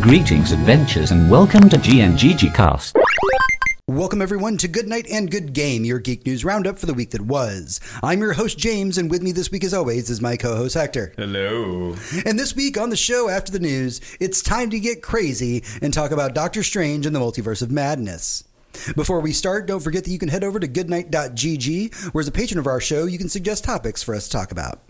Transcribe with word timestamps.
Greetings, 0.00 0.52
adventures, 0.52 1.10
and 1.10 1.28
welcome 1.28 1.68
to 1.68 1.76
GNGG 1.76 2.54
Cast. 2.54 2.96
Welcome, 3.88 4.22
everyone, 4.22 4.56
to 4.58 4.68
Good 4.68 4.86
Night 4.86 5.08
and 5.10 5.28
Good 5.28 5.52
Game, 5.52 5.84
your 5.84 5.98
geek 5.98 6.24
news 6.24 6.44
roundup 6.44 6.78
for 6.78 6.86
the 6.86 6.94
week 6.94 7.10
that 7.10 7.20
was. 7.20 7.80
I'm 8.00 8.20
your 8.20 8.32
host, 8.32 8.58
James, 8.58 8.96
and 8.96 9.10
with 9.10 9.22
me 9.22 9.32
this 9.32 9.50
week, 9.50 9.64
as 9.64 9.74
always, 9.74 10.08
is 10.08 10.20
my 10.20 10.36
co 10.36 10.54
host, 10.54 10.74
Hector. 10.74 11.12
Hello. 11.16 11.96
And 12.24 12.38
this 12.38 12.54
week 12.54 12.78
on 12.78 12.90
the 12.90 12.96
show 12.96 13.28
after 13.28 13.50
the 13.50 13.58
news, 13.58 14.00
it's 14.20 14.40
time 14.40 14.70
to 14.70 14.78
get 14.78 15.02
crazy 15.02 15.64
and 15.82 15.92
talk 15.92 16.12
about 16.12 16.32
Doctor 16.32 16.62
Strange 16.62 17.04
and 17.04 17.14
the 17.14 17.20
Multiverse 17.20 17.60
of 17.60 17.72
Madness. 17.72 18.44
Before 18.94 19.18
we 19.18 19.32
start, 19.32 19.66
don't 19.66 19.80
forget 19.80 20.04
that 20.04 20.12
you 20.12 20.18
can 20.20 20.28
head 20.28 20.44
over 20.44 20.60
to 20.60 20.68
goodnight.gg, 20.68 22.14
where 22.14 22.20
as 22.20 22.28
a 22.28 22.32
patron 22.32 22.60
of 22.60 22.68
our 22.68 22.80
show, 22.80 23.06
you 23.06 23.18
can 23.18 23.28
suggest 23.28 23.64
topics 23.64 24.04
for 24.04 24.14
us 24.14 24.28
to 24.28 24.30
talk 24.30 24.52
about. 24.52 24.80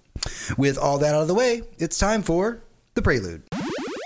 With 0.59 0.77
all 0.77 0.99
that 0.99 1.15
out 1.15 1.23
of 1.23 1.29
the 1.29 1.35
way, 1.35 1.63
it's 1.79 1.99
time 1.99 2.23
for 2.23 2.63
the 2.93 3.01
prelude. 3.01 3.48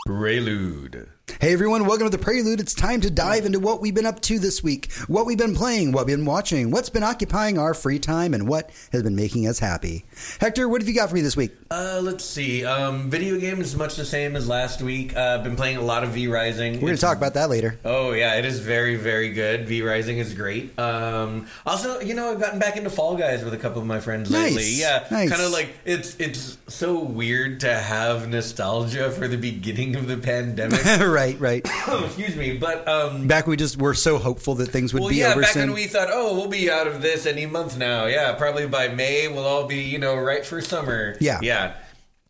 Prelude. 0.04 1.11
Hey 1.40 1.52
everyone, 1.52 1.86
welcome 1.86 2.06
to 2.08 2.16
the 2.16 2.22
Prelude. 2.22 2.60
It's 2.60 2.72
time 2.74 3.00
to 3.00 3.10
dive 3.10 3.44
into 3.46 3.58
what 3.58 3.80
we've 3.80 3.94
been 3.94 4.06
up 4.06 4.20
to 4.22 4.38
this 4.38 4.62
week, 4.62 4.92
what 5.08 5.26
we've 5.26 5.36
been 5.38 5.56
playing, 5.56 5.90
what 5.90 6.06
we've 6.06 6.16
been 6.16 6.24
watching, 6.26 6.70
what's 6.70 6.88
been 6.88 7.02
occupying 7.02 7.58
our 7.58 7.74
free 7.74 7.98
time, 7.98 8.32
and 8.32 8.46
what 8.46 8.70
has 8.92 9.02
been 9.02 9.16
making 9.16 9.48
us 9.48 9.58
happy. 9.58 10.04
Hector, 10.40 10.68
what 10.68 10.80
have 10.80 10.88
you 10.88 10.94
got 10.94 11.08
for 11.08 11.16
me 11.16 11.20
this 11.20 11.36
week? 11.36 11.52
Uh, 11.70 12.00
let's 12.02 12.24
see. 12.24 12.64
Um, 12.64 13.10
video 13.10 13.38
games 13.40 13.66
is 13.66 13.76
much 13.76 13.96
the 13.96 14.04
same 14.04 14.36
as 14.36 14.46
last 14.48 14.82
week. 14.82 15.16
Uh, 15.16 15.36
I've 15.38 15.44
been 15.44 15.56
playing 15.56 15.78
a 15.78 15.82
lot 15.82 16.04
of 16.04 16.10
V 16.10 16.28
Rising. 16.28 16.74
We're 16.74 16.80
going 16.80 16.94
to 16.94 17.00
talk 17.00 17.16
about 17.16 17.34
that 17.34 17.50
later. 17.50 17.78
Oh 17.84 18.12
yeah, 18.12 18.36
it 18.36 18.44
is 18.44 18.60
very 18.60 18.94
very 18.96 19.30
good. 19.30 19.66
V 19.66 19.82
Rising 19.82 20.18
is 20.18 20.34
great. 20.34 20.78
Um, 20.78 21.48
also, 21.66 22.00
you 22.00 22.14
know, 22.14 22.30
I've 22.32 22.40
gotten 22.40 22.58
back 22.60 22.76
into 22.76 22.90
Fall 22.90 23.16
Guys 23.16 23.42
with 23.44 23.54
a 23.54 23.58
couple 23.58 23.80
of 23.80 23.86
my 23.86 23.98
friends 24.00 24.30
lately. 24.30 24.54
Nice, 24.56 24.80
Yeah, 24.80 25.06
nice. 25.10 25.30
kind 25.30 25.42
of 25.42 25.50
like 25.50 25.70
it's 25.84 26.14
it's 26.20 26.58
so 26.68 26.98
weird 27.00 27.60
to 27.60 27.74
have 27.74 28.28
nostalgia 28.28 29.10
for 29.10 29.26
the 29.28 29.38
beginning 29.38 29.96
of 29.96 30.06
the 30.06 30.18
pandemic. 30.18 30.84
right, 31.00 31.21
right. 31.38 31.66
oh, 31.88 32.04
excuse 32.06 32.36
me, 32.36 32.56
but 32.58 32.86
um, 32.88 33.26
Back 33.26 33.46
we 33.46 33.56
just 33.56 33.80
were 33.80 33.94
so 33.94 34.18
hopeful 34.18 34.54
that 34.56 34.66
things 34.66 34.92
would 34.92 35.00
Well, 35.00 35.10
be 35.10 35.16
yeah, 35.16 35.32
over 35.32 35.42
back 35.42 35.50
soon. 35.52 35.68
when 35.68 35.74
we 35.74 35.86
thought, 35.86 36.08
oh, 36.10 36.34
we'll 36.34 36.48
be 36.48 36.70
out 36.70 36.86
of 36.86 37.02
this 37.02 37.26
any 37.26 37.46
month 37.46 37.76
now. 37.78 38.06
Yeah, 38.06 38.32
probably 38.34 38.66
by 38.66 38.88
May 38.88 39.28
we'll 39.28 39.46
all 39.46 39.66
be, 39.66 39.82
you 39.82 39.98
know, 39.98 40.16
right 40.16 40.44
for 40.44 40.60
summer. 40.60 41.16
Yeah. 41.20 41.38
yeah. 41.42 41.74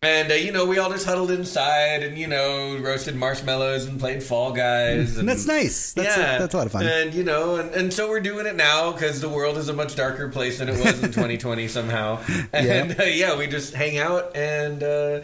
And 0.04 0.32
uh, 0.32 0.34
you 0.34 0.50
know, 0.50 0.66
we 0.66 0.78
all 0.78 0.90
just 0.90 1.06
huddled 1.06 1.30
inside 1.30 2.02
and 2.02 2.18
you 2.18 2.26
know, 2.26 2.76
roasted 2.78 3.14
marshmallows 3.14 3.84
and 3.86 4.00
played 4.00 4.20
Fall 4.20 4.50
Guys. 4.52 5.16
And, 5.16 5.28
that's 5.28 5.46
nice. 5.46 5.92
That's, 5.92 6.16
yeah, 6.16 6.36
a, 6.36 6.38
that's 6.40 6.54
a 6.54 6.56
lot 6.56 6.66
of 6.66 6.72
fun. 6.72 6.84
And 6.84 7.14
you 7.14 7.22
know, 7.22 7.54
and, 7.54 7.70
and 7.72 7.92
so 7.92 8.08
we're 8.08 8.18
doing 8.18 8.46
it 8.46 8.56
now 8.56 8.90
because 8.90 9.20
the 9.20 9.28
world 9.28 9.56
is 9.58 9.68
a 9.68 9.72
much 9.72 9.94
darker 9.94 10.28
place 10.28 10.58
than 10.58 10.68
it 10.68 10.72
was 10.84 11.00
in 11.04 11.12
2020 11.12 11.68
somehow. 11.68 12.20
And 12.52 12.98
uh, 12.98 13.04
yeah, 13.04 13.38
we 13.38 13.46
just 13.46 13.74
hang 13.74 13.98
out 13.98 14.34
and 14.36 14.82
uh, 14.82 15.20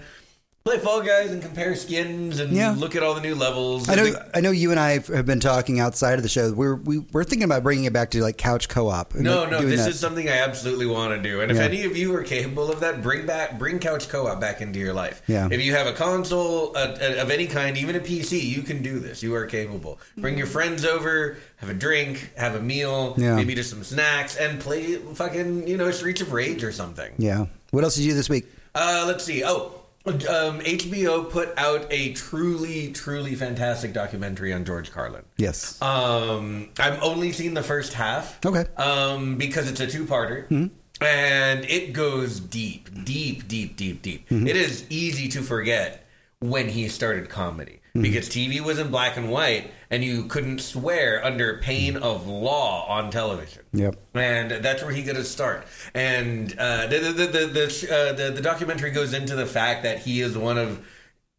play 0.69 0.79
Fall 0.79 1.01
Guys 1.01 1.31
and 1.31 1.41
compare 1.43 1.75
skins 1.75 2.41
and 2.41 2.53
Yeah. 2.53 2.75
look 2.77 2.95
at 2.95 3.03
all 3.03 3.15
the 3.15 3.21
new 3.21 3.35
levels. 3.35 3.89
I 3.89 3.95
know. 3.95 4.11
The- 4.11 4.27
I 4.37 4.41
know 4.41 4.51
you 4.51 4.71
and 4.71 4.79
I 4.79 4.99
have 5.15 5.25
been 5.27 5.41
talking 5.41 5.81
outside 5.81 6.15
of 6.15 6.23
the 6.23 6.29
show. 6.29 6.53
We're 6.53 6.75
we, 6.75 6.99
we're 6.99 7.25
thinking 7.25 7.45
about 7.45 7.63
bringing 7.63 7.85
it 7.85 7.93
back 7.93 8.11
to 8.11 8.23
like 8.23 8.37
couch 8.37 8.69
co-op. 8.69 9.15
No, 9.15 9.47
no, 9.49 9.63
this 9.63 9.81
that. 9.81 9.91
is 9.91 9.99
something 9.99 10.29
I 10.29 10.39
absolutely 10.39 10.87
want 10.87 11.15
to 11.15 11.29
do. 11.29 11.41
And 11.41 11.51
if 11.51 11.59
any 11.59 11.85
of 11.85 11.97
you 11.97 12.15
are 12.15 12.23
capable 12.23 12.71
of 12.71 12.81
that, 12.81 13.03
bring 13.03 13.25
back 13.27 13.59
bring 13.59 13.79
couch 13.79 14.09
co-op 14.09 14.41
back 14.41 14.61
into 14.61 14.79
your 14.79 14.93
life. 14.93 15.23
Yeah. 15.27 15.49
If 15.51 15.63
you 15.63 15.75
have 15.75 15.87
a 15.87 15.93
console 15.93 16.77
uh, 16.77 16.97
of 17.19 17.31
any 17.31 17.47
kind, 17.47 17.77
even 17.79 17.97
a 17.97 18.01
PC, 18.01 18.41
you 18.43 18.63
can 18.63 18.83
do 18.83 18.99
this. 18.99 19.23
You 19.23 19.35
are 19.35 19.47
capable. 19.47 19.99
Bring 20.17 20.37
your 20.37 20.47
friends 20.47 20.85
over, 20.85 21.39
have 21.57 21.71
a 21.71 21.75
drink, 21.75 22.31
have 22.37 22.55
a 22.55 22.61
meal, 22.61 23.15
Yeah. 23.17 23.37
maybe 23.37 23.55
just 23.55 23.71
some 23.71 23.85
snacks, 23.85 24.37
and 24.37 24.61
play 24.61 24.97
fucking 24.97 25.67
you 25.67 25.77
know 25.77 25.91
Streets 25.91 26.21
of 26.21 26.33
Rage 26.33 26.63
or 26.63 26.73
something. 26.73 27.13
Yeah. 27.19 27.47
What 27.71 27.85
else 27.85 27.97
did 27.97 28.03
you 28.05 28.11
do 28.13 28.17
this 28.17 28.29
week? 28.29 28.47
Uh, 28.75 29.05
let's 29.07 29.25
see. 29.25 29.43
Oh. 29.45 29.73
Um, 30.09 30.61
HBO 30.61 31.29
put 31.31 31.53
out 31.57 31.87
a 31.91 32.13
truly, 32.15 32.93
truly 32.93 33.35
fantastic 33.35 33.93
documentary 33.93 34.53
on 34.53 34.65
George 34.65 34.91
Carlin. 34.91 35.25
Yes. 35.37 35.81
Um, 35.83 36.71
I've 36.79 37.03
only 37.03 37.33
seen 37.33 37.55
the 37.55 37.63
first 37.63 37.93
half. 37.93 38.45
Okay. 38.45 38.65
Um, 38.77 39.37
because 39.37 39.71
it's 39.71 39.81
a 39.81 39.87
two-parter. 39.87 40.71
And 41.01 41.65
it 41.67 41.93
goes 41.93 42.41
deep, 42.41 43.05
deep, 43.05 43.47
deep, 43.47 43.77
deep, 43.77 44.03
deep. 44.03 44.27
It 44.31 44.57
is 44.57 44.85
easy 44.91 45.29
to 45.29 45.43
forget 45.43 46.05
when 46.41 46.69
he 46.69 46.89
started 46.89 47.29
comedy 47.29 47.81
because 48.03 48.29
TV 48.29 48.61
was 48.61 48.79
in 48.79 48.91
black 48.91 49.17
and 49.17 49.31
white, 49.31 49.71
and 49.91 50.05
you 50.05 50.25
couldn't 50.25 50.61
swear 50.61 51.25
under 51.25 51.59
pain 51.59 51.97
of 51.97 52.27
law 52.27 52.87
on 52.89 53.11
television. 53.11 53.65
Yep. 53.73 53.97
And 54.15 54.51
that's 54.51 54.83
where 54.83 54.93
he 54.93 55.03
got 55.03 55.17
his 55.17 55.31
start. 55.31 55.67
And 55.95 56.55
uh, 56.59 56.87
the, 56.87 56.99
the, 56.99 57.13
the, 57.13 57.47
the, 57.47 57.89
uh, 57.91 58.13
the 58.13 58.31
the 58.33 58.43
documentary 58.43 58.91
goes 58.91 59.15
into 59.15 59.35
the 59.35 59.47
fact 59.47 59.83
that 59.83 60.01
he 60.01 60.21
is 60.21 60.37
one 60.37 60.59
of 60.59 60.87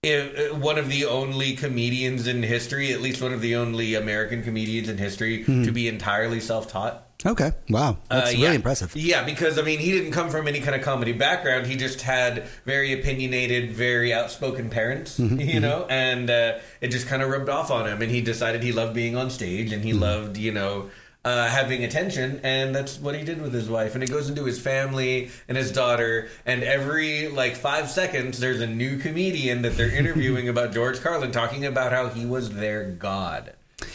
uh, 0.04 0.56
one 0.56 0.78
of 0.78 0.88
the 0.88 1.06
only 1.06 1.56
comedians 1.56 2.28
in 2.28 2.42
history, 2.42 2.94
at 2.94 3.02
least 3.02 3.22
one 3.22 3.34
of 3.34 3.42
the 3.42 3.56
only 3.56 3.96
American 3.96 4.44
comedians 4.44 4.88
in 4.88 4.98
history, 4.98 5.44
to 5.44 5.72
be 5.72 5.88
entirely 5.88 6.40
self-taught. 6.40 7.06
Okay. 7.26 7.52
Wow. 7.70 7.98
That's 8.10 8.30
Uh, 8.30 8.32
really 8.32 8.44
yeah. 8.44 8.52
impressive. 8.54 8.96
Yeah, 8.96 9.24
because 9.26 9.60
I 9.60 9.62
mean, 9.62 9.80
he 9.80 9.92
didn't 9.92 10.12
come 10.12 10.30
from 10.30 10.48
any 10.48 10.62
kind 10.62 10.74
of 10.76 10.82
comedy 10.82 11.12
background. 11.12 11.68
He 11.68 11.76
just 11.76 12.02
had 12.02 12.44
very 12.66 12.94
opinionated, 12.94 13.72
very 13.72 14.14
outspoken 14.14 14.70
parents, 14.70 15.20
Mm-hmm, 15.20 15.40
you 15.54 15.60
know, 15.60 15.86
and 15.90 16.30
uh, 16.30 16.60
it 16.80 16.90
just 16.92 17.08
kind 17.08 17.22
of 17.22 17.30
rubbed 17.30 17.50
off 17.50 17.72
on 17.72 17.88
him. 17.88 18.02
And 18.02 18.10
he 18.10 18.22
decided 18.22 18.64
he 18.64 18.72
loved 18.72 18.94
being 18.94 19.18
on 19.18 19.30
stage, 19.30 19.74
and 19.74 19.84
he 19.84 19.92
Mm-hmm. 19.92 20.00
loved, 20.02 20.38
you 20.38 20.52
know. 20.54 20.90
Uh, 21.26 21.48
having 21.50 21.84
attention, 21.84 22.40
and 22.44 22.74
that's 22.74 22.98
what 22.98 23.14
he 23.14 23.26
did 23.26 23.42
with 23.42 23.54
his 23.54 23.68
wife. 23.70 23.94
And 23.94 24.02
it 24.02 24.10
goes 24.10 24.30
into 24.30 24.46
his 24.46 24.58
family 24.58 25.30
and 25.50 25.58
his 25.58 25.70
daughter. 25.70 26.30
And 26.46 26.64
every 26.64 27.28
like 27.28 27.58
five 27.58 27.90
seconds, 27.92 28.40
there's 28.40 28.62
a 28.62 28.66
new 28.68 28.98
comedian 28.98 29.62
that 29.64 29.76
they're 29.76 29.94
interviewing 30.02 30.48
about 30.48 30.72
George 30.72 31.02
Carlin, 31.02 31.34
talking 31.34 31.66
about 31.66 31.92
how 31.92 32.08
he 32.08 32.26
was 32.26 32.52
their 32.52 32.86
god. 32.86 33.52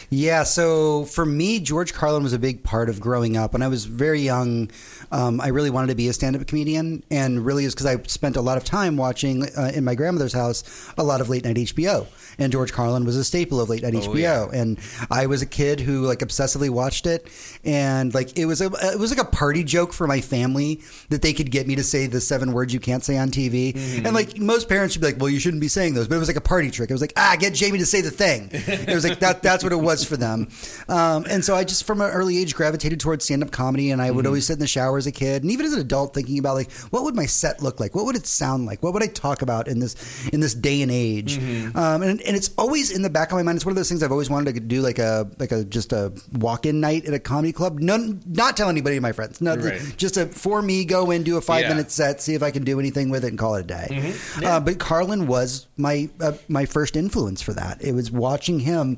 Yeah, 0.09 0.43
so 0.43 1.05
for 1.05 1.25
me, 1.25 1.59
George 1.59 1.93
Carlin 1.93 2.23
was 2.23 2.33
a 2.33 2.39
big 2.39 2.63
part 2.63 2.89
of 2.89 2.99
growing 2.99 3.37
up. 3.37 3.53
When 3.53 3.61
I 3.61 3.67
was 3.67 3.85
very 3.85 4.19
young, 4.21 4.69
um, 5.11 5.41
I 5.41 5.47
really 5.47 5.69
wanted 5.69 5.87
to 5.87 5.95
be 5.95 6.07
a 6.07 6.13
stand 6.13 6.35
up 6.35 6.45
comedian. 6.47 7.03
And 7.09 7.45
really 7.45 7.65
is 7.65 7.73
because 7.73 7.85
I 7.87 8.01
spent 8.03 8.35
a 8.35 8.41
lot 8.41 8.57
of 8.57 8.63
time 8.63 8.97
watching 8.97 9.43
uh, 9.57 9.71
in 9.73 9.83
my 9.83 9.95
grandmother's 9.95 10.33
house 10.33 10.63
a 10.97 11.03
lot 11.03 11.21
of 11.21 11.29
late 11.29 11.43
night 11.43 11.55
HBO. 11.55 12.07
And 12.37 12.51
George 12.51 12.73
Carlin 12.73 13.05
was 13.05 13.15
a 13.15 13.23
staple 13.23 13.61
of 13.61 13.69
late 13.69 13.83
night 13.83 13.93
HBO. 13.93 14.17
yeah. 14.17 14.47
And 14.51 14.77
I 15.09 15.25
was 15.27 15.41
a 15.41 15.45
kid 15.45 15.79
who 15.79 16.05
like 16.05 16.19
obsessively 16.19 16.69
watched 16.69 17.05
it. 17.07 17.27
And 17.63 18.13
like 18.13 18.37
it 18.37 18.45
was 18.45 18.61
a 18.61 18.65
it 18.65 18.99
was 18.99 19.15
like 19.15 19.25
a 19.25 19.29
party 19.29 19.63
joke 19.63 19.93
for 19.93 20.05
my 20.05 20.21
family 20.21 20.81
that 21.09 21.21
they 21.21 21.33
could 21.33 21.49
get 21.49 21.65
me 21.67 21.75
to 21.75 21.83
say 21.83 22.07
the 22.07 22.19
seven 22.21 22.51
words 22.51 22.73
you 22.73 22.79
can't 22.79 23.03
say 23.03 23.17
on 23.17 23.29
TV. 23.29 23.75
And 24.05 24.13
like 24.13 24.37
most 24.37 24.67
parents 24.67 24.95
would 24.95 25.01
be 25.01 25.07
like, 25.13 25.19
well, 25.19 25.29
you 25.29 25.39
shouldn't 25.39 25.61
be 25.61 25.67
saying 25.67 25.93
those. 25.93 26.07
But 26.07 26.15
it 26.15 26.19
was 26.19 26.27
like 26.27 26.37
a 26.37 26.41
party 26.41 26.71
trick. 26.71 26.89
It 26.89 26.93
was 26.93 27.01
like, 27.01 27.13
ah, 27.15 27.35
get 27.39 27.53
Jamie 27.53 27.79
to 27.79 27.85
say 27.85 28.01
the 28.01 28.11
thing. 28.11 28.49
It 28.51 28.93
was 28.93 29.07
like 29.07 29.19
that. 29.19 29.41
That's 29.41 29.63
what 29.63 29.71
it 29.71 29.77
was 29.77 29.94
for 30.03 30.17
them. 30.17 30.47
Um, 30.89 31.25
and 31.29 31.45
so 31.45 31.55
I 31.55 31.63
just 31.63 31.83
from 31.85 32.01
an 32.01 32.11
early 32.11 32.37
age 32.37 32.55
gravitated 32.55 32.99
towards 32.99 33.25
stand 33.25 33.43
up 33.43 33.51
comedy, 33.51 33.91
and 33.91 34.01
I 34.01 34.11
would 34.11 34.25
always 34.25 34.45
sit 34.47 34.53
in 34.53 34.59
the 34.59 34.67
shower 34.67 34.97
as 34.97 35.07
a 35.07 35.11
kid, 35.11 35.43
and 35.43 35.51
even 35.51 35.65
as 35.65 35.73
an 35.73 35.79
adult, 35.79 36.13
thinking 36.13 36.39
about 36.39 36.55
like 36.55 36.71
what 36.91 37.03
would 37.03 37.15
my 37.15 37.25
set 37.25 37.61
look 37.61 37.79
like, 37.79 37.95
what 37.95 38.05
would 38.05 38.15
it 38.15 38.25
sound 38.25 38.65
like, 38.65 38.81
what 38.83 38.93
would 38.93 39.03
I 39.03 39.07
talk 39.07 39.41
about 39.41 39.67
in 39.67 39.79
this 39.79 39.95
in 40.29 40.39
this 40.39 40.53
day 40.53 40.81
and 40.81 40.91
age. 40.91 41.37
Um, 41.75 42.01
and, 42.01 42.21
and 42.21 42.35
it's 42.35 42.49
always 42.57 42.91
in 42.91 43.01
the 43.01 43.09
back 43.09 43.31
of 43.31 43.35
my 43.37 43.43
mind. 43.43 43.57
It's 43.57 43.65
one 43.65 43.71
of 43.71 43.75
those 43.75 43.89
things 43.89 44.01
I've 44.03 44.11
always 44.11 44.29
wanted 44.29 44.53
to 44.55 44.59
do, 44.59 44.81
like 44.81 44.99
a 44.99 45.29
like 45.39 45.51
a 45.51 45.63
just 45.63 45.93
a 45.93 46.11
walk 46.33 46.65
in 46.65 46.79
night 46.79 47.05
at 47.05 47.13
a 47.13 47.19
comedy 47.19 47.51
club. 47.53 47.79
None, 47.79 48.21
not 48.25 48.57
tell 48.57 48.69
anybody, 48.69 48.99
my 48.99 49.11
friends. 49.11 49.41
No, 49.41 49.55
Right. 49.55 49.79
just 49.97 50.17
a 50.17 50.25
for 50.25 50.61
me 50.61 50.85
go 50.85 51.11
in, 51.11 51.23
do 51.23 51.37
a 51.37 51.41
five 51.41 51.61
Yeah. 51.61 51.69
minute 51.69 51.91
set, 51.91 52.21
see 52.21 52.33
if 52.33 52.43
I 52.43 52.51
can 52.51 52.63
do 52.63 52.79
anything 52.79 53.09
with 53.09 53.23
it, 53.23 53.29
and 53.29 53.37
call 53.39 53.55
it 53.55 53.61
a 53.61 53.63
day. 53.63 54.13
Uh, 54.43 54.59
but 54.59 54.79
Carlin 54.79 55.27
was 55.27 55.67
my 55.77 56.09
uh, 56.21 56.33
my 56.47 56.65
first 56.65 56.95
influence 56.95 57.41
for 57.41 57.53
that. 57.53 57.81
It 57.83 57.93
was 57.93 58.11
watching 58.11 58.59
him 58.59 58.97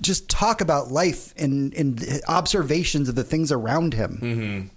just 0.00 0.28
talk 0.28 0.60
about 0.60 0.90
life 0.90 1.34
and, 1.36 1.74
and 1.74 2.20
observations 2.28 3.08
of 3.08 3.14
the 3.14 3.24
things 3.24 3.50
around 3.52 3.94
him. 3.94 4.18
and, 4.22 4.70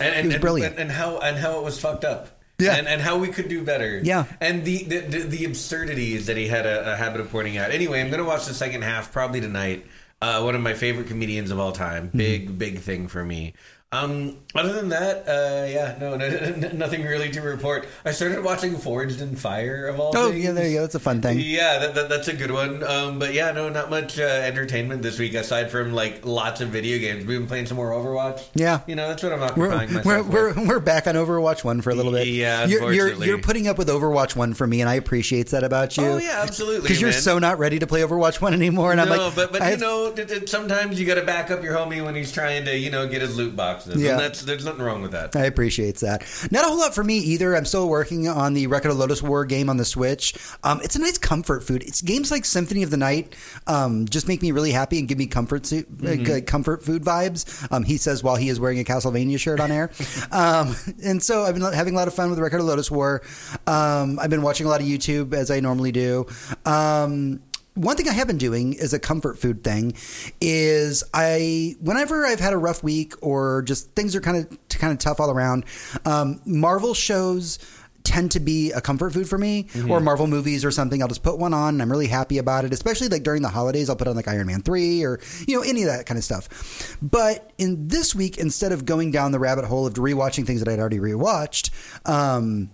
and, 0.00 0.26
was 0.28 0.36
brilliant. 0.36 0.72
and, 0.72 0.82
and 0.82 0.92
how 0.92 1.18
and 1.18 1.36
how 1.36 1.58
it 1.58 1.64
was 1.64 1.80
fucked 1.80 2.04
up. 2.04 2.34
Yeah. 2.58 2.74
and, 2.74 2.88
and 2.88 3.00
how 3.00 3.18
we 3.18 3.28
could 3.28 3.48
do 3.48 3.62
better. 3.62 4.00
Yeah. 4.02 4.24
and 4.40 4.64
the 4.64 4.82
the, 4.84 4.98
the, 4.98 5.18
the 5.20 5.44
absurdities 5.44 6.26
that 6.26 6.36
he 6.36 6.48
had 6.48 6.66
a, 6.66 6.92
a 6.92 6.96
habit 6.96 7.20
of 7.20 7.30
pointing 7.30 7.56
out. 7.56 7.70
Anyway, 7.70 8.00
I'm 8.00 8.10
gonna 8.10 8.24
watch 8.24 8.46
the 8.46 8.54
second 8.54 8.82
half 8.82 9.12
probably 9.12 9.40
tonight. 9.40 9.86
Uh, 10.20 10.42
one 10.42 10.56
of 10.56 10.60
my 10.60 10.74
favorite 10.74 11.06
comedians 11.06 11.52
of 11.52 11.60
all 11.60 11.70
time. 11.70 12.08
Mm-hmm. 12.08 12.18
Big 12.18 12.58
big 12.58 12.78
thing 12.80 13.06
for 13.06 13.24
me. 13.24 13.54
Um, 13.90 14.36
other 14.54 14.74
than 14.74 14.90
that, 14.90 15.26
uh, 15.26 15.66
yeah, 15.66 15.96
no, 15.98 16.14
no, 16.16 16.68
nothing 16.72 17.04
really 17.04 17.30
to 17.30 17.40
report. 17.40 17.86
I 18.04 18.10
started 18.10 18.44
watching 18.44 18.76
Forged 18.76 19.22
in 19.22 19.34
Fire 19.34 19.86
of 19.86 19.98
all. 19.98 20.12
Oh, 20.14 20.30
things. 20.30 20.44
yeah, 20.44 20.52
there 20.52 20.68
you 20.68 20.74
go. 20.74 20.80
That's 20.82 20.94
a 20.94 21.00
fun 21.00 21.22
thing. 21.22 21.40
Yeah, 21.40 21.78
that, 21.78 21.94
that, 21.94 22.10
that's 22.10 22.28
a 22.28 22.34
good 22.36 22.50
one. 22.50 22.84
Um, 22.84 23.18
but 23.18 23.32
yeah, 23.32 23.50
no, 23.52 23.70
not 23.70 23.88
much 23.88 24.18
uh, 24.18 24.24
entertainment 24.24 25.00
this 25.00 25.18
week 25.18 25.32
aside 25.32 25.70
from 25.70 25.94
like 25.94 26.26
lots 26.26 26.60
of 26.60 26.68
video 26.68 26.98
games. 26.98 27.24
We've 27.24 27.38
been 27.38 27.48
playing 27.48 27.64
some 27.64 27.78
more 27.78 27.92
Overwatch. 27.92 28.46
Yeah. 28.54 28.80
you 28.86 28.94
know 28.94 29.08
that's 29.08 29.22
what 29.22 29.32
I'm 29.32 29.58
We're, 29.58 29.70
myself 29.70 30.04
we're, 30.04 30.22
with. 30.48 30.56
we're, 30.58 30.66
we're 30.66 30.80
back 30.80 31.06
on 31.06 31.14
Overwatch 31.14 31.64
1 31.64 31.80
for 31.80 31.88
a 31.88 31.94
little 31.94 32.12
bit. 32.12 32.26
Yeah, 32.28 32.66
you're, 32.66 32.92
you're, 32.92 33.24
you're 33.24 33.38
putting 33.38 33.68
up 33.68 33.78
with 33.78 33.88
Overwatch 33.88 34.36
1 34.36 34.52
for 34.52 34.66
me, 34.66 34.82
and 34.82 34.90
I 34.90 34.96
appreciate 34.96 35.48
that 35.48 35.64
about 35.64 35.96
you. 35.96 36.04
Oh 36.04 36.18
yeah, 36.18 36.42
absolutely. 36.42 36.82
Because 36.82 37.00
you're 37.00 37.12
so 37.12 37.38
not 37.38 37.58
ready 37.58 37.78
to 37.78 37.86
play 37.86 38.02
Overwatch 38.02 38.38
1 38.42 38.52
anymore. 38.52 38.92
And 38.92 38.98
no, 38.98 39.04
I'm 39.04 39.18
like, 39.18 39.34
but 39.34 39.52
but 39.52 39.62
I 39.62 39.70
you 39.70 39.76
know, 39.78 40.14
sometimes 40.44 41.00
you 41.00 41.06
got 41.06 41.14
to 41.14 41.24
back 41.24 41.50
up 41.50 41.62
your 41.62 41.74
homie 41.74 42.04
when 42.04 42.14
he's 42.14 42.30
trying 42.30 42.66
to 42.66 42.76
you 42.76 42.90
know 42.90 43.08
get 43.08 43.22
his 43.22 43.34
loot 43.34 43.56
box. 43.56 43.77
Boxes. 43.86 44.02
Yeah. 44.02 44.16
That's 44.16 44.42
there's 44.42 44.64
nothing 44.64 44.82
wrong 44.82 45.02
with 45.02 45.12
that. 45.12 45.34
I 45.36 45.44
appreciate 45.44 45.96
that. 45.96 46.22
Not 46.50 46.64
a 46.64 46.68
whole 46.68 46.78
lot 46.78 46.94
for 46.94 47.04
me 47.04 47.18
either. 47.18 47.54
I'm 47.56 47.64
still 47.64 47.88
working 47.88 48.28
on 48.28 48.54
the 48.54 48.66
Record 48.66 48.90
of 48.90 48.96
Lodoss 48.96 49.22
War 49.22 49.44
game 49.44 49.68
on 49.70 49.76
the 49.76 49.84
Switch. 49.84 50.34
Um, 50.64 50.80
it's 50.82 50.96
a 50.96 50.98
nice 51.00 51.18
comfort 51.18 51.62
food. 51.64 51.82
It's 51.82 52.02
games 52.02 52.30
like 52.30 52.44
Symphony 52.44 52.82
of 52.82 52.90
the 52.90 52.96
Night 52.96 53.34
um, 53.66 54.06
just 54.06 54.28
make 54.28 54.42
me 54.42 54.50
really 54.50 54.72
happy 54.72 54.98
and 54.98 55.08
give 55.08 55.18
me 55.18 55.26
comfort 55.26 55.66
su- 55.66 55.84
Mm-hmm. 55.88 56.32
uh, 56.32 56.40
comfort 56.46 56.84
food 56.84 57.02
vibes. 57.02 57.70
Um, 57.72 57.82
he 57.84 57.96
says 57.96 58.22
while 58.22 58.36
he 58.36 58.48
is 58.48 58.58
wearing 58.60 58.78
a 58.80 58.84
Castlevania 58.84 59.38
shirt 59.38 59.60
on 59.60 59.70
air. 59.70 59.90
um, 60.32 60.74
and 61.02 61.22
so 61.22 61.42
I've 61.44 61.54
been 61.54 61.72
having 61.72 61.94
a 61.94 61.96
lot 61.96 62.08
of 62.08 62.14
fun 62.14 62.28
with 62.30 62.36
the 62.38 62.42
Record 62.42 62.60
of 62.60 62.66
Lodoss 62.66 62.90
War. 62.90 63.22
Um, 63.66 64.18
I've 64.18 64.30
been 64.30 64.42
watching 64.42 64.66
a 64.66 64.70
lot 64.70 64.80
of 64.80 64.86
YouTube 64.86 65.32
as 65.34 65.50
I 65.50 65.60
normally 65.60 65.92
do. 65.92 66.26
Um, 66.64 67.40
one 67.78 67.96
thing 67.96 68.08
I 68.08 68.12
have 68.12 68.26
been 68.26 68.38
doing 68.38 68.72
is 68.72 68.92
a 68.92 68.98
comfort 68.98 69.38
food 69.38 69.62
thing. 69.62 69.94
Is 70.40 71.04
I 71.14 71.76
whenever 71.80 72.26
I've 72.26 72.40
had 72.40 72.52
a 72.52 72.58
rough 72.58 72.82
week 72.82 73.14
or 73.22 73.62
just 73.62 73.94
things 73.94 74.16
are 74.16 74.20
kind 74.20 74.36
of 74.36 74.68
kind 74.68 74.92
of 74.92 74.98
tough 74.98 75.20
all 75.20 75.30
around, 75.30 75.64
um, 76.04 76.40
Marvel 76.44 76.94
shows 76.94 77.58
tend 78.04 78.30
to 78.32 78.40
be 78.40 78.72
a 78.72 78.80
comfort 78.80 79.12
food 79.12 79.28
for 79.28 79.36
me 79.36 79.66
or 79.90 80.00
Marvel 80.00 80.26
movies 80.26 80.64
or 80.64 80.70
something. 80.70 81.02
I'll 81.02 81.08
just 81.08 81.22
put 81.22 81.38
one 81.38 81.52
on 81.52 81.74
and 81.74 81.82
I'm 81.82 81.90
really 81.90 82.06
happy 82.06 82.38
about 82.38 82.64
it, 82.64 82.72
especially 82.72 83.08
like 83.08 83.22
during 83.22 83.42
the 83.42 83.50
holidays. 83.50 83.90
I'll 83.90 83.96
put 83.96 84.08
on 84.08 84.16
like 84.16 84.26
Iron 84.26 84.46
Man 84.46 84.62
3 84.62 85.04
or, 85.04 85.20
you 85.46 85.56
know, 85.56 85.62
any 85.62 85.82
of 85.82 85.88
that 85.88 86.06
kind 86.06 86.16
of 86.16 86.24
stuff. 86.24 86.96
But 87.02 87.52
in 87.58 87.88
this 87.88 88.14
week, 88.14 88.38
instead 88.38 88.72
of 88.72 88.86
going 88.86 89.10
down 89.10 89.32
the 89.32 89.38
rabbit 89.38 89.66
hole 89.66 89.86
of 89.86 89.94
rewatching 89.94 90.46
things 90.46 90.60
that 90.60 90.72
I'd 90.72 90.78
already 90.78 91.00
rewatched, 91.00 91.70
um, 92.08 92.70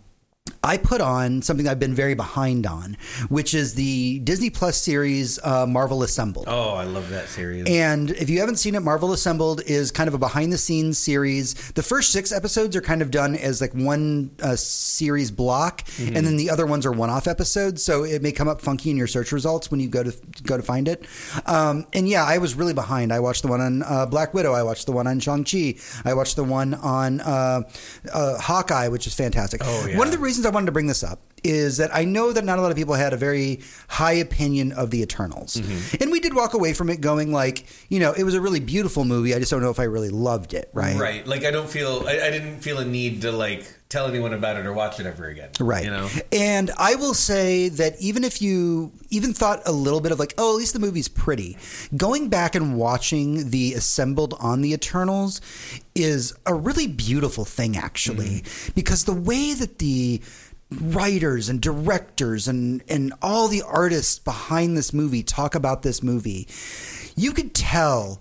I 0.62 0.76
put 0.76 1.00
on 1.00 1.40
something 1.40 1.66
I've 1.66 1.78
been 1.78 1.94
very 1.94 2.14
behind 2.14 2.66
on, 2.66 2.98
which 3.28 3.54
is 3.54 3.74
the 3.74 4.18
Disney 4.20 4.50
Plus 4.50 4.76
series 4.80 5.38
uh, 5.42 5.66
Marvel 5.66 6.02
Assembled. 6.02 6.44
Oh, 6.48 6.74
I 6.74 6.84
love 6.84 7.08
that 7.10 7.28
series. 7.28 7.66
And 7.66 8.10
if 8.10 8.28
you 8.28 8.40
haven't 8.40 8.56
seen 8.56 8.74
it, 8.74 8.80
Marvel 8.80 9.12
Assembled 9.12 9.62
is 9.62 9.90
kind 9.90 10.06
of 10.06 10.12
a 10.12 10.18
behind 10.18 10.52
the 10.52 10.58
scenes 10.58 10.98
series. 10.98 11.54
The 11.72 11.82
first 11.82 12.12
six 12.12 12.30
episodes 12.30 12.76
are 12.76 12.82
kind 12.82 13.00
of 13.00 13.10
done 13.10 13.36
as 13.36 13.62
like 13.62 13.72
one 13.72 14.32
uh, 14.42 14.56
series 14.56 15.30
block, 15.30 15.82
and 15.98 16.26
then 16.26 16.36
the 16.36 16.50
other 16.50 16.66
ones 16.66 16.84
are 16.84 16.92
one 16.92 17.08
off 17.08 17.26
episodes. 17.26 17.82
So 17.82 18.04
it 18.04 18.20
may 18.20 18.32
come 18.32 18.48
up 18.48 18.60
funky 18.60 18.90
in 18.90 18.98
your 18.98 19.06
search 19.06 19.32
results 19.32 19.70
when 19.70 19.80
you 19.80 19.88
go 19.88 20.02
to 20.02 20.14
go 20.42 20.58
to 20.58 20.62
find 20.62 20.88
it. 20.88 21.06
Um, 21.46 21.86
and 21.94 22.06
yeah, 22.06 22.22
I 22.22 22.36
was 22.36 22.54
really 22.54 22.74
behind. 22.74 23.14
I 23.14 23.20
watched 23.20 23.42
the 23.42 23.48
one 23.48 23.62
on 23.62 23.82
uh, 23.82 24.04
Black 24.04 24.34
Widow. 24.34 24.52
I 24.52 24.62
watched 24.62 24.84
the 24.84 24.92
one 24.92 25.06
on 25.06 25.20
Shang 25.20 25.44
Chi. 25.44 25.76
I 26.04 26.12
watched 26.12 26.36
the 26.36 26.44
one 26.44 26.74
on 26.74 27.22
uh, 27.22 27.62
uh, 28.12 28.38
Hawkeye, 28.38 28.88
which 28.88 29.06
is 29.06 29.14
fantastic. 29.14 29.62
Oh, 29.64 29.86
yeah. 29.88 29.96
One 29.96 30.06
of 30.06 30.12
the 30.12 30.18
reasons 30.18 30.33
I 30.46 30.50
wanted 30.50 30.66
to 30.66 30.72
bring 30.72 30.86
this 30.86 31.02
up 31.04 31.20
is 31.44 31.76
that 31.76 31.94
I 31.94 32.04
know 32.06 32.32
that 32.32 32.42
not 32.44 32.58
a 32.58 32.62
lot 32.62 32.70
of 32.70 32.76
people 32.76 32.94
had 32.94 33.12
a 33.12 33.18
very 33.18 33.60
high 33.88 34.14
opinion 34.14 34.72
of 34.72 34.90
the 34.90 35.02
Eternals, 35.02 35.56
Mm-hmm. 35.56 36.02
and 36.02 36.10
we 36.10 36.18
did 36.18 36.34
walk 36.34 36.54
away 36.54 36.72
from 36.72 36.88
it 36.88 37.00
going 37.02 37.30
like, 37.32 37.66
you 37.90 38.00
know, 38.00 38.12
it 38.12 38.24
was 38.24 38.34
a 38.34 38.40
really 38.40 38.60
beautiful 38.60 39.04
movie. 39.04 39.34
I 39.34 39.38
just 39.38 39.50
don't 39.50 39.60
know 39.62 39.70
if 39.70 39.78
I 39.78 39.84
really 39.84 40.08
loved 40.10 40.54
it. 40.54 40.70
Right. 40.72 40.96
Right. 40.96 41.26
Like 41.26 41.44
I 41.44 41.50
don't 41.50 41.68
feel 41.68 42.04
I, 42.06 42.12
I 42.12 42.30
didn't 42.30 42.60
feel 42.60 42.78
a 42.78 42.84
need 42.84 43.22
to 43.22 43.30
like 43.32 43.66
tell 43.94 44.08
anyone 44.08 44.32
about 44.32 44.56
it 44.56 44.66
or 44.66 44.72
watch 44.72 44.98
it 44.98 45.06
ever 45.06 45.28
again. 45.28 45.50
Right. 45.60 45.84
You 45.84 45.90
know? 45.90 46.08
And 46.32 46.72
I 46.76 46.96
will 46.96 47.14
say 47.14 47.68
that 47.68 47.94
even 48.00 48.24
if 48.24 48.42
you 48.42 48.92
even 49.10 49.32
thought 49.32 49.62
a 49.66 49.72
little 49.72 50.00
bit 50.00 50.10
of 50.10 50.18
like, 50.18 50.34
oh, 50.36 50.54
at 50.54 50.56
least 50.56 50.72
the 50.72 50.80
movie's 50.80 51.06
pretty, 51.06 51.56
going 51.96 52.28
back 52.28 52.56
and 52.56 52.76
watching 52.76 53.50
the 53.50 53.72
assembled 53.74 54.34
on 54.40 54.62
the 54.62 54.72
Eternals 54.72 55.40
is 55.94 56.34
a 56.44 56.52
really 56.52 56.88
beautiful 56.88 57.44
thing, 57.44 57.76
actually, 57.76 58.40
mm-hmm. 58.42 58.72
because 58.74 59.04
the 59.04 59.14
way 59.14 59.54
that 59.54 59.78
the 59.78 60.20
writers 60.80 61.48
and 61.48 61.60
directors 61.60 62.48
and 62.48 62.82
and 62.88 63.12
all 63.22 63.46
the 63.46 63.62
artists 63.62 64.18
behind 64.18 64.76
this 64.76 64.92
movie 64.92 65.22
talk 65.22 65.54
about 65.54 65.82
this 65.82 66.02
movie 66.02 66.48
you 67.14 67.30
could 67.30 67.54
tell 67.54 68.20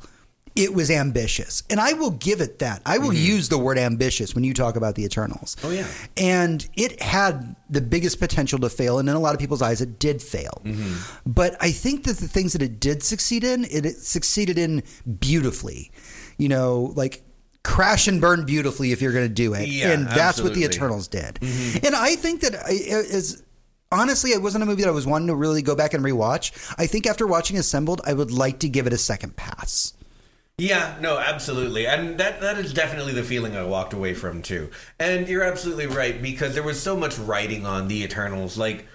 it 0.56 0.74
was 0.74 0.92
ambitious. 0.92 1.64
And 1.70 1.80
i 1.80 1.94
will 1.94 2.12
give 2.12 2.42
it 2.42 2.60
that. 2.60 2.82
I 2.86 2.98
will 2.98 3.10
mm-hmm. 3.10 3.26
use 3.26 3.50
the 3.50 3.58
word 3.58 3.78
ambitious 3.78 4.36
when 4.36 4.44
you 4.44 4.54
talk 4.54 4.76
about 4.76 4.96
the 4.96 5.04
eternals. 5.04 5.56
Oh, 5.64 5.72
yeah. 5.72 5.88
and 6.18 6.68
it 6.76 7.02
had 7.02 7.56
the 7.70 7.82
biggest 7.82 8.20
potential 8.20 8.60
to 8.60 8.70
fail 8.70 9.00
and 9.00 9.10
in 9.10 9.16
a 9.16 9.20
lot 9.20 9.34
of 9.34 9.40
people's 9.40 9.62
eyes 9.62 9.82
it 9.82 10.00
did 10.00 10.22
fail. 10.22 10.62
Mm-hmm. 10.64 11.32
But 11.32 11.56
i 11.60 11.72
think 11.72 12.04
that 12.06 12.18
the 12.18 12.28
things 12.28 12.54
that 12.54 12.62
it 12.62 12.80
did 12.80 13.04
succeed 13.04 13.44
in 13.44 13.66
it, 13.66 13.86
it 13.86 13.98
succeeded 13.98 14.58
in 14.58 14.84
beautifully. 15.20 15.92
You 16.38 16.50
know 16.50 16.94
like 16.96 17.24
crash 17.64 18.08
and 18.08 18.20
burn 18.20 18.46
beautifully 18.46 18.92
if 18.92 19.02
you're 19.02 19.14
going 19.14 19.28
to 19.28 19.34
do 19.34 19.54
it. 19.54 19.68
Yeah, 19.70 19.92
and 19.92 20.08
that's 20.08 20.42
what 20.42 20.54
the 20.54 20.64
eternals 20.64 21.08
did. 21.08 21.36
Mm-hmm. 21.36 21.86
And 21.86 21.96
i 21.96 22.16
think 22.16 22.42
that 22.42 22.70
is 22.70 23.44
honestly 23.92 24.32
it 24.32 24.42
wasn't 24.42 24.64
a 24.64 24.66
movie 24.66 24.82
that 24.84 24.90
i 24.90 24.92
was 24.92 25.08
wanting 25.08 25.28
to 25.28 25.36
really 25.36 25.62
go 25.62 25.76
back 25.76 25.94
and 25.94 26.04
rewatch. 26.04 26.74
I 26.78 26.88
think 26.88 27.08
after 27.08 27.26
watching 27.26 27.58
assembled 27.58 28.02
i 28.06 28.14
would 28.14 28.32
like 28.32 28.60
to 28.60 28.70
give 28.70 28.86
it 28.86 28.94
a 28.94 28.98
second 28.98 29.36
pass 29.36 29.94
Yeah, 30.58 30.98
no, 31.02 31.18
absolutely. 31.18 31.88
And 31.88 32.20
that 32.20 32.42
that 32.42 32.60
is 32.60 32.74
definitely 32.74 33.14
the 33.14 33.24
feeling 33.24 33.56
I 33.56 33.64
walked 33.64 33.94
away 33.94 34.14
from 34.14 34.42
too. 34.44 34.70
And 35.00 35.28
you're 35.28 35.44
absolutely 35.44 35.88
right 35.88 36.22
because 36.22 36.54
there 36.54 36.64
was 36.64 36.80
so 36.82 36.96
much 36.96 37.18
writing 37.18 37.66
on 37.66 37.88
the 37.88 38.04
Eternals 38.04 38.58
like 38.58 38.86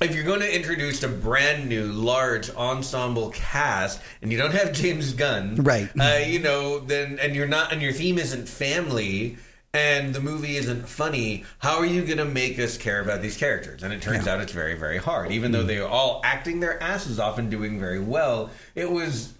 if 0.00 0.14
you're 0.14 0.24
going 0.24 0.40
to 0.40 0.54
introduce 0.54 1.02
a 1.02 1.08
brand 1.08 1.68
new 1.68 1.84
large 1.86 2.50
ensemble 2.50 3.30
cast 3.30 4.00
and 4.20 4.32
you 4.32 4.38
don't 4.38 4.52
have 4.52 4.72
James 4.74 5.14
Gunn, 5.14 5.56
Right. 5.56 5.88
Uh, 5.98 6.20
you 6.26 6.40
know, 6.40 6.78
then 6.78 7.18
and 7.18 7.34
you're 7.34 7.48
not 7.48 7.72
and 7.72 7.80
your 7.80 7.92
theme 7.92 8.18
isn't 8.18 8.48
family 8.48 9.38
and 9.74 10.14
the 10.14 10.20
movie 10.20 10.56
isn't 10.56 10.86
funny, 10.86 11.44
how 11.60 11.78
are 11.78 11.86
you 11.86 12.04
going 12.04 12.18
to 12.18 12.26
make 12.26 12.58
us 12.58 12.76
care 12.76 13.00
about 13.00 13.22
these 13.22 13.38
characters? 13.38 13.82
And 13.82 13.94
it 13.94 14.02
turns 14.02 14.28
out 14.28 14.40
it's 14.40 14.52
very 14.52 14.74
very 14.74 14.98
hard. 14.98 15.32
Even 15.32 15.52
though 15.52 15.62
they 15.62 15.78
are 15.78 15.88
all 15.88 16.20
acting 16.22 16.60
their 16.60 16.82
asses 16.82 17.18
off 17.18 17.38
and 17.38 17.50
doing 17.50 17.80
very 17.80 18.00
well, 18.00 18.50
it 18.74 18.90
was 18.90 19.32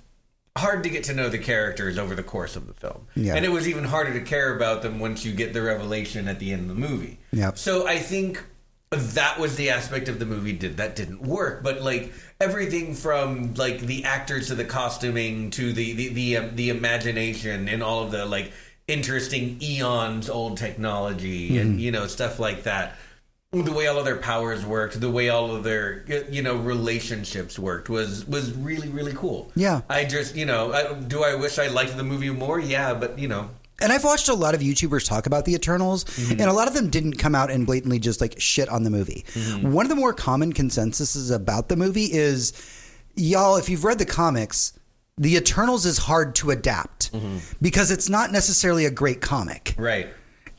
hard 0.57 0.83
to 0.83 0.91
get 0.91 1.05
to 1.05 1.15
know 1.15 1.29
the 1.29 1.39
characters 1.39 1.99
over 1.99 2.15
the 2.15 2.23
course 2.23 2.57
of 2.57 2.67
the 2.67 2.75
film. 2.75 3.07
Yeah. 3.15 3.35
And 3.35 3.45
it 3.45 3.49
was 3.49 3.69
even 3.69 3.85
harder 3.85 4.13
to 4.13 4.21
care 4.21 4.55
about 4.55 4.83
them 4.83 4.99
once 4.99 5.25
you 5.25 5.33
get 5.33 5.55
the 5.55 5.63
revelation 5.63 6.29
at 6.29 6.39
the 6.39 6.53
end 6.53 6.63
of 6.63 6.69
the 6.69 6.75
movie. 6.75 7.19
Yep. 7.33 7.59
So 7.59 7.87
I 7.87 7.99
think 7.99 8.45
that 8.91 9.39
was 9.39 9.57
the 9.57 9.71
aspect 9.71 10.09
of 10.09 10.19
the 10.19 10.27
movie 10.27 10.53
did 10.53 10.77
that 10.77 10.95
didn't 10.95 11.23
work, 11.23 11.63
but 11.63 11.81
like 11.81 12.13
everything 12.41 12.95
from 12.95 13.55
like 13.55 13.81
the 13.81 14.05
actors 14.05 14.49
to 14.49 14.55
the 14.55 14.65
costuming 14.65 15.51
to 15.53 15.73
the 15.73 15.95
the 15.95 16.09
the, 16.09 16.37
um, 16.37 16.57
the 16.57 16.69
imagination 16.69 17.69
and 17.69 17.83
all 17.83 18.05
of 18.05 18.11
the 18.11 18.27
like 18.27 18.53
interesting 18.89 19.57
eons 19.63 20.29
old 20.29 20.59
technology 20.59 21.57
and 21.57 21.81
you 21.81 21.91
know 21.91 22.07
stuff 22.07 22.39
like 22.39 22.65
that 22.65 22.97
the 23.53 23.73
way 23.73 23.87
all 23.87 23.99
of 23.99 24.07
their 24.07 24.17
powers 24.17 24.65
worked, 24.65 24.99
the 24.99 25.11
way 25.11 25.29
all 25.29 25.55
of 25.55 25.63
their 25.63 26.05
you 26.31 26.43
know 26.43 26.57
relationships 26.57 27.59
worked 27.59 27.91
was 27.91 28.27
was 28.27 28.53
really 28.53 28.89
really 28.89 29.13
cool. 29.13 29.53
Yeah. 29.55 29.83
I 29.91 30.05
just 30.05 30.35
you 30.35 30.47
know 30.47 30.73
I, 30.73 30.95
do 30.95 31.23
I 31.23 31.35
wish 31.35 31.59
I 31.59 31.69
liked 31.69 31.97
the 31.97 32.05
movie 32.05 32.31
more? 32.31 32.59
Yeah, 32.59 32.95
but 32.95 33.19
you 33.19 33.29
know 33.29 33.51
and 33.83 33.93
I've 33.93 34.05
watched 34.05 34.29
a 34.29 34.35
lot 34.35 34.55
of 34.55 34.61
YouTubers 34.61 35.07
talk 35.07 35.27
about 35.27 35.45
the 35.45 35.55
Eternals, 35.55 36.05
mm-hmm. 36.05 36.33
and 36.33 36.43
a 36.43 36.53
lot 36.53 36.69
of 36.69 36.75
them 36.75 36.89
didn't 36.89 37.15
come 37.15 37.35
out 37.35 37.51
and 37.51 37.67
blatantly 37.67 37.99
just 37.99 38.21
like 38.21 38.41
shit 38.41 38.69
on 38.69 38.85
the 38.85 38.91
movie. 38.91 39.25
Mm-hmm. 39.33 39.73
One 39.73 39.85
of 39.85 39.91
the 39.91 39.97
more 39.97 40.13
common 40.13 40.53
consensuses 40.53 41.35
about 41.35 41.69
the 41.69 41.75
movie 41.75 42.05
is, 42.05 42.53
y'all, 43.17 43.57
if 43.57 43.69
you've 43.69 43.83
read 43.83 43.99
the 43.99 44.07
comics, 44.07 44.79
the 45.19 45.35
Eternals 45.35 45.85
is 45.85 45.99
hard 45.99 46.37
to 46.37 46.53
adapt 46.53 47.13
mm-hmm. 47.13 47.39
because 47.61 47.91
it's 47.91 48.09
not 48.09 48.31
necessarily 48.31 48.87
a 48.87 48.91
great 48.91 49.21
comic. 49.21 49.75
right. 49.77 50.09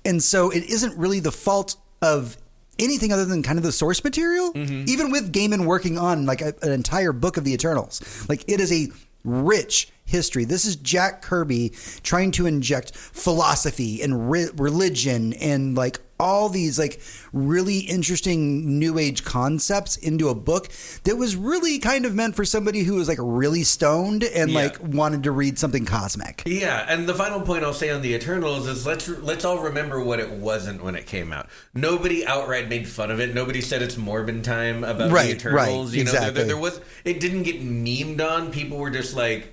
And 0.06 0.22
so 0.22 0.50
it 0.50 0.66
isn't 0.66 0.98
really 0.98 1.22
the 1.22 1.32
fault 1.32 1.78
of 2.02 2.36
anything 2.80 3.12
other 3.12 3.26
than 3.26 3.44
kind 3.44 3.58
of 3.58 3.64
the 3.64 3.72
source 3.72 4.04
material. 4.04 4.54
Mm-hmm. 4.54 4.86
Even 4.88 5.12
with 5.12 5.34
Gaiman 5.34 5.66
working 5.66 5.98
on 5.98 6.26
like 6.26 6.42
a, 6.42 6.54
an 6.62 6.72
entire 6.72 7.14
book 7.14 7.38
of 7.38 7.44
the 7.44 7.54
Eternals, 7.54 8.26
like 8.30 8.44
it 8.48 8.60
is 8.60 8.72
a 8.72 8.90
rich 9.24 9.90
history. 10.14 10.46
This 10.46 10.64
is 10.64 10.76
Jack 10.78 11.22
Kirby 11.24 11.74
trying 12.04 12.32
to 12.34 12.46
inject 12.46 12.96
philosophy 12.96 14.02
and 14.02 14.30
re- 14.32 14.50
religion 14.56 15.34
and 15.34 15.76
like 15.76 16.00
all 16.20 16.48
these 16.48 16.78
like 16.78 17.02
really 17.34 17.80
interesting 17.80 18.78
new 18.80 19.00
age 19.00 19.26
concepts 19.26 19.98
into 19.98 20.30
a 20.30 20.36
book 20.36 20.70
that 21.04 21.18
was 21.18 21.36
really 21.36 21.80
kind 21.80 22.06
of 22.06 22.14
meant 22.14 22.36
for 22.36 22.46
somebody 22.46 22.84
who 22.84 22.94
was 22.94 23.08
like 23.08 23.18
really 23.20 23.64
stoned 23.64 24.24
and 24.24 24.52
Yeah. 24.52 24.60
like 24.62 24.78
wanted 24.82 25.24
to 25.24 25.32
read 25.32 25.58
something 25.58 25.84
cosmic. 25.86 26.44
Yeah, 26.46 26.86
and 26.88 27.10
the 27.10 27.16
final 27.16 27.42
point 27.42 27.64
I'll 27.66 27.74
say 27.74 27.90
on 27.90 28.04
the 28.04 28.14
Eternals 28.14 28.68
is 28.68 28.86
let's 28.86 29.10
let's 29.10 29.44
all 29.44 29.58
remember 29.60 30.02
what 30.02 30.20
it 30.20 30.30
wasn't 30.30 30.84
when 30.84 30.96
it 30.96 31.08
came 31.08 31.34
out. 31.34 31.50
Nobody 31.74 32.26
outright 32.26 32.70
made 32.70 32.88
fun 32.88 33.10
of 33.10 33.20
it. 33.20 33.34
Nobody 33.34 33.60
said 33.62 33.82
it's 33.82 33.96
Morbin 33.96 34.44
time 34.44 34.84
about 34.84 35.12
Right, 35.12 35.30
the 35.32 35.36
Eternals. 35.36 35.90
right, 35.90 35.98
you 35.98 36.04
know, 36.06 36.12
there- 36.12 36.20
exactly. 36.22 36.34
there, 36.36 36.46
there 36.46 36.58
was 36.58 36.80
it 37.04 37.20
didn't 37.20 37.44
get 37.44 37.62
memed 37.62 38.22
on. 38.22 38.52
People 38.52 38.78
were 38.78 38.92
just 38.92 39.16
like, 39.16 39.50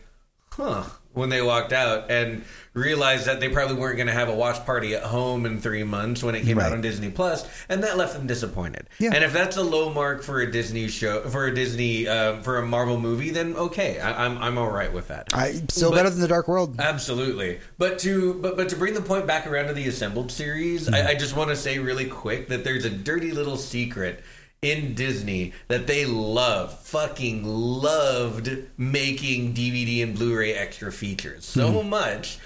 "Huh," 0.53 0.85
when 1.13 1.29
they 1.29 1.43
walked 1.43 1.73
out 1.73 2.09
and 2.11 2.45
realized 2.73 3.27
that 3.27 3.41
they 3.41 3.49
probably 3.49 3.75
weren't 3.75 3.97
going 3.97 4.07
to 4.07 4.13
have 4.13 4.29
a 4.29 4.35
watch 4.35 4.65
party 4.65 4.95
at 4.95 5.03
home 5.03 5.45
in 5.45 5.61
three 5.61 5.83
months 5.83 6.23
when 6.23 6.37
it 6.37 6.43
came 6.45 6.57
Right. 6.59 6.67
out 6.67 6.73
on 6.73 6.81
Disney 6.81 7.11
Plus, 7.11 7.45
and 7.69 7.83
that 7.83 7.97
left 7.99 8.13
them 8.15 8.29
disappointed. 8.29 8.87
Yeah. 9.01 9.11
And 9.13 9.25
if 9.25 9.33
that's 9.33 9.57
a 9.57 9.63
low 9.63 9.93
mark 9.93 10.23
for 10.23 10.41
a 10.41 10.51
Disney 10.51 10.87
show, 10.87 11.23
for 11.29 11.47
a 11.47 11.55
Disney, 11.55 12.07
uh, 12.07 12.37
for 12.43 12.59
a 12.59 12.67
Marvel 12.67 12.99
movie, 12.99 13.31
then 13.31 13.57
okay, 13.57 13.99
I, 13.99 14.25
I'm 14.25 14.39
I'm 14.39 14.57
all 14.59 14.71
right 14.71 14.93
with 14.93 15.09
that. 15.09 15.29
I 15.35 15.61
still 15.69 15.91
But- 15.91 15.97
better 15.97 16.11
than 16.11 16.21
the 16.21 16.29
Dark 16.29 16.47
World. 16.47 16.77
Absolutely, 16.79 17.59
but 17.79 17.99
to 18.01 18.35
but 18.35 18.57
but 18.57 18.69
to 18.69 18.77
bring 18.77 18.95
the 18.95 19.03
point 19.03 19.27
back 19.27 19.47
around 19.49 19.67
to 19.67 19.73
the 19.73 19.89
assembled 19.89 20.31
series, 20.31 20.89
I, 20.89 21.11
I 21.11 21.15
just 21.15 21.35
want 21.35 21.51
to 21.51 21.57
say 21.57 21.79
really 21.81 22.07
quick 22.07 22.49
that 22.49 22.63
there's 22.63 22.85
a 22.85 22.91
dirty 22.91 23.33
little 23.33 23.57
secret 23.57 24.23
in 24.63 24.95
Disney 24.95 25.53
that 25.69 25.87
they 25.87 26.05
love, 26.05 26.79
fucking 26.81 27.45
loved 27.45 28.51
making 28.77 29.55
DVD 29.55 30.03
and 30.03 30.15
Blu-ray 30.15 30.55
extra 30.55 30.93
features 30.93 31.47
so 31.47 31.73
mm-hmm. 31.73 31.89
much 31.89 32.39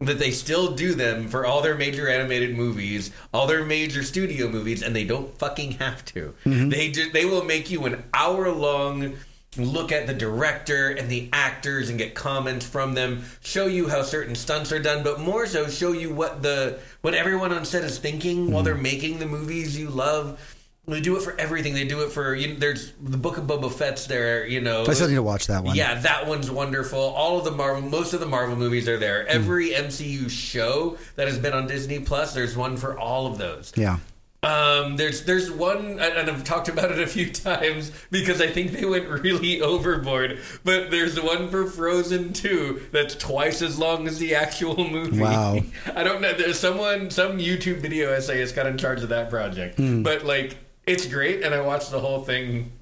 that 0.00 0.18
they 0.18 0.30
still 0.30 0.74
do 0.74 0.94
them 0.94 1.28
for 1.28 1.44
all 1.44 1.60
their 1.60 1.76
major 1.76 2.08
animated 2.08 2.56
movies, 2.56 3.10
all 3.34 3.46
their 3.46 3.64
major 3.64 4.02
studio 4.02 4.48
movies, 4.48 4.82
and 4.82 4.96
they 4.96 5.04
don't 5.04 5.36
fucking 5.38 5.72
have 5.72 6.04
to. 6.06 6.34
Mm-hmm. 6.44 6.70
They 6.70 6.90
just 6.90 7.12
they 7.12 7.24
will 7.24 7.44
make 7.44 7.70
you 7.70 7.84
an 7.84 8.02
hour 8.14 8.50
long 8.50 9.16
look 9.56 9.90
at 9.92 10.06
the 10.06 10.14
director 10.14 10.90
and 10.90 11.08
the 11.08 11.28
actors 11.32 11.88
and 11.88 11.98
get 11.98 12.14
comments 12.14 12.64
from 12.64 12.94
them, 12.94 13.24
show 13.42 13.66
you 13.66 13.88
how 13.88 14.02
certain 14.02 14.34
stunts 14.34 14.70
are 14.72 14.78
done, 14.78 15.02
but 15.02 15.20
more 15.20 15.44
so 15.46 15.68
show 15.68 15.92
you 15.92 16.12
what 16.12 16.42
the 16.42 16.78
what 17.02 17.14
everyone 17.14 17.52
on 17.52 17.64
set 17.64 17.84
is 17.84 17.98
thinking 17.98 18.50
while 18.50 18.62
mm-hmm. 18.62 18.64
they're 18.64 18.74
making 18.74 19.18
the 19.18 19.26
movies 19.26 19.78
you 19.78 19.88
love. 19.88 20.40
They 20.90 21.00
do 21.00 21.16
it 21.16 21.22
for 21.22 21.38
everything. 21.38 21.74
They 21.74 21.84
do 21.86 22.02
it 22.02 22.10
for 22.12 22.34
you 22.34 22.48
know, 22.48 22.54
there's 22.56 22.92
the 23.00 23.16
Book 23.16 23.38
of 23.38 23.44
Boba 23.44 23.72
Fett's 23.72 24.06
there. 24.06 24.46
You 24.46 24.60
know, 24.60 24.84
I 24.86 24.92
still 24.94 25.08
need 25.08 25.14
to 25.14 25.22
watch 25.22 25.46
that 25.46 25.64
one. 25.64 25.76
yeah, 25.76 26.00
that 26.00 26.26
one's 26.26 26.50
wonderful. 26.50 26.98
All 27.00 27.38
of 27.38 27.44
the 27.44 27.50
Marvel, 27.50 27.82
most 27.88 28.12
of 28.12 28.20
the 28.20 28.26
Marvel 28.26 28.56
movies 28.56 28.88
are 28.88 28.98
there. 28.98 29.26
Every 29.26 29.70
MCU 29.70 30.28
show 30.28 30.98
that 31.16 31.28
has 31.28 31.38
been 31.38 31.52
on 31.52 31.66
Disney 31.66 32.00
Plus, 32.00 32.34
there's 32.34 32.56
one 32.56 32.76
for 32.76 32.98
all 32.98 33.26
of 33.26 33.38
those. 33.38 33.72
Yeah. 33.76 33.98
Um, 34.42 34.96
there's 34.96 35.24
there's 35.24 35.50
one, 35.50 35.98
and 36.00 36.30
I've 36.30 36.44
talked 36.44 36.70
about 36.70 36.90
it 36.90 36.98
a 36.98 37.06
few 37.06 37.30
times 37.32 37.92
because 38.10 38.40
I 38.40 38.46
think 38.46 38.72
they 38.72 38.86
went 38.86 39.06
really 39.06 39.60
overboard. 39.72 40.38
But 40.64 40.90
there's 40.90 41.20
one 41.20 41.50
for 41.50 41.66
Frozen 41.66 42.32
2 42.32 42.86
that's 42.90 43.14
twice 43.16 43.60
as 43.60 43.78
long 43.78 44.08
as 44.08 44.18
the 44.18 44.34
actual 44.34 44.88
movie. 44.90 45.20
Wow. 45.20 45.60
I 45.94 46.02
don't 46.04 46.22
know. 46.22 46.32
There's 46.32 46.58
someone, 46.58 47.10
some 47.10 47.36
YouTube 47.36 47.80
video 47.82 48.10
essayist 48.12 48.54
got 48.56 48.66
in 48.66 48.78
charge 48.78 49.02
of 49.02 49.10
that 49.10 49.28
project, 49.28 49.76
Hmm. 49.76 50.02
but 50.02 50.24
like 50.24 50.56
it's 50.86 51.06
great, 51.06 51.42
and 51.42 51.54
I 51.54 51.60
watched 51.60 51.90
the 51.90 52.00
whole 52.00 52.22
thing 52.22 52.72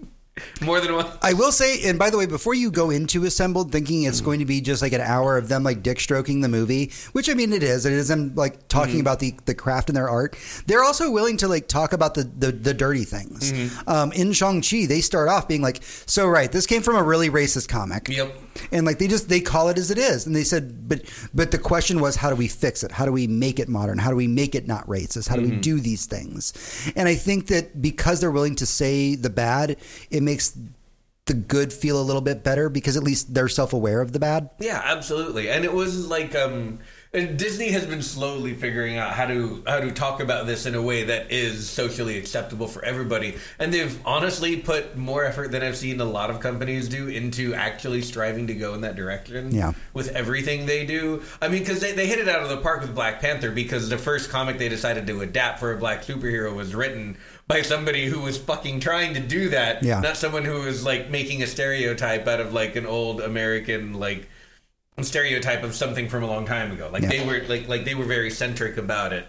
more 0.63 0.81
than 0.81 0.95
one. 0.95 1.07
I 1.23 1.33
will 1.33 1.53
say, 1.53 1.89
and 1.89 1.99
by 1.99 2.11
the 2.11 2.19
way, 2.19 2.27
before 2.27 2.55
you 2.55 2.71
go 2.71 2.91
into 2.91 3.25
Assembled 3.25 3.73
thinking 3.73 4.05
it's 4.05 4.21
going 4.21 4.41
to 4.41 4.45
be 4.47 4.61
just 4.61 4.83
like 4.83 4.93
an 4.93 5.01
hour 5.01 5.37
of 5.37 5.49
them 5.49 5.63
like 5.63 5.83
dick 5.83 6.01
stroking 6.01 6.41
the 6.41 6.49
movie, 6.49 6.93
which 7.13 7.29
I 7.29 7.35
mean 7.35 7.53
it 7.53 7.63
is, 7.63 7.87
it 7.87 7.93
is 7.93 8.09
them 8.09 8.35
like 8.35 8.69
talking 8.69 8.95
mm-hmm. 8.95 9.01
about 9.01 9.21
the, 9.21 9.35
the 9.45 9.55
craft 9.55 9.89
and 9.89 9.97
their 9.97 10.09
art. 10.09 10.37
They're 10.67 10.85
also 10.85 11.11
willing 11.11 11.37
to 11.39 11.49
like 11.49 11.69
talk 11.69 11.93
about 11.93 12.15
the 12.15 12.25
the, 12.25 12.53
the 12.53 12.75
dirty 12.75 13.05
things. 13.05 13.53
Mm-hmm. 13.53 13.89
Um, 13.89 14.13
in 14.13 14.33
Shang 14.33 14.63
Chi, 14.63 14.87
they 14.87 15.01
start 15.01 15.29
off 15.29 15.49
being 15.49 15.63
like, 15.63 15.83
"So 15.83 16.27
right, 16.27 16.51
this 16.51 16.67
came 16.67 16.83
from 16.83 16.97
a 16.97 17.03
really 17.03 17.31
racist 17.31 17.69
comic." 17.69 18.09
Yep. 18.09 18.35
And 18.73 18.85
like 18.85 18.99
they 18.99 19.09
just 19.09 19.29
they 19.29 19.41
call 19.41 19.69
it 19.69 19.79
as 19.79 19.91
it 19.91 19.99
is, 19.99 20.27
and 20.27 20.35
they 20.35 20.45
said, 20.45 20.89
but 20.89 21.03
but 21.35 21.51
the 21.51 21.59
question 21.59 22.01
was, 22.01 22.17
how 22.17 22.31
do 22.31 22.37
we 22.37 22.49
fix 22.49 22.83
it? 22.83 22.91
How 22.91 23.05
do 23.05 23.13
we 23.13 23.27
make 23.27 23.59
it 23.59 23.69
modern? 23.69 23.99
How 23.99 24.11
do 24.11 24.17
we 24.17 24.27
make 24.27 24.55
it 24.55 24.67
not 24.67 24.87
racist? 24.87 25.29
How 25.29 25.37
do 25.37 25.43
we 25.43 25.51
mm-hmm. 25.51 25.61
do 25.61 25.81
these 25.81 26.07
things? 26.07 26.53
And 26.97 27.09
I 27.09 27.15
think 27.15 27.47
that 27.49 27.81
because 27.81 28.21
they're 28.21 28.31
willing 28.31 28.57
to 28.57 28.67
say 28.67 29.15
the 29.15 29.31
bad, 29.31 29.77
it 30.11 30.23
makes 30.29 30.55
the 31.25 31.35
good 31.35 31.73
feel 31.73 32.01
a 32.01 32.03
little 32.03 32.23
bit 32.23 32.43
better 32.43 32.69
because 32.69 32.97
at 32.97 33.03
least 33.03 33.33
they're 33.33 33.49
self 33.49 33.73
aware 33.73 34.01
of 34.01 34.13
the 34.13 34.19
bad. 34.19 34.51
Yeah, 34.59 34.81
absolutely. 34.85 35.49
And 35.49 35.65
it 35.65 35.73
was 35.73 36.07
like 36.09 36.35
um 36.35 36.81
and 37.13 37.39
Disney 37.39 37.71
has 37.71 37.87
been 37.87 38.03
slowly 38.03 38.53
figuring 38.53 38.99
out 38.99 39.13
how 39.13 39.27
to 39.27 39.63
how 39.67 39.81
to 39.81 39.91
talk 39.91 40.21
about 40.21 40.47
this 40.47 40.67
in 40.67 40.75
a 40.75 40.83
way 40.83 41.05
that 41.05 41.31
is 41.31 41.69
socially 41.69 42.19
acceptable 42.19 42.67
for 42.67 42.85
everybody. 42.85 43.37
And 43.59 43.73
they've 43.73 43.99
honestly 44.07 44.57
put 44.57 44.97
more 44.97 45.25
effort 45.25 45.51
than 45.51 45.63
I've 45.63 45.77
seen 45.77 46.01
a 46.01 46.05
lot 46.05 46.29
of 46.29 46.41
companies 46.41 46.89
do 46.89 47.09
into 47.09 47.55
actually 47.55 48.03
striving 48.03 48.47
to 48.49 48.55
go 48.55 48.75
in 48.75 48.83
that 48.83 48.97
direction. 48.97 49.55
Yeah. 49.55 49.73
With 49.95 50.09
everything 50.09 50.67
they 50.67 50.85
do. 50.85 51.23
I 51.41 51.49
mean, 51.49 51.61
because 51.61 51.81
they, 51.81 51.93
they 51.93 52.07
hit 52.07 52.19
it 52.19 52.29
out 52.29 52.43
of 52.43 52.51
the 52.51 52.59
park 52.59 52.83
with 52.83 52.95
Black 52.95 53.21
Panther 53.21 53.51
because 53.51 53.89
the 53.89 53.99
first 53.99 54.29
comic 54.29 54.59
they 54.59 54.69
decided 54.69 55.07
to 55.07 55.23
adapt 55.23 55.61
for 55.61 55.73
a 55.73 55.79
black 55.79 56.03
superhero 56.03 56.55
was 56.55 56.75
written 56.75 57.17
by 57.49 57.63
somebody 57.63 58.05
who 58.07 58.21
was 58.21 58.37
fucking 58.39 58.79
trying 58.81 59.15
to 59.15 59.21
do 59.21 59.49
that. 59.49 59.83
Yeah. 59.83 60.01
Not 60.01 60.17
someone 60.17 60.45
who 60.45 60.61
was 60.61 60.85
like 60.85 61.09
making 61.11 61.43
a 61.43 61.47
stereotype 61.47 62.29
out 62.29 62.41
of 62.41 62.53
like 62.53 62.77
an 62.77 62.87
old 62.87 63.21
American 63.21 63.95
like 63.95 64.29
stereotype 65.01 65.63
of 65.63 65.75
something 65.75 66.09
from 66.09 66.23
a 66.23 66.27
long 66.27 66.45
time 66.45 66.73
ago. 66.73 66.91
Like 66.93 67.03
Yeah. 67.03 67.09
they 67.09 67.27
were 67.27 67.43
like 67.49 67.69
like 67.69 67.85
they 67.85 67.95
were 67.95 68.05
very 68.05 68.31
centric 68.31 68.77
about 68.77 69.13
it. 69.13 69.27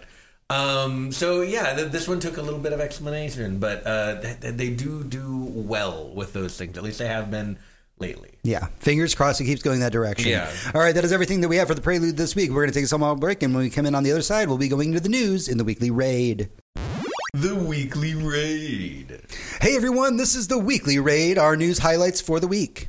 Um, 0.50 1.12
so 1.12 1.42
yeah, 1.42 1.74
th- 1.74 1.92
this 1.92 2.08
one 2.08 2.18
took 2.18 2.36
a 2.36 2.42
little 2.42 2.58
bit 2.58 2.72
of 2.72 2.80
explanation, 2.80 3.58
but 3.60 3.86
uh, 3.86 4.20
th- 4.20 4.40
th- 4.40 4.54
they 4.54 4.70
do 4.70 5.04
do 5.04 5.36
well 5.54 6.10
with 6.12 6.32
those 6.32 6.56
things. 6.56 6.76
At 6.76 6.82
least 6.82 6.98
they 6.98 7.06
have 7.06 7.30
been 7.30 7.56
lately. 8.00 8.30
Yeah, 8.42 8.66
fingers 8.80 9.14
crossed 9.14 9.40
it 9.40 9.44
keeps 9.44 9.62
going 9.62 9.78
that 9.80 9.92
direction. 9.92 10.28
Yeah. 10.28 10.50
All 10.74 10.80
right, 10.80 10.92
that 10.94 11.04
is 11.04 11.12
everything 11.12 11.40
that 11.42 11.48
we 11.48 11.56
have 11.56 11.68
for 11.68 11.74
the 11.74 11.80
prelude 11.80 12.16
this 12.16 12.34
week. 12.34 12.50
We're 12.50 12.62
going 12.62 12.70
to 12.70 12.74
take 12.74 12.84
a 12.84 12.88
small 12.88 13.14
break, 13.14 13.44
and 13.44 13.54
when 13.54 13.62
we 13.62 13.70
come 13.70 13.86
in 13.86 13.94
on 13.94 14.02
the 14.02 14.10
other 14.10 14.22
side, 14.22 14.48
we'll 14.48 14.58
be 14.58 14.66
going 14.68 14.92
to 14.92 14.98
the 15.00 15.08
news 15.08 15.46
in 15.48 15.56
the 15.56 15.62
weekly 15.64 15.92
raid. 15.92 16.48
The 17.32 17.54
weekly 17.54 18.16
raid. 18.16 19.20
Hey 19.60 19.76
everyone, 19.76 20.16
this 20.16 20.34
is 20.34 20.48
the 20.48 20.58
weekly 20.58 20.98
raid, 20.98 21.38
our 21.38 21.56
news 21.56 21.78
highlights 21.78 22.20
for 22.20 22.40
the 22.40 22.48
week. 22.48 22.88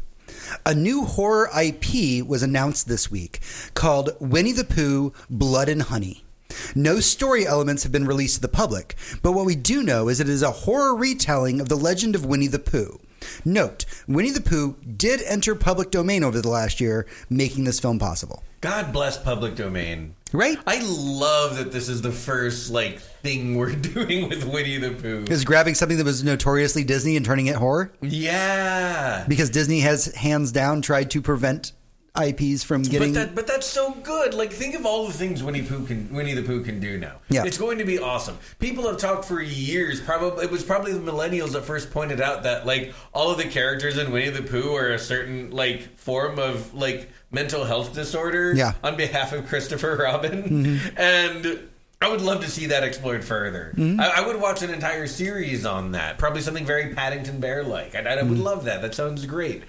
A 0.66 0.74
new 0.74 1.06
horror 1.06 1.48
IP 1.56 2.26
was 2.26 2.42
announced 2.42 2.88
this 2.88 3.12
week 3.12 3.40
called 3.76 4.16
Winnie 4.20 4.52
the 4.52 4.64
Pooh 4.64 5.14
Blood 5.30 5.70
and 5.70 5.84
Honey. 5.84 6.26
No 6.74 7.00
story 7.00 7.46
elements 7.46 7.84
have 7.84 7.92
been 7.92 8.08
released 8.08 8.36
to 8.36 8.42
the 8.42 8.48
public, 8.48 8.96
but 9.22 9.34
what 9.34 9.46
we 9.46 9.56
do 9.56 9.84
know 9.84 10.10
is 10.10 10.20
it 10.20 10.28
is 10.28 10.42
a 10.42 10.50
horror 10.50 10.96
retelling 10.96 11.62
of 11.62 11.70
the 11.70 11.78
legend 11.78 12.16
of 12.16 12.26
Winnie 12.26 12.48
the 12.48 12.58
Pooh. 12.58 13.00
Note, 13.46 13.86
Winnie 14.08 14.32
the 14.32 14.42
Pooh 14.42 14.76
did 14.98 15.22
enter 15.22 15.54
public 15.54 15.92
domain 15.92 16.24
over 16.24 16.42
the 16.42 16.50
last 16.50 16.82
year, 16.82 17.06
making 17.30 17.66
this 17.66 17.80
film 17.80 18.00
possible. 18.00 18.42
God 18.62 18.94
bless 18.94 19.18
public 19.18 19.56
domain. 19.56 20.14
Right? 20.34 20.58
I 20.68 20.82
love 20.84 21.58
that 21.58 21.72
this 21.72 21.90
is 21.90 22.04
the 22.04 22.12
first 22.12 22.70
like 22.70 23.00
thing 23.00 23.56
we're 23.58 23.76
doing 23.76 24.30
with 24.30 24.44
Winnie 24.46 24.78
the 24.78 24.92
Pooh. 24.92 25.26
Is 25.30 25.44
grabbing 25.44 25.74
something 25.74 25.98
that 25.98 26.06
was 26.06 26.24
notoriously 26.24 26.84
Disney 26.84 27.18
and 27.18 27.26
turning 27.26 27.48
it 27.48 27.56
horror? 27.56 27.92
Yeah. 28.02 29.26
Because 29.28 29.50
Disney 29.50 29.80
has 29.80 30.14
hands 30.14 30.52
down 30.52 30.84
tried 30.84 31.10
to 31.12 31.22
prevent 31.24 31.74
IPs 32.20 32.64
from 32.64 32.84
getting. 32.84 33.14
But 33.14 33.20
that, 33.20 33.36
but 33.36 33.48
that's 33.48 33.66
so 33.66 33.92
good. 33.92 34.34
Like, 34.34 34.52
think 34.52 34.76
of 34.76 34.86
all 34.86 35.08
the 35.08 35.14
things 35.14 35.42
Winnie 35.42 35.62
Pooh 35.62 35.86
can, 35.86 36.14
Winnie 36.14 36.34
the 36.34 36.42
Pooh 36.42 36.62
can 36.62 36.80
do 36.82 36.98
now. 36.98 37.18
Yeah. 37.30 37.46
it's 37.46 37.58
going 37.58 37.78
to 37.78 37.86
be 37.86 38.00
awesome. 38.00 38.38
People 38.60 38.86
have 38.88 38.98
talked 38.98 39.26
for 39.26 39.42
years. 39.42 40.02
Probably 40.02 40.44
it 40.44 40.52
was 40.52 40.64
probably 40.64 40.92
the 40.92 41.00
millennials 41.00 41.54
that 41.54 41.64
first 41.64 41.92
pointed 41.92 42.20
out 42.20 42.44
that 42.44 42.66
like 42.66 42.94
all 43.14 43.32
of 43.32 43.38
the 43.38 43.46
characters 43.46 43.98
in 43.98 44.12
Winnie 44.12 44.30
the 44.30 44.44
Pooh 44.44 44.76
are 44.76 44.92
a 44.92 45.00
certain 45.00 45.52
like 45.52 45.96
form 45.98 46.38
of 46.38 46.74
like 46.74 47.10
mental 47.32 47.64
health 47.64 47.94
disorder. 47.94 48.54
Yeah. 48.54 48.74
on 48.84 48.98
behalf 48.98 49.32
of 49.32 49.48
Christopher 49.48 49.96
Robin, 49.98 50.44
mm-hmm. 50.44 50.98
and. 50.98 51.68
I 52.04 52.10
would 52.10 52.22
love 52.22 52.42
to 52.42 52.50
see 52.50 52.66
that 52.66 52.84
explored 52.84 53.24
further. 53.24 53.76
Mm-hmm. 53.78 54.00
I, 54.00 54.14
I 54.16 54.28
would 54.28 54.42
watch 54.42 54.64
an 54.64 54.72
entire 54.72 55.06
series 55.06 55.68
on 55.68 55.92
that. 55.92 56.18
Probably 56.18 56.42
something 56.42 56.66
very 56.66 56.96
Paddington 56.96 57.40
Bear 57.40 57.64
like. 57.64 57.94
I, 57.94 58.00
I 58.00 58.16
would 58.24 58.32
mm-hmm. 58.32 58.42
love 58.42 58.66
that. 58.66 58.82
That 58.82 58.96
sounds 58.96 59.24
great. 59.28 59.62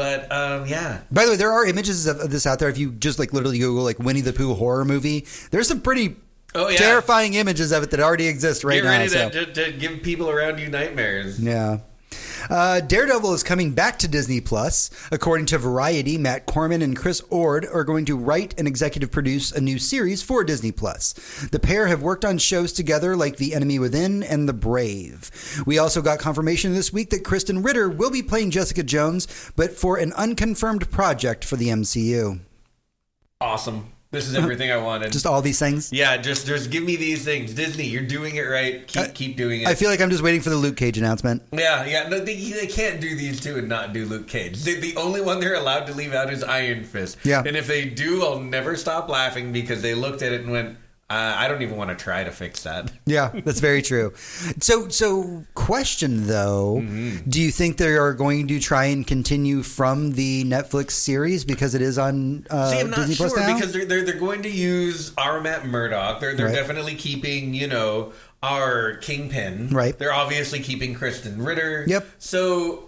But 0.00 0.32
um, 0.32 0.66
yeah, 0.66 1.02
By 1.10 1.26
the 1.26 1.32
way, 1.32 1.36
there 1.36 1.52
are 1.52 1.66
images 1.66 2.06
of, 2.06 2.30
this 2.30 2.46
out 2.46 2.58
there. 2.58 2.70
If 2.70 2.78
you 2.78 2.92
just 2.92 3.18
like 3.18 3.34
literally 3.34 3.58
Google 3.58 3.84
like 3.84 3.98
Winnie 3.98 4.22
the 4.22 4.32
Pooh 4.32 4.54
horror 4.54 4.86
movie, 4.86 5.26
there's 5.50 5.68
some 5.68 5.82
pretty 5.82 6.16
Oh, 6.54 6.68
yeah. 6.68 6.78
terrifying 6.78 7.34
images 7.34 7.70
of 7.70 7.82
it 7.82 7.90
that 7.90 8.00
already 8.00 8.26
exist 8.26 8.64
right 8.64 8.82
Get 8.82 8.84
now. 8.84 8.90
ready 8.90 9.08
so. 9.08 9.28
to, 9.28 9.52
to 9.52 9.72
give 9.72 10.02
people 10.02 10.30
around 10.30 10.58
you 10.58 10.68
nightmares. 10.68 11.38
Yeah. 11.38 11.80
Uh, 12.48 12.80
Daredevil 12.80 13.34
is 13.34 13.42
coming 13.42 13.72
back 13.72 13.98
to 13.98 14.08
Disney 14.08 14.40
Plus. 14.40 14.90
According 15.10 15.46
to 15.46 15.58
Variety, 15.58 16.16
Matt 16.16 16.46
Corman 16.46 16.82
and 16.82 16.96
Chris 16.96 17.22
Ord 17.30 17.66
are 17.66 17.84
going 17.84 18.04
to 18.06 18.16
write 18.16 18.54
and 18.58 18.66
executive 18.66 19.10
produce 19.10 19.52
a 19.52 19.60
new 19.60 19.78
series 19.78 20.22
for 20.22 20.44
Disney 20.44 20.72
Plus. 20.72 21.12
The 21.50 21.58
pair 21.58 21.86
have 21.86 22.02
worked 22.02 22.24
on 22.24 22.38
shows 22.38 22.72
together 22.72 23.16
like 23.16 23.36
The 23.36 23.54
Enemy 23.54 23.78
Within 23.78 24.22
and 24.22 24.48
The 24.48 24.52
Brave. 24.52 25.30
We 25.66 25.78
also 25.78 26.00
got 26.00 26.18
confirmation 26.18 26.74
this 26.74 26.92
week 26.92 27.10
that 27.10 27.24
Krysten 27.24 27.64
Ritter 27.64 27.88
will 27.88 28.10
be 28.10 28.22
playing 28.22 28.50
Jessica 28.50 28.82
Jones, 28.82 29.26
but 29.56 29.72
for 29.72 29.96
an 29.96 30.12
unconfirmed 30.14 30.90
project 30.90 31.44
for 31.44 31.56
the 31.56 31.68
MCU. 31.68 32.40
Awesome. 33.40 33.92
This 34.12 34.26
is 34.26 34.34
everything 34.34 34.72
I 34.72 34.76
wanted. 34.76 35.12
Just 35.12 35.24
all 35.24 35.40
these 35.40 35.60
things. 35.60 35.92
yeah, 35.92 36.16
just 36.16 36.44
just 36.46 36.70
give 36.70 36.82
me 36.82 36.96
these 36.96 37.24
things. 37.24 37.54
Disney, 37.54 37.84
you're 37.86 38.02
doing 38.02 38.34
it 38.36 38.42
right. 38.42 38.84
Keep 38.88 39.14
keep 39.14 39.36
doing 39.36 39.62
it. 39.62 39.68
I 39.68 39.74
feel 39.76 39.88
like 39.88 40.00
I'm 40.00 40.10
just 40.10 40.22
waiting 40.22 40.40
for 40.40 40.50
the 40.50 40.56
Luke 40.56 40.76
Cage 40.76 40.98
announcement. 40.98 41.42
yeah, 41.52 41.84
yeah. 41.84 42.08
No, 42.08 42.18
they, 42.18 42.34
they 42.50 42.66
can't 42.66 43.00
do 43.00 43.14
these 43.14 43.40
two 43.40 43.56
and 43.58 43.68
not 43.68 43.92
do 43.92 44.06
Luke 44.06 44.26
Cage. 44.26 44.64
The, 44.64 44.80
the 44.80 44.96
only 44.96 45.20
one 45.20 45.38
they're 45.38 45.54
allowed 45.54 45.86
to 45.86 45.94
leave 45.94 46.12
out 46.12 46.32
is 46.32 46.42
Iron 46.42 46.82
Fist. 46.82 47.18
Yeah. 47.22 47.44
And 47.46 47.56
if 47.56 47.68
they 47.68 47.84
do, 47.84 48.24
I'll 48.24 48.40
never 48.40 48.74
stop 48.76 49.08
laughing 49.08 49.52
because 49.52 49.80
they 49.80 49.94
looked 49.94 50.22
at 50.22 50.32
it 50.32 50.40
and 50.40 50.50
went, 50.50 50.76
uh, 51.10 51.34
"I 51.36 51.48
don't 51.48 51.60
even 51.62 51.76
want 51.76 51.90
to 51.90 51.96
try 51.96 52.24
to 52.24 52.30
fix 52.30 52.62
that." 52.62 52.90
Yeah, 53.06 53.30
that's 53.44 53.60
very 53.60 53.82
true. 53.82 54.12
So, 54.60 54.88
so 54.88 55.44
question 55.54 56.26
though, 56.26 56.76
Mm-hmm. 56.80 57.28
do 57.28 57.40
you 57.42 57.50
think 57.50 57.76
they 57.76 57.96
are 57.96 58.14
going 58.14 58.46
to 58.48 58.60
try 58.60 58.84
and 58.86 59.06
continue 59.06 59.62
from 59.62 60.12
the 60.12 60.44
Netflix 60.44 60.92
series 60.92 61.44
because 61.44 61.74
it 61.74 61.82
is 61.82 61.98
on 61.98 62.46
uh, 62.50 62.70
See, 62.70 62.80
I'm 62.80 62.90
not 62.90 62.96
Disney 63.00 63.14
sure 63.16 63.28
Plus 63.30 63.38
now? 63.48 63.54
because 63.54 63.72
they're, 63.72 63.84
they're 63.84 64.02
they're 64.04 64.20
going 64.20 64.42
to 64.42 64.50
use 64.50 65.12
our 65.18 65.40
Matt 65.40 65.66
Murdock. 65.66 66.20
They're 66.20 66.34
they're 66.34 66.46
Right. 66.46 66.54
definitely 66.54 66.94
keeping 66.94 67.52
you 67.54 67.66
know 67.66 68.12
our 68.42 68.94
Kingpin. 68.98 69.68
Right. 69.70 69.98
They're 69.98 70.12
obviously 70.14 70.60
keeping 70.60 70.94
Krysten 70.94 71.44
Ritter. 71.44 71.84
Yep. 71.86 72.06
So. 72.18 72.86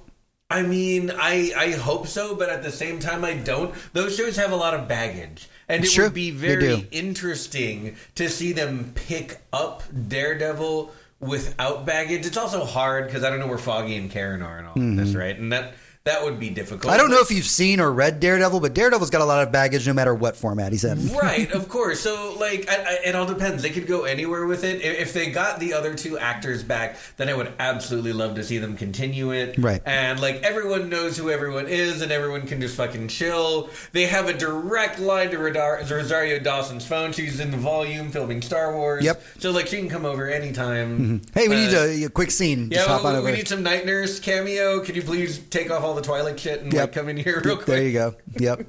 I 0.50 0.60
mean, 0.60 1.10
I 1.10 1.50
I 1.56 1.70
hope 1.70 2.06
so, 2.06 2.34
but 2.34 2.50
at 2.50 2.62
the 2.62 2.70
same 2.70 2.98
time, 2.98 3.24
I 3.24 3.32
don't. 3.32 3.74
Those 3.94 4.14
shows 4.14 4.36
have 4.36 4.52
a 4.52 4.56
lot 4.56 4.74
of 4.74 4.86
baggage, 4.86 5.48
and 5.68 5.84
it 5.84 5.88
Sure, 5.90 6.04
would 6.06 6.14
be 6.14 6.30
very 6.30 6.88
interesting 6.90 7.96
to 8.16 8.28
see 8.28 8.52
them 8.52 8.92
pick 8.94 9.38
up 9.52 9.82
Daredevil 10.08 10.92
without 11.20 11.86
baggage. 11.86 12.26
It's 12.26 12.36
also 12.36 12.64
hard 12.64 13.06
because 13.06 13.22
I 13.24 13.30
don't 13.30 13.38
know 13.38 13.46
where 13.46 13.58
Foggy 13.58 13.96
and 13.96 14.10
Karen 14.10 14.42
are 14.42 14.58
and 14.58 14.66
all 14.66 14.72
of 14.74 14.78
Mm-hmm. 14.78 14.96
this, 14.96 15.14
right? 15.14 15.38
And 15.38 15.52
that 15.52 15.74
that 16.04 16.24
would 16.24 16.40
be 16.40 16.50
difficult. 16.50 16.92
I 16.92 16.96
don't 16.96 17.10
know 17.10 17.20
if 17.20 17.30
you've 17.30 17.44
seen 17.46 17.78
or 17.78 17.92
read 17.92 18.18
Daredevil, 18.18 18.58
but 18.58 18.74
Daredevil's 18.74 19.10
got 19.10 19.20
a 19.20 19.24
lot 19.24 19.46
of 19.46 19.52
baggage 19.52 19.86
no 19.86 19.92
matter 19.92 20.12
what 20.14 20.36
format 20.36 20.72
he's 20.72 20.82
in. 20.82 21.08
right, 21.14 21.50
of 21.54 21.68
course. 21.68 22.00
So, 22.00 22.36
like, 22.40 22.68
I, 22.68 22.74
I, 22.74 22.98
it 23.06 23.14
all 23.14 23.26
depends. 23.26 23.62
They 23.62 23.70
could 23.70 23.86
go 23.86 24.02
anywhere 24.04 24.46
with 24.46 24.64
it. 24.64 24.82
If, 24.82 25.12
they 25.12 25.30
got 25.30 25.60
the 25.60 25.74
other 25.74 25.94
two 25.94 26.18
actors 26.18 26.62
back, 26.64 26.96
then 27.18 27.28
I 27.28 27.34
would 27.34 27.52
absolutely 27.60 28.12
love 28.12 28.34
to 28.34 28.42
see 28.42 28.58
them 28.58 28.76
continue 28.76 29.30
it. 29.32 29.56
Right. 29.58 29.80
And, 29.86 30.18
like, 30.20 30.42
everyone 30.42 30.88
knows 30.88 31.16
who 31.16 31.30
everyone 31.30 31.68
is, 31.68 32.02
and 32.02 32.10
everyone 32.10 32.46
can 32.48 32.60
just 32.60 32.76
fucking 32.76 33.06
chill. 33.08 33.70
They 33.92 34.06
have 34.06 34.28
a 34.28 34.32
direct 34.32 34.98
line 34.98 35.30
to 35.30 35.38
Radar- 35.38 35.82
Rosario 35.88 36.40
Dawson's 36.40 36.84
phone. 36.86 37.12
She's 37.12 37.38
in 37.38 37.50
the 37.52 37.56
volume 37.58 38.10
filming 38.10 38.42
Star 38.42 38.74
Wars. 38.74 39.04
Yep. 39.04 39.22
So, 39.38 39.52
like, 39.52 39.68
she 39.68 39.76
can 39.78 39.88
come 39.88 40.04
over 40.04 40.28
anytime. 40.28 41.20
Hey, 41.34 41.46
we 41.48 41.54
Uh, 41.56 41.58
need 41.60 41.74
a, 41.74 42.04
a 42.06 42.10
quick 42.10 42.30
scene. 42.32 42.70
Yeah, 42.70 42.78
Just 42.78 42.88
hop 42.88 43.04
on 43.04 43.12
we, 43.12 43.18
over. 43.20 43.26
we 43.30 43.36
need 43.36 43.46
some 43.48 43.62
night 43.62 43.86
nurse 43.86 44.18
cameo. 44.18 44.80
Can 44.80 44.94
you 44.96 45.02
please 45.02 45.38
take 45.38 45.70
off 45.70 45.84
all 45.84 45.91
the 45.94 46.02
Twilight 46.02 46.38
shit 46.38 46.62
and 46.62 46.72
like 46.72 46.92
come 46.92 47.08
in 47.08 47.16
here 47.16 47.40
real 47.44 47.56
quick? 47.56 47.66
There 47.66 47.82
you 47.82 47.92
go. 47.92 48.14
Yep. 48.38 48.66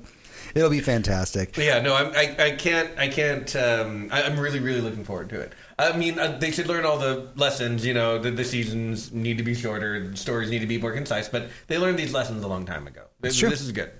It'll 0.55 0.69
be 0.69 0.81
fantastic. 0.81 1.57
Yeah, 1.57 1.81
no, 1.81 1.95
I'm, 1.95 2.11
I, 2.15 2.35
I 2.37 2.51
can't, 2.51 2.91
I 2.97 3.07
can't. 3.07 3.55
Um, 3.55 4.09
I, 4.11 4.23
I'm 4.23 4.39
really, 4.39 4.59
really 4.59 4.81
looking 4.81 5.03
forward 5.03 5.29
to 5.29 5.39
it. 5.39 5.53
I 5.79 5.97
mean, 5.97 6.19
uh, 6.19 6.37
they 6.39 6.51
should 6.51 6.67
learn 6.67 6.85
all 6.85 6.99
the 6.99 7.29
lessons. 7.35 7.83
You 7.83 7.95
know, 7.95 8.19
the, 8.19 8.29
the 8.29 8.43
seasons 8.43 9.11
need 9.11 9.39
to 9.39 9.43
be 9.43 9.55
shorter, 9.55 10.15
stories 10.15 10.51
need 10.51 10.59
to 10.59 10.67
be 10.67 10.77
more 10.77 10.93
concise. 10.93 11.27
But 11.27 11.49
they 11.67 11.79
learned 11.79 11.97
these 11.97 12.13
lessons 12.13 12.43
a 12.43 12.47
long 12.47 12.65
time 12.65 12.85
ago. 12.85 13.05
Sure. 13.31 13.49
this 13.49 13.61
is 13.61 13.71
good. 13.71 13.91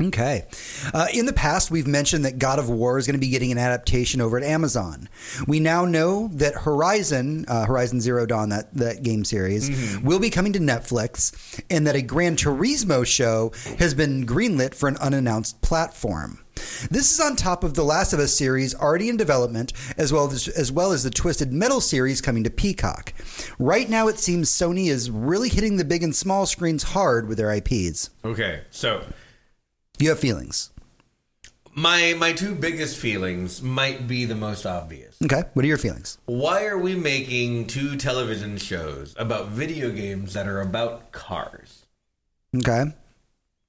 Okay. 0.00 0.46
Uh, 0.92 1.06
in 1.12 1.26
the 1.26 1.32
past, 1.32 1.70
we've 1.70 1.86
mentioned 1.86 2.24
that 2.24 2.38
God 2.38 2.58
of 2.58 2.68
War 2.68 2.98
is 2.98 3.06
going 3.06 3.14
to 3.14 3.20
be 3.20 3.28
getting 3.28 3.52
an 3.52 3.58
adaptation 3.58 4.20
over 4.20 4.36
at 4.36 4.42
Amazon. 4.42 5.08
We 5.46 5.60
now 5.60 5.84
know 5.84 6.28
that 6.32 6.54
Horizon, 6.54 7.44
uh, 7.48 7.66
Horizon 7.66 8.00
Zero 8.00 8.26
Dawn, 8.26 8.48
that, 8.48 8.74
that 8.74 9.02
game 9.02 9.24
series, 9.24 9.98
will 10.02 10.18
be 10.18 10.30
coming 10.30 10.52
to 10.54 10.58
Netflix, 10.58 11.62
and 11.70 11.86
that 11.86 11.94
a 11.94 12.02
Gran 12.02 12.36
Turismo 12.36 13.06
show 13.06 13.52
has 13.78 13.94
been 13.94 14.26
greenlit 14.26 14.74
for 14.74 14.88
an 14.88 14.96
unannounced 14.96 15.60
platform. 15.62 16.40
This 16.90 17.12
is 17.12 17.20
on 17.20 17.36
top 17.36 17.64
of 17.64 17.74
the 17.74 17.82
Last 17.82 18.12
of 18.12 18.20
Us 18.20 18.32
series 18.32 18.74
already 18.74 19.08
in 19.08 19.16
development, 19.16 19.72
as 19.96 20.12
well 20.12 20.30
as 20.30 20.46
as 20.48 20.70
well 20.70 20.92
as 20.92 21.02
the 21.02 21.10
Twisted 21.10 21.52
Metal 21.52 21.80
series 21.80 22.20
coming 22.20 22.44
to 22.44 22.50
Peacock. 22.50 23.12
Right 23.58 23.88
now, 23.88 24.08
it 24.08 24.18
seems 24.18 24.50
Sony 24.50 24.86
is 24.86 25.10
really 25.10 25.48
hitting 25.48 25.76
the 25.76 25.84
big 25.84 26.02
and 26.02 26.14
small 26.14 26.46
screens 26.46 26.82
hard 26.82 27.28
with 27.28 27.38
their 27.38 27.52
IPs. 27.52 28.10
Okay, 28.24 28.62
so 28.70 29.04
You 29.98 30.08
have 30.08 30.18
feelings, 30.18 30.70
my 31.74 32.14
my 32.18 32.32
two 32.32 32.54
biggest 32.54 32.98
feelings 32.98 33.62
might 33.62 34.06
be 34.06 34.24
the 34.24 34.34
most 34.34 34.66
obvious. 34.66 35.16
okay? 35.24 35.44
What 35.54 35.64
are 35.64 35.68
your 35.68 35.78
feelings? 35.78 36.18
Why 36.26 36.66
are 36.66 36.78
we 36.78 36.94
making 36.94 37.66
two 37.66 37.96
television 37.96 38.56
shows 38.56 39.14
about 39.18 39.48
video 39.48 39.90
games 39.90 40.34
that 40.34 40.46
are 40.48 40.60
about 40.60 41.12
cars? 41.12 41.86
Okay. 42.56 42.84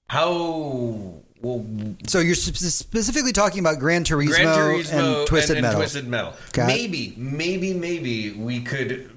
How 0.07 1.21
well, 1.41 1.65
So 2.07 2.19
you're 2.19 2.33
specifically 2.35 3.31
talking 3.31 3.59
about 3.59 3.77
Gran 3.79 4.03
Turismo, 4.03 4.29
Gran 4.29 4.47
Turismo 4.57 5.19
and 5.19 5.27
Twisted 5.27 5.57
and, 5.57 5.65
and 5.65 5.73
Metal. 5.73 5.81
Twisted 5.81 6.07
Metal. 6.07 6.33
Maybe, 6.57 7.13
maybe, 7.17 7.73
maybe 7.73 8.31
we 8.31 8.61
could 8.61 9.11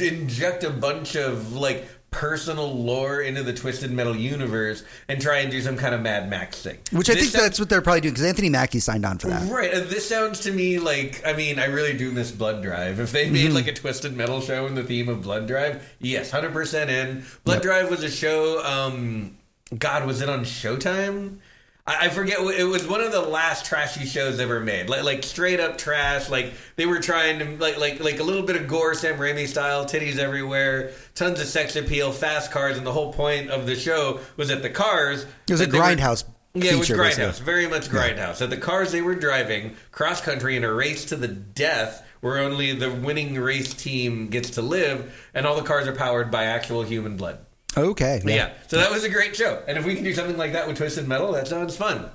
inject 0.00 0.64
a 0.64 0.70
bunch 0.70 1.16
of 1.16 1.52
like 1.52 1.86
personal 2.28 2.72
lore 2.72 3.20
into 3.20 3.42
the 3.42 3.52
Twisted 3.52 3.90
Metal 3.90 4.16
universe 4.16 4.82
and 5.08 5.20
try 5.20 5.40
and 5.40 5.50
do 5.50 5.60
some 5.60 5.76
kind 5.76 5.94
of 5.94 6.00
Mad 6.00 6.30
Max 6.30 6.62
thing. 6.62 6.78
Which 6.90 7.10
I 7.10 7.14
This 7.14 7.24
think 7.24 7.32
sounds- 7.32 7.44
that's 7.44 7.58
what 7.60 7.68
they're 7.68 7.82
probably 7.82 8.00
doing 8.00 8.14
because 8.14 8.26
Anthony 8.26 8.48
Mackie 8.48 8.80
signed 8.80 9.04
on 9.04 9.18
for 9.18 9.28
that. 9.28 9.46
Right, 9.50 9.74
and 9.74 9.90
this 9.90 10.08
sounds 10.08 10.40
to 10.40 10.50
me 10.50 10.78
like 10.78 11.20
I 11.26 11.34
mean 11.34 11.58
I 11.58 11.66
really 11.66 11.92
do 11.96 12.10
miss 12.10 12.30
Blood 12.32 12.62
Drive. 12.62 12.98
If 12.98 13.12
they 13.12 13.28
made 13.28 13.46
Mm-hmm. 13.48 13.54
like 13.56 13.66
a 13.66 13.74
Twisted 13.74 14.16
Metal 14.16 14.40
show 14.40 14.66
in 14.66 14.74
the 14.74 14.82
theme 14.82 15.10
of 15.10 15.20
Blood 15.22 15.46
Drive, 15.46 15.86
yes, 16.00 16.30
hundred 16.30 16.54
percent 16.54 16.88
in. 16.90 17.24
Blood 17.44 17.56
Yep. 17.56 17.62
Drive 17.62 17.90
was 17.90 18.02
a 18.02 18.10
show. 18.10 18.64
Um, 18.64 19.36
God, 19.78 20.06
was 20.06 20.22
it 20.22 20.28
on 20.30 20.44
Showtime? 20.46 21.38
I, 21.86 22.06
I 22.06 22.08
forget. 22.08 22.40
It 22.40 22.64
was 22.64 22.86
one 22.86 23.00
of 23.00 23.12
the 23.12 23.20
last 23.20 23.66
trashy 23.66 24.06
shows 24.06 24.40
ever 24.40 24.60
made. 24.60 24.88
Like 24.88 25.02
like 25.02 25.22
straight 25.22 25.60
up 25.60 25.76
trash. 25.78 26.30
Like 26.30 26.52
they 26.76 26.86
were 26.86 27.00
trying 27.00 27.38
to 27.40 27.56
like 27.62 27.78
like 27.78 28.00
like 28.00 28.18
a 28.20 28.22
little 28.22 28.42
bit 28.42 28.56
of 28.56 28.66
gore, 28.68 28.94
Sam 28.94 29.18
Raimi 29.18 29.46
style, 29.46 29.84
titties 29.84 30.16
everywhere, 30.18 30.92
tons 31.14 31.40
of 31.40 31.46
sex 31.46 31.76
appeal, 31.76 32.12
fast 32.12 32.50
cars, 32.50 32.76
and 32.78 32.86
the 32.86 32.92
whole 32.92 33.12
point 33.12 33.50
of 33.50 33.66
the 33.66 33.76
show 33.76 34.20
was 34.36 34.48
that 34.48 34.62
the 34.62 34.70
cars. 34.70 35.24
It 35.48 35.52
was 35.52 35.60
a 35.60 35.66
they 35.66 35.78
were- 35.78 35.84
grindhouse. 35.84 36.24
yeah, 36.54 36.72
it 36.72 36.78
was 36.78 36.88
Grindhouse. 36.88 37.16
basically. 37.16 37.44
Very 37.44 37.66
much 37.68 37.88
Grindhouse. 37.90 38.38
That 38.38 38.50
the 38.50 38.56
cars 38.56 38.92
they 38.92 39.02
were 39.02 39.14
driving 39.14 39.76
cross 39.92 40.20
country 40.20 40.56
in 40.56 40.64
a 40.64 40.72
race 40.72 41.04
to 41.06 41.16
the 41.16 41.28
death, 41.28 42.06
where 42.20 42.38
only 42.38 42.72
the 42.72 42.90
winning 42.90 43.34
race 43.38 43.74
team 43.74 44.28
gets 44.28 44.50
to 44.50 44.62
live, 44.62 45.12
and 45.34 45.46
all 45.46 45.56
the 45.56 45.62
cars 45.62 45.86
are 45.86 45.94
powered 45.94 46.30
by 46.30 46.44
actual 46.44 46.82
human 46.82 47.16
blood. 47.18 47.38
Okay. 47.76 48.20
Yeah. 48.24 48.52
So 48.68 48.76
that 48.78 48.90
was 48.90 49.04
a 49.04 49.08
great 49.08 49.34
show. 49.36 49.62
And 49.66 49.76
if 49.78 49.84
we 49.84 49.94
can 49.94 50.04
do 50.04 50.14
something 50.14 50.36
like 50.36 50.52
that 50.52 50.66
with 50.68 50.76
Twisted 50.76 51.06
Metal, 51.08 51.32
that 51.32 51.48
sounds 51.48 51.76
fun. 51.76 52.10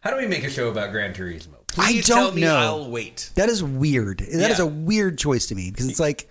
How 0.00 0.10
do 0.10 0.16
we 0.16 0.26
make 0.26 0.42
a 0.44 0.50
show 0.50 0.68
about 0.68 0.90
Gran 0.90 1.14
Turismo? 1.14 1.54
I 1.78 1.92
don't 1.92 2.02
tell 2.04 2.32
me 2.32 2.40
know. 2.40 2.56
I'll 2.56 2.90
wait. 2.90 3.30
That 3.36 3.48
is 3.48 3.62
weird. 3.62 4.18
That 4.18 4.50
is 4.50 4.58
Yeah. 4.58 4.64
a 4.64 4.66
weird 4.66 5.16
choice 5.18 5.46
to 5.46 5.54
me 5.54 5.70
because 5.70 5.88
it's 5.88 6.00
like, 6.00 6.28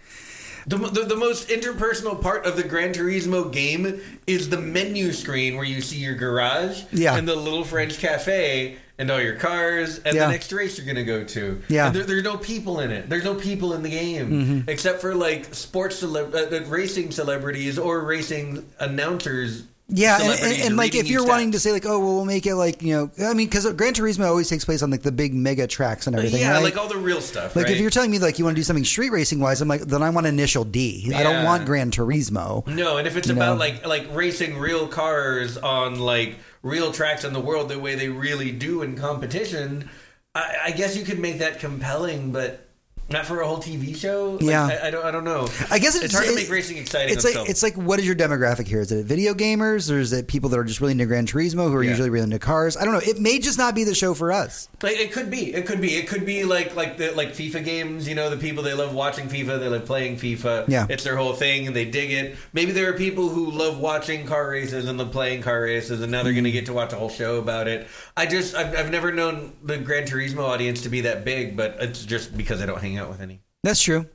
The, 0.67 0.77
the, 0.77 1.05
the 1.05 1.15
most 1.15 1.47
interpersonal 1.47 2.21
part 2.21 2.45
of 2.45 2.57
the 2.57 2.63
Gran 2.63 2.93
Turismo 2.93 3.51
game 3.51 4.01
is 4.27 4.49
the 4.49 4.59
menu 4.59 5.13
screen 5.13 5.55
where 5.55 5.63
you 5.65 5.81
see 5.81 5.97
your 5.97 6.15
garage 6.15 6.83
Yeah. 6.91 7.15
and 7.15 7.27
the 7.27 7.35
little 7.35 7.63
French 7.63 7.97
cafe 7.99 8.77
and 8.99 9.09
all 9.09 9.19
your 9.21 9.35
cars 9.35 9.97
and 9.99 10.15
Yeah. 10.15 10.25
the 10.27 10.31
next 10.33 10.51
race 10.51 10.77
you're 10.77 10.85
going 10.85 10.97
to 10.97 11.03
go 11.03 11.23
to. 11.23 11.61
Yeah. 11.69 11.79
Mm-hmm. 11.79 11.87
And 11.87 11.95
there, 11.95 12.03
there's 12.03 12.23
no 12.23 12.37
people 12.37 12.79
in 12.81 12.91
it. 12.91 13.09
There's 13.09 13.23
no 13.23 13.33
people 13.33 13.73
in 13.73 13.81
the 13.81 13.89
game 13.89 14.65
except 14.67 15.01
for 15.01 15.15
like 15.15 15.55
sports 15.55 15.95
cele- 15.97 16.35
uh, 16.35 16.61
racing 16.67 17.11
celebrities 17.11 17.79
or 17.79 18.01
racing 18.01 18.65
announcers. 18.79 19.63
yeah, 19.91 20.19
and, 20.21 20.39
and, 20.39 20.61
and 20.63 20.77
like 20.77 20.93
if 20.93 21.07
you're 21.07 21.25
wanting 21.25 21.47
stat. 21.47 21.53
to 21.53 21.59
say 21.61 21.71
like, 21.71 21.85
oh, 21.87 21.97
well, 21.97 22.15
we'll 22.17 22.25
make 22.25 22.45
it 22.45 22.53
like 22.55 22.83
you 22.83 22.93
know, 22.93 23.11
I 23.25 23.33
mean, 23.33 23.47
because 23.47 23.65
Gran 23.73 23.93
Turismo 23.93 24.25
always 24.27 24.47
takes 24.47 24.63
place 24.63 24.83
on 24.83 24.91
like 24.91 25.01
the 25.01 25.11
big 25.11 25.33
mega 25.33 25.65
tracks 25.65 26.05
and 26.05 26.15
everything. 26.15 26.41
yeah, 26.41 26.51
right? 26.51 26.63
like 26.63 26.77
all 26.77 26.87
the 26.87 26.97
real 26.97 27.21
stuff. 27.21 27.55
Like 27.55 27.65
right? 27.65 27.73
if 27.73 27.81
you're 27.81 27.89
telling 27.89 28.11
me 28.11 28.19
like 28.19 28.37
you 28.37 28.45
want 28.45 28.55
to 28.55 28.59
do 28.59 28.63
something 28.63 28.85
street 28.85 29.09
racing 29.11 29.39
wise, 29.39 29.61
I'm 29.61 29.67
like, 29.67 29.81
then 29.81 30.03
I 30.03 30.09
want 30.11 30.27
Initial 30.27 30.63
D. 30.63 31.11
I 31.15 31.23
don't 31.23 31.43
want 31.43 31.65
Gran 31.65 31.89
Turismo. 31.89 32.67
No, 32.67 32.97
and 32.97 33.07
if 33.07 33.15
it's 33.17 33.29
about 33.29 33.53
know? 33.53 33.59
like 33.59 33.87
like 33.87 34.05
racing 34.13 34.57
real 34.59 34.87
cars 34.87 35.57
on 35.57 35.99
like 35.99 36.35
real 36.61 36.91
tracks 36.91 37.23
in 37.23 37.33
the 37.33 37.39
world 37.39 37.69
the 37.69 37.79
way 37.79 37.95
they 37.95 38.09
really 38.09 38.51
do 38.51 38.81
in 38.81 38.95
competition, 38.97 39.89
I, 40.35 40.55
I 40.65 40.71
guess 40.71 40.95
you 40.97 41.03
could 41.05 41.19
make 41.19 41.39
that 41.39 41.59
compelling, 41.59 42.31
but 42.31 42.65
not 43.11 43.25
for 43.25 43.41
a 43.41 43.47
whole 43.47 43.57
TV 43.57 43.95
show. 43.95 44.33
Like, 44.33 44.41
Yeah. 44.43 44.65
I, 44.83 44.87
I 44.87 44.91
don't. 44.91 45.03
I 45.03 45.09
don't 45.09 45.23
know. 45.23 45.47
I 45.71 45.79
guess 45.79 45.95
it's, 45.95 46.13
hard 46.13 46.27
to 46.27 46.35
make 46.35 46.47
racing 46.49 46.77
exciting. 46.77 47.11
It's 47.11 47.23
like 47.23 47.33
film. 47.33 47.47
it's 47.49 47.63
like 47.63 47.73
what 47.75 47.97
is 47.99 48.05
your 48.05 48.15
demographic 48.15 48.67
here? 48.67 48.81
Is 48.81 48.91
it 48.91 49.03
video 49.03 49.33
gamers 49.33 49.91
or 49.91 49.97
is 49.97 50.13
it 50.13 50.27
people 50.27 50.49
that 50.51 50.59
are 50.59 50.63
just 50.63 50.79
really 50.79 50.91
into 50.91 51.07
Gran 51.07 51.25
Turismo 51.25 51.69
who 51.69 51.75
are 51.75 51.83
Yeah. 51.83 51.89
usually 51.89 52.11
really 52.11 52.25
into 52.25 52.37
cars? 52.37 52.77
I 52.77 52.85
don't 52.85 52.93
know. 52.93 53.01
It 53.03 53.19
may 53.19 53.39
just 53.39 53.57
not 53.57 53.73
be 53.73 53.83
the 53.83 53.95
show 53.95 54.13
for 54.13 54.31
us. 54.31 54.69
Like, 54.81 54.97
it 54.97 55.11
could 55.11 55.29
be. 55.29 55.53
It 55.53 55.65
could 55.65 55.81
be. 55.81 55.95
It 55.95 56.07
could 56.07 56.25
be 56.25 56.43
like 56.45 56.75
like 56.75 56.97
the 56.97 57.11
like 57.11 57.29
FIFA 57.29 57.65
games. 57.65 58.07
You 58.07 58.15
know, 58.15 58.29
the 58.29 58.37
people 58.37 58.63
they 58.63 58.73
love 58.73 58.93
watching 58.93 59.27
FIFA, 59.27 59.59
they 59.59 59.67
love 59.67 59.85
playing 59.85 60.17
FIFA. 60.17 60.65
Yeah. 60.69 60.85
it's 60.89 61.03
their 61.03 61.17
whole 61.17 61.33
thing, 61.33 61.67
and 61.67 61.75
they 61.75 61.85
dig 61.85 62.11
it. 62.11 62.37
Maybe 62.53 62.71
there 62.71 62.89
are 62.89 62.97
people 62.97 63.29
who 63.29 63.51
love 63.51 63.79
watching 63.79 64.25
car 64.25 64.49
races 64.49 64.87
and 64.87 64.97
love 64.97 65.11
playing 65.11 65.41
car 65.41 65.61
races, 65.61 66.01
and 66.01 66.11
now 66.11 66.23
they're 66.23 66.33
going 66.33 66.45
to 66.45 66.49
mm. 66.49 66.53
get 66.53 66.65
to 66.67 66.73
watch 66.73 66.93
a 66.93 66.95
whole 66.95 67.09
show 67.09 67.37
about 67.37 67.67
it. 67.67 67.87
I 68.15 68.25
just 68.25 68.55
I've, 68.55 68.75
I've 68.75 68.91
never 68.91 69.11
known 69.11 69.53
the 69.63 69.77
Gran 69.77 70.05
Turismo 70.05 70.43
audience 70.43 70.81
to 70.83 70.89
be 70.89 71.01
that 71.01 71.25
big, 71.25 71.57
but 71.57 71.77
it's 71.79 72.05
just 72.05 72.35
because 72.37 72.61
I 72.61 72.65
don't 72.65 72.79
hang 72.79 72.97
out 72.97 73.09
with 73.09 73.21
any. 73.21 73.41
That's 73.61 73.81
true. 73.81 74.05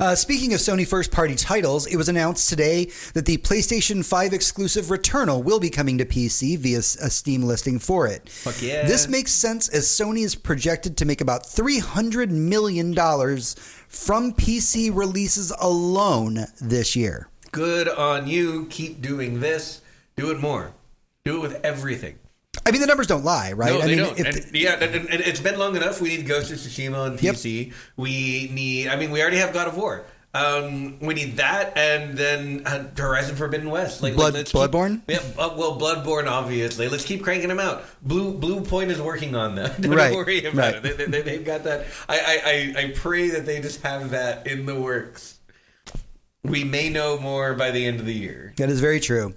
Uh, 0.00 0.16
speaking 0.16 0.52
of 0.52 0.58
Sony 0.58 0.84
first 0.84 1.12
party 1.12 1.36
titles, 1.36 1.86
it 1.86 1.94
was 1.94 2.08
announced 2.08 2.48
today 2.48 2.90
that 3.14 3.24
the 3.24 3.38
PlayStation 3.38 4.04
5 4.04 4.32
exclusive 4.32 4.86
Returnal 4.86 5.44
will 5.44 5.60
be 5.60 5.70
coming 5.70 5.96
to 5.98 6.04
PC 6.04 6.58
via 6.58 6.78
a 6.78 6.82
Steam 6.82 7.44
listing 7.44 7.78
for 7.78 8.08
it. 8.08 8.28
Fuck 8.28 8.60
yeah. 8.60 8.84
This 8.88 9.06
makes 9.06 9.30
sense 9.30 9.68
as 9.68 9.86
Sony 9.86 10.24
is 10.24 10.34
projected 10.34 10.96
to 10.96 11.04
make 11.04 11.20
about 11.20 11.44
$300 11.44 12.30
million 12.30 12.92
from 12.92 14.32
PC 14.34 14.90
releases 14.92 15.52
alone 15.60 16.46
this 16.60 16.96
year. 16.96 17.28
Good 17.52 17.88
on 17.88 18.26
you. 18.26 18.66
Keep 18.70 19.02
doing 19.02 19.38
this. 19.38 19.82
Do 20.16 20.32
it 20.32 20.40
more. 20.40 20.72
Do 21.24 21.36
it 21.36 21.42
with 21.42 21.64
everything. 21.64 22.18
I 22.66 22.70
mean, 22.72 22.80
the 22.80 22.86
numbers 22.86 23.06
don't 23.06 23.24
lie, 23.24 23.52
right? 23.52 23.72
No, 23.72 23.78
I 23.80 23.86
they 23.86 23.96
mean, 23.96 23.98
don't. 23.98 24.18
And, 24.20 24.34
the- 24.36 24.58
yeah, 24.58 24.74
and, 24.82 24.94
and 25.08 25.20
it's 25.20 25.40
been 25.40 25.58
long 25.58 25.76
enough. 25.76 26.00
We 26.00 26.10
need 26.16 26.26
Ghost 26.26 26.50
of 26.52 26.58
Tsushima 26.58 26.96
on 26.98 27.18
Yep. 27.18 27.34
PC. 27.34 27.72
We 27.96 28.48
need. 28.52 28.88
I 28.88 28.96
mean, 28.96 29.10
we 29.10 29.20
already 29.22 29.38
have 29.38 29.52
God 29.52 29.68
of 29.68 29.76
War. 29.76 30.04
Um, 30.32 31.00
we 31.00 31.14
need 31.14 31.38
that, 31.38 31.76
and 31.76 32.16
then 32.16 32.62
uh, 32.64 32.84
Horizon 32.96 33.34
Forbidden 33.34 33.68
West. 33.68 34.00
Like, 34.00 34.14
Blood- 34.14 34.26
like, 34.34 34.34
let's 34.34 34.52
keep- 34.52 34.60
Bloodborne? 34.60 35.00
yeah, 35.08 35.18
uh, 35.36 35.54
well, 35.56 35.76
Bloodborne, 35.80 36.30
obviously. 36.30 36.88
Let's 36.88 37.04
keep 37.04 37.24
cranking 37.24 37.48
them 37.48 37.58
out. 37.58 37.84
Blue 38.02 38.32
Blue 38.34 38.60
Point 38.60 38.92
is 38.92 39.00
working 39.02 39.34
on 39.34 39.56
that. 39.56 39.80
Don't 39.80 39.92
Right, 39.92 40.14
worry 40.14 40.44
about 40.44 40.56
right. 40.74 40.84
it. 40.84 40.98
They, 40.98 41.06
they, 41.06 41.22
they've 41.22 41.44
got 41.44 41.64
that. 41.64 41.86
I, 42.08 42.72
I, 42.76 42.80
I 42.82 42.92
pray 42.94 43.30
that 43.30 43.44
they 43.44 43.60
just 43.60 43.82
have 43.82 44.10
that 44.10 44.46
in 44.46 44.66
the 44.66 44.80
works. 44.80 45.39
We 46.42 46.64
may 46.64 46.88
know 46.88 47.18
more 47.18 47.52
by 47.52 47.70
the 47.70 47.84
end 47.84 48.00
of 48.00 48.06
the 48.06 48.14
year. 48.14 48.54
That 48.56 48.70
is 48.70 48.80
very 48.80 48.98
true. 48.98 49.34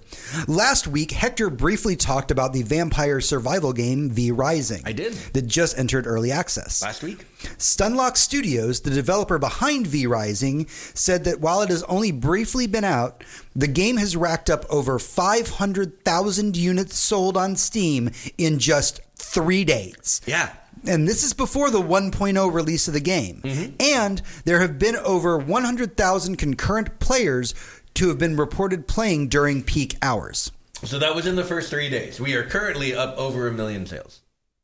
Last 0.48 0.86
week, 0.86 1.10
Hector 1.10 1.50
briefly 1.50 1.96
talked 1.96 2.30
about 2.30 2.54
the 2.54 2.62
vampire 2.62 3.20
survival 3.20 3.74
game 3.74 4.08
V 4.08 4.30
Rising. 4.30 4.80
I 4.86 4.92
did. 4.92 5.12
That 5.34 5.46
just 5.46 5.76
entered 5.76 6.06
early 6.06 6.32
access. 6.32 6.80
Last 6.82 7.02
week? 7.02 7.26
Stunlock 7.58 8.16
Studios, 8.16 8.80
the 8.80 8.90
developer 8.90 9.38
behind 9.38 9.86
V 9.86 10.06
Rising, 10.06 10.66
said 10.68 11.24
that 11.24 11.40
while 11.40 11.60
it 11.60 11.68
has 11.68 11.82
only 11.82 12.10
briefly 12.10 12.66
been 12.66 12.84
out, 12.84 13.22
the 13.54 13.68
game 13.68 13.98
has 13.98 14.16
racked 14.16 14.48
up 14.48 14.64
over 14.70 14.98
500,000 14.98 16.56
units 16.56 16.96
sold 16.96 17.36
on 17.36 17.56
Steam 17.56 18.12
in 18.38 18.58
just 18.58 19.02
three 19.16 19.64
days. 19.64 20.22
Yeah. 20.24 20.54
And 20.86 21.08
this 21.08 21.22
is 21.24 21.32
before 21.32 21.70
the 21.70 21.80
1.0 21.80 22.52
release 22.52 22.88
of 22.88 22.94
the 22.94 23.00
game. 23.00 23.40
Mm-hmm. 23.42 23.74
And 23.80 24.22
there 24.44 24.60
have 24.60 24.78
been 24.78 24.96
over 24.96 25.38
100,000 25.38 26.36
concurrent 26.36 26.98
players 26.98 27.54
to 27.94 28.08
have 28.08 28.18
been 28.18 28.36
reported 28.36 28.86
playing 28.86 29.28
during 29.28 29.62
peak 29.62 29.96
hours. 30.02 30.50
So 30.82 30.98
that 30.98 31.14
was 31.14 31.26
in 31.26 31.36
the 31.36 31.44
first 31.44 31.70
three 31.70 31.88
days. 31.88 32.20
We 32.20 32.34
are 32.34 32.44
currently 32.44 32.94
up 32.94 33.16
over 33.16 33.48
a 33.48 33.52
million 33.52 33.86
sales. 33.86 34.20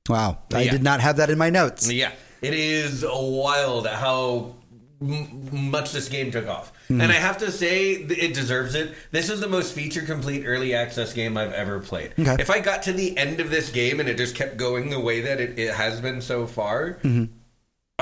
Wow. 0.09 0.39
I 0.53 0.63
Yeah. 0.63 0.73
did 0.73 0.83
not 0.83 1.01
have 1.01 1.17
that 1.19 1.31
in 1.31 1.39
my 1.39 1.51
notes. 1.51 1.91
Yeah, 1.91 2.13
it 2.43 2.53
is 2.55 3.05
wild 3.09 3.87
how 3.87 4.57
m- 5.01 5.71
much 5.71 5.93
this 5.93 6.09
game 6.09 6.31
took 6.31 6.47
off. 6.49 6.73
Mm-hmm. 6.85 7.01
And 7.01 7.11
I 7.13 7.17
have 7.17 7.39
to 7.39 7.51
say, 7.51 7.93
it 7.93 8.35
deserves 8.35 8.75
it. 8.75 8.93
This 9.11 9.31
is 9.31 9.41
the 9.41 9.49
most 9.49 9.73
feature 9.73 10.03
complete 10.03 10.45
early 10.47 10.75
access 10.75 11.13
game 11.13 11.37
I've 11.37 11.53
ever 11.53 11.81
played. 11.81 12.13
Okay. 12.19 12.37
If 12.39 12.51
I 12.51 12.61
got 12.61 12.83
to 12.85 12.93
the 12.93 13.17
end 13.17 13.41
of 13.41 13.51
this 13.51 13.71
game 13.71 14.01
and 14.01 14.09
it 14.09 14.17
just 14.17 14.35
kept 14.35 14.57
going 14.57 14.91
the 14.91 15.01
way 15.01 15.21
that 15.23 15.41
it, 15.41 15.59
it 15.59 15.75
has 15.75 16.01
been 16.01 16.21
so 16.21 16.47
far, 16.47 16.99
Mm-hmm. 17.03 17.25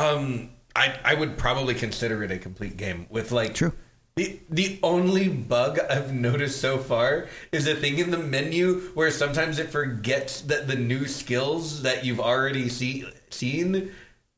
um, 0.03 0.51
I, 0.77 0.97
I 1.05 1.15
would 1.15 1.37
probably 1.39 1.75
consider 1.75 2.23
it 2.23 2.31
a 2.31 2.39
complete 2.39 2.77
game 2.77 3.07
with 3.11 3.33
like. 3.33 3.55
True. 3.55 3.73
The, 4.17 4.41
the 4.51 4.81
only 4.83 5.29
bug 5.29 5.79
I've 5.89 6.13
noticed 6.29 6.61
so 6.61 6.79
far 6.79 7.29
is 7.53 7.69
a 7.69 7.75
thing 7.77 7.99
in 7.99 8.11
the 8.11 8.19
menu 8.19 8.81
where 8.95 9.13
sometimes 9.13 9.61
it 9.61 9.71
forgets 9.71 10.41
that 10.43 10.67
the 10.67 10.75
new 10.75 11.07
skills 11.07 11.83
that 11.83 12.05
you've 12.05 12.19
already 12.19 12.69
see, 12.69 13.05
seen 13.31 13.93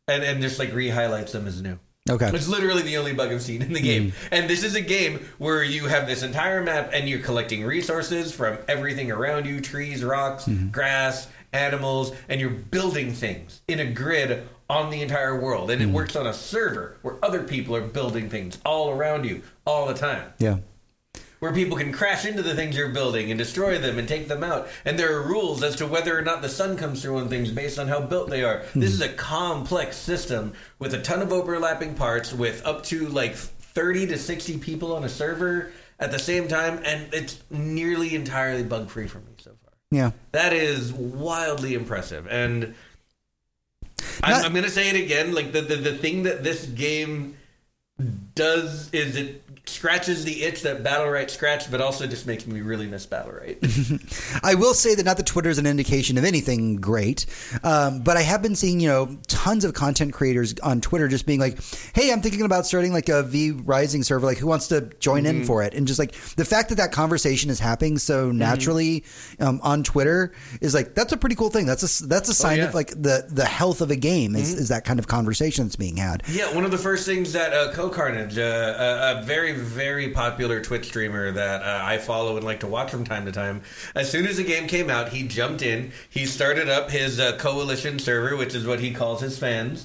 and, 0.07 0.23
and 0.23 0.42
just 0.42 0.59
like 0.59 0.75
re-highlights 0.75 1.33
them 1.33 1.46
as 1.46 1.62
new. 1.62 1.79
Okay. 2.11 2.31
It's 2.35 2.49
literally 2.49 2.83
the 2.83 2.96
only 2.96 3.12
bug 3.12 3.31
I've 3.31 3.42
seen 3.42 3.62
in 3.62 3.73
the 3.73 3.81
game. 3.81 4.11
Hmm. 4.11 4.35
And 4.35 4.51
this 4.51 4.64
is 4.64 4.75
a 4.75 4.81
game 4.81 5.27
where 5.38 5.62
you 5.62 5.87
have 5.87 6.07
this 6.07 6.23
entire 6.23 6.62
map 6.62 6.90
and 6.92 7.09
you're 7.09 7.20
collecting 7.20 7.64
resources 7.64 8.33
from 8.33 8.59
everything 8.68 9.11
around 9.11 9.46
you 9.46 9.61
trees, 9.61 10.05
rocks, 10.05 10.46
hmm. 10.46 10.68
grass, 10.68 11.29
animals, 11.53 12.12
and 12.29 12.40
you're 12.40 12.51
building 12.51 13.12
things 13.12 13.62
in 13.68 13.81
a 13.81 13.87
grid 13.87 14.49
on 14.68 14.90
the 14.90 15.03
entire 15.03 15.38
world. 15.38 15.70
And 15.70 15.81
it 15.81 15.87
hmm. 15.87 15.92
works 15.92 16.16
on 16.16 16.27
a 16.27 16.35
server 16.35 16.99
where 17.03 17.16
other 17.25 17.42
people 17.42 17.77
are 17.77 17.81
building 17.81 18.29
things 18.29 18.59
all 18.64 18.90
around 18.90 19.25
you 19.25 19.42
all 19.66 19.87
the 19.87 19.94
time 19.94 20.33
Yeah. 20.38 20.59
Where 21.40 21.53
people 21.53 21.76
can 21.76 21.92
crash 21.92 22.24
into 22.24 22.42
the 22.42 22.55
things 22.55 22.76
you're 22.76 22.90
building 22.90 23.31
and 23.31 23.38
destroy 23.38 23.79
them 23.79 23.98
and 23.98 24.07
take 24.07 24.29
them 24.29 24.44
out. 24.44 24.68
And 24.85 24.98
there 24.98 25.16
are 25.16 25.22
rules 25.22 25.62
as 25.62 25.74
to 25.76 25.87
whether 25.87 26.16
or 26.16 26.22
not 26.22 26.42
the 26.42 26.48
sun 26.48 26.76
comes 26.76 27.03
through 27.03 27.18
on 27.18 27.29
things 27.29 27.50
based 27.50 27.79
on 27.79 27.88
how 27.88 28.00
built 28.00 28.31
they 28.31 28.44
are. 28.44 28.61
Hmm. 28.72 28.81
This 28.81 28.92
is 28.92 29.00
a 29.00 29.09
complex 29.09 29.96
system 29.96 30.53
with 30.79 30.94
a 30.94 31.00
ton 31.00 31.22
of 31.22 31.33
overlapping 31.33 31.94
parts, 31.94 32.33
with 32.33 32.64
up 32.64 32.85
to 32.85 33.09
like 33.09 33.35
30 33.35 34.07
to 34.09 34.18
60 34.18 34.59
people 34.59 34.94
on 34.94 35.05
a 35.05 35.09
server 35.09 35.72
at 35.98 36.11
the 36.11 36.18
same 36.18 36.48
time, 36.48 36.81
and 36.85 37.12
it's 37.12 37.42
nearly 37.50 38.14
entirely 38.14 38.62
bug 38.62 38.88
free 38.88 39.07
for 39.07 39.18
me 39.18 39.33
so 39.38 39.50
far. 39.62 39.72
Yeah. 39.90 40.11
That 40.33 40.53
is 40.53 40.92
wildly 40.92 41.74
impressive. 41.74 42.26
And 42.29 42.74
I'm, 44.22 44.44
I'm 44.44 44.53
going 44.53 44.64
to 44.64 44.70
say 44.70 44.88
it 44.88 44.96
again. 44.96 45.35
Like 45.35 45.53
the, 45.53 45.62
the 45.62 45.76
the 45.76 45.94
thing 45.94 46.24
that 46.24 46.42
this 46.42 46.66
game 46.66 47.37
does 48.40 48.88
is 48.92 49.16
it 49.16 49.42
scratches 49.66 50.24
the 50.24 50.42
itch 50.42 50.62
that 50.62 50.83
Battlerite 50.83 51.31
scratched, 51.31 51.70
but 51.70 51.81
also 51.81 52.07
just 52.07 52.26
makes 52.26 52.44
me 52.46 52.61
really 52.61 52.87
miss 52.87 53.07
Battle 53.07 53.31
Right. 53.33 53.57
I 54.42 54.55
will 54.57 54.74
say 54.74 54.94
that 54.96 55.05
not 55.05 55.16
that 55.18 55.26
Twitter 55.26 55.50
is 55.50 55.59
an 55.59 55.66
indication 55.66 56.18
of 56.18 56.24
anything 56.24 56.76
great, 56.76 57.26
um, 57.62 58.00
but 58.00 58.16
I 58.16 58.22
have 58.22 58.42
been 58.42 58.57
seeing 58.57 58.81
you 58.81 58.88
know 58.88 59.18
tons 59.29 59.64
of 59.64 59.74
content 59.74 60.12
creators 60.12 60.55
on 60.61 60.81
Twitter 60.81 61.07
just 61.07 61.26
being 61.26 61.38
like, 61.38 61.59
"Hey, 61.94 62.11
I'm 62.12 62.20
thinking 62.22 62.42
about 62.42 62.66
starting 62.66 62.92
like 62.92 63.09
a 63.09 63.22
V 63.22 63.50
Rising 63.53 64.03
server. 64.03 64.26
Like, 64.26 64.38
who 64.38 64.46
wants 64.46 64.68
to 64.68 64.81
join 64.98 65.24
Mm-hmm. 65.24 65.40
in 65.40 65.44
for 65.44 65.62
it?" 65.62 65.74
And 65.74 65.87
just 65.87 65.98
like 65.98 66.12
the 66.37 66.44
fact 66.44 66.70
that 66.70 66.76
that 66.76 66.90
conversation 66.92 67.50
is 67.50 67.61
happening 67.61 67.98
so 67.98 68.33
naturally 68.33 69.05
um, 69.38 69.61
on 69.62 69.83
Twitter 69.85 70.33
is 70.61 70.74
like 70.74 70.94
that's 70.94 71.12
a 71.12 71.16
pretty 71.16 71.37
cool 71.37 71.50
thing. 71.50 71.66
That's 71.66 72.00
a 72.00 72.07
that's 72.07 72.29
a 72.29 72.35
sign 72.35 72.59
Oh, 72.59 72.62
yeah. 72.62 72.68
of 72.68 72.74
like 72.74 72.88
the 72.90 73.26
the 73.29 73.44
health 73.44 73.81
of 73.83 73.90
a 73.90 73.96
game 73.96 74.35
is, 74.35 74.50
Mm-hmm. 74.53 74.61
is 74.62 74.68
that 74.70 74.85
kind 74.85 74.98
of 74.98 75.07
conversation 75.07 75.64
that's 75.66 75.76
being 75.76 75.96
had. 75.98 76.22
Yeah, 76.29 76.53
one 76.55 76.64
of 76.64 76.70
the 76.70 76.79
first 76.79 77.07
things 77.07 77.33
that 77.35 77.53
uh, 77.53 77.72
Co 77.72 77.88
Uh, 78.38 79.12
a, 79.14 79.19
a 79.21 79.23
very, 79.23 79.53
very 79.53 80.11
popular 80.11 80.61
Twitch 80.61 80.87
streamer 80.87 81.31
that 81.33 81.62
uh, 81.62 81.81
I 81.85 81.99
follow 81.99 82.37
and 82.37 82.45
like 82.45 82.61
to 82.61 82.66
watch 82.66 82.90
from 82.90 83.05
time 83.05 83.27
to 83.27 83.33
time, 83.33 83.62
as 83.95 84.11
soon 84.11 84.27
as 84.27 84.37
the 84.38 84.45
game 84.45 84.66
came 84.69 84.90
out, 84.90 85.11
he 85.11 85.27
jumped 85.27 85.62
in. 85.62 85.93
He 86.09 86.27
started 86.27 86.69
up 86.69 86.90
his 86.90 87.19
uh, 87.21 87.37
coalition 87.38 87.99
server, 87.99 88.37
which 88.37 88.55
is 88.55 88.66
what 88.66 88.81
he 88.81 88.93
calls 88.93 89.21
his 89.21 89.38
fans. 89.38 89.85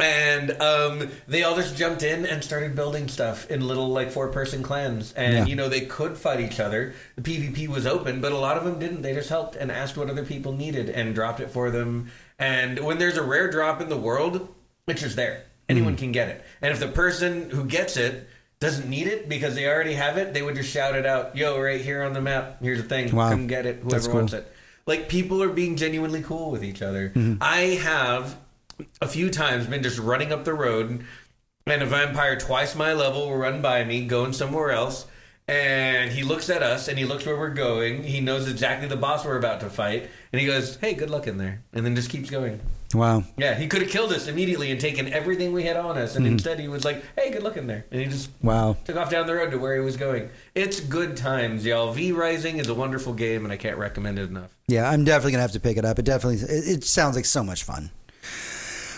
And 0.00 0.50
um, 0.60 1.08
they 1.28 1.44
all 1.44 1.54
just 1.54 1.76
jumped 1.76 2.02
in 2.02 2.26
and 2.26 2.42
started 2.42 2.74
building 2.74 3.06
stuff 3.06 3.48
in 3.48 3.66
little 3.66 3.88
like 3.88 4.10
four 4.10 4.28
person 4.28 4.62
clans. 4.62 5.12
And 5.12 5.32
Yeah. 5.34 5.44
you 5.46 5.54
know 5.54 5.68
they 5.68 5.82
could 5.82 6.18
fight 6.18 6.40
each 6.40 6.58
other. 6.58 6.94
The 7.14 7.22
PvP 7.22 7.68
was 7.68 7.86
open, 7.86 8.20
but 8.20 8.32
a 8.32 8.36
lot 8.36 8.56
of 8.56 8.64
them 8.64 8.80
didn't. 8.80 9.02
They 9.02 9.14
just 9.14 9.28
helped 9.28 9.54
and 9.54 9.70
asked 9.70 9.96
what 9.96 10.10
other 10.10 10.24
people 10.24 10.52
needed 10.52 10.90
and 10.90 11.14
dropped 11.14 11.38
it 11.40 11.48
for 11.50 11.70
them. 11.70 12.10
And 12.40 12.80
when 12.80 12.98
there's 12.98 13.16
a 13.16 13.22
rare 13.22 13.48
drop 13.48 13.80
in 13.80 13.88
the 13.88 13.96
world, 13.96 14.48
it's 14.88 15.00
just 15.02 15.14
there. 15.14 15.44
Anyone 15.68 15.94
hmm. 15.94 15.98
can 15.98 16.12
get 16.12 16.28
it. 16.28 16.44
And 16.60 16.72
if 16.72 16.80
the 16.80 16.88
person 16.88 17.50
who 17.50 17.64
gets 17.64 17.96
it 17.96 18.28
doesn't 18.60 18.88
need 18.88 19.06
it 19.06 19.28
because 19.28 19.54
they 19.54 19.66
already 19.66 19.94
have 19.94 20.16
it, 20.18 20.32
they 20.34 20.42
would 20.42 20.54
just 20.56 20.70
shout 20.70 20.94
it 20.94 21.06
out, 21.06 21.36
"Yo, 21.36 21.60
right 21.60 21.80
here 21.80 22.02
on 22.02 22.12
the 22.12 22.20
map. 22.20 22.58
Here's 22.62 22.82
the 22.82 22.88
thing. 22.88 23.14
Wow. 23.14 23.30
Come 23.30 23.46
get 23.46 23.66
it. 23.66 23.80
Whoever 23.82 24.06
cool. 24.06 24.14
wants 24.14 24.32
it." 24.32 24.50
Like 24.86 25.08
people 25.08 25.42
are 25.42 25.48
being 25.48 25.76
genuinely 25.76 26.22
cool 26.22 26.50
with 26.50 26.62
each 26.62 26.82
other. 26.82 27.08
Hmm. 27.08 27.36
I 27.40 27.78
have 27.82 28.36
a 29.00 29.08
few 29.08 29.30
times 29.30 29.66
been 29.66 29.82
just 29.82 29.98
running 29.98 30.32
up 30.32 30.44
the 30.44 30.54
road 30.54 31.04
and 31.66 31.82
a 31.82 31.86
vampire 31.86 32.38
twice 32.38 32.74
my 32.74 32.92
level 32.92 33.30
will 33.30 33.36
run 33.36 33.62
by 33.62 33.84
me 33.84 34.04
going 34.04 34.32
somewhere 34.32 34.70
else 34.70 35.06
and 35.46 36.10
he 36.10 36.22
looks 36.22 36.48
at 36.48 36.62
us 36.62 36.88
and 36.88 36.98
he 36.98 37.04
looks 37.04 37.26
where 37.26 37.36
we're 37.36 37.50
going. 37.50 38.02
He 38.02 38.20
knows 38.20 38.48
exactly 38.48 38.88
the 38.88 38.96
boss 38.96 39.24
we're 39.24 39.36
about 39.36 39.60
to 39.60 39.70
fight. 39.70 40.08
And 40.32 40.40
he 40.40 40.46
goes 40.46 40.76
hey 40.76 40.94
good 40.94 41.10
luck 41.10 41.26
in 41.26 41.36
there. 41.38 41.62
And 41.72 41.84
then 41.84 41.94
just 41.94 42.10
keeps 42.10 42.30
going. 42.30 42.60
Wow. 42.94 43.24
yeah 43.36 43.56
he 43.56 43.66
could 43.66 43.82
have 43.82 43.90
killed 43.90 44.12
us 44.12 44.28
immediately 44.28 44.70
and 44.70 44.80
taken 44.80 45.12
everything 45.12 45.52
we 45.52 45.64
had 45.64 45.76
on 45.76 45.98
us. 45.98 46.16
And 46.16 46.24
hmm. 46.24 46.32
instead 46.32 46.60
he 46.60 46.68
was 46.68 46.84
like 46.84 47.04
hey 47.18 47.30
good 47.30 47.42
luck 47.42 47.56
in 47.56 47.66
there. 47.66 47.84
And 47.90 48.00
he 48.00 48.06
just 48.06 48.30
Wow. 48.42 48.76
took 48.84 48.96
off 48.96 49.10
down 49.10 49.26
the 49.26 49.34
road 49.34 49.50
to 49.50 49.58
where 49.58 49.74
he 49.74 49.80
was 49.80 49.96
going. 49.96 50.30
It's 50.54 50.80
good 50.80 51.16
times 51.16 51.66
y'all. 51.66 51.92
V 51.92 52.12
rising 52.12 52.58
is 52.58 52.68
a 52.68 52.74
wonderful 52.74 53.12
game 53.12 53.44
and 53.44 53.52
i 53.52 53.56
can't 53.56 53.76
recommend 53.76 54.18
it 54.18 54.30
enough. 54.30 54.56
Yeah, 54.66 54.88
I'm 54.88 55.04
definitely 55.04 55.32
gonna 55.32 55.42
have 55.42 55.52
to 55.52 55.60
pick 55.60 55.76
it 55.76 55.84
up. 55.84 55.98
It 55.98 56.06
definitely 56.06 56.38
it, 56.40 56.78
it 56.78 56.84
sounds 56.84 57.16
like 57.16 57.26
so 57.26 57.44
much 57.44 57.64
fun. 57.64 57.90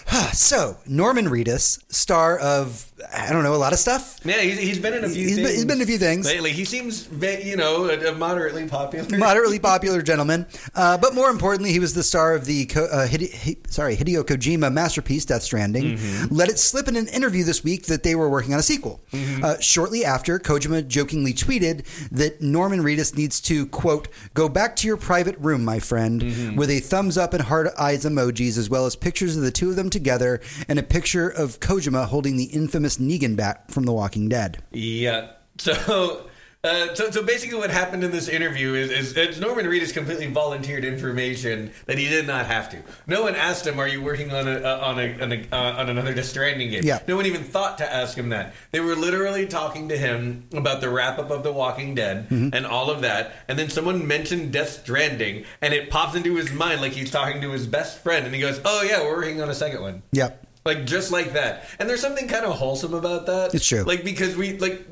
so 0.32 0.76
Norman 0.86 1.26
Reedus, 1.26 1.82
star 1.92 2.38
of 2.38 2.92
I 3.14 3.32
don't 3.32 3.42
know 3.42 3.54
a 3.54 3.56
lot 3.56 3.72
of 3.72 3.78
stuff. 3.78 4.20
yeah 4.24 4.40
he's, 4.40 4.58
he's 4.58 4.78
been 4.78 4.94
in 4.94 5.04
a 5.04 5.08
few 5.08 5.26
He's 5.26 5.36
been- 5.36 5.44
things 5.46 5.56
he's 5.56 5.64
been 5.64 5.76
in 5.78 5.82
a 5.82 5.86
few 5.86 5.98
things. 5.98 6.26
lately 6.26 6.52
he 6.52 6.64
seems 6.64 7.08
you 7.44 7.56
know 7.56 7.86
a, 7.88 8.12
a 8.12 8.14
moderately 8.14 8.66
popular 8.68 9.18
Moderately 9.18 9.58
popular 9.72 10.02
gentleman, 10.02 10.46
uh, 10.74 10.96
but 10.98 11.14
more 11.14 11.30
importantly, 11.30 11.72
he 11.72 11.78
was 11.78 11.94
the 11.94 12.02
star 12.02 12.34
of 12.34 12.44
the 12.44 12.68
uh, 12.76 13.06
Hide- 13.06 13.56
sorry 13.70 13.96
Hideo 13.96 14.22
Kojima 14.24 14.72
masterpiece 14.72 15.24
Death 15.24 15.42
Stranding. 15.42 15.96
Mm-hmm. 15.98 16.34
Let 16.34 16.48
it 16.48 16.58
slip 16.58 16.88
in 16.88 16.96
an 16.96 17.08
interview 17.08 17.44
this 17.44 17.62
week 17.64 17.86
that 17.86 18.02
they 18.02 18.14
were 18.14 18.28
working 18.28 18.52
on 18.54 18.60
a 18.60 18.62
sequel. 18.62 19.00
Mm-hmm. 19.12 19.44
Uh, 19.44 19.58
shortly 19.60 20.04
after, 20.04 20.38
Kojima 20.38 20.86
jokingly 20.86 21.32
tweeted 21.34 21.84
that 22.10 22.40
Norman 22.40 22.80
Reedus 22.80 23.16
needs 23.16 23.40
to 23.42 23.66
quote 23.66 24.08
go 24.34 24.48
back 24.48 24.76
to 24.76 24.86
your 24.86 24.96
private 24.96 25.36
room, 25.38 25.64
my 25.64 25.78
friend, 25.78 26.22
Mm-hmm. 26.22 26.56
with 26.56 26.70
a 26.70 26.80
thumbs 26.80 27.16
up 27.18 27.34
and 27.34 27.42
heart 27.42 27.68
eyes 27.78 28.04
emojis, 28.04 28.56
as 28.58 28.68
well 28.70 28.86
as 28.86 28.96
pictures 28.96 29.36
of 29.36 29.42
the 29.42 29.50
two 29.50 29.70
of 29.70 29.76
them 29.76 29.90
together 29.90 30.40
and 30.68 30.78
a 30.78 30.82
picture 30.82 31.28
of 31.28 31.60
Kojima 31.60 32.06
holding 32.06 32.36
the 32.36 32.44
infamous 32.44 32.95
Negan 32.98 33.36
bat 33.36 33.70
from 33.70 33.84
The 33.84 33.92
Walking 33.92 34.28
Dead. 34.28 34.58
Yeah. 34.72 35.30
So, 35.58 36.26
uh, 36.66 36.94
so, 36.94 37.10
so 37.10 37.22
basically, 37.22 37.56
what 37.56 37.70
happened 37.70 38.02
in 38.02 38.10
this 38.10 38.28
interview 38.28 38.74
is, 38.74 38.90
is, 38.90 39.16
is 39.16 39.40
Norman 39.40 39.66
Reedus 39.66 39.92
completely 39.94 40.26
volunteered 40.26 40.84
information 40.84 41.70
that 41.86 41.96
he 41.96 42.08
did 42.08 42.26
not 42.26 42.46
have 42.46 42.68
to. 42.70 42.82
No 43.06 43.22
one 43.22 43.36
asked 43.36 43.66
him, 43.66 43.78
"Are 43.78 43.86
you 43.86 44.02
working 44.02 44.32
on 44.32 44.48
a 44.48 44.58
uh, 44.58 44.80
on 44.82 44.98
a, 44.98 45.22
on, 45.22 45.32
a 45.32 45.46
uh, 45.52 45.80
on 45.80 45.88
another 45.88 46.12
Death 46.12 46.24
Stranding 46.24 46.70
game?" 46.70 46.82
Yeah. 46.82 46.98
No 47.06 47.14
one 47.14 47.26
even 47.26 47.44
thought 47.44 47.78
to 47.78 47.90
ask 47.90 48.16
him 48.18 48.30
that. 48.30 48.54
They 48.72 48.80
were 48.80 48.96
literally 48.96 49.46
talking 49.46 49.88
to 49.90 49.96
him 49.96 50.48
about 50.52 50.80
the 50.80 50.88
wrap 50.88 51.20
up 51.20 51.30
of 51.30 51.44
The 51.44 51.52
Walking 51.52 51.94
Dead 51.94 52.26
and 52.30 52.66
all 52.66 52.90
of 52.90 53.02
that, 53.02 53.32
and 53.46 53.56
then 53.58 53.70
someone 53.70 54.06
mentioned 54.06 54.52
Death 54.52 54.82
Stranding, 54.82 55.44
and 55.62 55.72
it 55.72 55.88
pops 55.88 56.16
into 56.16 56.34
his 56.34 56.52
mind 56.52 56.80
like 56.80 56.92
he's 56.92 57.12
talking 57.12 57.40
to 57.42 57.50
his 57.52 57.66
best 57.66 58.02
friend, 58.02 58.26
and 58.26 58.34
he 58.34 58.40
goes, 58.40 58.60
"Oh 58.64 58.82
yeah, 58.82 59.02
we're 59.02 59.16
working 59.16 59.40
on 59.40 59.48
a 59.50 59.54
second 59.54 59.82
one." 59.82 60.02
Yep. 60.12 60.42
Like 60.66 60.84
just 60.84 61.12
like 61.12 61.32
that. 61.34 61.64
And 61.78 61.88
there's 61.88 62.00
something 62.00 62.26
kind 62.28 62.44
of 62.44 62.56
wholesome 62.56 62.92
about 62.92 63.26
that. 63.26 63.54
It's 63.54 63.64
true. 63.66 63.84
Like 63.84 64.04
because 64.04 64.36
we 64.36 64.58
like 64.58 64.86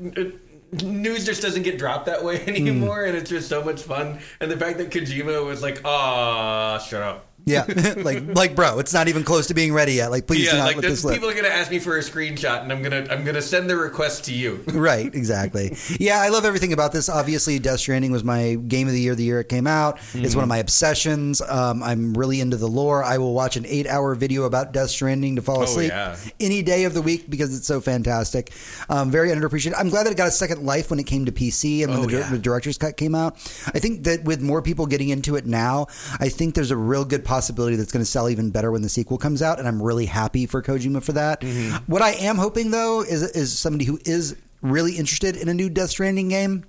news 0.83 1.25
just 1.25 1.41
doesn't 1.41 1.63
get 1.63 1.77
dropped 1.77 2.05
that 2.07 2.23
way 2.23 2.41
anymore, 2.47 3.03
and 3.05 3.15
it's 3.15 3.29
just 3.29 3.49
so 3.49 3.63
much 3.63 3.81
fun. 3.81 4.19
And 4.39 4.49
the 4.49 4.57
fact 4.57 4.77
that 4.77 4.89
Kojima 4.89 5.45
was 5.45 5.61
like, 5.61 5.81
"Ah, 5.85 6.79
shut 6.79 7.03
up." 7.03 7.27
Yeah, 7.45 7.65
like 7.97 8.23
like 8.35 8.55
bro, 8.55 8.79
it's 8.79 8.93
not 8.93 9.07
even 9.07 9.23
close 9.23 9.47
to 9.47 9.53
being 9.53 9.71
ready 9.73 9.93
yet. 9.93 10.09
Like 10.09 10.25
please 10.27 10.49
do 10.49 10.55
Yeah, 10.55 10.63
not 10.63 10.65
like 10.65 10.75
let 10.77 10.81
this 10.85 11.05
people 11.05 11.29
are 11.29 11.33
gonna 11.35 11.47
ask 11.47 11.69
me 11.69 11.77
for 11.79 11.95
a 11.97 12.01
screenshot, 12.01 12.63
and 12.63 12.71
I'm 12.71 12.81
gonna 12.81 13.05
I'm 13.09 13.23
gonna 13.23 13.41
send 13.41 13.69
the 13.69 13.75
request 13.77 14.25
to 14.25 14.33
you. 14.33 14.63
Right, 14.75 15.13
exactly. 15.13 15.75
Yeah, 15.99 16.19
I 16.21 16.29
love 16.29 16.43
everything 16.45 16.73
about 16.73 16.91
this. 16.91 17.07
Obviously, 17.09 17.59
Death 17.59 17.79
Stranding 17.79 18.11
was 18.11 18.23
my 18.23 18.55
game 18.55 18.87
of 18.87 18.93
the 18.93 18.99
year 18.99 19.15
the 19.15 19.23
year 19.23 19.39
it 19.39 19.49
came 19.49 19.67
out. 19.67 19.97
It's 19.97 20.13
Mm-hmm. 20.13 20.35
one 20.35 20.43
of 20.43 20.49
my 20.49 20.57
obsessions. 20.57 21.41
Um, 21.41 21.81
I'm 21.83 22.13
really 22.15 22.41
into 22.41 22.57
the 22.57 22.67
lore. 22.67 23.03
I 23.03 23.17
will 23.19 23.33
watch 23.33 23.55
an 23.57 23.65
eight 23.67 23.87
hour 23.87 24.15
video 24.15 24.43
about 24.45 24.73
Death 24.73 24.89
Stranding 24.89 25.35
to 25.37 25.41
fall 25.41 25.61
asleep 25.63 25.91
Oh, 25.93 25.95
yeah. 25.95 26.15
any 26.39 26.61
day 26.63 26.83
of 26.85 26.93
the 26.93 27.01
week 27.01 27.29
because 27.29 27.55
it's 27.55 27.67
so 27.67 27.79
fantastic. 27.79 28.51
Um, 28.89 29.11
very 29.11 29.29
underappreciated. 29.29 29.73
I'm 29.77 29.89
glad 29.89 30.05
that 30.07 30.11
it 30.11 30.17
got 30.17 30.27
a 30.27 30.31
second 30.31 30.65
life 30.65 30.89
when 30.89 30.99
it 30.99 31.05
came 31.05 31.25
to 31.25 31.31
PC 31.31 31.83
and 31.83 31.91
when 31.91 32.01
Oh, 32.01 32.05
the, 32.05 32.17
yeah. 32.19 32.29
the 32.29 32.39
director's 32.39 32.77
cut 32.77 32.97
came 32.97 33.13
out. 33.15 33.35
I 33.73 33.79
think 33.79 34.03
that 34.05 34.23
with 34.23 34.41
more 34.41 34.61
people 34.61 34.87
getting 34.87 35.09
into 35.09 35.35
it 35.35 35.45
now, 35.45 35.87
I 36.19 36.29
think 36.29 36.55
there's 36.55 36.71
a 36.71 36.77
real 36.77 37.05
good 37.05 37.23
possibility 37.23 37.34
that's 37.75 37.91
going 37.91 38.03
to 38.03 38.09
sell 38.09 38.29
even 38.29 38.49
better 38.51 38.71
when 38.71 38.81
the 38.81 38.89
sequel 38.89 39.17
comes 39.17 39.41
out, 39.41 39.59
and 39.59 39.67
I'm 39.67 39.81
really 39.81 40.05
happy 40.05 40.45
for 40.45 40.61
Kojima 40.61 41.03
for 41.03 41.13
that. 41.13 41.41
Mm-hmm. 41.41 41.91
What 41.91 42.01
I 42.01 42.11
am 42.11 42.37
hoping 42.37 42.71
though 42.71 43.01
is 43.01 43.23
is 43.23 43.57
somebody 43.57 43.85
who 43.85 43.99
is 44.05 44.35
really 44.61 44.93
interested 44.97 45.35
in 45.35 45.49
a 45.49 45.53
new 45.53 45.69
Death 45.69 45.89
Stranding 45.91 46.29
game. 46.29 46.65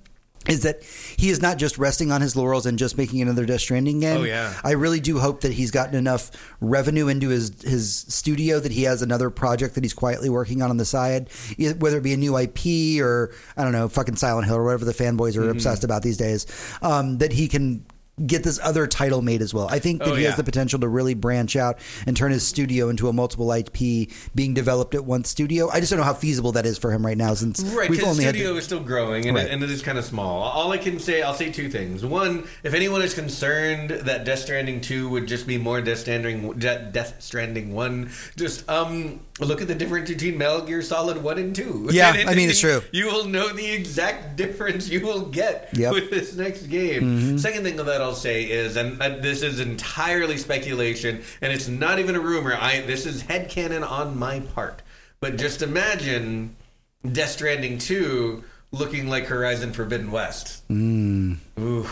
Is 0.47 0.63
that 0.63 0.81
he 1.17 1.29
is 1.29 1.41
not 1.41 1.57
just 1.57 1.77
resting 1.77 2.09
on 2.09 2.21
his 2.21 2.37
laurels 2.37 2.65
and 2.65 2.79
just 2.79 2.97
making 2.97 3.21
another 3.21 3.45
Death 3.45 3.59
Stranding 3.59 3.99
game? 3.99 4.21
Oh, 4.21 4.23
yeah. 4.23 4.53
I 4.63 4.73
really 4.73 5.01
do 5.01 5.19
hope 5.19 5.41
that 5.41 5.51
he's 5.51 5.71
gotten 5.71 5.93
enough 5.95 6.31
revenue 6.61 7.09
into 7.09 7.27
his 7.27 7.61
his 7.63 7.93
studio 8.07 8.57
that 8.61 8.71
he 8.71 8.83
has 8.83 9.01
another 9.01 9.29
project 9.29 9.75
that 9.75 9.83
he's 9.83 9.93
quietly 9.95 10.29
working 10.29 10.61
on 10.61 10.69
on 10.69 10.77
the 10.77 10.85
side, 10.85 11.29
whether 11.79 11.97
it 11.97 12.03
be 12.03 12.13
a 12.13 12.17
new 12.17 12.37
IP 12.37 13.01
or 13.01 13.33
I 13.57 13.63
don't 13.63 13.73
know, 13.73 13.89
fucking 13.89 14.15
Silent 14.15 14.47
Hill 14.47 14.55
or 14.55 14.63
whatever 14.63 14.85
the 14.85 14.93
fanboys 14.93 15.33
Mm-hmm. 15.33 15.43
are 15.43 15.49
obsessed 15.49 15.83
about 15.83 16.01
these 16.01 16.15
days. 16.17 16.45
Um, 16.81 17.17
that 17.17 17.33
he 17.33 17.49
can 17.49 17.85
get 18.25 18.43
this 18.43 18.59
other 18.63 18.87
title 18.87 19.21
made 19.21 19.41
as 19.43 19.53
well. 19.53 19.67
I 19.69 19.77
think 19.79 19.99
that 19.99 20.07
Oh, 20.09 20.15
he 20.15 20.23
yeah. 20.23 20.29
has 20.29 20.37
the 20.37 20.43
potential 20.43 20.79
to 20.79 20.87
really 20.87 21.13
branch 21.13 21.55
out 21.55 21.77
and 22.07 22.17
turn 22.17 22.31
his 22.31 22.45
studio 22.45 22.89
into 22.89 23.07
a 23.09 23.13
multiple 23.13 23.51
IP 23.51 24.09
being 24.33 24.55
developed 24.55 24.95
at 24.95 25.05
one 25.05 25.23
studio. 25.23 25.69
I 25.69 25.79
just 25.79 25.91
don't 25.91 25.99
know 25.99 26.03
how 26.05 26.15
feasible 26.15 26.51
that 26.53 26.65
is 26.65 26.79
for 26.79 26.91
him 26.91 27.05
right 27.05 27.17
now 27.17 27.35
since 27.35 27.61
Right, 27.61 27.89
we've 27.89 28.03
only 28.03 28.23
had 28.23 28.33
studio 28.35 28.55
is 28.55 28.63
still 28.63 28.79
growing, 28.79 29.27
and, 29.27 29.35
Right. 29.37 29.45
it, 29.45 29.51
and 29.51 29.61
it 29.63 29.69
is 29.69 29.83
kind 29.83 29.99
of 29.99 30.05
small. 30.05 30.41
All 30.41 30.71
I 30.71 30.77
can 30.79 30.99
say, 30.99 31.21
I'll 31.21 31.35
say 31.35 31.51
two 31.51 31.69
things. 31.69 32.03
One, 32.03 32.45
if 32.63 32.73
anyone 32.73 33.03
is 33.03 33.13
concerned 33.13 33.91
that 33.91 34.25
Death 34.25 34.39
Stranding 34.39 34.81
two 34.81 35.09
would 35.09 35.27
just 35.27 35.45
be 35.45 35.57
more 35.59 35.79
Death 35.81 35.99
Stranding, 35.99 36.53
Death 36.57 37.15
Stranding 37.19 37.73
one, 37.73 38.09
just 38.35 38.67
um 38.69 39.19
look 39.39 39.61
at 39.61 39.67
the 39.67 39.75
difference 39.75 40.09
between 40.09 40.35
Metal 40.39 40.61
Gear 40.61 40.81
Solid 40.81 41.21
one 41.21 41.37
and 41.37 41.55
two. 41.55 41.87
Yeah, 41.91 42.13
And- 42.17 42.27
I 42.29 42.33
mean, 42.33 42.49
it's 42.49 42.59
true. 42.59 42.81
You 42.91 43.05
will 43.05 43.25
know 43.25 43.49
the 43.53 43.69
exact 43.71 44.35
difference 44.37 44.89
you 44.89 45.05
will 45.05 45.21
get 45.21 45.69
Yep. 45.73 45.93
Mm-hmm. 45.93 45.93
with 45.93 46.09
this 46.09 46.33
next 46.35 46.63
game. 46.63 47.37
Second 47.37 47.63
thing 47.63 47.79
of 47.79 47.85
that 47.85 48.01
I'll 48.07 48.15
say 48.15 48.43
is, 48.43 48.77
and 48.77 48.99
this 49.21 49.41
is 49.41 49.59
entirely 49.59 50.37
speculation, 50.37 51.21
and 51.41 51.51
it's 51.51 51.67
not 51.67 51.99
even 51.99 52.15
a 52.15 52.21
rumor. 52.21 52.55
I 52.55 52.81
this 52.81 53.05
is 53.05 53.23
headcanon 53.23 53.87
on 53.87 54.17
my 54.17 54.39
part. 54.39 54.81
But 55.19 55.37
just 55.37 55.61
imagine 55.61 56.55
Death 57.11 57.31
Stranding 57.31 57.79
2 57.79 58.43
looking 58.71 59.09
like 59.09 59.25
Horizon 59.25 59.73
Forbidden 59.73 60.11
West. 60.11 60.65
Mm. 60.69 61.37
Ooh. 61.59 61.85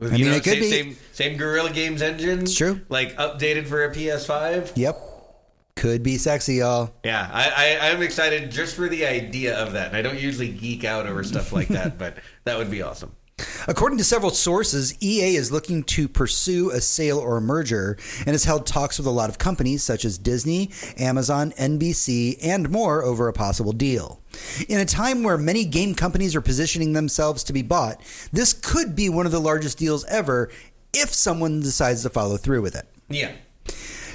I 0.00 0.08
mean, 0.08 0.26
it 0.28 0.44
could 0.44 0.52
same, 0.52 0.60
be. 0.60 0.70
Same, 0.70 0.96
same 1.12 1.36
Guerrilla 1.36 1.72
Games 1.72 2.00
engine. 2.00 2.42
It's 2.42 2.54
true. 2.54 2.80
Like 2.88 3.16
updated 3.16 3.66
for 3.66 3.84
a 3.84 3.92
PS5. 3.92 4.72
Yep. 4.76 5.00
Could 5.74 6.04
be 6.04 6.16
sexy, 6.16 6.54
y'all. 6.56 6.94
Yeah, 7.04 7.28
I, 7.32 7.78
I, 7.80 7.90
I'm 7.90 8.02
excited 8.02 8.50
just 8.52 8.76
for 8.76 8.88
the 8.88 9.04
idea 9.04 9.58
of 9.58 9.72
that. 9.72 9.88
And 9.88 9.96
I 9.96 10.02
don't 10.02 10.18
usually 10.18 10.48
geek 10.48 10.84
out 10.84 11.06
over 11.06 11.24
stuff 11.24 11.52
like 11.52 11.68
that, 11.68 11.98
but 11.98 12.18
that 12.44 12.56
would 12.56 12.70
be 12.70 12.82
awesome. 12.82 13.15
According 13.68 13.98
to 13.98 14.04
several 14.04 14.30
sources, 14.30 14.94
EA 15.02 15.36
is 15.36 15.52
looking 15.52 15.82
to 15.84 16.08
pursue 16.08 16.70
a 16.70 16.80
sale 16.80 17.18
or 17.18 17.36
a 17.36 17.40
merger 17.40 17.98
and 18.20 18.28
has 18.28 18.44
held 18.44 18.66
talks 18.66 18.96
with 18.96 19.06
a 19.06 19.10
lot 19.10 19.28
of 19.28 19.38
companies 19.38 19.82
such 19.82 20.04
as 20.04 20.18
Disney, 20.18 20.70
Amazon, 20.98 21.52
NBC, 21.58 22.38
and 22.42 22.70
more 22.70 23.02
over 23.02 23.28
a 23.28 23.32
possible 23.32 23.72
deal. 23.72 24.20
In 24.68 24.80
a 24.80 24.84
time 24.84 25.22
where 25.22 25.36
many 25.36 25.64
game 25.64 25.94
companies 25.94 26.34
are 26.34 26.40
positioning 26.40 26.92
themselves 26.92 27.44
to 27.44 27.52
be 27.52 27.62
bought, 27.62 28.00
this 28.32 28.52
could 28.52 28.94
be 28.94 29.08
one 29.08 29.26
of 29.26 29.32
the 29.32 29.40
largest 29.40 29.78
deals 29.78 30.04
ever 30.06 30.50
if 30.94 31.12
someone 31.12 31.60
decides 31.60 32.02
to 32.02 32.10
follow 32.10 32.36
through 32.36 32.62
with 32.62 32.74
it. 32.74 32.88
Yeah. 33.08 33.32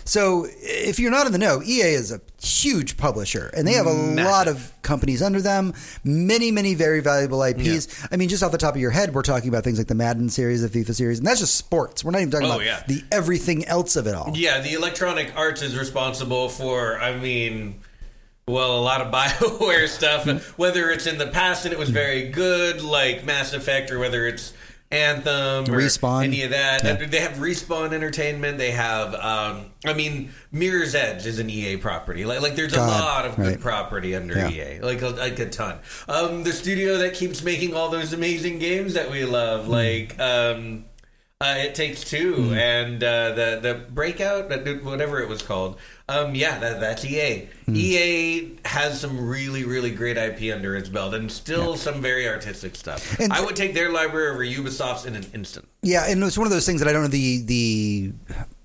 So, 0.05 0.47
if 0.61 0.99
you're 0.99 1.11
not 1.11 1.25
in 1.25 1.31
the 1.31 1.37
know, 1.37 1.61
EA 1.61 1.93
is 1.93 2.11
a 2.11 2.21
huge 2.41 2.97
publisher, 2.97 3.51
and 3.55 3.67
they 3.67 3.73
have 3.73 3.85
a 3.87 3.93
Massive. 3.93 4.31
lot 4.31 4.47
of 4.47 4.73
companies 4.81 5.21
under 5.21 5.41
them. 5.41 5.73
Many, 6.03 6.51
many 6.51 6.75
very 6.75 6.99
valuable 7.01 7.43
IPs. 7.43 8.07
I 8.11 8.17
mean, 8.17 8.29
just 8.29 8.43
off 8.43 8.51
the 8.51 8.57
top 8.57 8.75
of 8.75 8.81
your 8.81 8.91
head, 8.91 9.13
we're 9.13 9.21
talking 9.21 9.49
about 9.49 9.63
things 9.63 9.77
like 9.77 9.87
the 9.87 9.95
Madden 9.95 10.29
series, 10.29 10.67
the 10.67 10.83
FIFA 10.83 10.95
series, 10.95 11.17
and 11.19 11.27
that's 11.27 11.39
just 11.39 11.55
sports. 11.55 12.03
We're 12.03 12.11
not 12.11 12.19
even 12.19 12.31
talking 12.31 12.47
Oh, 12.47 12.55
about 12.55 12.65
yeah. 12.65 12.83
the 12.87 13.03
everything 13.11 13.65
else 13.65 13.95
of 13.95 14.07
it 14.07 14.15
all. 14.15 14.31
Yeah, 14.35 14.59
the 14.59 14.73
Electronic 14.73 15.33
Arts 15.35 15.61
is 15.61 15.77
responsible 15.77 16.49
for, 16.49 16.99
I 16.99 17.15
mean, 17.17 17.81
well, 18.47 18.77
a 18.77 18.81
lot 18.81 19.01
of 19.01 19.11
BioWare 19.13 19.87
stuff, 19.87 20.25
mm-hmm. 20.25 20.61
whether 20.61 20.89
it's 20.89 21.07
in 21.07 21.17
the 21.17 21.27
past 21.27 21.65
and 21.65 21.73
it 21.73 21.79
was 21.79 21.89
mm-hmm. 21.89 21.95
very 21.95 22.29
good, 22.29 22.81
like 22.81 23.23
Mass 23.25 23.53
Effect, 23.53 23.91
or 23.91 23.99
whether 23.99 24.25
it's 24.27 24.53
Anthem 24.91 25.65
Respawn. 25.65 26.23
any 26.25 26.43
of 26.43 26.51
that. 26.51 26.83
Yeah. 26.83 26.93
They 27.07 27.19
have 27.19 27.33
Respawn 27.33 27.93
Entertainment. 27.93 28.57
They 28.57 28.71
have, 28.71 29.13
um, 29.15 29.65
I 29.85 29.93
mean, 29.93 30.31
Mirror's 30.51 30.95
Edge 30.95 31.25
is 31.25 31.39
an 31.39 31.49
EA 31.49 31.77
property. 31.77 32.25
Like, 32.25 32.41
like 32.41 32.55
there's 32.55 32.73
God, 32.73 32.87
a 32.87 32.91
lot 33.03 33.25
of 33.25 33.35
good 33.35 33.45
right. 33.45 33.59
property 33.59 34.15
under 34.15 34.35
Yeah. 34.35 34.49
EA, 34.49 34.79
like 34.81 35.01
a, 35.01 35.09
like 35.09 35.39
a 35.39 35.49
ton. 35.49 35.79
Um, 36.09 36.43
the 36.43 36.51
studio 36.53 36.97
that 36.99 37.13
keeps 37.13 37.41
making 37.43 37.73
all 37.73 37.89
those 37.89 38.13
amazing 38.13 38.59
games 38.59 38.93
that 38.95 39.09
we 39.09 39.23
love, 39.25 39.65
Hmm. 39.65 39.71
like. 39.71 40.19
Um, 40.19 40.85
uh, 41.41 41.55
it 41.57 41.73
takes 41.73 42.03
two, 42.03 42.53
and 42.53 43.03
uh, 43.03 43.31
the 43.33 43.59
the 43.59 43.73
breakout, 43.89 44.49
whatever 44.83 45.21
it 45.21 45.27
was 45.27 45.41
called. 45.41 45.79
Um, 46.07 46.35
yeah, 46.35 46.59
that, 46.59 46.79
that's 46.79 47.03
EA. 47.03 47.47
Hmm. 47.65 47.75
EA 47.75 48.51
has 48.65 48.99
some 48.99 49.27
really 49.27 49.63
really 49.63 49.89
great 49.89 50.17
IP 50.17 50.53
under 50.53 50.75
its 50.75 50.87
belt, 50.87 51.15
and 51.15 51.31
still 51.31 51.77
some 51.77 51.99
very 51.99 52.27
artistic 52.29 52.75
stuff. 52.75 53.19
And- 53.19 53.33
I 53.33 53.43
would 53.43 53.55
take 53.55 53.73
their 53.73 53.91
library 53.91 54.31
over 54.31 54.45
Ubisoft's 54.45 55.05
in 55.05 55.15
an 55.15 55.25
instant. 55.33 55.67
Yeah, 55.81 56.05
and 56.07 56.23
it's 56.23 56.37
one 56.37 56.45
of 56.45 56.53
those 56.53 56.65
things 56.65 56.79
that 56.81 56.87
I 56.87 56.93
don't 56.93 57.01
know 57.01 57.07
the 57.07 57.41
the 57.43 58.13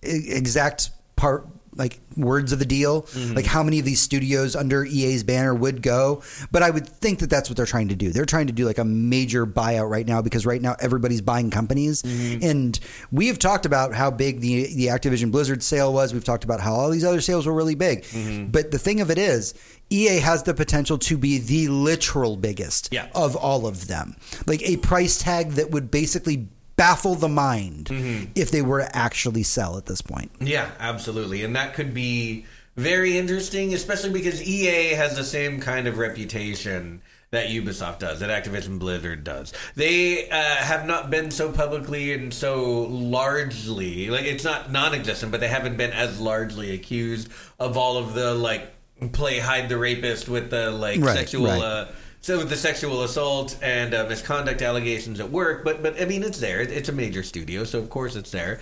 exact 0.02 0.90
part 1.16 1.48
like 1.76 2.00
words 2.16 2.52
of 2.52 2.58
the 2.58 2.64
deal, 2.64 3.02
Mm-hmm. 3.02 3.34
like 3.34 3.46
how 3.46 3.62
many 3.62 3.78
of 3.78 3.84
these 3.84 4.00
studios 4.00 4.56
under 4.56 4.84
EA's 4.84 5.22
banner 5.22 5.54
would 5.54 5.82
go, 5.82 6.22
but 6.50 6.62
I 6.62 6.70
would 6.70 6.88
think 6.88 7.18
that 7.20 7.30
that's 7.30 7.48
what 7.48 7.56
they're 7.56 7.66
trying 7.66 7.88
to 7.88 7.96
do. 7.96 8.10
They're 8.10 8.24
trying 8.24 8.46
to 8.48 8.52
do 8.52 8.64
like 8.64 8.78
a 8.78 8.84
major 8.84 9.46
buyout 9.46 9.88
right 9.90 10.06
now 10.06 10.22
because 10.22 10.46
right 10.46 10.60
now 10.62 10.76
everybody's 10.80 11.20
buying 11.20 11.50
companies, 11.50 12.02
Mm-hmm. 12.02 12.44
and 12.44 12.78
we 13.12 13.28
have 13.28 13.38
talked 13.38 13.66
about 13.66 13.94
how 13.94 14.10
big 14.10 14.40
the 14.40 14.74
the 14.74 14.86
Activision 14.86 15.30
Blizzard 15.30 15.62
sale 15.62 15.92
was. 15.92 16.12
We've 16.12 16.24
talked 16.24 16.44
about 16.44 16.60
how 16.60 16.74
all 16.74 16.90
these 16.90 17.04
other 17.04 17.20
sales 17.20 17.46
were 17.46 17.52
really 17.54 17.74
big, 17.74 18.02
Mm-hmm. 18.04 18.46
but 18.50 18.70
the 18.70 18.78
thing 18.78 19.00
of 19.00 19.10
it 19.10 19.18
is. 19.18 19.54
EA 19.88 20.18
has 20.18 20.42
the 20.42 20.52
potential 20.52 20.98
to 20.98 21.16
be 21.16 21.38
the 21.38 21.68
literal 21.68 22.36
biggest 22.36 22.88
Yeah. 22.90 23.06
of 23.14 23.36
all 23.36 23.68
of 23.68 23.86
them. 23.86 24.16
Like 24.44 24.60
a 24.68 24.78
price 24.78 25.16
tag 25.18 25.50
that 25.52 25.70
would 25.70 25.92
basically 25.92 26.48
baffle 26.76 27.14
the 27.14 27.28
mind 27.28 27.86
Mm-hmm. 27.86 28.32
if 28.34 28.50
they 28.50 28.62
were 28.62 28.80
to 28.80 28.96
actually 28.96 29.42
sell 29.42 29.76
at 29.78 29.86
this 29.86 30.00
point. 30.02 30.30
Yeah, 30.40 30.70
absolutely, 30.78 31.42
and 31.44 31.56
that 31.56 31.74
could 31.74 31.92
be 31.94 32.46
very 32.76 33.16
interesting, 33.16 33.72
especially 33.74 34.10
because 34.10 34.42
EA 34.42 34.94
has 34.94 35.16
the 35.16 35.24
same 35.24 35.60
kind 35.60 35.86
of 35.88 35.96
reputation 35.98 37.00
that 37.30 37.48
Ubisoft 37.48 37.98
does, 37.98 38.20
that 38.20 38.30
Activision 38.30 38.78
Blizzard 38.78 39.24
does. 39.24 39.52
They 39.74 40.28
uh, 40.30 40.36
have 40.36 40.86
not 40.86 41.10
been 41.10 41.30
so 41.30 41.50
publicly 41.50 42.12
and 42.12 42.32
so 42.32 42.82
largely 42.82 44.10
like 44.10 44.24
it's 44.24 44.44
not 44.44 44.70
non-existent, 44.70 45.32
but 45.32 45.40
they 45.40 45.48
haven't 45.48 45.76
been 45.76 45.92
as 45.92 46.20
largely 46.20 46.72
accused 46.74 47.28
of 47.58 47.76
all 47.76 47.96
of 47.96 48.14
the 48.14 48.34
like 48.34 48.70
play 49.12 49.38
hide 49.38 49.68
the 49.68 49.76
rapist 49.76 50.28
with 50.28 50.50
the 50.50 50.70
like 50.70 51.00
Right, 51.00 51.16
sexual. 51.16 51.46
right. 51.46 51.60
Uh, 51.62 51.88
so 52.26 52.38
with 52.38 52.48
the 52.50 52.56
sexual 52.56 53.04
assault 53.04 53.56
and 53.62 53.94
uh, 53.94 54.04
misconduct 54.08 54.60
allegations 54.60 55.20
at 55.20 55.30
work, 55.30 55.64
but 55.64 55.80
but 55.80 56.00
I 56.02 56.06
mean 56.06 56.24
it's 56.24 56.40
there. 56.40 56.60
It's 56.60 56.88
a 56.88 56.92
major 56.92 57.22
studio, 57.22 57.62
so 57.62 57.78
of 57.78 57.88
course 57.88 58.16
it's 58.16 58.32
there. 58.32 58.58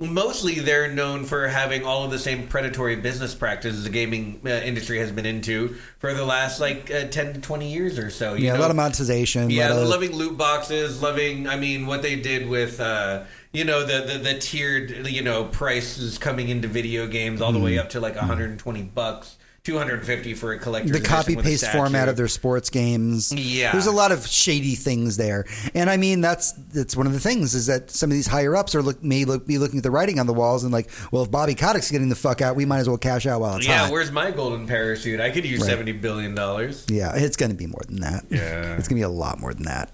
Mostly, 0.00 0.60
they're 0.60 0.92
known 0.92 1.24
for 1.24 1.48
having 1.48 1.84
all 1.84 2.04
of 2.04 2.10
the 2.12 2.20
same 2.20 2.46
predatory 2.46 2.94
business 2.96 3.34
practices 3.34 3.82
the 3.82 3.90
gaming 3.90 4.40
uh, 4.44 4.50
industry 4.50 4.98
has 4.98 5.10
been 5.10 5.26
into 5.26 5.74
for 5.98 6.12
the 6.14 6.24
last 6.24 6.60
like 6.60 6.88
uh, 6.90 7.06
ten 7.08 7.32
to 7.32 7.40
twenty 7.40 7.72
years 7.72 7.98
or 7.98 8.10
so. 8.10 8.34
you 8.34 8.44
Yeah, 8.46 8.56
a 8.56 8.60
lot 8.60 8.70
of 8.70 8.76
monetization. 8.76 9.48
Yeah, 9.50 9.72
of, 9.74 9.88
loving 9.88 10.12
loot 10.12 10.36
boxes, 10.36 11.02
loving. 11.02 11.48
I 11.48 11.56
mean, 11.56 11.86
what 11.86 12.02
they 12.02 12.14
did 12.14 12.46
with, 12.48 12.78
uh, 12.78 13.24
you 13.52 13.64
know, 13.64 13.84
the, 13.84 14.12
the 14.12 14.18
the 14.18 14.38
tiered, 14.38 15.08
you 15.08 15.22
know, 15.22 15.44
prices 15.46 16.18
coming 16.18 16.48
into 16.50 16.68
video 16.68 17.06
games 17.08 17.40
all 17.40 17.50
the 17.52 17.58
Mm-hmm. 17.58 17.64
way 17.64 17.78
up 17.78 17.88
to 17.88 18.00
like 18.00 18.14
120 18.14 18.82
bucks, 18.82 19.36
250 19.64 20.34
for 20.34 20.52
a 20.52 20.58
collector's 20.58 20.92
the 20.92 21.00
copy 21.00 21.36
paste 21.36 21.66
format 21.72 22.08
of 22.08 22.16
their 22.16 22.28
sports 22.28 22.70
games. 22.70 23.32
Yeah. 23.32 23.72
there's 23.72 23.86
a 23.86 23.90
lot 23.92 24.12
of 24.12 24.26
shady 24.26 24.74
things 24.74 25.16
there, 25.16 25.44
and 25.74 25.90
I 25.90 25.96
mean 25.96 26.20
that's 26.20 26.52
that's 26.52 26.96
one 26.96 27.06
of 27.06 27.12
the 27.12 27.20
things 27.20 27.54
is 27.54 27.66
that 27.66 27.90
some 27.90 28.10
of 28.10 28.14
these 28.14 28.26
higher 28.26 28.56
ups 28.56 28.74
are 28.74 28.82
look, 28.82 29.02
may 29.02 29.24
look, 29.24 29.46
be 29.46 29.58
looking 29.58 29.78
at 29.78 29.82
the 29.82 29.90
writing 29.90 30.18
on 30.18 30.26
the 30.26 30.32
walls 30.34 30.64
and 30.64 30.72
like, 30.72 30.90
well, 31.12 31.22
if 31.22 31.30
Bobby 31.30 31.54
Kotick's 31.54 31.90
getting 31.90 32.08
the 32.08 32.14
fuck 32.16 32.40
out, 32.40 32.56
we 32.56 32.64
might 32.64 32.78
as 32.78 32.88
well 32.88 32.98
cash 32.98 33.26
out 33.26 33.40
while 33.40 33.56
it's 33.56 33.66
Yeah, 33.66 33.78
hot. 33.84 33.92
where's 33.92 34.10
my 34.10 34.30
golden 34.30 34.66
parachute? 34.66 35.20
I 35.20 35.30
could 35.30 35.44
use 35.44 35.60
Right. 35.60 35.68
seventy 35.70 35.92
billion 35.92 36.34
dollars. 36.34 36.86
Yeah, 36.88 37.14
it's 37.14 37.36
going 37.36 37.50
to 37.50 37.56
be 37.56 37.66
more 37.66 37.82
than 37.86 38.00
that. 38.00 38.24
Yeah. 38.30 38.76
it's 38.76 38.88
going 38.88 39.00
to 39.00 39.00
be 39.00 39.02
a 39.02 39.08
lot 39.08 39.38
more 39.40 39.52
than 39.52 39.64
that. 39.64 39.92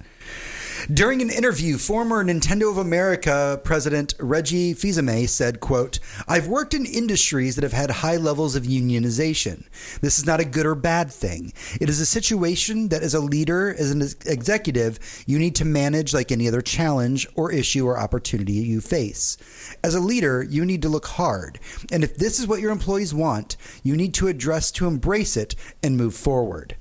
During 0.92 1.22
an 1.22 1.30
interview, 1.30 1.78
former 1.78 2.22
Nintendo 2.22 2.70
of 2.70 2.76
America 2.76 3.58
president 3.64 4.12
Reggie 4.20 4.74
Fils-Aimé 4.74 5.26
said, 5.30 5.58
quote, 5.58 5.98
I've 6.28 6.46
worked 6.46 6.74
in 6.74 6.84
industries 6.84 7.54
that 7.54 7.62
have 7.62 7.72
had 7.72 7.90
high 7.90 8.18
levels 8.18 8.54
of 8.54 8.64
unionization. 8.64 9.64
This 10.02 10.18
is 10.18 10.26
not 10.26 10.40
a 10.40 10.44
good 10.44 10.66
or 10.66 10.74
bad 10.74 11.10
thing. 11.10 11.54
It 11.80 11.88
is 11.88 12.00
a 12.00 12.06
situation 12.06 12.88
that 12.88 13.02
as 13.02 13.14
a 13.14 13.20
leader, 13.20 13.74
as 13.74 13.92
an 13.92 14.02
executive, 14.26 14.98
you 15.26 15.38
need 15.38 15.54
to 15.54 15.64
manage 15.64 16.12
like 16.12 16.30
any 16.30 16.46
other 16.48 16.60
challenge 16.60 17.26
or 17.34 17.50
issue 17.50 17.86
or 17.86 17.98
opportunity 17.98 18.52
you 18.52 18.82
face. 18.82 19.38
As 19.82 19.94
a 19.94 20.00
leader, 20.00 20.42
you 20.42 20.66
need 20.66 20.82
to 20.82 20.90
look 20.90 21.06
hard. 21.06 21.60
And 21.92 22.04
if 22.04 22.18
this 22.18 22.38
is 22.38 22.46
what 22.46 22.60
your 22.60 22.72
employees 22.72 23.14
want, 23.14 23.56
you 23.82 23.96
need 23.96 24.12
to 24.14 24.28
address 24.28 24.70
to 24.72 24.86
embrace 24.86 25.34
it 25.34 25.54
and 25.82 25.96
move 25.96 26.14
forward. 26.14 26.76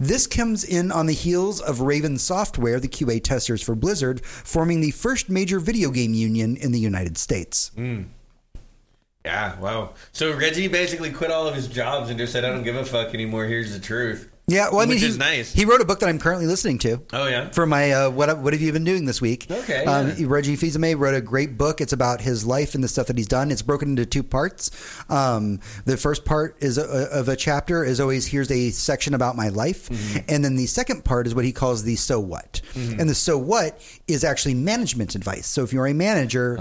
This 0.00 0.26
comes 0.26 0.64
in 0.64 0.90
on 0.92 1.06
the 1.06 1.12
heels 1.12 1.60
of 1.60 1.80
Raven 1.80 2.18
Software, 2.18 2.80
the 2.80 2.88
QA 2.88 3.22
testers 3.22 3.62
for 3.62 3.74
Blizzard, 3.74 4.24
forming 4.24 4.80
the 4.80 4.90
first 4.90 5.28
major 5.28 5.60
video 5.60 5.90
game 5.90 6.14
union 6.14 6.56
in 6.56 6.72
the 6.72 6.80
United 6.80 7.18
States. 7.18 7.70
Hmm. 7.74 8.02
Yeah, 9.24 9.58
wow. 9.58 9.94
So 10.12 10.34
Reggie 10.34 10.68
basically 10.68 11.10
quit 11.10 11.30
all 11.30 11.46
of 11.46 11.54
his 11.54 11.68
jobs 11.68 12.08
and 12.08 12.18
just 12.18 12.32
said, 12.32 12.44
I 12.44 12.50
don't 12.50 12.62
give 12.62 12.76
a 12.76 12.84
fuck 12.84 13.12
anymore. 13.12 13.44
Here's 13.44 13.72
the 13.72 13.80
truth. 13.80 14.30
Yeah, 14.48 14.70
well, 14.70 14.80
I 14.80 14.84
mean, 14.86 14.94
Which 14.94 15.00
he, 15.02 15.06
is 15.08 15.18
nice. 15.18 15.52
he 15.52 15.64
wrote 15.66 15.80
a 15.82 15.84
book 15.84 16.00
that 16.00 16.08
I'm 16.08 16.18
currently 16.18 16.46
listening 16.46 16.78
to. 16.78 17.02
Oh, 17.12 17.28
yeah? 17.28 17.50
For 17.50 17.66
my 17.66 17.92
uh, 17.92 18.10
what 18.10 18.38
what 18.38 18.52
have 18.54 18.62
you 18.62 18.72
been 18.72 18.84
doing 18.84 19.04
this 19.04 19.20
week? 19.20 19.46
Okay, 19.50 19.84
um, 19.84 20.14
yeah. 20.16 20.24
Reggie 20.26 20.56
Fils-Aimé 20.56 20.98
wrote 20.98 21.14
a 21.14 21.20
great 21.20 21.58
book. 21.58 21.80
It's 21.82 21.92
about 21.92 22.22
his 22.22 22.46
life 22.46 22.74
and 22.74 22.82
the 22.82 22.88
stuff 22.88 23.08
that 23.08 23.16
he's 23.18 23.28
done. 23.28 23.50
It's 23.50 23.60
broken 23.62 23.90
into 23.90 24.06
two 24.06 24.22
parts. 24.22 24.70
Um, 25.10 25.60
the 25.84 25.96
first 25.98 26.24
part 26.24 26.56
is 26.60 26.78
a, 26.78 26.84
of 27.12 27.28
a 27.28 27.36
chapter 27.36 27.84
is 27.84 28.00
always 28.00 28.26
here's 28.26 28.50
a 28.50 28.70
section 28.70 29.14
about 29.14 29.36
my 29.36 29.48
life, 29.50 29.88
Mm-hmm. 29.90 30.18
and 30.28 30.44
then 30.44 30.56
the 30.56 30.66
second 30.66 31.04
part 31.04 31.26
is 31.26 31.34
what 31.34 31.44
he 31.44 31.52
calls 31.52 31.82
the 31.84 31.96
so 31.96 32.18
what. 32.18 32.60
And 32.74 33.08
the 33.08 33.14
so 33.14 33.36
what 33.36 33.80
is 34.06 34.24
actually 34.24 34.54
management 34.54 35.14
advice. 35.14 35.46
So 35.46 35.62
if 35.62 35.72
you're 35.72 35.86
a 35.86 35.92
manager, 35.94 36.56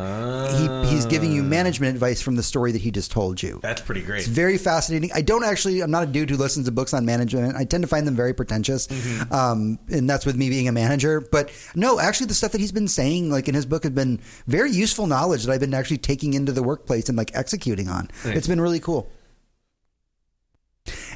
he, 0.85 0.89
he's 0.89 1.05
giving 1.05 1.31
you 1.31 1.41
management 1.43 1.93
advice 1.95 2.21
from 2.21 2.35
the 2.35 2.43
story 2.43 2.71
that 2.73 2.81
he 2.81 2.91
just 2.91 3.11
told 3.11 3.41
you. 3.41 3.59
That's 3.61 3.81
pretty 3.81 4.01
great. 4.01 4.19
It's 4.19 4.27
very 4.27 4.57
fascinating. 4.57 5.11
I 5.13 5.21
don't 5.21 5.43
actually. 5.43 5.81
I'm 5.81 5.91
not 5.91 6.03
a 6.03 6.07
dude 6.07 6.29
who 6.29 6.37
listens 6.37 6.65
to 6.65 6.71
books 6.71 6.93
on 6.93 7.05
management. 7.05 7.55
I 7.55 7.63
tend 7.65 7.76
to 7.81 7.87
find 7.87 8.07
them 8.07 8.15
very 8.15 8.33
pretentious, 8.33 8.87
um, 9.31 9.79
and 9.89 10.09
that's 10.09 10.25
with 10.25 10.35
me 10.35 10.49
being 10.49 10.67
a 10.67 10.71
manager. 10.71 11.21
But 11.21 11.51
no, 11.75 11.99
actually, 11.99 12.27
the 12.27 12.33
stuff 12.33 12.51
that 12.51 12.61
he's 12.61 12.71
been 12.71 12.87
saying, 12.87 13.29
like 13.31 13.47
in 13.47 13.55
his 13.55 13.65
book, 13.65 13.83
has 13.83 13.93
been 13.93 14.19
very 14.47 14.71
useful 14.71 15.07
knowledge 15.07 15.43
that 15.45 15.51
I've 15.51 15.59
been 15.59 15.73
actually 15.73 15.97
taking 15.99 16.33
into 16.33 16.51
the 16.51 16.63
workplace 16.63 17.09
and 17.09 17.17
like 17.17 17.31
executing 17.33 17.87
on. 17.87 18.09
Nice. 18.25 18.37
It's 18.37 18.47
been 18.47 18.61
really 18.61 18.79
cool. 18.79 19.09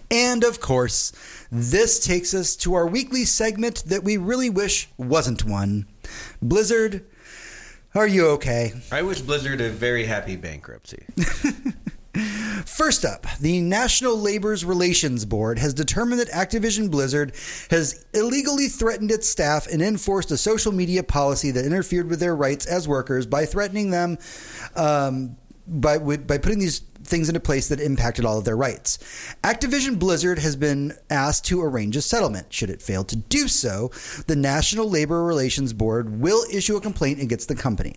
And 0.10 0.43
of 0.43 0.60
course, 0.60 1.13
this 1.52 2.06
takes 2.06 2.34
us 2.34 2.56
to 2.58 2.74
our 2.74 2.86
weekly 2.86 3.24
segment 3.24 3.84
that 3.86 4.04
we 4.04 4.17
really 4.17 4.50
wish 4.50 4.89
wasn't 4.97 5.45
one. 5.45 5.88
Blizzard, 6.41 7.06
are 7.95 8.08
you 8.08 8.28
okay? 8.32 8.74
I 8.91 9.04
wish 9.04 9.21
Blizzard 9.21 9.62
a 9.62 9.69
very 9.69 10.06
happy 10.06 10.36
bankruptcy. 10.36 11.06
First 12.13 13.06
up, 13.06 13.26
the 13.39 13.62
National 13.62 14.17
Labor's 14.17 14.65
Relations 14.65 15.24
Board 15.24 15.60
has 15.60 15.74
determined 15.74 16.19
that 16.19 16.30
Activision 16.30 16.91
Blizzard 16.91 17.34
has 17.69 18.06
illegally 18.13 18.67
threatened 18.67 19.12
its 19.12 19.30
staff 19.30 19.67
and 19.67 19.82
enforced 19.82 20.32
a 20.32 20.38
social 20.38 20.74
media 20.74 21.04
policy 21.04 21.52
that 21.52 21.65
interfered 21.65 22.10
with 22.10 22.19
their 22.19 22.36
rights 22.36 22.65
as 22.65 22.88
workers 22.88 23.26
by 23.26 23.45
threatening 23.45 23.91
them 23.91 24.17
um, 24.76 25.38
by 25.67 25.97
by 25.97 26.38
putting 26.38 26.60
these 26.60 26.80
things 27.04 27.30
into 27.30 27.39
place 27.39 27.69
that 27.69 27.80
impacted 27.80 28.26
all 28.26 28.38
of 28.38 28.45
their 28.45 28.58
rights. 28.58 28.97
Activision 29.43 29.97
Blizzard 29.97 30.39
has 30.39 30.56
been 30.56 30.93
asked 31.10 31.45
to 31.45 31.62
arrange 31.62 31.95
a 31.95 32.02
settlement. 32.02 32.52
Should 32.54 32.69
it 32.69 32.82
fail 32.82 33.04
to 33.06 33.15
do 33.15 33.47
so, 33.47 33.89
the 34.28 34.36
National 34.36 34.89
Labor 34.89 35.24
Relations 35.24 35.71
Board 35.74 36.21
will 36.21 36.43
issue 36.52 36.76
a 36.76 36.82
complaint 36.82 37.21
against 37.21 37.47
the 37.47 37.56
company. 37.56 37.95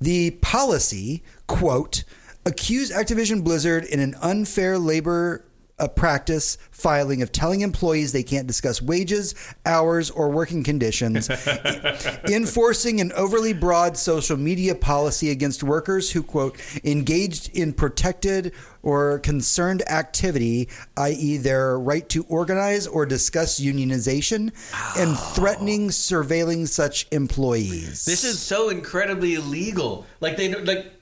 The 0.00 0.32
policy, 0.42 1.22
quote, 1.46 2.04
accused 2.46 2.92
Activision 2.92 3.44
Blizzard 3.44 3.84
in 3.84 4.00
an 4.00 4.14
unfair 4.20 4.78
labor 4.78 5.44
uh, 5.80 5.88
practice 5.88 6.58
filing 6.70 7.22
of 7.22 7.32
telling 7.32 7.62
employees 7.62 8.12
they 8.12 8.22
can't 8.22 8.46
discuss 8.46 8.82
wages, 8.82 9.34
hours, 9.64 10.10
or 10.10 10.28
working 10.28 10.62
conditions, 10.62 11.30
enforcing 12.28 13.00
an 13.00 13.10
overly 13.12 13.52
broad 13.52 13.96
social 13.96 14.36
media 14.36 14.74
policy 14.74 15.30
against 15.30 15.62
workers 15.62 16.10
who, 16.10 16.22
quote, 16.22 16.60
engaged 16.84 17.56
in 17.56 17.72
protected 17.72 18.52
or 18.82 19.18
concerned 19.20 19.82
activity, 19.90 20.68
i.e., 20.96 21.36
their 21.38 21.78
right 21.78 22.08
to 22.08 22.24
organize 22.24 22.86
or 22.86 23.04
discuss 23.04 23.60
unionization, 23.60 24.52
and 24.96 25.18
threatening 25.34 25.88
surveilling 25.88 26.66
such 26.66 27.06
employees. 27.10 28.04
This 28.04 28.24
is 28.24 28.38
so 28.38 28.68
incredibly 28.68 29.34
illegal. 29.34 30.06
Like 30.20 30.36
they 30.36 30.54
like 30.54 30.99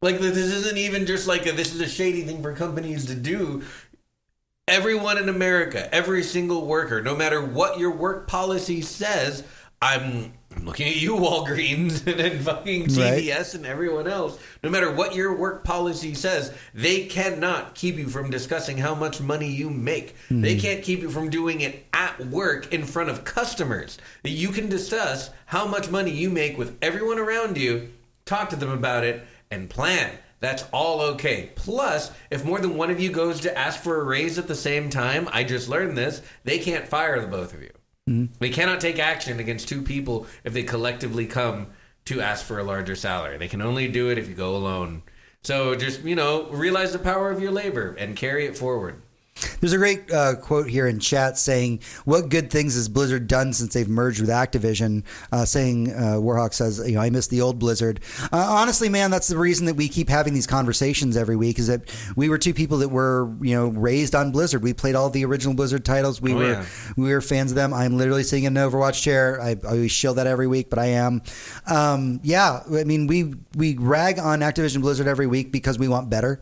like 0.00 0.18
this 0.18 0.36
isn't 0.36 0.76
even 0.78 1.06
just 1.06 1.26
like 1.26 1.46
a, 1.46 1.52
this 1.52 1.74
is 1.74 1.80
a 1.80 1.88
shady 1.88 2.22
thing 2.22 2.42
for 2.42 2.54
companies 2.54 3.06
to 3.06 3.14
do. 3.14 3.62
Everyone 4.68 5.16
in 5.18 5.28
America, 5.28 5.92
every 5.94 6.22
single 6.22 6.66
worker, 6.66 7.02
no 7.02 7.16
matter 7.16 7.42
what 7.42 7.78
your 7.78 7.90
work 7.90 8.28
policy 8.28 8.82
says, 8.82 9.42
I'm 9.80 10.32
I'm 10.54 10.64
looking 10.64 10.88
at 10.88 10.96
you, 10.96 11.14
Walgreens, 11.16 12.06
and 12.06 12.18
then 12.20 12.38
fucking 12.40 12.82
Right. 12.82 13.22
CVS 13.24 13.54
and 13.54 13.64
everyone 13.64 14.06
else. 14.08 14.38
No 14.62 14.70
matter 14.70 14.92
what 14.92 15.14
your 15.14 15.36
work 15.36 15.64
policy 15.64 16.14
says, 16.14 16.52
they 16.74 17.06
cannot 17.06 17.74
keep 17.74 17.96
you 17.96 18.08
from 18.08 18.30
discussing 18.30 18.76
how 18.78 18.94
much 18.94 19.20
money 19.20 19.48
you 19.50 19.70
make. 19.70 20.14
Hmm. 20.28 20.42
They 20.42 20.56
can't 20.56 20.82
keep 20.82 21.00
you 21.00 21.10
from 21.10 21.30
doing 21.30 21.60
it 21.60 21.86
at 21.92 22.26
work 22.26 22.72
in 22.72 22.84
front 22.84 23.08
of 23.10 23.24
customers. 23.24 23.98
You 24.24 24.48
can 24.50 24.68
discuss 24.68 25.30
how 25.46 25.66
much 25.66 25.90
money 25.90 26.10
you 26.10 26.28
make 26.28 26.58
with 26.58 26.76
everyone 26.82 27.18
around 27.18 27.56
you, 27.56 27.90
talk 28.26 28.50
to 28.50 28.56
them 28.56 28.70
about 28.70 29.04
it, 29.04 29.26
and 29.50 29.70
plan. 29.70 30.18
That's 30.40 30.64
all 30.72 31.00
okay. 31.00 31.50
Plus, 31.56 32.12
if 32.30 32.44
more 32.44 32.60
than 32.60 32.76
one 32.76 32.90
of 32.90 33.00
you 33.00 33.10
goes 33.10 33.40
to 33.40 33.58
ask 33.58 33.80
for 33.80 34.00
a 34.00 34.04
raise 34.04 34.38
at 34.38 34.46
the 34.46 34.54
same 34.54 34.88
time, 34.88 35.28
I 35.32 35.42
just 35.42 35.68
learned 35.68 35.96
this, 35.96 36.22
they 36.44 36.58
can't 36.58 36.86
fire 36.86 37.20
the 37.20 37.26
both 37.26 37.54
of 37.54 37.62
you. 37.62 37.72
Mm-hmm. 38.08 38.34
They 38.38 38.50
cannot 38.50 38.80
take 38.80 38.98
action 38.98 39.40
against 39.40 39.68
two 39.68 39.82
people 39.82 40.26
if 40.44 40.52
they 40.52 40.62
collectively 40.62 41.26
come 41.26 41.68
to 42.06 42.20
ask 42.20 42.44
for 42.44 42.58
a 42.58 42.64
larger 42.64 42.94
salary. 42.96 43.36
They 43.36 43.48
can 43.48 43.60
only 43.60 43.88
do 43.88 44.10
it 44.10 44.18
if 44.18 44.28
you 44.28 44.34
go 44.34 44.56
alone. 44.56 45.02
So 45.42 45.74
just, 45.74 46.02
you 46.02 46.16
know, 46.16 46.48
realize 46.50 46.92
the 46.92 46.98
power 46.98 47.30
of 47.30 47.40
your 47.40 47.50
labor 47.50 47.94
and 47.98 48.16
carry 48.16 48.46
it 48.46 48.56
forward. 48.56 49.02
There's 49.60 49.72
a 49.72 49.78
great 49.78 50.10
uh, 50.12 50.36
quote 50.36 50.68
here 50.68 50.86
in 50.86 50.98
chat 51.00 51.38
saying, 51.38 51.80
"What 52.04 52.28
good 52.28 52.50
things 52.50 52.74
has 52.74 52.88
Blizzard 52.88 53.26
done 53.26 53.52
since 53.52 53.74
they've 53.74 53.88
merged 53.88 54.20
with 54.20 54.30
Activision?" 54.30 55.04
Uh, 55.32 55.44
saying 55.44 55.92
uh, 55.92 56.16
Warhawk 56.18 56.54
says, 56.54 56.82
"You 56.86 56.94
know, 56.94 57.00
I 57.00 57.10
miss 57.10 57.26
the 57.28 57.40
old 57.40 57.58
Blizzard." 57.58 58.00
Uh, 58.32 58.36
honestly, 58.36 58.88
man, 58.88 59.10
that's 59.10 59.28
the 59.28 59.38
reason 59.38 59.66
that 59.66 59.74
we 59.74 59.88
keep 59.88 60.08
having 60.08 60.34
these 60.34 60.46
conversations 60.46 61.16
every 61.16 61.36
week. 61.36 61.58
Is 61.58 61.66
that 61.68 61.82
we 62.16 62.28
were 62.28 62.38
two 62.38 62.54
people 62.54 62.78
that 62.78 62.88
were, 62.88 63.30
you 63.40 63.54
know, 63.54 63.68
raised 63.68 64.14
on 64.14 64.32
Blizzard. 64.32 64.62
We 64.62 64.72
played 64.74 64.94
all 64.94 65.10
the 65.10 65.24
original 65.24 65.54
Blizzard 65.54 65.84
titles. 65.84 66.20
We 66.20 66.32
Oh, 66.32 66.36
were 66.36 66.50
yeah. 66.52 66.64
we 66.96 67.10
were 67.12 67.20
fans 67.20 67.50
of 67.50 67.56
them. 67.56 67.72
I'm 67.74 67.96
literally 67.96 68.22
sitting 68.22 68.44
in 68.44 68.56
an 68.56 68.70
Overwatch 68.70 69.02
chair. 69.02 69.40
I, 69.40 69.50
I 69.50 69.56
always 69.70 69.92
shield 69.92 70.16
that 70.18 70.26
every 70.26 70.46
week, 70.46 70.70
but 70.70 70.78
I 70.78 70.86
am. 70.86 71.22
Um, 71.66 72.20
yeah, 72.22 72.60
I 72.74 72.84
mean, 72.84 73.06
we 73.06 73.34
we 73.56 73.76
rag 73.76 74.18
on 74.18 74.40
Activision 74.40 74.80
Blizzard 74.80 75.06
every 75.06 75.26
week 75.26 75.52
because 75.52 75.78
we 75.78 75.88
want 75.88 76.10
better. 76.10 76.40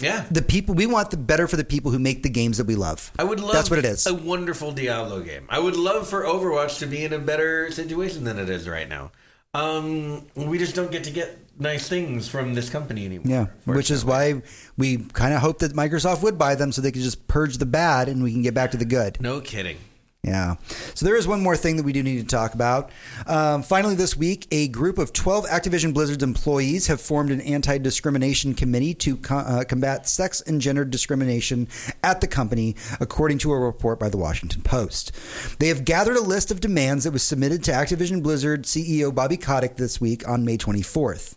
Yeah. 0.00 0.24
The 0.30 0.42
people 0.42 0.74
we 0.74 0.86
want 0.86 1.10
the 1.10 1.16
better 1.16 1.46
for 1.48 1.56
the 1.56 1.64
people 1.64 1.90
who 1.90 1.98
make 1.98 2.22
the 2.22 2.27
games 2.30 2.58
that 2.58 2.66
we 2.66 2.74
love. 2.74 3.12
I 3.18 3.24
would 3.24 3.40
love 3.40 3.52
That's 3.52 3.70
what 3.70 3.78
it 3.78 3.84
is. 3.84 4.06
A 4.06 4.14
wonderful 4.14 4.72
Diablo 4.72 5.20
game. 5.20 5.46
I 5.48 5.58
would 5.58 5.76
love 5.76 6.08
for 6.08 6.22
Overwatch 6.22 6.78
to 6.80 6.86
be 6.86 7.04
in 7.04 7.12
a 7.12 7.18
better 7.18 7.70
situation 7.70 8.24
than 8.24 8.38
it 8.38 8.48
is 8.48 8.68
right 8.68 8.88
now. 8.88 9.12
Um, 9.54 10.26
we 10.34 10.58
just 10.58 10.74
don't 10.74 10.90
get 10.90 11.04
to 11.04 11.10
get 11.10 11.38
nice 11.58 11.88
things 11.88 12.28
from 12.28 12.54
this 12.54 12.70
company 12.70 13.04
anymore. 13.04 13.26
Yeah, 13.26 13.46
which 13.72 13.90
is 13.90 14.04
why 14.04 14.42
we 14.76 14.98
kind 14.98 15.34
of 15.34 15.40
hope 15.40 15.60
that 15.60 15.72
Microsoft 15.72 16.22
would 16.22 16.38
buy 16.38 16.54
them 16.54 16.70
so 16.70 16.82
they 16.82 16.92
could 16.92 17.02
just 17.02 17.26
purge 17.28 17.58
the 17.58 17.66
bad 17.66 18.08
and 18.08 18.22
we 18.22 18.32
can 18.32 18.42
get 18.42 18.54
back 18.54 18.70
to 18.72 18.76
the 18.76 18.84
good. 18.84 19.20
No 19.20 19.40
kidding. 19.40 19.78
Yeah. 20.24 20.56
So 20.94 21.06
there 21.06 21.14
is 21.14 21.28
one 21.28 21.40
more 21.40 21.56
thing 21.56 21.76
that 21.76 21.84
we 21.84 21.92
do 21.92 22.02
need 22.02 22.18
to 22.18 22.26
talk 22.26 22.52
about. 22.54 22.90
Um, 23.26 23.62
finally, 23.62 23.94
this 23.94 24.16
week, 24.16 24.48
a 24.50 24.66
group 24.66 24.98
of 24.98 25.12
12 25.12 25.46
Activision 25.46 25.94
Blizzard's 25.94 26.24
employees 26.24 26.88
have 26.88 27.00
formed 27.00 27.30
an 27.30 27.40
anti 27.42 27.78
discrimination 27.78 28.54
committee 28.54 28.94
to 28.94 29.16
co- 29.16 29.36
uh, 29.38 29.64
combat 29.64 30.08
sex 30.08 30.40
and 30.40 30.60
gender 30.60 30.84
discrimination 30.84 31.68
at 32.02 32.20
the 32.20 32.26
company, 32.26 32.74
according 32.98 33.38
to 33.38 33.52
a 33.52 33.58
report 33.58 34.00
by 34.00 34.08
the 34.08 34.16
Washington 34.16 34.62
Post. 34.62 35.12
They 35.60 35.68
have 35.68 35.84
gathered 35.84 36.16
a 36.16 36.20
list 36.20 36.50
of 36.50 36.60
demands 36.60 37.04
that 37.04 37.12
was 37.12 37.22
submitted 37.22 37.62
to 37.64 37.70
Activision 37.70 38.20
Blizzard 38.20 38.64
CEO 38.64 39.14
Bobby 39.14 39.36
Kotick 39.36 39.76
this 39.76 40.00
week 40.00 40.28
on 40.28 40.44
May 40.44 40.58
24th. 40.58 41.36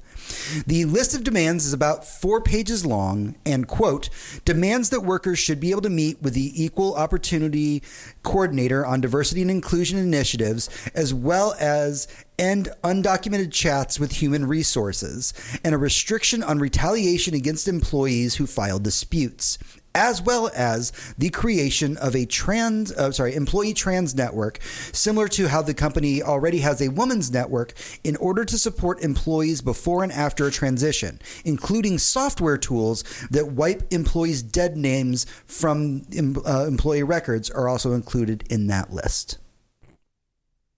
The 0.66 0.86
list 0.86 1.16
of 1.16 1.24
demands 1.24 1.66
is 1.66 1.74
about 1.74 2.06
four 2.06 2.42
pages 2.42 2.86
long 2.86 3.36
and, 3.46 3.68
quote, 3.68 4.10
demands 4.46 4.90
that 4.90 5.02
workers 5.02 5.40
should 5.40 5.60
be 5.60 5.72
able 5.72 5.82
to 5.82 5.90
meet 5.90 6.22
with 6.22 6.34
the 6.34 6.52
Equal 6.62 6.96
Opportunity 6.96 7.84
Coordinator 8.24 8.86
on 8.86 9.02
Diversity 9.02 9.42
and 9.42 9.52
Inclusion 9.52 9.98
Initiatives, 9.98 10.70
as 10.94 11.14
well 11.14 11.56
as 11.60 12.08
end 12.38 12.70
undocumented 12.84 13.52
chats 13.52 14.00
with 14.00 14.14
human 14.14 14.48
resources, 14.48 15.34
and 15.64 15.76
a 15.76 15.78
restriction 15.78 16.44
on 16.44 16.60
retaliation 16.60 17.34
against 17.34 17.68
employees 17.68 18.36
who 18.36 18.48
file 18.48 18.80
disputes, 18.80 19.58
as 19.94 20.22
well 20.22 20.50
as 20.56 20.92
the 21.18 21.30
creation 21.30 21.98
of 21.98 22.16
a 22.16 22.26
trans, 22.26 22.92
uh, 22.94 23.12
sorry, 23.12 23.36
employee 23.36 23.74
trans 23.74 24.16
network, 24.16 24.60
similar 24.94 25.28
to 25.28 25.48
how 25.48 25.62
the 25.62 25.74
company 25.74 26.24
already 26.24 26.60
has 26.60 26.82
a 26.82 26.90
women's 26.90 27.32
network, 27.32 27.74
in 28.04 28.16
order 28.18 28.46
to 28.46 28.58
support 28.58 29.02
employees 29.02 29.62
before 29.62 30.04
and 30.04 30.12
after 30.12 30.48
a 30.48 30.52
transition, 30.52 31.20
including 31.46 31.98
software 31.98 32.58
tools 32.58 33.04
that 33.30 33.48
wipe 33.48 33.84
employees' 33.92 34.42
dead 34.42 34.78
names 34.78 35.26
from 35.46 36.06
uh, 36.46 36.66
employee 36.66 37.04
records 37.04 37.50
are 37.50 37.68
also 37.68 37.94
included 37.94 38.44
in 38.50 38.68
that 38.68 38.92
list. 38.92 39.38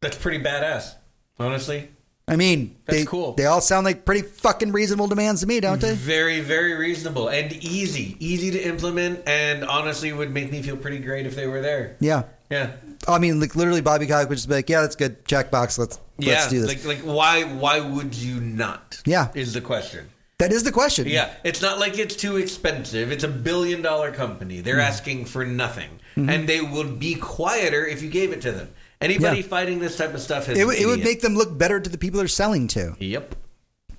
That's 0.01 0.17
pretty 0.17 0.43
badass, 0.43 0.95
honestly. 1.39 1.92
I 2.27 2.37
mean, 2.37 2.75
That's 2.85 2.99
they, 2.99 3.05
cool. 3.05 3.33
They 3.33 3.45
all 3.45 3.59
sound 3.59 3.85
like 3.85 4.05
pretty 4.05 4.21
fucking 4.21 4.71
reasonable 4.71 5.07
demands 5.07 5.41
to 5.41 5.47
me, 5.47 5.59
don't 5.59 5.81
they? 5.81 5.93
Very, 5.93 6.39
very 6.39 6.73
reasonable 6.73 7.27
and 7.27 7.51
easy. 7.51 8.15
Easy 8.19 8.49
to 8.51 8.59
implement, 8.61 9.27
and 9.27 9.65
honestly 9.65 10.13
would 10.13 10.31
make 10.31 10.49
me 10.49 10.61
feel 10.61 10.77
pretty 10.77 10.99
great 10.99 11.25
if 11.25 11.35
they 11.35 11.47
were 11.47 11.59
there. 11.61 11.97
Yeah. 11.99 12.23
Yeah. 12.49 12.71
I 13.09 13.19
mean, 13.19 13.41
like 13.41 13.55
literally, 13.57 13.81
Bobby 13.81 14.07
Cock 14.07 14.29
would 14.29 14.35
just 14.35 14.47
be 14.47 14.55
like, 14.55 14.69
"Yeah, 14.69 14.81
that's 14.81 14.95
good. 14.95 15.25
Checkbox. 15.25 15.77
Let's 15.77 15.99
Yeah. 16.17 16.33
let's 16.35 16.47
do 16.49 16.61
this." 16.61 16.85
Like, 16.85 16.85
like, 16.85 16.99
why, 17.05 17.43
why 17.43 17.81
would 17.81 18.15
you 18.15 18.39
not? 18.39 19.01
Yeah. 19.05 19.27
Is 19.33 19.53
the 19.53 19.61
question. 19.61 20.09
that 20.39 20.51
is 20.53 20.63
the 20.63 20.71
question. 20.71 21.07
Yeah, 21.07 21.29
it's 21.43 21.61
not 21.61 21.79
like 21.79 21.97
it's 21.97 22.15
too 22.15 22.37
expensive. 22.37 23.11
It's 23.11 23.23
a 23.23 23.27
billion 23.29 23.81
dollar 23.81 24.11
company. 24.11 24.59
They're 24.61 24.77
Mm. 24.77 24.87
asking 24.87 25.25
for 25.25 25.45
nothing, 25.45 25.99
and 26.15 26.47
they 26.49 26.59
would 26.61 26.99
be 26.99 27.15
quieter 27.15 27.85
if 27.85 28.01
you 28.01 28.09
gave 28.09 28.31
it 28.33 28.41
to 28.41 28.51
them. 28.51 28.69
Anybody 29.03 29.41
Yeah. 29.41 29.47
fighting 29.47 29.79
this 29.79 29.97
type 29.97 30.13
of 30.13 30.21
stuff 30.21 30.47
is 30.49 30.57
It, 30.57 30.65
it 30.81 30.85
would 30.85 31.03
make 31.03 31.21
them 31.21 31.35
look 31.35 31.57
better 31.57 31.79
to 31.79 31.89
the 31.89 31.97
people 31.97 32.19
they're 32.19 32.27
selling 32.27 32.67
to. 32.69 32.95
Yep. 32.99 33.35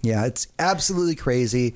Yeah, 0.03 0.25
it's 0.27 0.47
absolutely 0.59 1.15
crazy. 1.15 1.75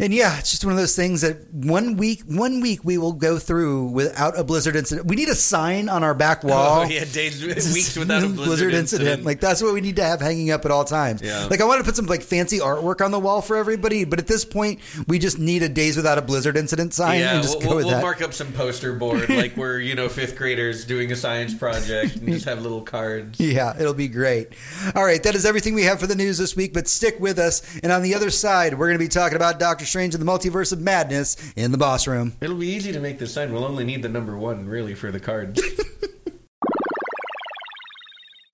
And 0.00 0.14
yeah, 0.14 0.38
it's 0.38 0.50
just 0.50 0.64
one 0.64 0.72
of 0.72 0.78
those 0.78 0.96
things 0.96 1.20
that 1.20 1.52
one 1.52 1.98
week, 1.98 2.22
one 2.22 2.62
week 2.62 2.84
we 2.84 2.96
will 2.96 3.12
go 3.12 3.38
through 3.38 3.88
without 3.88 4.38
a 4.38 4.42
blizzard 4.42 4.74
incident. 4.74 5.06
We 5.06 5.14
need 5.14 5.28
a 5.28 5.34
sign 5.34 5.90
on 5.90 6.02
our 6.02 6.14
back 6.14 6.40
oh, 6.44 6.48
wall. 6.48 6.80
Oh, 6.80 6.84
yeah, 6.84 7.04
days, 7.04 7.44
weeks 7.46 7.96
without 7.98 8.22
a 8.22 8.28
blizzard, 8.28 8.72
incident. 8.72 9.24
Like 9.24 9.40
that's 9.40 9.62
what 9.62 9.74
we 9.74 9.82
need 9.82 9.96
to 9.96 10.04
have 10.04 10.22
hanging 10.22 10.50
up 10.50 10.64
at 10.64 10.70
all 10.70 10.84
times. 10.84 11.20
Yeah. 11.20 11.46
Like 11.50 11.60
I 11.60 11.64
want 11.64 11.80
to 11.80 11.84
put 11.84 11.96
some 11.96 12.06
like 12.06 12.22
fancy 12.22 12.60
artwork 12.60 13.04
on 13.04 13.10
the 13.10 13.20
wall 13.20 13.42
for 13.42 13.56
everybody, 13.56 14.04
but 14.04 14.18
at 14.18 14.26
this 14.26 14.44
point, 14.44 14.80
we 15.06 15.18
just 15.18 15.38
need 15.38 15.62
a 15.62 15.68
days 15.68 15.96
without 15.96 16.16
a 16.16 16.22
blizzard 16.22 16.56
incident 16.56 16.94
sign 16.94 17.20
yeah, 17.20 17.34
and 17.34 17.42
just 17.42 17.58
we'll, 17.58 17.68
go 17.68 17.76
with 17.76 17.84
we'll 17.84 17.96
that. 17.96 18.02
mark 18.02 18.22
up 18.22 18.32
some 18.32 18.52
poster 18.52 18.94
board 18.94 19.28
like 19.28 19.54
we're 19.56 19.80
you 19.80 19.94
know 19.94 20.08
fifth 20.08 20.36
graders 20.36 20.86
doing 20.86 21.12
a 21.12 21.16
science 21.16 21.54
project 21.54 22.16
and 22.16 22.28
just 22.28 22.46
have 22.46 22.62
little 22.62 22.80
cards. 22.80 23.38
Yeah, 23.38 23.78
it'll 23.78 23.92
be 23.92 24.08
great. 24.08 24.48
All 24.94 25.04
right, 25.04 25.22
that 25.22 25.34
is 25.34 25.44
everything 25.44 25.74
we 25.74 25.82
have 25.82 26.00
for 26.00 26.06
the 26.06 26.16
news 26.16 26.38
this 26.38 26.56
week, 26.56 26.72
but 26.72 26.88
stick 26.88 27.20
with 27.20 27.38
us. 27.38 27.60
And 27.82 27.92
on 27.92 28.02
the 28.02 28.14
other 28.14 28.30
side, 28.30 28.78
we're 28.78 28.86
going 28.86 28.98
to 28.98 29.04
be 29.04 29.08
talking 29.08 29.36
about 29.36 29.58
Doctor 29.58 29.84
Strange 29.90 30.14
and 30.14 30.22
the 30.22 30.32
Multiverse 30.32 30.72
of 30.72 30.80
Madness 30.80 31.36
in 31.56 31.72
the 31.72 31.78
boss 31.78 32.06
room. 32.06 32.34
It'll 32.40 32.56
be 32.56 32.68
easy 32.68 32.92
to 32.92 33.00
make 33.00 33.18
this 33.18 33.34
sign. 33.34 33.52
We'll 33.52 33.64
only 33.64 33.84
need 33.84 34.02
the 34.02 34.08
number 34.08 34.38
one 34.38 34.68
really 34.68 34.94
for 34.94 35.10
the 35.10 35.18
cards. 35.18 35.60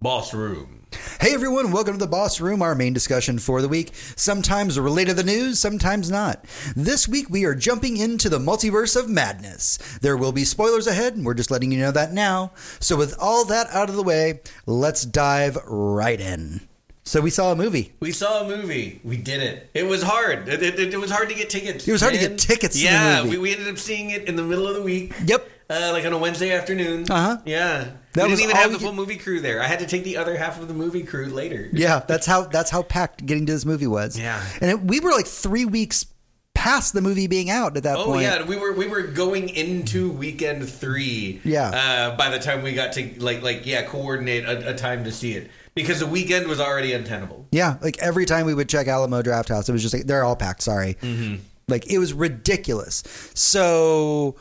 Boss 0.01 0.33
room. 0.33 0.87
Hey 1.21 1.35
everyone, 1.35 1.73
welcome 1.73 1.93
to 1.93 1.99
the 1.99 2.07
Boss 2.07 2.41
Room, 2.41 2.63
our 2.63 2.75
main 2.75 2.95
discussion 2.95 3.39
for 3.39 3.61
the 3.61 3.69
week. 3.69 3.91
Sometimes 4.17 4.81
related 4.81 5.17
to 5.17 5.23
the 5.23 5.31
news, 5.31 5.59
sometimes 5.59 6.11
not. 6.11 6.43
This 6.75 7.07
week 7.07 7.29
we 7.29 7.45
are 7.45 7.55
jumping 7.55 7.99
into 7.99 8.31
the 8.31 8.39
multiverse 8.39 8.99
of 8.99 9.11
madness. 9.11 9.77
There 10.01 10.17
will 10.17 10.33
be 10.33 10.45
spoilers 10.45 10.87
ahead, 10.87 11.17
and 11.17 11.27
we're 11.27 11.35
just 11.35 11.51
letting 11.51 11.71
you 11.71 11.81
know 11.81 11.91
that 11.91 12.15
now. 12.15 12.53
So 12.81 12.97
with 12.97 13.15
all 13.21 13.45
that 13.47 13.67
out 13.73 13.91
of 13.91 13.97
the 13.97 14.03
way, 14.03 14.41
let's 14.65 15.05
dive 15.05 15.59
right 15.67 16.21
in. 16.21 16.67
So 17.07 17.21
we 17.21 17.31
saw 17.31 17.53
a 17.53 17.57
movie. 17.57 17.93
We 18.01 18.11
saw 18.11 18.43
a 18.45 18.49
movie. 18.49 19.01
We 19.05 19.17
did 19.17 19.41
it. 19.41 19.71
It 19.75 19.85
was 19.87 20.03
hard. 20.03 20.49
It, 20.49 20.61
it, 20.61 20.93
it 20.93 20.97
was 21.01 21.09
hard 21.11 21.29
to 21.29 21.37
get 21.37 21.49
tickets. 21.49 21.87
It 21.87 21.93
was 21.93 22.01
hard 22.01 22.15
to 22.15 22.19
get 22.21 22.37
tickets 22.37 22.75
to 22.75 22.81
the 22.81 22.85
Yeah. 22.93 23.23
We, 23.25 23.39
we 23.39 23.53
ended 23.53 23.69
up 23.69 23.79
seeing 23.79 24.11
it 24.11 24.25
in 24.25 24.35
the 24.35 24.43
middle 24.43 24.67
of 24.67 24.75
the 24.75 24.83
week. 24.83 25.15
Yep. 25.25 25.49
Uh, 25.71 25.91
like 25.93 26.05
on 26.05 26.13
a 26.13 26.19
Wednesday 26.19 26.53
afternoon. 26.53 27.09
Uh-huh. 27.11 27.39
Yeah. 27.47 27.91
That 28.15 28.25
we 28.25 28.31
didn't 28.31 28.41
even 28.45 28.57
have 28.57 28.73
the 28.73 28.81
full 28.81 28.89
could- 28.91 28.97
movie 28.97 29.17
crew 29.19 29.41
there. 29.41 29.63
I 29.63 29.67
had 29.69 29.79
to 29.79 29.87
take 29.87 30.03
the 30.03 30.17
other 30.17 30.37
half 30.37 30.61
of 30.61 30.67
the 30.67 30.75
movie 30.75 31.05
crew 31.05 31.27
later. 31.27 31.69
Yeah, 31.73 32.01
that's 32.01 32.27
how 32.27 32.43
that's 32.43 32.71
how 32.71 32.83
packed 32.83 33.25
getting 33.25 33.47
to 33.47 33.53
this 33.53 33.65
movie 33.65 33.87
was. 33.87 34.19
Yeah. 34.19 34.43
and 34.61 34.71
it, 34.71 34.81
we 34.81 34.99
were 35.01 35.11
like 35.13 35.27
three 35.27 35.65
weeks 35.65 36.07
past 36.55 36.93
the 36.93 37.03
movie 37.03 37.27
being 37.29 37.51
out 37.51 37.77
at 37.77 37.83
that 37.85 37.99
Oh 37.99 38.07
point. 38.07 38.23
yeah, 38.23 38.43
we 38.45 38.57
were 38.57 38.73
we 38.73 38.87
were 38.89 39.03
going 39.03 39.49
into 39.51 40.11
weekend 40.11 40.69
three. 40.69 41.41
Yeah. 41.45 41.69
Uh, 42.13 42.17
by 42.17 42.31
the 42.31 42.39
time 42.39 42.63
we 42.63 42.73
got 42.73 42.93
to 42.95 43.13
like 43.23 43.43
like 43.43 43.65
yeah 43.67 43.83
coordinate 43.83 44.45
a, 44.45 44.71
a 44.71 44.75
time 44.75 45.05
to 45.05 45.13
see 45.13 45.33
it 45.35 45.51
because 45.77 46.01
the 46.01 46.07
weekend 46.07 46.49
was 46.49 46.59
already 46.59 46.93
untenable. 46.93 47.47
Yeah, 47.53 47.77
like 47.81 47.99
every 47.99 48.27
time 48.27 48.47
we 48.47 48.55
would 48.55 48.69
check 48.69 48.89
Alamo 48.89 49.23
Drafthouse, 49.23 49.69
it 49.69 49.73
was 49.73 49.83
just 49.83 49.95
like 49.95 50.07
they're 50.07 50.25
all 50.25 50.35
packed. 50.35 50.63
Sorry, 50.63 50.95
Mm-hmm. 50.95 51.37
like 51.69 51.87
it 51.89 51.99
was 52.01 52.13
ridiculous. 52.13 53.05
So, 53.35 54.35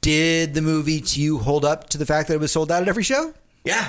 did 0.00 0.54
the 0.54 0.62
movie 0.62 1.00
to 1.00 1.20
you 1.20 1.38
hold 1.38 1.64
up 1.64 1.88
to 1.90 1.98
the 1.98 2.06
fact 2.06 2.26
that 2.28 2.34
it 2.34 2.40
was 2.40 2.50
sold 2.50 2.72
out 2.72 2.82
at 2.82 2.88
every 2.88 3.04
show? 3.04 3.32
Yeah. 3.64 3.88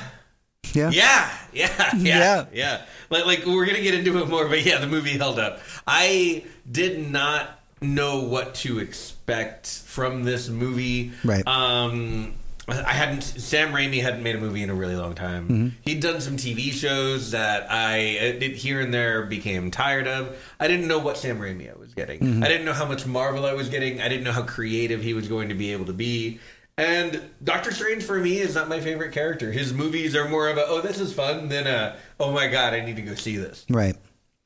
Yeah, 0.73 0.89
Yeah, 0.91 1.29
yeah, 1.53 1.89
yeah, 1.93 1.95
Yeah. 1.97 2.45
yeah, 2.53 2.81
Like, 3.09 3.25
like 3.25 3.45
we're 3.45 3.65
gonna 3.65 3.81
get 3.81 3.93
into 3.93 4.17
it 4.21 4.29
more, 4.29 4.47
but 4.47 4.63
yeah, 4.63 4.77
the 4.79 4.87
movie 4.87 5.17
held 5.17 5.37
up. 5.39 5.59
I 5.85 6.45
did 6.71 7.11
not 7.11 7.59
know 7.81 8.21
what 8.21 8.55
to 8.55 8.79
expect 8.79 9.67
from 9.67 10.23
this 10.23 10.47
movie. 10.49 11.11
Right. 11.23 11.45
Um, 11.45 12.33
I 12.67 12.93
hadn't. 12.93 13.23
Sam 13.23 13.73
Raimi 13.73 14.01
hadn't 14.01 14.23
made 14.23 14.35
a 14.35 14.39
movie 14.39 14.63
in 14.63 14.69
a 14.69 14.73
really 14.73 14.95
long 14.95 15.15
time. 15.15 15.43
Mm-hmm. 15.43 15.67
He'd 15.81 15.99
done 15.99 16.21
some 16.21 16.37
TV 16.37 16.71
shows 16.71 17.31
that 17.31 17.69
I 17.69 18.17
uh, 18.17 18.39
did 18.39 18.55
here 18.55 18.79
and 18.79 18.93
there 18.93 19.25
became 19.25 19.69
tired 19.69 20.07
of. 20.07 20.37
I 20.59 20.67
didn't 20.67 20.87
know 20.87 20.99
what 20.99 21.17
Sam 21.17 21.39
Raimi 21.39 21.69
I 21.69 21.77
was 21.77 21.93
getting. 21.93 22.21
Mm-hmm. 22.21 22.43
I 22.43 22.47
didn't 22.47 22.65
know 22.65 22.73
how 22.73 22.85
much 22.85 23.05
Marvel 23.05 23.45
I 23.45 23.53
was 23.53 23.67
getting. 23.67 24.01
I 24.01 24.07
didn't 24.07 24.23
know 24.23 24.31
how 24.31 24.43
creative 24.43 25.01
he 25.01 25.13
was 25.13 25.27
going 25.27 25.49
to 25.49 25.55
be 25.55 25.73
able 25.73 25.85
to 25.85 25.93
be. 25.93 26.39
And 26.77 27.21
Doctor 27.43 27.71
Strange 27.71 28.03
for 28.03 28.17
me 28.17 28.39
is 28.39 28.55
not 28.55 28.69
my 28.69 28.79
favorite 28.79 29.11
character. 29.11 29.51
His 29.51 29.73
movies 29.73 30.15
are 30.15 30.27
more 30.27 30.47
of 30.47 30.57
a 30.57 30.65
oh 30.65 30.81
this 30.81 30.99
is 30.99 31.13
fun 31.13 31.49
than 31.49 31.67
a 31.67 31.97
oh 32.19 32.31
my 32.31 32.47
god 32.47 32.73
I 32.73 32.79
need 32.79 32.95
to 32.95 33.01
go 33.01 33.13
see 33.13 33.37
this. 33.37 33.65
right. 33.69 33.95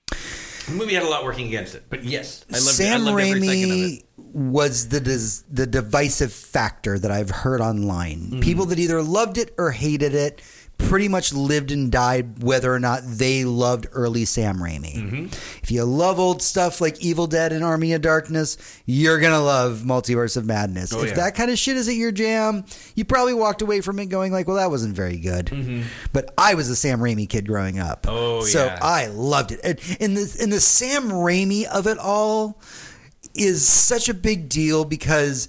The 0.09 0.74
movie 0.74 0.95
had 0.95 1.03
a 1.03 1.07
lot 1.07 1.24
working 1.24 1.47
against 1.47 1.76
it, 1.76 1.86
but 1.89 2.03
yes, 2.03 2.43
I 2.49 2.55
loved 2.55 2.65
it. 2.65 2.70
I 2.70 2.72
Sam 2.74 3.05
loved 3.05 3.22
every 3.22 3.41
second 3.41 3.63
of 3.63 3.78
it. 3.78 4.03
Raimi 4.03 4.03
was 4.38 4.89
the 4.89 4.99
the 5.49 5.65
divisive 5.65 6.31
factor 6.31 6.99
that 6.99 7.09
I've 7.09 7.31
heard 7.31 7.59
online. 7.59 8.19
Mm-hmm. 8.19 8.39
People 8.41 8.67
that 8.67 8.77
either 8.77 9.01
loved 9.01 9.39
it 9.39 9.51
or 9.57 9.71
hated 9.71 10.13
it 10.13 10.43
pretty 10.77 11.07
much 11.07 11.33
lived 11.33 11.71
and 11.71 11.91
died 11.91 12.43
whether 12.43 12.71
or 12.71 12.79
not 12.79 13.01
they 13.03 13.45
loved 13.45 13.88
early 13.93 14.25
Sam 14.25 14.57
Raimi. 14.57 14.95
Mm-hmm. 14.95 15.25
If 15.63 15.71
you 15.71 15.83
love 15.83 16.19
old 16.19 16.43
stuff 16.43 16.79
like 16.79 17.01
Evil 17.01 17.25
Dead 17.25 17.51
and 17.51 17.63
Army 17.63 17.93
of 17.93 18.03
Darkness, 18.03 18.57
you're 18.85 19.19
gonna 19.19 19.41
love 19.41 19.81
Multiverse 19.83 20.38
of 20.38 20.45
Madness. 20.45 20.93
Oh, 20.93 21.01
if 21.01 21.09
yeah. 21.09 21.15
that 21.15 21.33
kind 21.33 21.49
of 21.49 21.57
shit 21.57 21.75
isn't 21.77 21.97
your 21.97 22.11
jam, 22.11 22.63
you 22.93 23.05
probably 23.05 23.33
walked 23.33 23.63
away 23.63 23.81
from 23.81 23.97
it 23.97 24.05
going 24.05 24.31
like, 24.31 24.47
"Well, 24.47 24.57
that 24.57 24.69
wasn't 24.69 24.95
very 24.95 25.17
good." 25.17 25.51
But 26.13 26.31
I 26.38 26.53
was 26.53 26.69
a 26.69 26.75
Sam 26.75 26.99
Raimi 26.99 27.27
kid 27.27 27.47
growing 27.47 27.79
up, 27.79 28.03
Mm-hmm. 28.03 28.15
Oh, 28.15 28.41
so 28.41 28.65
yeah. 28.65 28.77
I 28.83 29.07
loved 29.07 29.51
it. 29.51 29.61
And, 29.63 29.79
and 29.99 30.15
the 30.15 30.38
and 30.43 30.53
the 30.53 30.59
Sam 30.59 31.09
Raimi 31.09 31.65
of 31.65 31.88
it 31.88 31.97
all 31.97 32.61
is 33.34 33.68
such 33.68 34.09
a 34.09 34.13
big 34.13 34.49
deal 34.49 34.86
because 34.86 35.47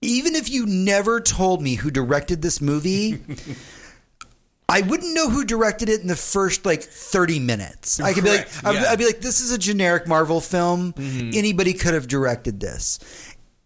even 0.00 0.34
if 0.34 0.50
you 0.50 0.66
never 0.66 1.20
told 1.20 1.62
me 1.62 1.74
who 1.74 1.90
directed 1.90 2.42
this 2.42 2.60
movie, 2.60 3.20
I 4.68 4.82
wouldn't 4.82 5.14
know 5.14 5.30
who 5.30 5.44
directed 5.44 5.88
it 5.88 6.00
in 6.00 6.08
the 6.08 6.16
first 6.16 6.66
like 6.66 6.82
30 6.82 7.38
minutes. 7.38 8.00
I 8.00 8.12
could 8.12 8.24
be 8.24 8.30
like, 8.30 8.48
I'd, 8.64 8.74
yeah. 8.74 8.80
Mm-hmm. 8.80 8.92
I'd 8.92 8.98
be 8.98 9.06
like, 9.06 9.20
this 9.20 9.40
is 9.40 9.52
a 9.52 9.58
generic 9.58 10.06
Marvel 10.08 10.40
film. 10.40 10.92
Anybody 10.98 11.72
could 11.72 11.94
have 11.94 12.08
directed 12.08 12.60
this. 12.60 12.98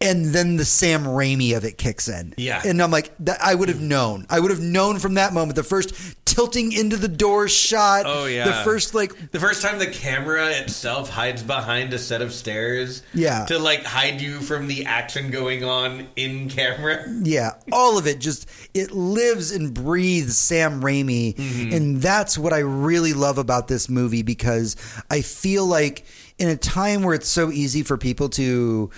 And 0.03 0.27
then 0.27 0.57
the 0.57 0.65
Sam 0.65 1.05
Raimi 1.05 1.55
of 1.57 1.65
it 1.65 1.77
kicks 1.77 2.09
in. 2.09 2.33
Yeah. 2.39 2.63
And 2.65 2.83
I'm 2.83 2.91
like, 2.91 3.13
that, 3.21 3.39
I 3.43 3.55
would 3.55 3.69
have 3.69 3.83
known. 3.83 4.27
I 4.31 4.41
would 4.41 4.51
have 4.51 4.61
known 4.61 4.99
from 4.99 5.15
that 5.15 5.35
moment. 5.35 5.57
The 5.57 5.63
first 5.63 6.20
tilting 6.41 6.73
into 6.73 6.97
the 6.97 7.09
door 7.09 7.49
shot. 7.49 8.05
Oh 8.07 8.25
yeah. 8.25 8.47
The 8.47 8.65
first 8.65 8.95
like 8.95 9.31
the 9.31 9.41
first 9.41 9.61
time 9.63 9.79
the 9.79 9.87
camera 9.87 10.49
itself 10.49 11.11
hides 11.11 11.43
behind 11.43 11.93
a 11.93 11.99
set 11.99 12.23
of 12.23 12.33
stairs. 12.33 13.03
Yeah. 13.13 13.45
To 13.47 13.59
like 13.59 13.85
hide 13.85 14.21
you 14.21 14.41
from 14.41 14.67
the 14.67 14.87
action 14.87 15.31
going 15.31 15.65
on 15.65 16.09
in 16.17 16.49
camera. 16.49 17.05
Yeah, 17.23 17.53
all 17.71 17.99
of 17.99 18.07
it 18.07 18.21
just 18.21 18.49
it 18.73 18.93
lives 18.93 19.53
and 19.53 19.75
breathes 19.75 20.39
Sam 20.39 20.81
Raimi, 20.81 21.35
mm-hmm. 21.35 21.75
and 21.75 22.01
that's 22.01 22.39
what 22.39 22.53
I 22.53 22.61
really 22.61 23.13
love 23.13 23.37
about 23.37 23.69
this 23.69 23.89
movie 23.89 24.23
because 24.23 24.77
I 25.11 25.21
feel 25.21 25.67
like 25.67 26.07
in 26.39 26.49
a 26.49 26.57
time 26.57 27.03
where 27.03 27.15
it's 27.15 27.29
so 27.29 27.51
easy 27.51 27.83
for 27.83 27.99
people 27.99 28.31
to 28.31 28.91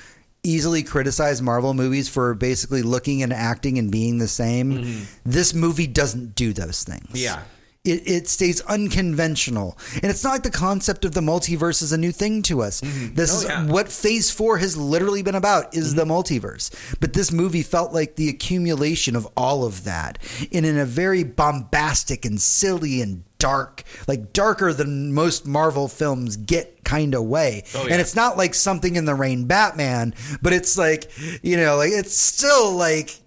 easily 0.44 0.82
criticize 0.82 1.40
Marvel 1.40 1.74
movies 1.74 2.08
for 2.08 2.34
basically 2.34 2.82
looking 2.82 3.22
and 3.22 3.32
acting 3.32 3.78
and 3.78 3.90
being 3.90 4.18
the 4.18 4.28
same, 4.28 4.72
mm-hmm. 4.72 5.04
this 5.24 5.54
movie 5.54 5.86
doesn't 5.86 6.34
do 6.34 6.52
those 6.52 6.82
things. 6.82 7.10
Yeah. 7.12 7.42
It, 7.84 8.06
it 8.08 8.28
stays 8.28 8.60
unconventional. 8.60 9.76
And 9.94 10.04
it's 10.04 10.22
not 10.22 10.30
like 10.30 10.44
the 10.44 10.50
concept 10.50 11.04
of 11.04 11.14
the 11.14 11.20
multiverse 11.20 11.82
is 11.82 11.90
a 11.92 11.98
new 11.98 12.12
thing 12.12 12.42
to 12.42 12.62
us. 12.62 12.80
This 12.80 13.32
Oh, 13.34 13.38
is 13.38 13.44
yeah. 13.44 13.56
Mm-hmm. 13.62 13.72
what 13.72 13.88
phase 13.88 14.30
four 14.30 14.58
has 14.58 14.76
literally 14.76 15.22
been 15.22 15.34
about 15.34 15.74
is 15.74 15.96
the 15.96 16.04
multiverse. 16.04 16.70
But 17.00 17.12
this 17.12 17.32
movie 17.32 17.62
felt 17.62 17.92
like 17.92 18.14
the 18.14 18.28
accumulation 18.28 19.16
of 19.16 19.26
all 19.36 19.64
of 19.64 19.82
that 19.82 20.18
and 20.52 20.64
in 20.64 20.78
a 20.78 20.84
very 20.84 21.24
bombastic 21.24 22.24
and 22.24 22.40
silly 22.40 23.02
and 23.02 23.24
dark, 23.38 23.82
like 24.06 24.32
darker 24.32 24.72
than 24.72 25.12
most 25.12 25.44
Marvel 25.44 25.88
films 25.88 26.36
get 26.36 26.84
kind 26.84 27.16
of 27.16 27.24
way. 27.24 27.64
Oh, 27.74 27.84
yeah. 27.86 27.94
And 27.94 28.00
it's 28.00 28.14
not 28.14 28.36
like 28.36 28.54
something 28.54 28.94
in 28.94 29.06
the 29.06 29.14
rain 29.16 29.46
Batman, 29.46 30.14
but 30.40 30.52
it's 30.52 30.78
like, 30.78 31.10
you 31.42 31.56
know, 31.56 31.78
like 31.78 31.90
it's 31.90 32.16
still 32.16 32.76
like 32.76 33.18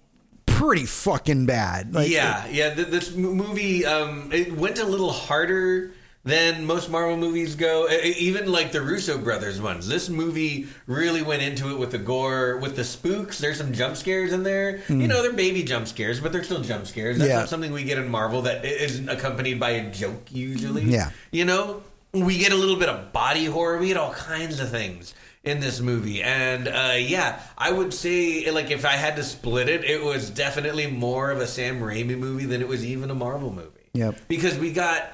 pretty 0.56 0.86
fucking 0.86 1.46
bad. 1.46 1.94
Like, 1.94 2.08
yeah, 2.10 2.46
yeah. 2.48 2.74
Th- 2.74 2.88
this 2.88 3.14
movie, 3.14 3.84
um, 3.86 4.30
it 4.32 4.52
went 4.52 4.78
a 4.78 4.84
little 4.84 5.12
harder 5.12 5.92
than 6.24 6.64
most 6.66 6.90
Marvel 6.90 7.16
movies 7.16 7.54
go. 7.54 7.88
Even 7.88 8.50
like 8.50 8.72
the 8.72 8.80
Russo 8.80 9.16
brothers 9.16 9.60
ones. 9.60 9.86
This 9.86 10.08
movie 10.08 10.66
really 10.86 11.22
went 11.22 11.42
into 11.42 11.70
it 11.70 11.78
with 11.78 11.92
the 11.92 11.98
gore, 11.98 12.56
with 12.56 12.74
the 12.74 12.82
spooks. 12.82 13.38
There's 13.38 13.58
some 13.58 13.72
jump 13.72 13.96
scares 13.96 14.32
in 14.32 14.42
there. 14.42 14.80
You 14.88 15.06
know, 15.06 15.22
they're 15.22 15.32
baby 15.32 15.62
jump 15.62 15.86
scares, 15.86 16.18
but 16.18 16.32
they're 16.32 16.42
still 16.42 16.62
jump 16.62 16.86
scares. 16.86 17.18
That's 17.18 17.28
Hmm. 17.28 17.32
Yeah. 17.32 17.38
not 17.40 17.48
something 17.48 17.72
we 17.72 17.84
get 17.84 17.98
in 17.98 18.08
Marvel 18.08 18.42
that 18.42 18.64
isn't 18.64 19.08
accompanied 19.08 19.60
by 19.60 19.70
a 19.70 19.90
joke 19.92 20.26
usually. 20.32 20.82
Yeah. 20.82 21.10
You 21.30 21.44
know, 21.44 21.84
we 22.12 22.38
get 22.38 22.50
a 22.50 22.56
little 22.56 22.76
bit 22.76 22.88
of 22.88 23.12
body 23.12 23.44
horror. 23.44 23.78
We 23.78 23.88
get 23.88 23.96
all 23.96 24.12
kinds 24.12 24.58
of 24.58 24.68
things 24.70 25.14
in 25.46 25.60
this 25.60 25.80
movie, 25.80 26.22
and 26.22 26.66
uh, 26.66 26.96
yeah, 26.98 27.40
I 27.56 27.70
would 27.70 27.94
say 27.94 28.50
like 28.50 28.70
if 28.70 28.84
I 28.84 28.92
had 28.92 29.16
to 29.16 29.22
split 29.22 29.68
it, 29.68 29.84
it 29.84 30.04
was 30.04 30.28
definitely 30.28 30.88
more 30.88 31.30
of 31.30 31.40
a 31.40 31.46
Sam 31.46 31.80
Raimi 31.80 32.18
movie 32.18 32.44
than 32.44 32.60
it 32.60 32.68
was 32.68 32.84
even 32.84 33.10
a 33.10 33.14
Marvel 33.14 33.52
movie. 33.52 33.88
Yep. 33.94 34.22
Because 34.28 34.58
we 34.58 34.72
got 34.72 35.08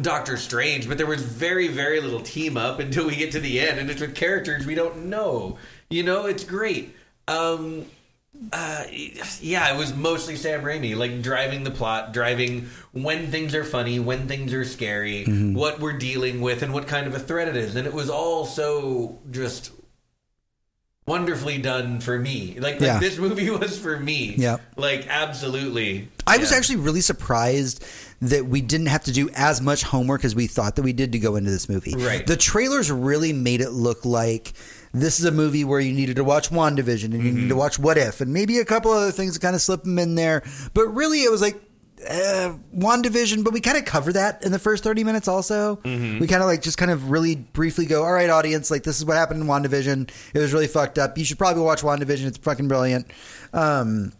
Doctor 0.00 0.36
Strange, 0.36 0.86
but 0.86 0.98
there 0.98 1.06
was 1.06 1.22
very 1.22 1.68
very 1.68 2.00
little 2.00 2.20
team 2.20 2.56
up 2.56 2.78
until 2.78 3.06
we 3.06 3.16
get 3.16 3.32
to 3.32 3.40
the 3.40 3.58
end, 3.58 3.80
and 3.80 3.90
it's 3.90 4.00
with 4.02 4.14
characters 4.14 4.66
we 4.66 4.74
don't 4.74 5.06
know. 5.06 5.58
You 5.88 6.02
know, 6.02 6.26
it's 6.26 6.44
great. 6.44 6.94
Um, 7.26 7.86
uh, 8.52 8.84
yeah, 9.40 9.72
it 9.74 9.78
was 9.78 9.94
mostly 9.94 10.36
Sam 10.36 10.62
Raimi, 10.62 10.96
like 10.96 11.22
driving 11.22 11.64
the 11.64 11.70
plot, 11.70 12.12
driving 12.12 12.68
when 12.92 13.30
things 13.30 13.54
are 13.54 13.64
funny, 13.64 13.98
when 14.00 14.26
things 14.28 14.52
are 14.54 14.64
scary, 14.64 15.24
Mm-hmm. 15.24 15.54
what 15.54 15.80
we're 15.80 15.98
dealing 15.98 16.40
with, 16.40 16.62
and 16.62 16.72
what 16.72 16.86
kind 16.86 17.06
of 17.06 17.14
a 17.14 17.18
threat 17.18 17.48
it 17.48 17.56
is. 17.56 17.76
And 17.76 17.86
it 17.86 17.92
was 17.94 18.10
all 18.10 18.46
so 18.46 19.18
just 19.30 19.70
wonderfully 21.06 21.58
done 21.58 22.00
for 22.00 22.18
me. 22.18 22.54
Like, 22.58 22.74
like 22.74 22.80
Yeah. 22.80 22.98
this 22.98 23.18
movie 23.18 23.50
was 23.58 23.78
for 23.78 23.98
me. 23.98 24.34
Yeah. 24.38 24.56
Like, 24.76 25.06
absolutely. 25.08 26.08
I 26.26 26.38
was 26.38 26.50
actually 26.50 26.76
really 26.76 27.02
surprised 27.02 27.84
that 28.22 28.46
we 28.46 28.62
didn't 28.62 28.86
have 28.86 29.04
to 29.04 29.12
do 29.12 29.28
as 29.34 29.60
much 29.60 29.82
homework 29.82 30.24
as 30.24 30.34
we 30.34 30.46
thought 30.46 30.76
that 30.76 30.82
we 30.82 30.94
did 30.94 31.12
to 31.12 31.18
go 31.18 31.36
into 31.36 31.50
this 31.50 31.68
movie. 31.68 31.94
Right. 31.94 32.26
The 32.26 32.36
trailers 32.38 32.90
really 32.90 33.34
made 33.34 33.60
it 33.60 33.70
look 33.70 34.06
like 34.06 34.54
this 34.94 35.18
is 35.18 35.26
a 35.26 35.32
movie 35.32 35.64
where 35.64 35.80
you 35.80 35.92
needed 35.92 36.16
to 36.16 36.24
watch 36.24 36.50
WandaVision 36.50 37.04
and 37.06 37.14
you 37.14 37.18
Mm-hmm. 37.20 37.34
needed 37.34 37.48
to 37.48 37.56
watch 37.56 37.78
What 37.78 37.98
If 37.98 38.20
and 38.20 38.32
maybe 38.32 38.58
a 38.58 38.64
couple 38.64 38.92
other 38.92 39.10
things 39.12 39.34
to 39.34 39.40
kind 39.40 39.54
of 39.54 39.60
slip 39.60 39.82
them 39.82 39.98
in 39.98 40.14
there. 40.14 40.42
But 40.72 40.88
really, 40.88 41.22
it 41.24 41.30
was 41.30 41.42
like 41.42 41.60
uh, 42.08 42.54
WandaVision, 42.76 43.44
but 43.44 43.52
we 43.52 43.60
kind 43.60 43.78
of 43.78 43.84
cover 43.84 44.12
that 44.12 44.44
in 44.44 44.52
the 44.52 44.58
first 44.58 44.84
30 44.84 45.04
minutes 45.04 45.26
also. 45.28 45.76
Mm-hmm. 45.76 46.18
We 46.20 46.26
kind 46.26 46.42
of 46.42 46.48
like 46.48 46.60
just 46.62 46.76
kind 46.78 46.90
of 46.90 47.10
really 47.10 47.34
briefly 47.36 47.86
go, 47.86 48.04
all 48.04 48.12
right, 48.12 48.28
audience, 48.30 48.70
like 48.70 48.82
this 48.82 48.98
is 48.98 49.04
what 49.04 49.16
happened 49.16 49.40
in 49.42 49.46
WandaVision. 49.48 50.10
It 50.34 50.38
was 50.38 50.52
really 50.52 50.66
fucked 50.66 50.98
up. 50.98 51.16
You 51.18 51.24
should 51.24 51.38
probably 51.38 51.62
watch 51.62 51.82
WandaVision. 51.82 52.26
It's 52.26 52.38
fucking 52.38 52.68
brilliant. 52.68 53.06
Um, 53.52 54.12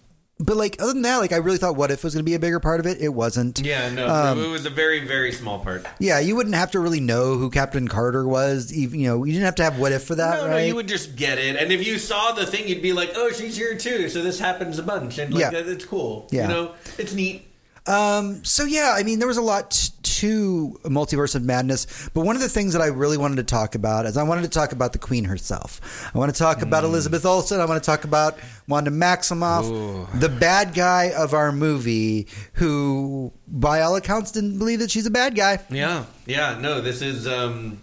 but 0.45 0.57
like 0.57 0.76
other 0.80 0.92
than 0.92 1.03
that, 1.03 1.18
like 1.18 1.32
I 1.32 1.36
really 1.36 1.59
thought 1.59 1.76
What 1.76 1.90
If 1.90 2.05
was 2.05 2.14
going 2.14 2.24
to 2.24 2.28
be 2.28 2.34
a 2.34 2.38
bigger 2.38 2.61
part 2.61 2.80
of 2.80 2.86
it. 2.86 3.01
It 3.01 3.09
wasn't. 3.09 3.61
Yeah, 3.64 3.90
no, 3.90 4.09
Um, 4.09 4.42
it 4.42 4.49
was 4.49 4.66
a 4.66 4.70
very, 4.70 5.07
very 5.07 5.32
small 5.32 5.59
part. 5.59 5.86
Yeah, 5.99 6.18
you 6.20 6.36
wouldn't 6.36 6.55
have 6.55 6.70
to 6.72 6.80
really 6.80 7.01
know 7.01 7.36
who 7.36 7.51
Captain 7.51 7.88
Carter 7.88 8.26
was. 8.26 8.72
Even 8.72 9.01
you 9.01 9.09
know, 9.09 9.24
you 9.24 9.32
didn't 9.32 9.45
have 9.47 9.55
to 9.57 9.64
have 9.64 9.78
What 9.78 9.92
If 9.92 10.05
for 10.05 10.14
that, 10.16 10.36
No, 10.42 10.49
right? 10.49 10.61
no, 10.61 10.64
you 10.66 10.74
would 10.74 10.88
just 10.88 11.16
get 11.16 11.38
it. 11.38 11.57
And 11.57 11.72
if 11.72 11.86
you 11.86 11.99
saw 11.99 12.32
the 12.32 12.47
thing, 12.47 12.68
you'd 12.68 12.82
be 12.82 12.92
like, 12.92 13.11
oh, 13.16 13.30
she's 13.32 13.57
here 13.57 13.76
too. 13.76 14.09
So 14.09 14.22
this 14.22 14.38
happens 14.38 14.78
a 14.78 14.82
bunch. 14.82 15.18
And 15.18 15.32
like, 15.34 15.53
Yeah. 15.53 15.59
it's 15.59 15.84
cool. 15.84 16.28
Yeah. 16.30 16.42
You 16.42 16.49
know, 16.55 16.72
it's 16.99 17.14
neat. 17.14 17.47
Um, 17.87 18.43
so 18.45 18.64
yeah, 18.64 18.95
I 18.97 19.03
mean, 19.03 19.18
there 19.18 19.28
was 19.28 19.37
a 19.37 19.43
lot 19.43 19.72
t- 19.72 19.91
to 20.03 20.80
Multiverse 20.85 21.35
of 21.35 21.43
Madness, 21.43 22.09
but 22.14 22.22
one 22.22 22.35
of 22.35 22.41
the 22.41 22.49
things 22.49 22.72
that 22.72 22.80
I 22.80 22.87
really 22.87 23.18
wanted 23.18 23.37
to 23.37 23.43
talk 23.43 23.74
about 23.74 24.07
is 24.07 24.16
I 24.16 24.22
wanted 24.22 24.43
to 24.43 24.49
talk 24.49 24.72
about 24.72 24.93
the 24.95 24.99
Queen 24.99 25.24
herself. 25.24 25.80
I 26.14 26.18
want 26.18 26.32
to 26.32 26.39
talk 26.39 26.62
about 26.62 26.85
Elizabeth 26.85 27.26
Olsen. 27.26 27.61
I 27.61 27.66
want 27.66 27.82
to 27.82 27.87
talk 27.87 28.05
about 28.05 28.39
Wanda 28.68 28.91
Maximoff, 28.91 30.18
the 30.20 30.30
bad 30.30 30.72
guy 30.72 31.12
of 31.14 31.35
our 31.35 31.53
movie, 31.53 32.26
who, 32.55 33.32
by 33.47 33.82
all 33.82 33.97
accounts, 33.97 34.30
didn't 34.32 34.59
believe 34.59 34.78
that 34.78 34.91
she's 34.91 35.07
a 35.07 35.11
bad 35.11 35.35
guy. 35.35 35.59
Yeah, 35.68 36.07
yeah. 36.24 36.59
No, 36.59 36.80
this 36.80 37.03
is 37.03 37.26
um, 37.26 37.82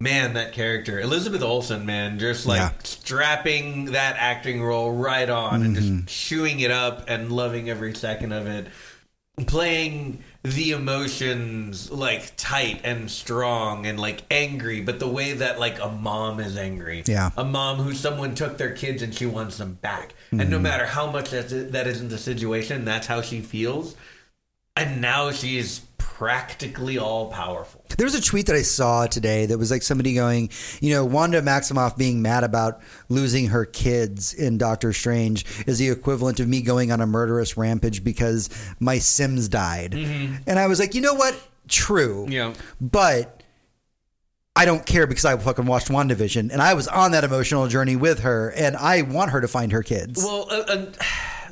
man, 0.00 0.34
that 0.34 0.52
character 0.52 1.00
Elizabeth 1.00 1.42
Olsen, 1.42 1.84
man, 1.84 2.18
just 2.18 2.46
like 2.46 2.60
Yeah. 2.60 2.70
strapping 2.84 3.86
that 3.86 4.16
acting 4.18 4.62
role 4.62 4.92
right 4.92 5.28
on 5.28 5.62
and 5.62 5.76
Mm-hmm. 5.76 6.06
just 6.06 6.08
chewing 6.08 6.60
it 6.60 6.70
up 6.70 7.04
and 7.08 7.32
loving 7.32 7.68
every 7.68 7.94
second 7.94 8.32
of 8.32 8.46
it. 8.46 8.68
Playing 9.46 10.22
the 10.42 10.70
emotions 10.72 11.90
like 11.90 12.32
tight 12.36 12.80
and 12.84 13.10
strong 13.10 13.86
and 13.86 13.98
like 13.98 14.22
angry, 14.30 14.80
but 14.80 14.98
the 15.00 15.08
way 15.08 15.32
that 15.32 15.58
like 15.60 15.80
a 15.80 15.88
mom 15.88 16.40
is 16.40 16.56
angry. 16.56 17.02
Yeah. 17.06 17.30
A 17.36 17.44
mom 17.44 17.78
who 17.78 17.92
someone 17.92 18.34
took 18.34 18.56
their 18.58 18.72
kids 18.72 19.02
and 19.02 19.14
she 19.14 19.26
wants 19.26 19.58
them 19.58 19.74
back. 19.74 20.14
And 20.30 20.40
Mm-hmm. 20.42 20.50
no 20.50 20.58
matter 20.60 20.86
how 20.86 21.10
much 21.10 21.30
that's, 21.30 21.52
that 21.52 21.86
isn't 21.88 22.08
the 22.08 22.18
situation, 22.18 22.84
that's 22.84 23.06
how 23.08 23.20
she 23.22 23.40
feels. 23.40 23.96
And 24.76 25.00
now 25.00 25.32
she's 25.32 25.80
practically 26.18 26.98
all 26.98 27.30
powerful. 27.30 27.84
There 27.96 28.04
was 28.04 28.16
a 28.16 28.20
tweet 28.20 28.46
that 28.46 28.56
I 28.56 28.62
saw 28.62 29.06
today 29.06 29.46
that 29.46 29.56
was 29.56 29.70
like 29.70 29.82
somebody 29.82 30.14
going, 30.14 30.50
you 30.80 30.92
know, 30.92 31.04
Wanda 31.04 31.40
Maximoff 31.40 31.96
being 31.96 32.22
mad 32.22 32.42
about 32.42 32.80
losing 33.08 33.46
her 33.46 33.64
kids 33.64 34.34
in 34.34 34.58
Doctor 34.58 34.92
Strange 34.92 35.46
is 35.68 35.78
the 35.78 35.90
equivalent 35.90 36.40
of 36.40 36.48
me 36.48 36.60
going 36.60 36.90
on 36.90 37.00
a 37.00 37.06
murderous 37.06 37.56
rampage 37.56 38.02
because 38.02 38.50
my 38.80 38.98
Sims 38.98 39.48
died. 39.48 39.94
And 39.94 40.58
I 40.58 40.66
was 40.66 40.80
like, 40.80 40.96
you 40.96 41.02
know 41.02 41.14
what? 41.14 41.40
True. 41.68 42.26
Yeah. 42.28 42.52
But 42.80 43.44
I 44.56 44.64
don't 44.64 44.84
care 44.84 45.06
because 45.06 45.24
I 45.24 45.36
fucking 45.36 45.66
watched 45.66 45.86
WandaVision 45.86 46.50
and 46.50 46.60
I 46.60 46.74
was 46.74 46.88
on 46.88 47.12
that 47.12 47.22
emotional 47.22 47.68
journey 47.68 47.94
with 47.94 48.20
her 48.20 48.50
and 48.56 48.76
I 48.76 49.02
want 49.02 49.30
her 49.30 49.40
to 49.40 49.46
find 49.46 49.70
her 49.70 49.84
kids. 49.84 50.24
Well, 50.24 50.48
uh, 50.50 50.64
uh, 50.66 50.86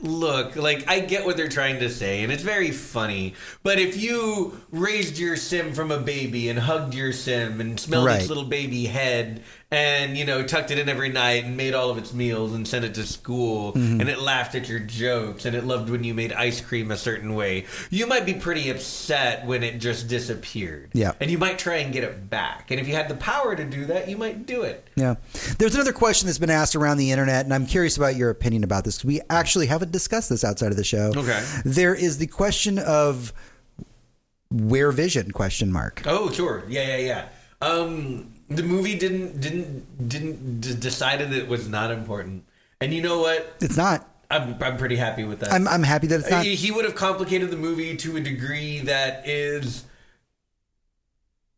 look, 0.02 0.56
like 0.56 0.88
I 0.88 1.00
get 1.00 1.24
what 1.24 1.36
they're 1.36 1.48
trying 1.48 1.80
to 1.80 1.88
say, 1.90 2.22
and 2.22 2.32
it's 2.32 2.42
very 2.42 2.70
funny. 2.70 3.34
But 3.62 3.78
if 3.78 3.96
you 4.00 4.60
raised 4.70 5.18
your 5.18 5.36
sim 5.36 5.72
from 5.72 5.90
a 5.90 5.98
baby 5.98 6.48
and 6.48 6.58
hugged 6.58 6.94
your 6.94 7.12
sim 7.12 7.60
and 7.60 7.78
smelled 7.78 8.06
Right. 8.06 8.20
its 8.20 8.28
little 8.28 8.44
baby 8.44 8.86
head 8.86 9.42
and 9.70 10.16
you 10.16 10.24
know 10.24 10.44
tucked 10.44 10.70
it 10.70 10.78
in 10.78 10.88
every 10.88 11.08
night 11.08 11.44
and 11.44 11.56
made 11.56 11.74
all 11.74 11.90
of 11.90 11.98
its 11.98 12.12
meals 12.14 12.52
and 12.54 12.68
sent 12.68 12.84
it 12.84 12.94
to 12.94 13.04
school 13.04 13.72
Mm-hmm. 13.72 14.00
and 14.00 14.08
it 14.08 14.20
laughed 14.20 14.54
at 14.54 14.68
your 14.68 14.78
jokes 14.78 15.44
and 15.44 15.56
it 15.56 15.64
loved 15.64 15.90
when 15.90 16.04
you 16.04 16.14
made 16.14 16.32
ice 16.32 16.60
cream 16.60 16.90
a 16.90 16.96
certain 16.96 17.34
way, 17.34 17.64
you 17.90 18.06
might 18.06 18.24
be 18.24 18.32
pretty 18.34 18.70
upset 18.70 19.44
when 19.44 19.62
it 19.64 19.78
just 19.78 20.06
disappeared. 20.08 20.90
Yeah. 20.94 21.12
and 21.20 21.30
you 21.30 21.36
might 21.38 21.58
try 21.58 21.76
and 21.78 21.92
get 21.92 22.04
it 22.04 22.30
back. 22.30 22.70
And 22.70 22.78
if 22.78 22.86
you 22.86 22.94
had 22.94 23.08
the 23.08 23.16
power 23.16 23.56
to 23.56 23.64
do 23.64 23.86
that, 23.86 24.08
you 24.08 24.16
might 24.16 24.46
do 24.46 24.62
it. 24.62 24.86
Yeah. 24.94 25.16
There's 25.58 25.74
another 25.74 25.92
question 25.92 26.26
that's 26.26 26.38
been 26.38 26.48
asked 26.50 26.76
around 26.76 26.98
the 26.98 27.10
internet, 27.10 27.44
and 27.44 27.52
I'm 27.52 27.66
curious 27.66 27.96
about 27.96 28.14
your 28.16 28.30
opinion 28.30 28.62
about 28.64 28.84
this. 28.84 29.04
We 29.04 29.20
actually 29.28 29.66
haven't 29.66 29.90
discussed 29.92 30.28
this 30.30 30.44
outside 30.44 30.70
of 30.70 30.76
the 30.76 30.84
show. 30.84 31.12
Okay. 31.16 31.44
There 31.64 31.94
is 31.94 32.18
the 32.18 32.26
question 32.28 32.78
of 32.78 33.32
where 34.50 34.92
vision 34.92 35.32
question 35.32 35.72
mark. 35.72 36.02
Oh, 36.06 36.30
sure. 36.30 36.62
Yeah, 36.68 36.96
yeah, 36.96 37.28
yeah. 37.62 37.68
Um, 37.68 38.32
the 38.48 38.62
movie 38.62 38.96
didn't 38.98 39.40
didn't 39.40 40.08
didn't 40.08 40.60
d- 40.60 40.74
decided 40.74 41.32
it 41.32 41.48
was 41.48 41.68
not 41.68 41.90
important. 41.90 42.44
And 42.80 42.92
you 42.94 43.02
know 43.02 43.20
what? 43.20 43.54
It's 43.60 43.76
not. 43.76 44.08
I'm 44.30 44.56
I'm 44.62 44.76
pretty 44.76 44.96
happy 44.96 45.24
with 45.24 45.40
that. 45.40 45.52
I'm 45.52 45.66
I'm 45.68 45.82
happy 45.82 46.06
that 46.08 46.20
it's 46.20 46.30
not. 46.30 46.44
he, 46.44 46.70
would 46.70 46.84
have 46.84 46.94
complicated 46.94 47.50
the 47.50 47.56
movie 47.56 47.96
to 47.96 48.16
a 48.16 48.20
degree 48.20 48.80
that 48.80 49.26
is 49.28 49.84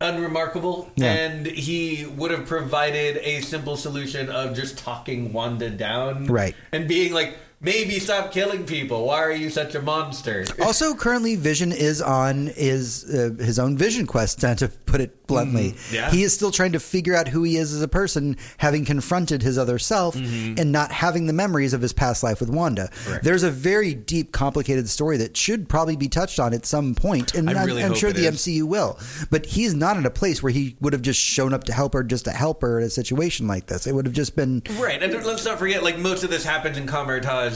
unremarkable 0.01 0.91
Yeah. 0.97 1.13
and 1.13 1.47
he 1.47 2.07
would 2.07 2.31
have 2.31 2.47
provided 2.47 3.17
a 3.19 3.41
simple 3.41 3.77
solution 3.77 4.29
of 4.31 4.55
just 4.55 4.79
talking 4.79 5.33
Wanda 5.33 5.71
down 5.71 6.27
Right. 6.27 6.55
and 6.71 6.87
being 6.87 7.13
like 7.13 7.37
maybe 7.61 7.99
stop 7.99 8.33
killing 8.33 8.65
people 8.65 9.07
why 9.07 9.23
are 9.23 9.33
you 9.33 9.51
such 9.51 9.75
a 9.75 9.83
monster 9.83 10.45
Also, 10.63 10.95
currently, 10.95 11.37
Vision 11.37 11.73
is 11.73 12.03
on 12.03 12.49
his 12.49 13.05
uh, 13.09 13.43
his 13.43 13.59
own 13.59 13.77
Vision 13.77 14.07
quest. 14.07 14.41
To 14.41 14.69
put 14.87 15.01
it 15.01 15.27
bluntly, 15.27 15.77
yeah. 15.93 16.11
he 16.11 16.23
is 16.23 16.35
still 16.35 16.51
trying 16.51 16.73
to 16.73 16.81
figure 16.81 17.15
out 17.15 17.29
who 17.29 17.43
he 17.43 17.57
is 17.57 17.73
as 17.73 17.83
a 17.83 17.89
person, 17.89 18.37
having 18.59 18.85
confronted 18.85 19.43
his 19.43 19.57
other 19.57 19.79
self 19.79 20.15
and 20.17 20.73
not 20.73 20.91
having 20.91 21.27
the 21.27 21.33
memories 21.33 21.73
of 21.73 21.81
his 21.81 21.93
past 21.93 22.23
life 22.23 22.41
with 22.41 22.51
Wanda. 22.51 22.91
Correct. 23.05 23.25
There's 23.25 23.43
a 23.43 23.51
very 23.51 23.95
deep, 23.95 24.33
complicated 24.33 24.89
story 24.89 25.17
that 25.19 25.37
should 25.37 25.69
probably 25.69 25.97
be 25.97 26.09
touched 26.09 26.41
on 26.41 26.53
at 26.53 26.67
some 26.67 26.95
point, 26.95 27.35
and 27.35 27.49
I 27.49 27.61
I'm, 27.61 27.67
really 27.67 27.83
I'm 27.83 27.91
hope 27.91 27.99
sure 27.99 28.13
the 28.13 28.27
is. 28.27 28.37
MCU 28.37 28.65
will. 28.65 28.99
But 29.31 29.47
he's 29.47 29.75
not 29.75 29.97
in 29.97 30.07
a 30.07 30.11
place 30.11 30.43
where 30.43 30.53
he 30.53 30.77
would 30.81 30.93
have 30.93 31.03
just 31.03 31.21
shown 31.21 31.55
up 31.55 31.65
to 31.65 31.73
help 31.73 31.95
her, 31.95 32.03
just 32.03 32.25
to 32.25 32.33
help 32.33 32.63
her 32.63 32.81
in 32.81 32.87
a 32.87 32.91
situation 32.91 33.47
like 33.47 33.67
this. 33.67 33.87
It 33.87 33.95
would 33.95 34.07
have 34.07 34.15
just 34.15 34.37
been 34.37 34.63
Right, 34.79 35.03
and 35.03 35.13
let's 35.25 35.45
not 35.45 35.59
forget, 35.59 35.83
like 35.83 35.99
most 35.99 36.25
of 36.25 36.31
this 36.31 36.45
happens 36.45 36.77
in 36.77 36.87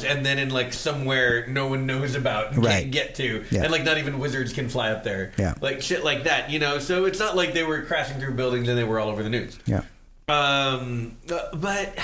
And 0.05 0.25
then 0.25 0.39
in 0.39 0.51
like 0.51 0.73
somewhere 0.73 1.47
no 1.47 1.67
one 1.69 1.87
knows 1.87 2.15
about, 2.15 2.53
and 2.53 2.65
Right. 2.65 2.81
can't 2.83 2.91
get 2.91 3.15
to, 3.17 3.45
Yeah. 3.51 3.63
and 3.65 3.71
like 3.73 3.85
not 3.85 3.99
even 3.99 4.19
wizards 4.19 4.53
can 4.53 4.69
fly 4.69 4.91
up 4.91 5.05
there, 5.05 5.33
Yeah. 5.39 5.55
like 5.61 5.83
shit 5.83 6.03
like 6.05 6.25
that, 6.25 6.51
you 6.51 6.59
know. 6.59 6.79
So 6.79 7.05
it's 7.05 7.19
not 7.19 7.37
like 7.37 7.53
they 7.55 7.63
were 7.63 7.83
crashing 7.83 8.19
through 8.19 8.35
buildings 8.35 8.69
and 8.69 8.77
they 8.79 8.85
were 8.85 8.99
all 8.99 9.09
over 9.09 9.23
the 9.23 9.31
news. 9.31 9.59
yeah. 9.67 9.83
Um, 10.29 11.17
but 11.27 11.97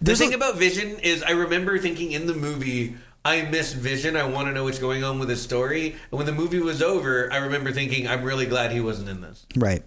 the 0.00 0.16
thing 0.16 0.34
about 0.34 0.56
Vision 0.56 0.98
is, 1.00 1.22
I 1.22 1.32
remember 1.32 1.78
thinking 1.78 2.12
in 2.12 2.26
the 2.26 2.34
movie. 2.34 2.96
I 3.26 3.42
miss 3.42 3.72
Vision. 3.72 4.16
I 4.16 4.24
want 4.24 4.48
to 4.48 4.52
know 4.54 4.64
what's 4.64 4.78
going 4.78 5.02
on 5.02 5.18
with 5.18 5.28
his 5.30 5.40
story. 5.40 5.92
And 6.10 6.18
when 6.18 6.26
the 6.26 6.32
movie 6.32 6.58
was 6.60 6.82
over, 6.82 7.32
I 7.32 7.38
remember 7.38 7.72
thinking, 7.72 8.06
I'm 8.06 8.22
really 8.22 8.44
glad 8.46 8.70
he 8.70 8.80
wasn't 8.80 9.08
in 9.08 9.20
this. 9.22 9.46
Right. 9.56 9.82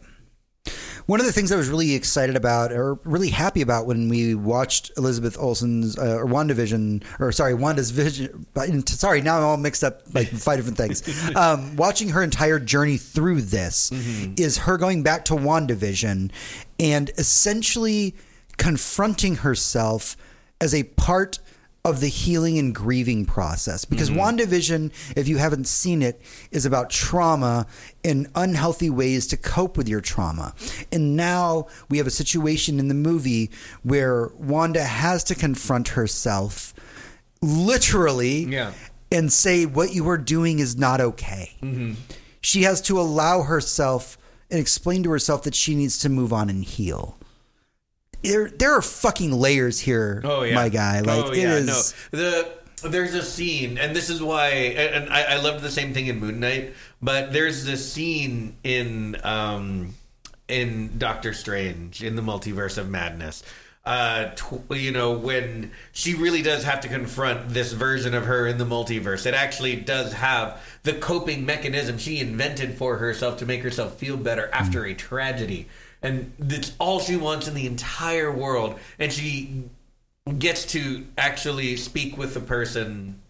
One 1.07 1.21
of 1.21 1.25
the 1.25 1.31
things 1.31 1.53
I 1.53 1.55
was 1.55 1.69
really 1.69 1.95
excited 1.95 2.35
about, 2.35 2.73
or 2.73 2.95
really 3.05 3.29
happy 3.29 3.61
about, 3.61 3.85
when 3.85 4.09
we 4.09 4.35
watched 4.35 4.91
Elizabeth 4.97 5.37
Olsen's 5.39 5.97
uh, 5.97 6.17
or 6.17 6.25
WandaVision, 6.25 7.03
or 7.19 7.31
sorry, 7.31 7.53
Wanda's 7.53 7.91
Vision. 7.91 8.45
Sorry, 8.85 9.21
now 9.21 9.37
I'm 9.37 9.43
all 9.43 9.57
mixed 9.57 9.85
up 9.85 10.01
like 10.13 10.27
five 10.27 10.57
different 10.57 10.77
things. 10.77 11.35
Um, 11.35 11.77
watching 11.77 12.09
her 12.09 12.21
entire 12.21 12.59
journey 12.59 12.97
through 12.97 13.41
this 13.41 13.89
is 14.37 14.57
her 14.59 14.77
going 14.77 15.01
back 15.01 15.23
to 15.25 15.33
WandaVision 15.33 16.29
and 16.77 17.09
essentially 17.17 18.13
confronting 18.57 19.37
herself 19.37 20.17
as 20.59 20.73
a 20.73 20.83
part 20.83 21.39
of 21.87 22.01
the 22.01 22.07
healing 22.07 22.57
and 22.59 22.75
grieving 22.75 23.25
process. 23.25 23.85
Because 23.85 24.09
mm-hmm. 24.09 24.19
WandaVision, 24.19 24.91
if 25.15 25.27
you 25.27 25.37
haven't 25.37 25.67
seen 25.67 26.01
it, 26.01 26.21
is 26.51 26.65
about 26.65 26.89
trauma 26.89 27.65
and 28.03 28.27
unhealthy 28.35 28.89
ways 28.89 29.25
to 29.27 29.37
cope 29.37 29.77
with 29.77 29.87
your 29.87 30.01
trauma. 30.01 30.53
And 30.91 31.15
now 31.15 31.67
we 31.89 31.97
have 31.97 32.07
a 32.07 32.11
situation 32.11 32.79
in 32.79 32.89
the 32.89 32.93
movie 32.93 33.49
where 33.83 34.31
Wanda 34.35 34.83
has 34.83 35.23
to 35.25 35.35
confront 35.35 35.89
herself 35.89 36.73
literally 37.41 38.43
Yeah. 38.45 38.73
and 39.11 39.31
say 39.31 39.65
what 39.65 39.93
you 39.93 40.07
are 40.09 40.17
doing 40.17 40.59
is 40.59 40.75
not 40.75 40.99
okay. 40.99 41.53
Mm-hmm. 41.61 41.93
She 42.41 42.63
has 42.63 42.81
to 42.83 42.99
allow 42.99 43.43
herself 43.43 44.17
and 44.49 44.59
explain 44.59 45.03
to 45.03 45.11
herself 45.11 45.43
that 45.43 45.55
she 45.55 45.75
needs 45.75 45.99
to 45.99 46.09
move 46.09 46.33
on 46.33 46.49
and 46.49 46.63
heal. 46.63 47.17
There, 48.27 48.49
there 48.49 48.73
are 48.75 48.81
fucking 48.81 49.31
layers 49.31 49.79
here, 49.79 50.21
Oh 50.23 50.43
yeah, 50.43 50.55
my 50.55 50.69
guy. 50.69 51.01
Like 51.01 51.25
oh, 51.25 51.31
it 51.31 51.39
yeah, 51.39 51.55
is. 51.55 51.93
No, 52.11 52.17
the 52.17 52.57
there's 52.83 53.15
a 53.15 53.23
scene, 53.23 53.77
and 53.77 53.95
this 53.95 54.09
is 54.09 54.21
why, 54.21 54.49
and 54.49 55.09
I, 55.11 55.23
I 55.23 55.37
loved 55.37 55.63
the 55.63 55.71
same 55.71 55.93
thing 55.93 56.07
in 56.07 56.19
Moon 56.19 56.39
Knight. 56.39 56.73
But 57.01 57.33
there's 57.33 57.65
this 57.65 57.91
scene 57.91 58.57
in 58.63 59.17
um 59.23 59.95
in 60.47 60.97
Doctor 60.97 61.33
Strange 61.33 62.03
in 62.03 62.15
the 62.15 62.21
Multiverse 62.21 62.77
of 62.77 62.89
Madness. 62.89 63.43
Uh, 63.85 64.31
tw- 64.35 64.75
you 64.75 64.91
know, 64.91 65.13
when 65.13 65.71
she 65.93 66.13
really 66.13 66.41
does 66.41 66.65
have 66.65 66.81
to 66.81 66.89
confront 66.89 67.47
this 67.49 67.71
version 67.71 68.13
of 68.13 68.25
her 68.25 68.45
in 68.45 68.57
the 68.57 68.65
multiverse, 68.65 69.25
it 69.25 69.33
actually 69.33 69.77
does 69.77 70.11
have 70.11 70.61
the 70.83 70.91
coping 70.91 71.45
mechanism 71.45 71.97
she 71.97 72.19
invented 72.19 72.77
for 72.77 72.97
herself 72.97 73.37
to 73.37 73.45
make 73.45 73.63
herself 73.63 73.95
feel 73.95 74.17
better 74.17 74.49
after 74.51 74.85
a 74.85 74.93
tragedy. 74.93 75.69
And 76.01 76.31
that's 76.37 76.73
all 76.79 76.99
she 76.99 77.15
wants 77.15 77.47
in 77.47 77.53
the 77.53 77.65
entire 77.65 78.31
world. 78.31 78.79
And 78.99 79.11
she 79.11 79.63
gets 80.37 80.65
to 80.73 81.05
actually 81.17 81.77
speak 81.77 82.17
with 82.17 82.33
the 82.33 82.39
person 82.39 83.21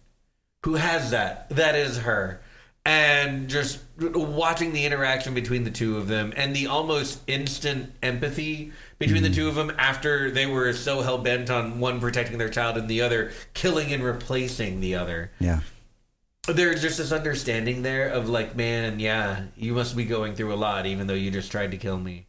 who 0.64 0.74
has 0.74 1.10
that. 1.10 1.48
That 1.50 1.74
is 1.74 1.98
her. 1.98 2.40
And 2.84 3.48
just 3.48 3.80
watching 3.98 4.72
the 4.72 4.86
interaction 4.86 5.34
between 5.34 5.64
the 5.64 5.70
two 5.70 5.98
of 5.98 6.08
them 6.08 6.32
and 6.36 6.56
the 6.56 6.68
almost 6.68 7.20
instant 7.26 7.92
empathy 8.02 8.72
between 8.98 9.22
the 9.22 9.28
mm. 9.28 9.34
two 9.34 9.48
of 9.48 9.56
them 9.56 9.72
after 9.78 10.30
they 10.30 10.46
were 10.46 10.72
so 10.72 11.02
hell 11.02 11.18
bent 11.18 11.50
on 11.50 11.80
one 11.80 12.00
protecting 12.00 12.38
their 12.38 12.48
child 12.48 12.78
and 12.78 12.88
the 12.88 13.02
other 13.02 13.32
killing 13.52 13.92
and 13.92 14.02
replacing 14.02 14.80
the 14.80 14.94
other. 14.94 15.30
Yeah. 15.38 15.60
There's 16.46 16.80
just 16.80 16.96
this 16.96 17.12
understanding 17.12 17.82
there 17.82 18.08
of 18.08 18.30
like, 18.30 18.56
man, 18.56 19.00
yeah, 19.00 19.42
you 19.54 19.74
must 19.74 19.94
be 19.94 20.06
going 20.06 20.34
through 20.34 20.54
a 20.54 20.56
lot 20.56 20.86
even 20.86 21.06
though 21.06 21.14
you 21.14 21.30
just 21.30 21.52
tried 21.52 21.72
to 21.72 21.76
kill 21.76 21.98
me. 21.98 22.27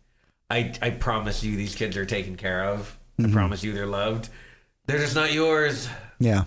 I, 0.49 0.73
I 0.81 0.89
promise 0.89 1.43
you 1.43 1.55
these 1.55 1.75
kids 1.75 1.95
are 1.97 2.05
taken 2.05 2.35
care 2.35 2.65
of. 2.65 2.97
I 3.23 3.29
promise 3.29 3.63
you 3.63 3.73
they're 3.73 3.85
loved. 3.85 4.29
They're 4.85 4.99
just 4.99 5.15
not 5.15 5.31
yours. 5.31 5.87
Yeah. 6.19 6.45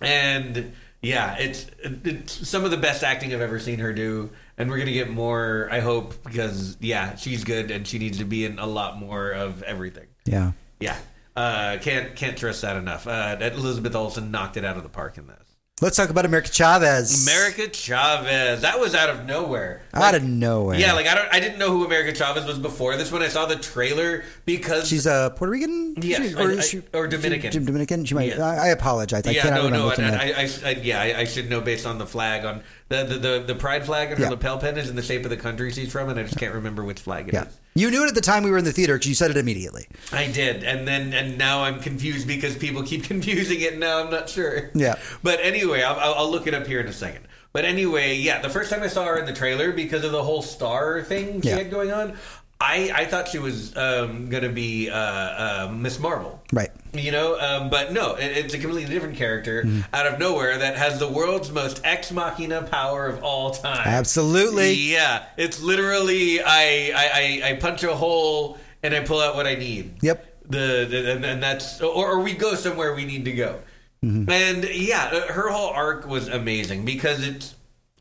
And 0.00 0.72
yeah, 1.02 1.36
it's 1.38 1.66
it's 1.82 2.48
some 2.48 2.64
of 2.64 2.70
the 2.70 2.76
best 2.76 3.02
acting 3.02 3.32
I've 3.32 3.40
ever 3.40 3.58
seen 3.58 3.78
her 3.78 3.92
do, 3.92 4.30
and 4.58 4.70
we're 4.70 4.78
gonna 4.78 4.92
get 4.92 5.10
more. 5.10 5.68
I 5.72 5.80
hope 5.80 6.22
because 6.22 6.76
yeah, 6.80 7.16
she's 7.16 7.42
good 7.44 7.70
and 7.70 7.86
she 7.86 7.98
needs 7.98 8.18
to 8.18 8.24
be 8.24 8.44
in 8.44 8.58
a 8.58 8.66
lot 8.66 8.98
more 8.98 9.30
of 9.30 9.62
everything. 9.62 10.06
Yeah. 10.26 10.52
Yeah, 10.78 10.96
uh, 11.36 11.78
can't 11.80 12.14
can't 12.16 12.36
trust 12.36 12.62
that 12.62 12.76
enough. 12.76 13.06
Uh, 13.06 13.36
Elizabeth 13.40 13.94
Olsen 13.94 14.30
knocked 14.30 14.56
it 14.56 14.64
out 14.64 14.76
of 14.76 14.82
the 14.82 14.88
park 14.88 15.18
in 15.18 15.26
this. 15.26 15.49
Let's 15.82 15.96
talk 15.96 16.10
about 16.10 16.26
America 16.26 16.50
Chavez. 16.52 17.26
America 17.26 17.66
Chavez, 17.72 18.60
that 18.60 18.78
was 18.78 18.94
out 18.94 19.08
of 19.08 19.24
nowhere. 19.24 19.80
Out 19.94 20.14
of 20.14 20.22
nowhere. 20.22 20.78
Yeah, 20.78 20.92
like 20.92 21.06
I 21.06 21.14
don't, 21.14 21.28
I 21.32 21.40
didn't 21.40 21.58
know 21.58 21.70
who 21.70 21.86
America 21.86 22.12
Chavez 22.14 22.44
was 22.44 22.58
before 22.58 22.96
this 22.98 23.10
when 23.10 23.22
I 23.22 23.28
saw 23.28 23.46
the 23.46 23.56
trailer 23.56 24.24
because 24.44 24.86
She's 24.86 25.06
a 25.06 25.32
Puerto 25.34 25.50
Rican? 25.52 25.94
Yes, 26.02 26.28
She- 26.32 26.36
I- 26.36 26.42
I- 26.42 26.60
she- 26.60 26.82
or 26.92 27.06
Dominican. 27.06 27.52
she- 27.52 27.58
Dominican? 27.60 28.04
She 28.04 28.14
might. 28.14 28.28
Yeah. 28.36 28.44
I, 28.44 28.56
I 28.56 28.68
apologize. 28.68 29.26
I 29.26 29.30
yeah, 29.30 29.42
cannot 29.42 29.70
no, 29.70 29.88
remember. 29.90 30.02
no, 30.02 30.18
I, 30.18 30.34
I, 30.42 30.50
I, 30.66 30.70
yeah, 30.82 31.00
I, 31.00 31.20
I 31.20 31.24
should 31.24 31.48
know 31.48 31.62
based 31.62 31.86
on 31.86 31.96
the 31.96 32.06
flag 32.06 32.44
on 32.44 32.62
the 32.90 33.04
the, 33.04 33.18
the, 33.18 33.44
the 33.46 33.54
pride 33.54 33.86
flag 33.86 34.10
on 34.10 34.18
her 34.18 34.24
Yeah. 34.24 34.28
lapel 34.30 34.58
pin 34.58 34.76
is 34.76 34.90
in 34.90 34.96
the 34.96 35.02
shape 35.02 35.24
of 35.24 35.30
the 35.30 35.36
country 35.38 35.72
she's 35.72 35.90
from, 35.90 36.10
and 36.10 36.20
I 36.20 36.24
just 36.24 36.36
can't 36.38 36.54
remember 36.54 36.84
which 36.84 37.00
flag 37.00 37.28
it 37.28 37.34
is. 37.34 37.34
yeah. 37.34 37.46
You 37.74 37.90
knew 37.90 38.04
it 38.04 38.08
at 38.08 38.14
the 38.16 38.20
time 38.20 38.42
we 38.42 38.50
were 38.50 38.58
in 38.58 38.64
the 38.64 38.72
theater 38.72 38.94
because 38.96 39.08
you 39.08 39.14
said 39.14 39.30
it 39.30 39.36
immediately. 39.38 39.86
I 40.12 40.26
did, 40.30 40.64
and 40.64 40.86
then 40.86 41.14
and 41.14 41.38
now 41.38 41.62
I'm 41.62 41.80
confused 41.80 42.26
because 42.28 42.56
people 42.56 42.82
keep 42.82 43.04
confusing 43.14 43.60
it. 43.62 43.72
and 43.72 43.80
Now 43.80 44.04
I'm 44.04 44.10
not 44.10 44.28
sure. 44.28 44.70
Yeah. 44.74 44.96
But 45.22 45.38
anyway, 45.40 45.82
I'll, 45.82 45.98
I'll, 45.98 46.14
I'll 46.14 46.30
look 46.30 46.46
it 46.46 46.52
up 46.54 46.66
here 46.66 46.80
in 46.80 46.86
a 46.88 46.92
second. 46.92 47.26
But 47.52 47.64
anyway, 47.64 48.14
yeah, 48.16 48.40
the 48.42 48.48
first 48.48 48.70
time 48.70 48.80
I 48.82 48.86
saw 48.86 49.04
her 49.06 49.18
in 49.18 49.24
the 49.26 49.32
trailer 49.32 49.72
because 49.72 50.04
of 50.04 50.12
the 50.12 50.22
whole 50.22 50.40
star 50.42 51.02
thing 51.02 51.40
she 51.42 51.48
Yeah. 51.48 51.56
had 51.56 51.70
going 51.70 51.90
on, 51.90 52.16
I 52.60 52.92
I 52.94 53.04
thought 53.06 53.28
she 53.28 53.38
was 53.38 53.74
um, 53.76 54.28
going 54.28 54.42
to 54.42 54.50
be 54.50 54.90
uh, 54.90 54.96
uh, 54.96 55.72
Miss 55.74 55.98
Marvel. 55.98 56.42
Right. 56.52 56.70
You 56.92 57.12
know, 57.12 57.38
um, 57.38 57.70
but 57.70 57.92
no, 57.92 58.16
it, 58.16 58.36
it's 58.36 58.54
a 58.54 58.58
completely 58.58 58.92
different 58.92 59.16
character 59.16 59.62
Mm-hmm. 59.62 59.94
out 59.94 60.06
of 60.06 60.18
nowhere 60.18 60.58
that 60.58 60.76
has 60.76 60.98
the 60.98 61.08
world's 61.08 61.50
most 61.50 61.80
ex 61.84 62.10
machina 62.12 62.62
power 62.62 63.06
of 63.06 63.22
all 63.22 63.50
time. 63.52 63.86
Absolutely. 63.86 64.74
Yeah, 64.74 65.24
it's 65.36 65.62
literally 65.62 66.40
I, 66.42 66.92
I, 66.94 67.10
I, 67.14 67.50
I 67.50 67.56
punch 67.56 67.82
a 67.84 67.94
hole 67.94 68.58
and 68.82 68.94
I 68.94 69.00
pull 69.00 69.20
out 69.20 69.36
what 69.36 69.46
I 69.46 69.54
need. 69.54 69.94
Yep. 70.02 70.26
The, 70.50 70.86
the 70.90 71.12
and, 71.12 71.24
and 71.24 71.42
that's 71.42 71.80
or, 71.80 72.10
or 72.12 72.20
we 72.20 72.34
go 72.34 72.54
somewhere 72.54 72.94
we 72.94 73.04
need 73.04 73.24
to 73.26 73.32
go. 73.32 73.60
Mm-hmm. 74.04 74.30
And 74.30 74.64
yeah, 74.64 75.10
her 75.28 75.48
whole 75.50 75.68
arc 75.70 76.06
was 76.06 76.28
amazing 76.28 76.84
because 76.84 77.26
it's 77.26 77.54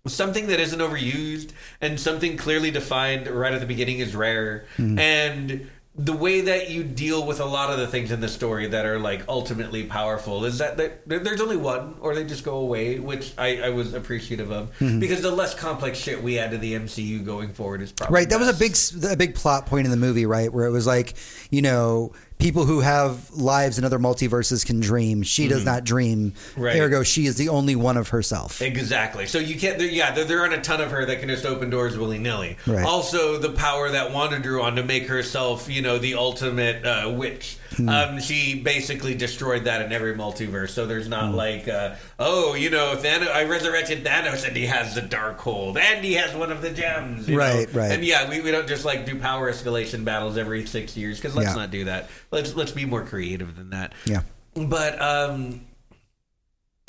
something 0.10 0.47
that 0.47 0.60
isn't 0.60 0.80
overused 0.80 1.51
and 1.82 1.99
something 1.99 2.38
clearly 2.38 2.72
defined 2.72 3.28
right 3.28 3.53
at 3.53 3.60
the 3.62 3.66
beginning 3.68 3.99
is 3.99 4.16
rare 4.16 4.66
Mm-hmm. 4.78 4.99
and 4.99 5.70
the 5.95 6.14
way 6.14 6.39
that 6.41 6.70
you 6.70 6.82
deal 6.84 7.26
with 7.28 7.41
a 7.41 7.45
lot 7.45 7.70
of 7.74 7.78
the 7.78 7.86
things 7.88 8.10
in 8.12 8.22
the 8.22 8.28
story 8.30 8.68
that 8.68 8.86
are 8.86 8.99
like 8.99 9.22
ultimately 9.28 9.84
powerful 9.84 10.45
is 10.45 10.60
that 10.60 10.78
there- 10.78 10.99
there- 11.05 11.20
there's 11.20 11.41
only 11.41 11.57
one 11.57 11.95
or 11.99 12.16
they 12.16 12.24
just 12.24 12.45
go 12.45 12.57
away 12.57 12.99
which 12.99 13.34
i, 13.38 13.60
I 13.64 13.70
was 13.70 13.93
appreciative 13.93 14.49
of 14.51 14.72
Mm-hmm. 14.80 14.99
because 14.99 15.22
the 15.22 15.32
less 15.32 15.53
complex 15.55 15.97
shit 15.97 16.24
we 16.24 16.39
add 16.39 16.51
to 16.51 16.57
the 16.57 16.74
mcu 16.76 17.26
going 17.26 17.51
forward 17.53 17.82
is 17.82 17.91
probably 17.91 18.14
Right. 18.14 18.30
That 18.30 18.39
was 18.39 18.47
a 18.47 18.53
big, 18.57 18.78
a 19.12 19.18
big 19.18 19.36
plot 19.36 19.66
point 19.66 19.86
in 19.86 19.91
the 19.91 19.97
movie, 19.97 20.26
right? 20.26 20.53
Where 20.53 20.66
it 20.66 20.72
was 20.72 20.88
like, 20.88 21.16
you 21.49 21.62
know, 21.62 22.14
people 22.39 22.65
who 22.65 22.79
have 22.79 23.29
lives 23.31 23.77
in 23.77 23.83
other 23.83 23.99
multiverses 23.99 24.65
can 24.65 24.79
dream. 24.79 25.21
She 25.23 25.47
does 25.47 25.65
not 25.65 25.83
dream. 25.83 26.31
Mm-hmm. 26.31 26.61
Right. 26.61 26.79
Ergo, 26.79 27.03
she 27.03 27.25
is 27.25 27.35
the 27.35 27.49
only 27.49 27.75
one 27.75 27.97
of 27.97 28.09
herself. 28.09 28.61
Exactly. 28.61 29.25
So 29.27 29.37
you 29.37 29.59
can't. 29.59 29.77
There, 29.77 29.87
yeah, 29.87 30.11
there, 30.11 30.25
there 30.25 30.39
aren't 30.39 30.53
a 30.53 30.61
ton 30.61 30.81
of 30.81 30.91
her 30.91 31.05
that 31.05 31.19
can 31.19 31.29
just 31.29 31.45
open 31.45 31.69
doors 31.69 31.97
willy 31.97 32.17
nilly. 32.17 32.57
Right. 32.65 32.85
Also, 32.85 33.37
the 33.37 33.51
power 33.51 33.91
that 33.91 34.11
Wanda 34.11 34.39
drew 34.39 34.63
on 34.63 34.77
to 34.77 34.83
make 34.83 35.07
herself, 35.07 35.69
you 35.69 35.81
know, 35.81 35.99
the 35.99 36.15
ultimate 36.15 36.85
uh, 36.85 37.11
witch. 37.13 37.57
Hmm. 37.78 37.88
Um, 37.89 38.20
she 38.20 38.59
basically 38.61 39.13
destroyed 39.15 39.65
that 39.65 39.82
in 39.84 39.91
every 39.91 40.15
multiverse. 40.15 40.70
So 40.72 40.86
there's 40.88 41.05
Hmm. 41.05 41.11
not 41.11 41.34
like, 41.36 41.67
uh, 41.67 41.95
oh, 42.17 42.53
you 42.55 42.70
know, 42.70 42.95
Thanos. 42.97 43.30
I 43.32 43.43
resurrected 43.45 44.03
Thanos, 44.03 44.47
and 44.47 44.57
he 44.57 44.65
has 44.65 44.95
the 44.95 45.01
Darkhold, 45.01 45.78
and 45.80 46.03
he 46.03 46.13
has 46.13 46.34
one 46.36 46.51
of 46.51 46.61
the 46.61 46.72
gems. 46.72 47.28
you 47.30 47.36
know? 47.38 47.39
Right, 47.43 47.74
right. 47.74 47.91
And 47.91 48.03
yeah, 48.03 48.28
we, 48.30 48.41
we 48.41 48.51
don't 48.51 48.67
just 48.67 48.86
like 48.86 49.05
do 49.05 49.20
power 49.20 49.51
escalation 49.51 50.03
battles 50.03 50.38
every 50.38 50.65
six 50.65 50.97
years 50.97 51.17
because 51.17 51.36
let's 51.36 51.49
Yeah. 51.49 51.55
not 51.55 51.72
do 51.72 51.86
that. 51.86 52.09
Let's 52.32 52.55
let's 52.55 52.72
be 52.72 52.86
more 52.86 53.03
creative 53.05 53.55
than 53.55 53.70
that. 53.70 53.93
Yeah. 54.05 54.22
But 54.55 54.99
um, 55.01 55.61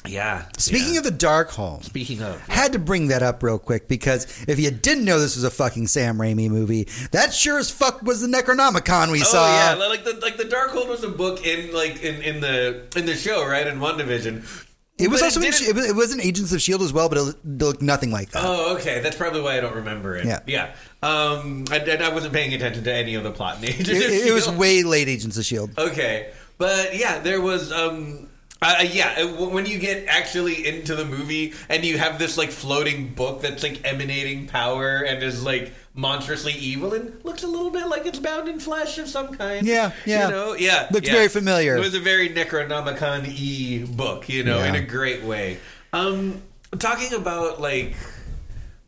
yeah. 0.07 0.45
Speaking 0.57 0.95
yeah. 0.95 0.99
of 0.99 1.05
the 1.05 1.11
Darkhold, 1.13 1.85
speaking 1.85 2.23
of 2.23 2.41
had 2.49 2.73
to 2.73 2.79
bring 2.79 3.09
that 3.09 3.23
up 3.23 3.43
real 3.43 3.59
quick 3.59 3.87
because 3.89 4.27
if 4.49 4.59
you 4.59 4.71
didn't 4.71 5.05
know 5.05 5.21
this 5.21 5.37
was 5.37 5.45
a 5.45 5.51
fucking 5.51 5.87
Sam 5.89 6.17
Raimi 6.19 6.49
movie, 6.49 6.89
that 7.13 7.33
sure 7.35 7.59
as 7.59 7.71
fuck 7.71 8.03
was 8.03 8.21
the 8.21 8.27
Necronomicon 8.29 9.13
we 9.13 9.21
Oh 9.21 9.25
saw. 9.25 9.47
yeah, 9.47 9.75
like 9.87 10.05
the 10.05 10.15
like 10.23 10.37
the 10.37 10.45
Darkhold 10.45 10.89
was 10.89 11.05
a 11.05 11.09
book 11.09 11.45
in 11.47 11.73
like 11.75 12.03
in, 12.03 12.23
in 12.23 12.41
the 12.41 12.87
in 12.97 13.07
the 13.07 13.15
show, 13.15 13.47
right? 13.47 13.67
In 13.67 13.79
WandaVision. 13.79 14.67
It 14.99 15.09
was 15.09 15.21
But 15.21 15.27
also 15.29 15.41
in, 15.41 15.47
it 15.47 15.75
was, 15.75 15.89
it 15.91 15.97
was 15.97 16.13
in 16.13 16.21
Agents 16.21 16.53
of 16.53 16.61
Shield 16.61 16.83
as 16.83 16.93
well, 16.93 17.09
but 17.09 17.17
it 17.17 17.37
looked 17.47 17.81
nothing 17.81 18.11
like 18.11 18.33
that. 18.33 18.43
Oh, 18.45 18.75
okay. 18.77 19.01
That's 19.01 19.17
probably 19.17 19.41
why 19.41 19.57
I 19.57 19.61
don't 19.61 19.77
remember 19.77 20.15
it. 20.17 20.27
Yeah. 20.27 20.41
yeah. 20.47 20.75
Um, 21.03 21.65
I, 21.71 21.77
and 21.79 22.03
I 22.03 22.13
wasn't 22.13 22.35
paying 22.35 22.53
attention 22.53 22.85
to 22.85 22.93
any 22.93 23.15
of 23.15 23.25
the 23.25 23.31
plot 23.31 23.57
in 23.59 23.65
Agents 23.65 23.89
it- 23.89 24.27
it 24.29 24.33
was 24.35 24.47
way 24.51 24.83
late 24.83 25.09
Agents 25.09 25.39
of 25.39 25.47
Shield. 25.47 25.71
Okay, 25.79 26.31
but 26.59 26.95
yeah, 26.97 27.19
there 27.19 27.41
was. 27.41 27.73
Um, 27.73 28.29
uh, 28.63 28.85
yeah, 28.91 29.15
uh, 29.23 29.47
when 29.47 29.65
you 29.67 29.79
get 29.79 30.07
actually 30.07 30.67
into 30.67 30.95
the 30.95 31.05
movie 31.05 31.55
and 31.69 31.85
you 31.85 31.97
have 31.97 32.19
this 32.19 32.37
like 32.37 32.51
floating 32.51 33.15
book 33.15 33.41
that's 33.41 33.63
like 33.63 33.81
emanating 33.85 34.47
power 34.47 34.99
and 34.99 35.23
is 35.23 35.43
like 35.43 35.73
monstrously 35.95 36.53
evil 36.53 36.93
and 36.95 37.25
looks 37.25 37.43
a 37.43 37.47
little 37.47 37.71
bit 37.71 37.87
like 37.89 38.05
it's 38.07 38.19
bound 38.19 38.49
in 38.49 38.61
flesh 38.61 38.99
of 38.99 39.09
some 39.09 39.35
kind. 39.35 39.67
Yeah, 39.67 39.93
yeah. 40.05 40.27
You 40.27 40.31
know, 40.31 40.53
yeah. 40.55 40.89
Looked 40.91 41.07
yeah. 41.07 41.13
very 41.15 41.29
familiar. 41.29 41.77
It 41.77 41.81
was 41.81 41.95
a 41.95 42.01
very 42.01 42.29
Necronomicon 42.29 43.27
e 43.29 43.85
book, 43.85 44.29
you 44.29 44.45
know, 44.45 44.59
Yeah. 44.59 44.67
in 44.69 44.75
a 44.75 44.83
great 44.83 45.23
way. 45.23 45.59
Um, 45.93 46.43
talking 46.79 47.15
about 47.15 47.61
like 47.61 47.95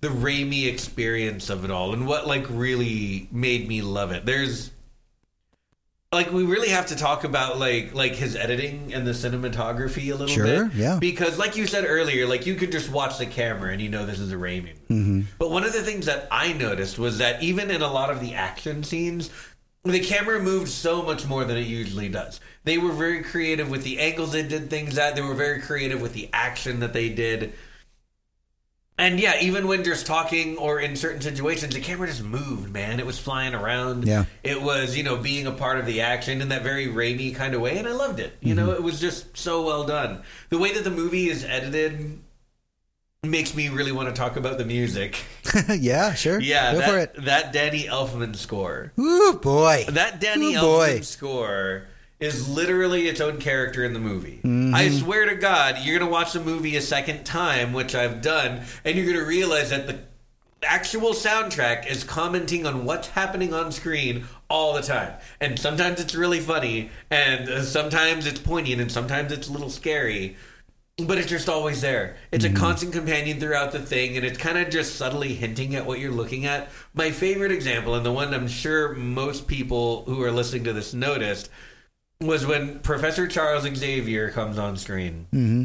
the 0.02 0.08
Raimi 0.08 0.66
experience 0.66 1.48
of 1.48 1.64
it 1.64 1.70
all 1.70 1.94
and 1.94 2.06
what 2.06 2.26
like 2.26 2.44
really 2.50 3.28
made 3.32 3.68
me 3.68 3.82
love 3.82 4.12
it. 4.12 4.26
There's 4.26 4.71
like 6.12 6.30
we 6.30 6.44
really 6.44 6.68
have 6.68 6.86
to 6.86 6.96
talk 6.96 7.24
about 7.24 7.58
like 7.58 7.94
like 7.94 8.14
his 8.14 8.36
editing 8.36 8.92
and 8.92 9.06
the 9.06 9.12
cinematography 9.12 10.08
a 10.08 10.14
little 10.14 10.26
Sure, 10.26 10.66
bit. 10.66 10.74
yeah. 10.74 10.98
Because 11.00 11.38
like 11.38 11.56
you 11.56 11.66
said 11.66 11.84
earlier, 11.86 12.26
like 12.26 12.44
you 12.46 12.54
could 12.54 12.70
just 12.70 12.90
watch 12.90 13.18
the 13.18 13.26
camera 13.26 13.72
and 13.72 13.80
you 13.80 13.88
know 13.88 14.04
this 14.04 14.20
is 14.20 14.30
a 14.30 14.36
Raimi. 14.36 14.62
movie. 14.62 14.74
Mm-hmm. 14.90 15.20
But 15.38 15.50
one 15.50 15.64
of 15.64 15.72
the 15.72 15.82
things 15.82 16.06
that 16.06 16.28
I 16.30 16.52
noticed 16.52 16.98
was 16.98 17.18
that 17.18 17.42
even 17.42 17.70
in 17.70 17.80
a 17.82 17.90
lot 17.90 18.10
of 18.10 18.20
the 18.20 18.34
action 18.34 18.82
scenes, 18.84 19.30
the 19.84 20.00
camera 20.00 20.38
moved 20.40 20.68
so 20.68 21.02
much 21.02 21.26
more 21.26 21.44
than 21.44 21.56
it 21.56 21.66
usually 21.66 22.08
does. 22.08 22.40
They 22.64 22.78
were 22.78 22.92
very 22.92 23.22
creative 23.22 23.70
with 23.70 23.82
the 23.82 23.98
angles 23.98 24.32
they 24.32 24.42
did 24.46 24.68
things 24.70 24.98
at. 24.98 25.16
They 25.16 25.22
were 25.22 25.34
very 25.34 25.60
creative 25.60 26.00
with 26.00 26.12
the 26.12 26.28
action 26.32 26.80
that 26.80 26.92
they 26.92 27.08
did. 27.08 27.54
And 29.02 29.18
yeah, 29.18 29.40
even 29.40 29.66
when 29.66 29.82
just 29.82 30.06
talking 30.06 30.56
or 30.58 30.78
in 30.78 30.94
certain 30.94 31.20
situations, 31.20 31.74
the 31.74 31.80
camera 31.80 32.06
just 32.06 32.22
moved, 32.22 32.72
man. 32.72 33.00
It 33.00 33.04
was 33.04 33.18
flying 33.18 33.52
around. 33.52 34.06
Yeah. 34.06 34.26
It 34.44 34.62
was, 34.62 34.96
you 34.96 35.02
know, 35.02 35.16
being 35.16 35.48
a 35.48 35.50
part 35.50 35.80
of 35.80 35.86
the 35.86 36.02
action 36.02 36.40
in 36.40 36.50
that 36.50 36.62
very 36.62 36.86
Raimi 36.86 37.34
kind 37.34 37.52
of 37.52 37.60
way, 37.60 37.78
and 37.78 37.88
I 37.88 37.92
loved 37.92 38.20
it. 38.20 38.36
You 38.40 38.54
know, 38.54 38.68
mm-hmm. 38.68 38.76
it 38.76 38.82
was 38.84 39.00
just 39.00 39.36
so 39.36 39.62
well 39.62 39.82
done. 39.82 40.22
The 40.50 40.58
way 40.58 40.72
that 40.74 40.84
the 40.84 40.90
movie 40.90 41.28
is 41.28 41.44
edited 41.44 42.20
makes 43.24 43.56
me 43.56 43.70
really 43.70 43.90
want 43.90 44.08
to 44.08 44.14
talk 44.14 44.36
about 44.36 44.58
the 44.58 44.64
music. 44.64 45.18
yeah, 45.68 46.14
sure. 46.14 46.40
Yeah, 46.40 46.70
go 46.72 46.78
that, 46.78 46.88
for 46.88 46.98
it. 46.98 47.24
that 47.24 47.52
Danny 47.52 47.86
Elfman 47.86 48.36
score. 48.36 48.92
Ooh 49.00 49.32
boy, 49.42 49.84
That 49.88 50.20
Danny 50.20 50.54
Ooh, 50.54 50.60
boy. 50.60 50.98
Elfman 50.98 51.04
score 51.04 51.86
is 52.22 52.48
literally 52.48 53.08
its 53.08 53.20
own 53.20 53.38
character 53.38 53.84
in 53.84 53.92
the 53.92 53.98
movie. 53.98 54.40
Mm-hmm. 54.44 54.74
I 54.74 54.88
swear 54.90 55.26
to 55.26 55.34
God, 55.34 55.78
you're 55.82 55.98
gonna 55.98 56.10
watch 56.10 56.32
the 56.32 56.40
movie 56.40 56.76
a 56.76 56.80
second 56.80 57.24
time, 57.24 57.72
which 57.72 57.96
I've 57.96 58.22
done, 58.22 58.62
and 58.84 58.96
you're 58.96 59.12
gonna 59.12 59.26
realize 59.26 59.70
that 59.70 59.88
the 59.88 59.98
actual 60.62 61.14
soundtrack 61.14 61.90
is 61.90 62.04
commenting 62.04 62.64
on 62.64 62.84
what's 62.84 63.08
happening 63.08 63.52
on 63.52 63.72
screen 63.72 64.24
all 64.48 64.72
the 64.72 64.82
time. 64.82 65.14
And 65.40 65.58
sometimes 65.58 66.00
it's 66.00 66.14
really 66.14 66.38
funny, 66.38 66.90
and 67.10 67.48
uh, 67.48 67.62
sometimes 67.62 68.28
it's 68.28 68.38
poignant, 68.38 68.80
and 68.80 68.92
sometimes 68.92 69.32
it's 69.32 69.48
a 69.48 69.52
little 69.52 69.70
scary. 69.70 70.36
But 70.98 71.18
it's 71.18 71.28
just 71.28 71.48
always 71.48 71.80
there. 71.80 72.16
It's 72.30 72.44
a 72.44 72.52
constant 72.52 72.92
companion 72.92 73.40
throughout 73.40 73.72
the 73.72 73.80
thing, 73.80 74.16
and 74.16 74.24
it's 74.24 74.38
kind 74.38 74.58
of 74.58 74.70
just 74.70 74.94
subtly 74.94 75.34
hinting 75.34 75.74
at 75.74 75.86
what 75.86 75.98
you're 75.98 76.12
looking 76.12 76.46
at. 76.46 76.70
My 76.94 77.10
favorite 77.10 77.50
example, 77.50 77.96
and 77.96 78.06
the 78.06 78.12
one 78.12 78.32
I'm 78.32 78.46
sure 78.46 78.94
most 78.94 79.48
people 79.48 80.04
who 80.04 80.22
are 80.22 80.30
listening 80.30 80.64
to 80.64 80.72
this 80.72 80.94
noticed, 80.94 81.48
was 82.26 82.46
when 82.46 82.80
Professor 82.80 83.26
Charles 83.26 83.64
Xavier 83.64 84.30
comes 84.30 84.58
on 84.58 84.76
screen. 84.76 85.26
Mm-hmm. 85.32 85.64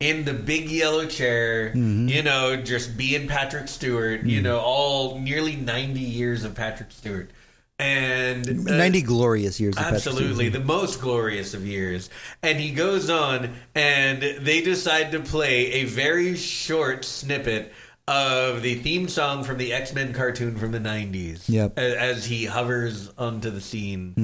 In 0.00 0.24
the 0.24 0.34
big 0.34 0.68
yellow 0.68 1.06
chair, 1.06 1.68
mm-hmm. 1.68 2.08
you 2.08 2.22
know, 2.22 2.56
just 2.56 2.96
being 2.96 3.28
Patrick 3.28 3.68
Stewart, 3.68 4.24
you 4.24 4.38
mm-hmm. 4.38 4.44
know, 4.44 4.58
all 4.58 5.20
nearly 5.20 5.54
90 5.54 6.00
years 6.00 6.42
of 6.42 6.54
Patrick 6.56 6.90
Stewart. 6.90 7.30
And 7.78 8.48
uh, 8.48 8.76
ninety 8.76 9.02
glorious 9.02 9.58
years. 9.58 9.76
Absolutely, 9.76 10.48
the 10.48 10.60
most 10.60 11.00
glorious 11.00 11.52
of 11.52 11.66
years. 11.66 12.10
And 12.40 12.60
he 12.60 12.70
goes 12.70 13.10
on, 13.10 13.54
and 13.74 14.22
they 14.22 14.60
decide 14.60 15.10
to 15.12 15.20
play 15.20 15.72
a 15.72 15.84
very 15.84 16.36
short 16.36 17.04
snippet 17.04 17.72
of 18.06 18.62
the 18.62 18.76
theme 18.76 19.08
song 19.08 19.42
from 19.42 19.58
the 19.58 19.72
X 19.72 19.92
Men 19.94 20.12
cartoon 20.12 20.56
from 20.58 20.72
the 20.72 20.78
90s. 20.78 21.48
Yep. 21.48 21.78
a- 21.78 22.00
As 22.00 22.24
he 22.24 22.44
hovers 22.44 23.10
onto 23.18 23.50
the 23.50 23.60
scene. 23.60 24.14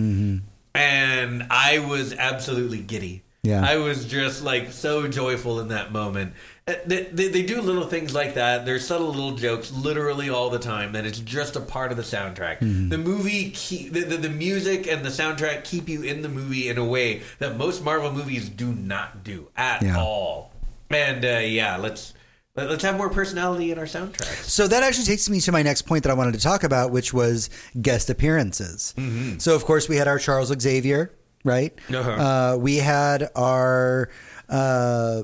And 0.74 1.46
I 1.50 1.78
was 1.80 2.12
absolutely 2.12 2.78
giddy. 2.80 3.22
Yeah. 3.42 3.64
I 3.64 3.76
was 3.76 4.04
just 4.04 4.42
like 4.42 4.72
so 4.72 5.06
joyful 5.08 5.60
in 5.60 5.68
that 5.68 5.92
moment. 5.92 6.34
Uh, 6.66 6.74
They, 6.86 7.04
they, 7.04 7.28
they 7.28 7.42
do 7.44 7.60
little 7.62 7.86
things 7.86 8.12
like 8.12 8.34
that. 8.34 8.66
There's 8.66 8.86
subtle 8.86 9.08
little 9.08 9.36
jokes 9.36 9.72
literally 9.72 10.28
all 10.28 10.50
the 10.50 10.58
time 10.58 10.92
that 10.92 11.06
it's 11.06 11.20
just 11.20 11.56
a 11.56 11.60
part 11.60 11.90
of 11.90 11.96
the 11.96 12.02
soundtrack. 12.02 12.58
Mm-hmm. 12.58 12.88
The 12.90 12.98
movie, 12.98 13.50
keep, 13.52 13.92
the, 13.92 14.00
the, 14.00 14.16
the 14.16 14.28
music 14.28 14.86
and 14.86 15.04
the 15.04 15.08
soundtrack 15.10 15.64
keep 15.64 15.88
you 15.88 16.02
in 16.02 16.22
the 16.22 16.28
movie 16.28 16.68
in 16.68 16.78
a 16.78 16.84
way 16.84 17.22
that 17.38 17.56
most 17.56 17.82
Marvel 17.82 18.12
movies 18.12 18.48
do 18.48 18.72
not 18.72 19.24
do 19.24 19.48
at 19.56 19.82
Yeah. 19.82 19.98
all. 19.98 20.52
And 20.90 21.24
uh, 21.24 21.38
yeah, 21.38 21.76
let's 21.76 22.14
let- 22.58 22.70
let's 22.70 22.82
have 22.84 22.96
more 22.96 23.08
personality 23.08 23.72
in 23.72 23.78
our 23.78 23.84
soundtracks. 23.86 24.44
So 24.44 24.66
that 24.68 24.82
actually 24.82 25.04
takes 25.06 25.28
me 25.30 25.40
to 25.40 25.52
my 25.52 25.62
next 25.62 25.82
point 25.82 26.02
that 26.04 26.10
I 26.10 26.14
wanted 26.14 26.34
to 26.34 26.40
talk 26.40 26.64
about, 26.64 26.90
which 26.90 27.12
was 27.14 27.48
guest 27.80 28.10
appearances. 28.10 28.94
Mm-hmm. 28.96 29.38
So 29.38 29.54
of 29.54 29.64
course 29.64 29.88
we 29.88 29.96
had 29.96 30.06
our 30.08 30.18
Charles 30.18 30.52
Xavier, 30.60 31.12
right? 31.44 31.72
Uh-huh. 31.92 32.10
Uh, 32.10 32.56
we 32.58 32.76
had 32.76 33.30
our. 33.34 34.10
Uh, 34.48 35.22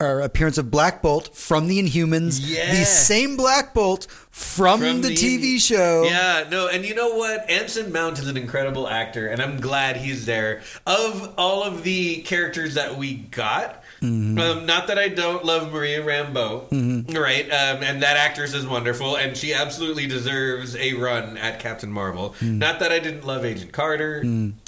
our 0.00 0.20
appearance 0.22 0.58
of 0.58 0.72
Black 0.72 1.00
Bolt 1.02 1.34
from 1.36 1.68
the 1.68 1.80
Inhumans, 1.80 2.40
Yeah. 2.42 2.72
the 2.74 2.84
same 2.84 3.36
Black 3.36 3.72
Bolt 3.72 4.08
from, 4.28 4.80
From 4.80 5.02
the, 5.02 5.08
the- 5.10 5.14
TV 5.14 5.60
show. 5.60 6.02
Yeah, 6.02 6.46
no, 6.50 6.66
and 6.66 6.84
you 6.84 6.96
know 6.96 7.14
what? 7.14 7.48
Anson 7.48 7.92
Mount 7.92 8.18
is 8.18 8.26
an 8.26 8.36
incredible 8.36 8.88
actor, 8.88 9.28
and 9.28 9.40
I'm 9.40 9.60
glad 9.60 9.96
he's 9.96 10.26
there. 10.26 10.62
Of 10.84 11.32
all 11.38 11.62
of 11.62 11.84
the 11.84 12.22
characters 12.22 12.74
that 12.74 12.98
we 12.98 13.14
got, 13.14 13.83
Mm-hmm. 14.04 14.38
um, 14.38 14.66
not 14.66 14.88
that 14.88 14.98
I 14.98 15.08
don't 15.08 15.44
love 15.44 15.72
Maria 15.72 16.02
Rambeau, 16.02 17.14
right? 17.18 17.44
Um, 17.46 17.82
and 17.82 18.02
that 18.02 18.16
actress 18.16 18.52
is 18.54 18.66
wonderful, 18.66 19.16
and 19.16 19.36
she 19.36 19.54
absolutely 19.54 20.06
deserves 20.06 20.76
a 20.76 20.92
run 20.94 21.36
at 21.38 21.60
Captain 21.60 21.90
Marvel. 21.90 22.34
Mm. 22.40 22.58
Not 22.58 22.80
that 22.80 22.92
I 22.92 22.98
didn't 22.98 23.24
love 23.26 23.44
Agent 23.44 23.72
Carter. 23.72 24.22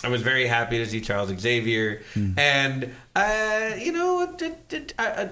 I 0.04 0.08
was 0.08 0.22
very 0.22 0.46
happy 0.46 0.78
to 0.78 0.86
see 0.86 1.00
Charles 1.00 1.30
Xavier, 1.38 2.02
Mm. 2.14 2.38
and 2.38 2.94
uh, 3.14 3.70
you 3.78 3.92
know, 3.92 4.22
it, 4.22 4.42
it, 4.42 4.72
it, 4.72 4.94
I, 4.98 5.06
I, 5.22 5.30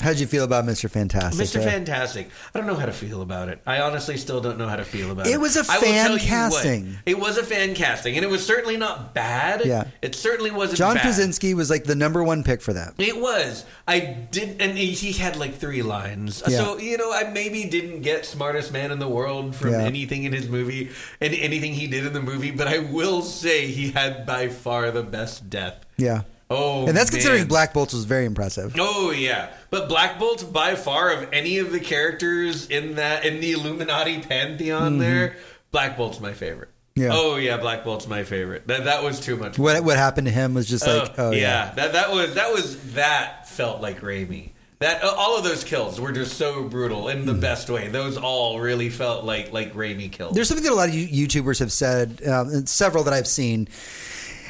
How'd 0.00 0.18
you 0.18 0.26
feel 0.26 0.44
about 0.44 0.64
Mr. 0.64 0.90
Fantastic? 0.90 1.46
Mr. 1.46 1.62
Fantastic. 1.62 2.30
I 2.54 2.58
don't 2.58 2.66
know 2.66 2.74
how 2.74 2.86
to 2.86 2.92
feel 2.92 3.22
about 3.22 3.48
it. 3.48 3.60
I 3.66 3.80
honestly 3.80 4.16
still 4.16 4.40
don't 4.40 4.58
know 4.58 4.68
how 4.68 4.76
to 4.76 4.84
feel 4.84 5.10
about 5.10 5.26
it. 5.26 5.32
It 5.34 5.40
was 5.40 5.56
a 5.56 5.64
fan 5.64 6.06
you 6.06 6.12
what, 6.14 6.22
casting. 6.22 6.96
it 7.06 7.18
was 7.18 7.38
a 7.38 7.42
fan 7.44 7.74
casting, 7.74 8.16
and 8.16 8.24
it 8.24 8.28
was 8.28 8.44
certainly 8.44 8.76
not 8.76 9.14
bad. 9.14 9.62
Yeah. 9.64 9.84
It 10.00 10.14
certainly 10.14 10.50
wasn't 10.50 10.78
John 10.78 10.94
bad. 10.94 11.02
Krasinski 11.02 11.54
was 11.54 11.70
like 11.70 11.84
the 11.84 11.94
number 11.94 12.22
one 12.24 12.42
pick 12.42 12.62
for 12.62 12.72
that. 12.72 12.94
It 12.98 13.16
was. 13.20 13.64
I 13.86 14.00
did, 14.00 14.60
and 14.60 14.76
he, 14.76 14.92
he 14.92 15.12
had 15.12 15.36
like 15.36 15.54
three 15.56 15.82
lines. 15.82 16.42
Yeah. 16.48 16.58
So 16.58 16.78
you 16.78 16.96
know, 16.96 17.12
I 17.12 17.30
maybe 17.30 17.64
didn't 17.64 18.02
get 18.02 18.24
smartest 18.26 18.72
man 18.72 18.90
in 18.90 18.98
the 18.98 19.08
world 19.08 19.54
from 19.54 19.70
Yeah. 19.72 19.82
anything 19.82 20.24
in 20.24 20.32
his 20.32 20.48
movie 20.48 20.90
and 21.20 21.34
anything 21.34 21.74
he 21.74 21.86
did 21.86 22.06
in 22.06 22.12
the 22.12 22.22
movie, 22.22 22.50
but 22.50 22.66
I 22.68 22.78
will 22.78 23.22
say 23.22 23.66
he 23.66 23.90
had 23.92 24.26
by 24.26 24.48
far 24.48 24.90
the 24.90 25.02
best 25.02 25.50
death. 25.50 25.84
Yeah. 25.96 26.22
Oh, 26.52 26.86
And 26.86 26.96
that's 26.96 27.10
considering. 27.10 27.46
Black 27.48 27.72
Bolt 27.72 27.92
was 27.92 28.04
very 28.04 28.24
impressive. 28.26 28.74
Oh 28.78 29.10
yeah, 29.10 29.50
but 29.70 29.88
Black 29.88 30.18
Bolt 30.18 30.52
by 30.52 30.74
far 30.74 31.10
of 31.12 31.28
any 31.32 31.58
of 31.58 31.72
the 31.72 31.80
characters 31.80 32.68
in 32.68 32.96
that 32.96 33.24
in 33.24 33.40
the 33.40 33.52
Illuminati 33.52 34.20
pantheon 34.20 34.98
there, 34.98 35.36
Black 35.70 35.96
Bolt's 35.96 36.20
my 36.20 36.32
favorite. 36.32 36.68
Mm-hmm. 36.68 37.02
Yeah. 37.02 37.08
Oh 37.12 37.36
yeah, 37.36 37.56
Black 37.56 37.84
Bolt's 37.84 38.06
my 38.06 38.22
favorite. 38.22 38.66
That 38.68 38.84
that 38.84 39.02
was 39.02 39.18
too 39.20 39.36
much. 39.36 39.58
What 39.58 39.82
what 39.82 39.96
happened 39.96 40.26
to 40.26 40.32
him 40.32 40.52
was 40.54 40.68
just 40.68 40.86
like, 40.86 41.18
oh, 41.18 41.30
yeah. 41.30 41.72
That 41.74 41.94
that 41.94 42.10
was 42.12 42.34
that 42.34 42.52
was 42.52 42.92
that 42.94 43.48
felt 43.48 43.80
like 43.80 44.00
Raimi. 44.00 44.50
That 44.80 45.02
uh, 45.04 45.14
all 45.16 45.38
of 45.38 45.44
those 45.44 45.62
kills 45.64 46.00
were 46.00 46.10
just 46.12 46.36
so 46.36 46.64
brutal 46.64 47.08
in 47.08 47.18
Mm-hmm. 47.18 47.26
the 47.28 47.34
best 47.34 47.70
way. 47.70 47.88
Those 47.88 48.16
all 48.18 48.58
really 48.60 48.90
felt 48.90 49.24
like 49.24 49.52
like 49.52 49.72
Raimi 49.74 50.10
kills. 50.12 50.34
There's 50.34 50.48
something 50.48 50.64
that 50.64 50.72
a 50.72 50.74
lot 50.74 50.88
of 50.90 50.94
YouTubers 50.94 51.60
have 51.60 51.72
said, 51.72 52.20
um, 52.26 52.48
and 52.48 52.68
several 52.68 53.04
that 53.04 53.14
I've 53.14 53.28
seen, 53.28 53.68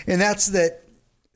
and 0.08 0.20
that's 0.20 0.46
that 0.48 0.81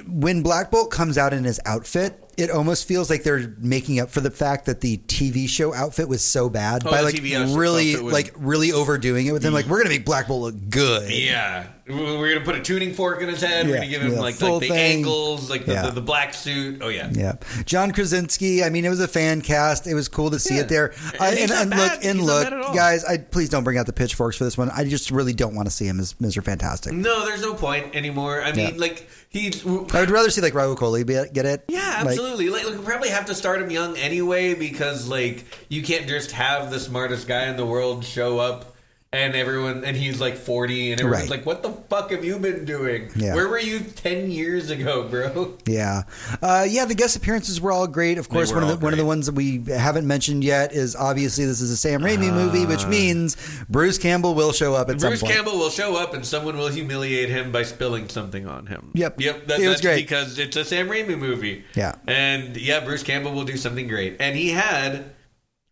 when 0.07 0.43
Black 0.43 0.71
Bolt 0.71 0.91
comes 0.91 1.17
out 1.17 1.33
in 1.33 1.45
his 1.45 1.59
outfit, 1.65 2.23
it 2.37 2.51
almost 2.51 2.87
feels 2.87 3.09
like 3.09 3.23
they're 3.23 3.55
making 3.59 3.99
up 3.99 4.11
for 4.11 4.21
the 4.21 4.31
fact 4.31 4.67
that 4.67 4.81
the 4.83 4.99
TV 4.99 5.49
show 5.49 5.73
outfit 5.73 6.07
was 6.09 6.23
so 6.23 6.51
bad 6.51 6.83
Oh, 6.87 6.91
by 6.91 7.01
like 7.01 7.15
TV 7.15 7.57
really 7.57 7.97
was- 7.97 8.13
like 8.13 8.33
really 8.37 8.73
overdoing 8.73 9.27
it 9.27 9.33
with 9.33 9.43
him. 9.45 9.55
Like 9.55 9.67
we're 9.67 9.79
gonna 9.79 9.89
make 9.95 10.05
Black 10.05 10.29
Bolt 10.29 10.43
look 10.43 10.69
good. 10.69 11.11
Yeah, 11.11 11.69
we're 11.89 12.33
gonna 12.35 12.45
put 12.45 12.57
a 12.57 12.61
tuning 12.63 12.93
fork 12.95 13.23
in 13.23 13.29
his 13.29 13.41
head. 13.41 13.67
Yeah, 13.67 13.71
we're 13.73 13.77
gonna 13.79 13.89
give 13.91 14.03
him 14.03 14.13
yeah, 14.15 14.21
like, 14.21 14.41
like 14.41 14.61
the 14.61 14.69
thing. 14.69 14.73
angles, 14.99 15.49
like 15.49 15.67
the, 15.67 15.73
Yeah. 15.73 15.83
the, 15.83 15.93
the 15.93 16.01
black 16.01 16.35
suit. 16.35 16.81
Oh 16.83 16.89
yeah, 16.89 17.09
Yeah, 17.13 17.35
John 17.65 17.93
Krasinski. 17.93 18.65
I 18.65 18.71
mean, 18.71 18.85
it 18.85 18.89
was 18.89 19.01
a 19.01 19.07
fan 19.09 19.41
cast. 19.41 19.87
It 19.87 19.95
was 19.95 20.09
cool 20.09 20.31
to 20.31 20.39
see 20.39 20.57
it 20.57 20.69
there. 20.69 20.93
I, 21.21 21.35
and 21.35 21.51
and 21.51 21.71
look, 21.71 21.93
and 22.05 22.19
He's 22.19 22.27
look, 22.27 22.45
bad 22.45 22.53
at 22.53 22.61
all. 22.61 22.75
guys. 22.75 23.05
I 23.05 23.19
please 23.19 23.49
don't 23.49 23.65
bring 23.65 23.79
out 23.79 23.87
the 23.87 23.93
pitchforks 23.93 24.37
for 24.37 24.45
this 24.45 24.59
one. 24.59 24.71
I 24.71 24.85
just 24.85 25.11
really 25.11 25.33
don't 25.33 25.55
want 25.55 25.69
to 25.69 25.75
see 25.75 25.87
him 25.87 26.01
as 26.01 26.21
Mister 26.21 26.43
Fantastic. 26.43 26.93
No, 26.93 27.25
there's 27.25 27.43
no 27.43 27.55
point 27.55 27.95
anymore. 27.95 28.43
I 28.43 28.53
mean, 28.53 28.79
like 28.79 29.09
he's. 29.29 29.65
I 29.67 30.01
would 30.01 30.11
rather 30.11 30.31
see 30.31 30.41
like 30.41 30.55
Raul 30.55 30.77
Coley 30.77 31.05
be- 31.05 31.23
get 31.33 31.47
it. 31.47 31.65
Yeah, 31.69 31.79
Like, 32.05 32.09
absolutely. 32.19 32.51
Like, 32.51 32.67
we 32.69 32.77
probably 32.85 33.11
have 33.11 33.27
to 33.27 33.35
start 33.35 33.63
him 33.63 33.71
young 33.71 33.97
anyway 33.97 34.55
because, 34.55 35.09
like, 35.09 35.45
you 35.69 35.83
can't 35.83 36.09
just 36.09 36.33
have 36.33 36.71
the 36.71 36.81
smartest 36.81 37.27
guy 37.29 37.47
in 37.47 37.57
the 37.57 37.67
world 37.67 38.05
show 38.05 38.39
up 38.39 38.76
and 39.17 39.35
everyone, 39.35 39.85
and 39.85 39.97
he's 39.97 40.21
like 40.21 40.37
40, 40.37 40.93
and 40.93 41.01
everyone's 41.01 41.23
Right. 41.23 41.31
like, 41.39 41.47
what 41.47 41.63
the 41.63 41.71
fuck 41.89 42.11
have 42.11 42.25
you 42.25 42.39
been 42.39 42.65
doing? 42.67 43.11
Yeah. 43.17 43.35
Where 43.35 43.49
were 43.49 43.59
you 43.59 43.81
10 43.81 44.31
years 44.31 44.71
ago, 44.71 45.09
bro? 45.09 45.55
Yeah, 45.67 46.03
uh, 46.43 46.67
yeah. 46.69 46.85
The 46.85 46.95
guest 46.95 47.17
appearances 47.17 47.61
were 47.61 47.73
all 47.73 47.87
great. 47.87 48.19
Of 48.19 48.29
course, 48.29 48.53
one 48.53 48.63
of 48.63 48.69
the 48.69 48.75
all 48.77 48.81
one 48.81 48.93
of 48.93 48.99
the 48.99 49.05
ones 49.05 49.27
that 49.27 49.35
we 49.35 49.63
haven't 49.67 50.07
mentioned 50.07 50.45
yet 50.45 50.73
is 50.73 50.95
obviously 50.95 51.45
this 51.45 51.61
is 51.61 51.71
a 51.71 51.77
Sam 51.77 52.03
Raimi 52.03 52.33
movie, 52.33 52.65
Ah. 52.65 52.69
which 52.69 52.87
means 52.87 53.37
Bruce 53.69 53.99
Campbell 53.99 54.35
will 54.35 54.53
show 54.53 54.75
up 54.75 54.89
at 54.91 54.99
Bruce 54.99 55.21
some 55.21 55.27
point. 55.27 55.35
Campbell 55.37 55.59
will 55.59 55.71
show 55.71 55.97
up 55.97 56.15
and 56.15 56.25
someone 56.25 56.57
will 56.57 56.69
humiliate 56.69 57.29
him 57.31 57.51
by 57.53 57.63
spilling 57.65 58.09
something 58.09 58.47
on 58.47 58.67
him. 58.67 58.91
Yep. 58.95 59.21
Yep. 59.21 59.47
That, 59.49 59.61
It 59.61 59.67
was 59.67 59.77
that's 59.77 59.81
great. 59.81 59.97
because 59.97 60.39
it's 60.39 60.57
a 60.57 60.65
Sam 60.65 60.89
Raimi 60.89 61.19
movie. 61.19 61.65
Yeah. 61.75 61.95
And 62.07 62.57
yeah, 62.57 62.81
Bruce 62.85 63.03
Campbell 63.03 63.33
will 63.33 63.45
do 63.45 63.57
something 63.57 63.89
great. 63.89 64.17
And 64.21 64.37
he 64.37 64.51
had 64.51 65.16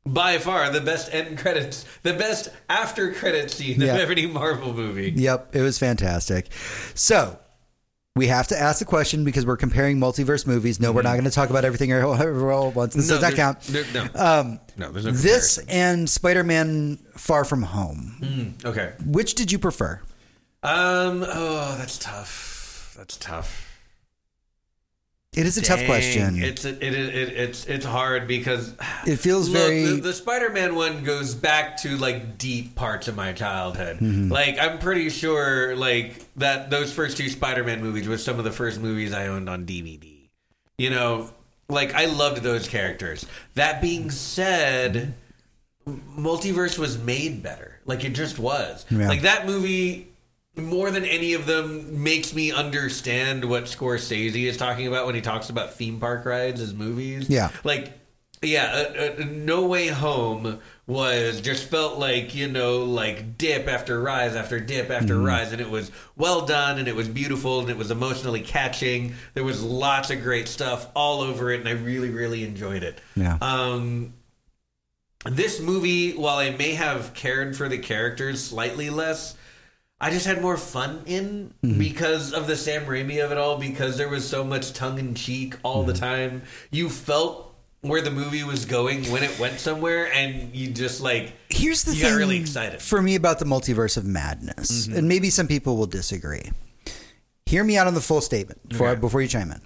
by 0.07 0.39
far 0.39 0.71
the 0.71 0.81
best 0.81 1.13
end 1.15 1.39
credits, 1.39 1.85
the 2.03 2.13
best 2.13 2.49
after 2.69 3.13
credit 3.13 3.51
scene 3.51 3.81
Yeah. 3.81 3.97
of 3.97 4.11
any 4.11 4.27
Marvel 4.27 4.75
movie. 4.75 5.13
Yep, 5.17 5.55
it 5.57 5.63
was 5.63 5.79
fantastic. 5.79 6.49
So 6.95 7.39
we 8.17 8.27
have 8.29 8.47
to 8.49 8.59
ask 8.59 8.79
the 8.79 8.85
question 8.85 9.25
because 9.25 9.45
we're 9.47 9.57
comparing 9.57 9.99
multiverse 9.99 10.47
movies. 10.47 10.79
No, 10.79 10.93
we're 10.93 11.03
not 11.03 11.13
going 11.15 11.25
to 11.25 11.31
talk 11.31 11.51
about 11.51 11.65
everything 11.65 11.93
all 11.93 12.13
all 12.13 12.69
at 12.69 12.75
once. 12.77 12.95
This 12.95 13.09
No, 13.09 13.15
does 13.15 13.23
not 13.23 13.35
count. 13.35 13.61
there- 13.63 13.85
no. 13.93 14.09
Um, 14.15 14.61
No, 14.77 14.93
there's 14.93 15.05
no 15.07 15.11
this 15.13 15.59
and 15.69 16.09
Spider-Man: 16.09 16.99
Far 17.17 17.45
From 17.45 17.63
Home. 17.63 18.55
Okay. 18.65 18.93
Which 19.07 19.35
did 19.35 19.51
you 19.53 19.59
prefer? 19.59 20.01
Um. 20.63 21.25
Oh, 21.27 21.75
that's 21.79 21.99
tough. 21.99 22.95
That's 22.97 23.17
tough. 23.17 23.64
It 25.37 25.47
is 25.47 25.57
a 25.57 25.63
tough 25.63 25.85
question. 25.85 26.43
It's 26.43 26.65
it, 26.65 26.83
it, 26.83 26.95
it 26.95 27.29
it's 27.33 27.67
it's 27.67 27.85
hard 27.85 28.27
because 28.29 28.75
It 29.07 29.17
feels 29.17 29.49
Look, 29.49 29.59
very- 29.59 29.85
the, 29.85 30.01
the 30.01 30.13
Spider-Man 30.13 30.75
one 30.75 31.03
goes 31.05 31.35
back 31.35 31.77
to 31.79 31.97
like 31.97 32.39
deep 32.39 32.75
parts 32.75 33.09
of 33.09 33.17
my 33.17 33.33
childhood. 33.33 33.97
Mm-hmm. 33.99 34.31
Like 34.31 34.59
I'm 34.59 34.79
pretty 34.79 35.11
sure 35.11 35.75
like 35.77 36.25
that 36.37 36.71
those 36.71 36.93
first 36.93 37.17
two 37.17 37.29
Spider-Man 37.29 37.81
movies 37.83 38.07
were 38.09 38.19
some 38.19 38.39
of 38.39 38.45
the 38.45 38.53
first 38.53 38.81
movies 38.81 39.13
I 39.13 39.27
owned 39.27 39.49
on 39.49 39.67
DVD. 39.67 40.13
You 40.79 40.91
know, 40.91 41.31
like 41.69 41.95
I 41.95 42.07
loved 42.07 42.43
those 42.43 42.69
characters. 42.69 43.27
That 43.55 43.81
being 43.83 44.11
said, 44.11 45.15
multiverse 45.87 46.79
was 46.79 46.99
made 46.99 47.43
better. 47.43 47.81
Like 47.85 48.05
it 48.05 48.11
just 48.11 48.39
was. 48.39 48.87
Yeah. 48.91 49.09
Like 49.09 49.23
that 49.23 49.47
movie 49.47 50.09
more 50.57 50.91
than 50.91 51.05
any 51.05 51.35
of 51.35 51.47
them 51.47 52.03
makes 52.03 52.35
me 52.35 52.53
understand 52.53 53.45
what 53.45 53.65
Scorsese 53.65 54.45
is 54.45 54.57
talking 54.57 54.87
about 54.87 55.07
when 55.07 55.15
he 55.15 55.21
talks 55.21 55.51
about 55.51 55.75
theme 55.75 55.99
park 55.99 56.25
rides 56.25 56.61
as 56.61 56.75
movies. 56.75 57.29
Yeah. 57.29 57.51
Like 57.65 57.93
yeah, 58.45 58.87
uh, 58.97 59.23
uh, 59.23 59.25
No 59.27 59.67
Way 59.67 59.89
Home 59.89 60.61
was 60.87 61.41
just 61.41 61.65
felt 61.65 61.99
like, 61.99 62.35
you 62.35 62.49
know, 62.49 62.85
like 62.85 63.39
dip 63.39 63.69
after 63.69 64.01
rise 64.01 64.37
after 64.37 64.61
dip 64.61 64.91
after 64.91 65.19
rise 65.19 65.53
and 65.53 65.61
it 65.61 65.71
was 65.71 65.91
well 66.17 66.45
done 66.45 66.79
and 66.79 66.87
it 66.87 66.95
was 66.95 67.09
beautiful 67.09 67.61
and 67.61 67.71
it 67.71 67.77
was 67.77 67.91
emotionally 67.91 68.43
catching. 68.43 69.15
There 69.33 69.45
was 69.45 69.63
lots 69.63 70.11
of 70.11 70.23
great 70.23 70.47
stuff 70.47 70.89
all 70.95 71.23
over 71.23 71.51
it 71.51 71.61
and 71.61 71.69
I 71.69 71.73
really 71.73 72.11
really 72.11 72.45
enjoyed 72.45 72.83
it. 72.83 73.01
Yeah. 73.17 73.39
Um 73.41 74.13
this 75.25 75.59
movie, 75.59 76.13
while 76.13 76.37
I 76.37 76.51
may 76.51 76.75
have 76.75 77.15
cared 77.15 77.57
for 77.57 77.67
the 77.67 77.79
characters 77.79 78.45
slightly 78.45 78.91
less, 78.91 79.35
I 80.01 80.11
just 80.11 80.27
had 80.27 80.43
more 80.43 80.57
fun 80.57 81.03
in 81.07 81.55
mm-hmm. 81.63 81.79
because 81.79 82.33
of 82.33 82.47
the 82.47 82.57
Sam 82.57 82.85
Raimi 82.85 83.25
of 83.25 83.33
it 83.33 83.39
all, 83.39 83.59
because 83.59 83.97
there 83.97 84.09
was 84.09 84.29
so 84.29 84.45
much 84.45 84.73
tongue 84.73 84.99
in 84.99 85.15
cheek 85.15 85.57
all 85.63 85.85
the 85.85 85.93
mm-hmm. 85.93 86.05
time. 86.05 86.43
You 86.71 86.91
felt 86.91 87.55
where 87.81 88.01
the 88.01 88.11
movie 88.11 88.43
was 88.45 88.65
going 88.65 89.05
when 89.11 89.23
it 89.23 89.39
went 89.39 89.61
somewhere, 89.61 90.13
and 90.13 90.55
you 90.55 90.71
just 90.71 91.01
like 91.01 91.33
Here's 91.49 91.85
the 91.85 91.95
you 91.95 92.03
thing 92.03 92.13
got 92.13 92.17
really 92.19 92.39
excited. 92.39 92.83
for 92.83 93.01
me 93.01 93.15
about 93.15 93.39
the 93.39 93.45
multiverse 93.45 93.97
of 93.97 94.05
madness, 94.05 94.87
mm-hmm. 94.87 94.99
and 94.99 95.09
maybe 95.09 95.31
some 95.31 95.47
people 95.47 95.77
will 95.77 95.87
disagree. 95.87 96.51
Hear 97.47 97.63
me 97.63 97.77
out 97.77 97.87
on 97.87 97.95
the 97.95 98.01
full 98.01 98.21
statement 98.21 98.69
before 98.69 98.89
Okay. 98.89 99.01
before 99.01 99.23
you 99.23 99.29
chime 99.29 99.53
in. 99.53 99.61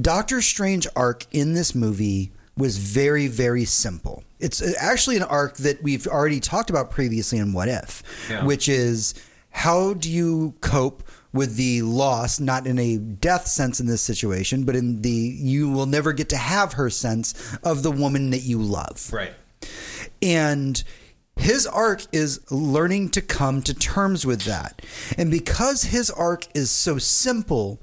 Doctor 0.00 0.42
Strange 0.42 0.86
arc 0.96 1.26
in 1.32 1.54
this 1.54 1.74
movie 1.74 2.32
was 2.56 2.76
very 2.76 3.26
very 3.28 3.64
simple. 3.64 4.24
It's 4.40 4.60
uh, 4.60 4.72
actually 4.78 5.16
an 5.16 5.22
arc 5.24 5.56
that 5.58 5.82
we've 5.82 6.06
already 6.06 6.40
talked 6.40 6.70
about 6.70 6.90
previously 6.90 7.38
in 7.38 7.52
What 7.52 7.68
If, 7.68 8.02
Yeah. 8.30 8.44
which 8.44 8.68
is 8.68 9.14
how 9.50 9.94
do 9.94 10.10
you 10.10 10.54
cope 10.60 11.02
with 11.32 11.56
the 11.56 11.80
loss, 11.82 12.40
not 12.40 12.66
in 12.66 12.78
a 12.78 12.98
death 12.98 13.46
sense 13.46 13.80
in 13.80 13.86
this 13.86 14.02
situation, 14.02 14.64
but 14.64 14.76
in 14.76 15.00
the 15.02 15.10
you 15.10 15.70
will 15.70 15.86
never 15.86 16.12
get 16.12 16.28
to 16.30 16.36
have 16.36 16.74
her 16.74 16.90
sense 16.90 17.34
of 17.62 17.82
the 17.82 17.90
woman 17.90 18.30
that 18.30 18.42
you 18.42 18.58
love. 18.58 19.08
right. 19.12 19.32
And 20.20 20.82
his 21.36 21.66
arc 21.66 22.02
is 22.12 22.40
learning 22.50 23.08
to 23.10 23.22
come 23.22 23.62
to 23.62 23.72
terms 23.74 24.26
with 24.26 24.42
that. 24.42 24.82
And 25.16 25.30
because 25.30 25.84
his 25.84 26.10
arc 26.10 26.46
is 26.54 26.70
so 26.70 26.98
simple 26.98 27.80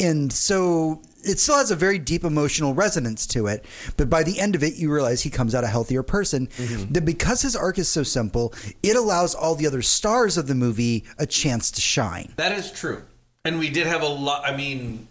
and 0.00 0.32
so 0.32 1.02
it 1.26 1.38
still 1.38 1.56
has 1.56 1.70
a 1.70 1.76
very 1.76 1.98
deep 1.98 2.24
emotional 2.24 2.74
resonance 2.74 3.26
to 3.28 3.46
it, 3.46 3.64
but 3.96 4.08
by 4.08 4.22
the 4.22 4.38
end 4.40 4.54
of 4.54 4.62
it, 4.62 4.76
you 4.76 4.92
realize 4.92 5.22
he 5.22 5.30
comes 5.30 5.54
out 5.54 5.64
a 5.64 5.68
healthier 5.68 6.02
person. 6.02 6.46
Mm-hmm. 6.46 6.92
That 6.92 7.04
because 7.04 7.42
his 7.42 7.56
arc 7.56 7.78
is 7.78 7.88
so 7.88 8.02
simple, 8.02 8.54
it 8.82 8.96
allows 8.96 9.34
all 9.34 9.54
the 9.54 9.66
other 9.66 9.82
stars 9.82 10.36
of 10.36 10.46
the 10.46 10.54
movie 10.54 11.04
a 11.18 11.26
chance 11.26 11.70
to 11.72 11.80
shine. 11.80 12.32
That 12.36 12.52
is 12.52 12.70
true. 12.72 13.02
And 13.44 13.58
we 13.58 13.70
did 13.70 13.86
have 13.86 14.02
a 14.02 14.08
lot. 14.08 14.44
I 14.44 14.56
mean, 14.56 15.08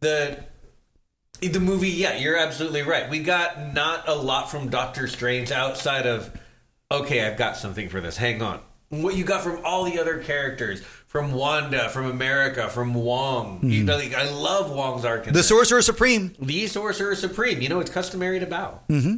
the 0.00 0.44
the 1.40 1.60
movie. 1.60 1.90
Yeah, 1.90 2.16
you're 2.16 2.36
absolutely 2.36 2.82
right. 2.82 3.08
We 3.08 3.20
got 3.20 3.74
not 3.74 4.08
a 4.08 4.14
lot 4.14 4.50
from 4.50 4.68
Doctor 4.68 5.06
Strange 5.06 5.52
outside 5.52 6.06
of 6.06 6.36
okay, 6.90 7.26
I've 7.26 7.36
got 7.36 7.56
something 7.56 7.88
for 7.88 8.00
this. 8.00 8.16
Hang 8.16 8.42
on. 8.42 8.60
What 8.90 9.16
you 9.16 9.24
got 9.24 9.42
from 9.42 9.60
all 9.64 9.84
the 9.84 10.00
other 10.00 10.18
characters, 10.18 10.82
from 11.08 11.32
Wanda, 11.32 11.88
from 11.88 12.06
America, 12.06 12.68
from 12.68 12.94
Wong. 12.94 13.60
You 13.62 13.82
know, 13.82 13.96
like, 13.96 14.14
I 14.14 14.30
love 14.30 14.70
Wong's 14.70 15.04
arc. 15.04 15.24
The. 15.24 15.42
Sorcerer 15.42 15.82
Supreme. 15.82 16.34
the 16.38 16.66
Sorcerer 16.66 17.16
Supreme. 17.16 17.62
You 17.62 17.70
know, 17.70 17.80
it's 17.80 17.90
customary 17.90 18.38
to 18.40 18.46
bow. 18.46 18.80
Mm-hmm. 18.88 19.16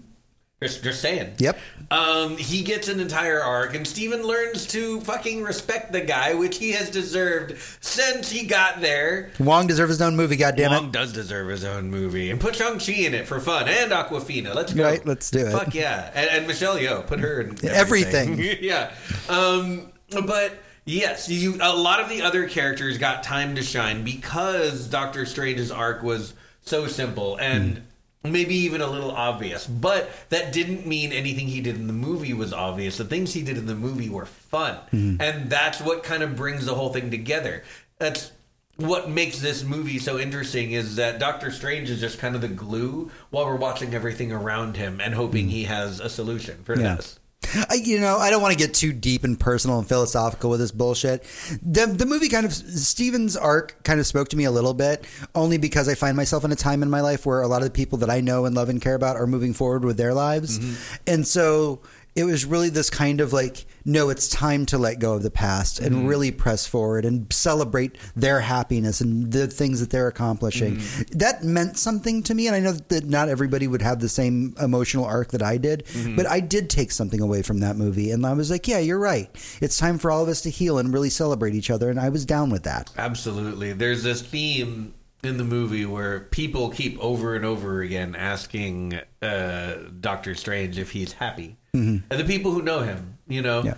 Just, 0.62 0.84
just 0.84 1.00
saying. 1.00 1.34
Yep. 1.38 1.58
Um, 1.90 2.36
he 2.36 2.62
gets 2.62 2.88
an 2.88 3.00
entire 3.00 3.40
arc, 3.40 3.74
and 3.74 3.86
Stephen 3.86 4.22
learns 4.22 4.66
to 4.68 5.00
fucking 5.00 5.42
respect 5.42 5.90
the 5.90 6.02
guy, 6.02 6.34
which 6.34 6.58
he 6.58 6.72
has 6.72 6.90
deserved 6.90 7.56
since 7.80 8.30
he 8.30 8.46
got 8.46 8.80
there. 8.80 9.30
Wong 9.40 9.66
deserves 9.66 9.90
his 9.90 10.02
own 10.02 10.16
movie, 10.16 10.36
goddammit. 10.36 10.70
Wong 10.70 10.90
does 10.90 11.14
deserve 11.14 11.48
his 11.48 11.64
own 11.64 11.90
movie, 11.90 12.30
and 12.30 12.38
put 12.38 12.56
Shang 12.56 12.78
Chi 12.78 12.92
in 12.92 13.14
it 13.14 13.26
for 13.26 13.40
fun, 13.40 13.68
and 13.68 13.90
Awkwafina. 13.90 14.54
Let's 14.54 14.74
go. 14.74 14.84
Right, 14.84 15.04
let's 15.04 15.30
do 15.30 15.46
it. 15.46 15.50
Fuck 15.50 15.74
yeah, 15.74 16.10
and, 16.14 16.28
and 16.28 16.46
Michelle 16.46 16.76
Yeoh, 16.76 17.06
put 17.06 17.20
her 17.20 17.40
in 17.40 17.56
Everything. 17.66 18.38
yeah, 18.60 18.92
um, 19.30 19.90
but 20.10 20.52
yes, 20.90 21.28
you. 21.28 21.56
A 21.60 21.74
lot 21.74 22.00
of 22.00 22.08
the 22.08 22.22
other 22.22 22.48
characters 22.48 22.98
got 22.98 23.22
time 23.22 23.54
to 23.54 23.62
shine 23.62 24.04
because 24.04 24.86
Doctor 24.86 25.24
Strange's 25.26 25.70
arc 25.70 26.02
was 26.02 26.34
so 26.62 26.86
simple 26.86 27.36
and. 27.36 27.78
Hmm. 27.78 27.84
Maybe 28.22 28.54
even 28.54 28.82
a 28.82 28.86
little 28.86 29.12
obvious, 29.12 29.66
but 29.66 30.10
that 30.28 30.52
didn't 30.52 30.86
mean 30.86 31.10
anything 31.10 31.46
he 31.46 31.62
did 31.62 31.76
in 31.76 31.86
the 31.86 31.94
movie 31.94 32.34
was 32.34 32.52
obvious. 32.52 32.98
The 32.98 33.06
things 33.06 33.32
he 33.32 33.40
did 33.40 33.56
in 33.56 33.64
the 33.64 33.74
movie 33.74 34.10
were 34.10 34.26
fun, 34.26 34.76
hmm. 34.90 35.16
and 35.20 35.48
that's 35.48 35.80
what 35.80 36.02
kind 36.02 36.22
of 36.22 36.36
brings 36.36 36.66
the 36.66 36.74
whole 36.74 36.92
thing 36.92 37.10
together. 37.10 37.64
That's 37.98 38.30
what 38.76 39.08
makes 39.08 39.38
this 39.38 39.62
movie 39.64 39.98
so 39.98 40.18
interesting 40.18 40.72
is 40.72 40.96
that 40.96 41.18
Doctor 41.18 41.50
Strange 41.50 41.88
is 41.88 41.98
just 41.98 42.18
kind 42.18 42.34
of 42.34 42.42
the 42.42 42.48
glue 42.48 43.10
while 43.30 43.46
we're 43.46 43.56
watching 43.56 43.94
everything 43.94 44.32
around 44.32 44.76
him 44.76 45.00
and 45.00 45.14
hoping 45.14 45.46
hmm. 45.46 45.52
he 45.52 45.64
has 45.64 45.98
a 46.00 46.10
solution 46.10 46.62
for 46.64 46.78
Yeah. 46.78 46.96
this. 46.96 47.19
I, 47.68 47.74
you 47.74 48.00
know, 48.00 48.18
I 48.18 48.30
don't 48.30 48.42
want 48.42 48.52
to 48.52 48.58
get 48.58 48.74
too 48.74 48.92
deep 48.92 49.24
and 49.24 49.38
personal 49.38 49.78
and 49.78 49.88
philosophical 49.88 50.50
with 50.50 50.60
this 50.60 50.72
bullshit. 50.72 51.24
The 51.62 51.86
the 51.86 52.06
movie 52.06 52.28
kind 52.28 52.46
of 52.46 52.52
Stephen's 52.52 53.36
arc 53.36 53.82
kind 53.84 54.00
of 54.00 54.06
spoke 54.06 54.28
to 54.28 54.36
me 54.36 54.44
a 54.44 54.50
little 54.50 54.74
bit, 54.74 55.04
only 55.34 55.58
because 55.58 55.88
I 55.88 55.94
find 55.94 56.16
myself 56.16 56.44
in 56.44 56.52
a 56.52 56.56
time 56.56 56.82
in 56.82 56.90
my 56.90 57.00
life 57.00 57.26
where 57.26 57.42
a 57.42 57.48
lot 57.48 57.62
of 57.62 57.64
the 57.64 57.70
people 57.72 57.98
that 57.98 58.10
I 58.10 58.20
know 58.20 58.44
and 58.44 58.54
love 58.54 58.68
and 58.68 58.80
care 58.80 58.94
about 58.94 59.16
are 59.16 59.26
moving 59.26 59.52
forward 59.52 59.84
with 59.84 59.96
their 59.96 60.14
lives, 60.14 60.58
mm-hmm. 60.58 60.94
and 61.06 61.26
so 61.26 61.80
it 62.14 62.24
was 62.24 62.44
really 62.44 62.68
this 62.68 62.90
kind 62.90 63.20
of 63.20 63.32
like, 63.32 63.66
no, 63.84 64.10
it's 64.10 64.28
time 64.28 64.66
to 64.66 64.78
let 64.78 64.98
go 64.98 65.14
of 65.14 65.22
the 65.22 65.30
past 65.30 65.78
and 65.78 65.94
mm-hmm. 65.94 66.06
really 66.06 66.30
press 66.30 66.66
forward 66.66 67.04
and 67.04 67.32
celebrate 67.32 67.96
their 68.16 68.40
happiness 68.40 69.00
and 69.00 69.32
the 69.32 69.46
things 69.46 69.80
that 69.80 69.90
they're 69.90 70.08
accomplishing. 70.08 70.76
Mm-hmm. 70.76 71.18
That 71.18 71.44
meant 71.44 71.78
something 71.78 72.22
to 72.24 72.34
me, 72.34 72.46
and 72.46 72.56
I 72.56 72.60
know 72.60 72.72
that 72.72 73.04
not 73.04 73.28
everybody 73.28 73.66
would 73.66 73.82
have 73.82 74.00
the 74.00 74.08
same 74.08 74.54
emotional 74.60 75.04
arc 75.04 75.30
that 75.30 75.42
I 75.42 75.56
did, 75.56 75.86
mm-hmm. 75.86 76.16
but 76.16 76.26
I 76.26 76.40
did 76.40 76.68
take 76.68 76.90
something 76.90 77.20
away 77.20 77.42
from 77.42 77.60
that 77.60 77.76
movie, 77.76 78.10
and 78.10 78.26
I 78.26 78.32
was 78.32 78.50
like, 78.50 78.66
yeah, 78.66 78.78
you're 78.78 78.98
right. 78.98 79.30
It's 79.60 79.78
time 79.78 79.98
for 79.98 80.10
all 80.10 80.22
of 80.22 80.28
us 80.28 80.40
to 80.42 80.50
heal 80.50 80.78
and 80.78 80.92
really 80.92 81.10
celebrate 81.10 81.54
each 81.54 81.70
other, 81.70 81.90
and 81.90 82.00
I 82.00 82.08
was 82.08 82.26
down 82.26 82.50
with 82.50 82.64
that. 82.64 82.90
Absolutely. 82.98 83.72
There's 83.72 84.02
this 84.02 84.20
theme 84.20 84.94
in 85.22 85.36
the 85.36 85.44
movie 85.44 85.84
where 85.84 86.20
people 86.20 86.70
keep 86.70 86.98
over 86.98 87.34
and 87.34 87.44
over 87.44 87.82
again 87.82 88.16
asking 88.16 88.98
uh, 89.20 89.74
Doctor 90.00 90.34
Strange 90.34 90.78
if 90.78 90.90
he's 90.90 91.12
happy. 91.12 91.58
And 91.72 92.02
the 92.08 92.24
people 92.24 92.52
who 92.52 92.62
know 92.62 92.80
him, 92.80 93.18
you 93.28 93.42
know. 93.42 93.62
Yeah. 93.62 93.74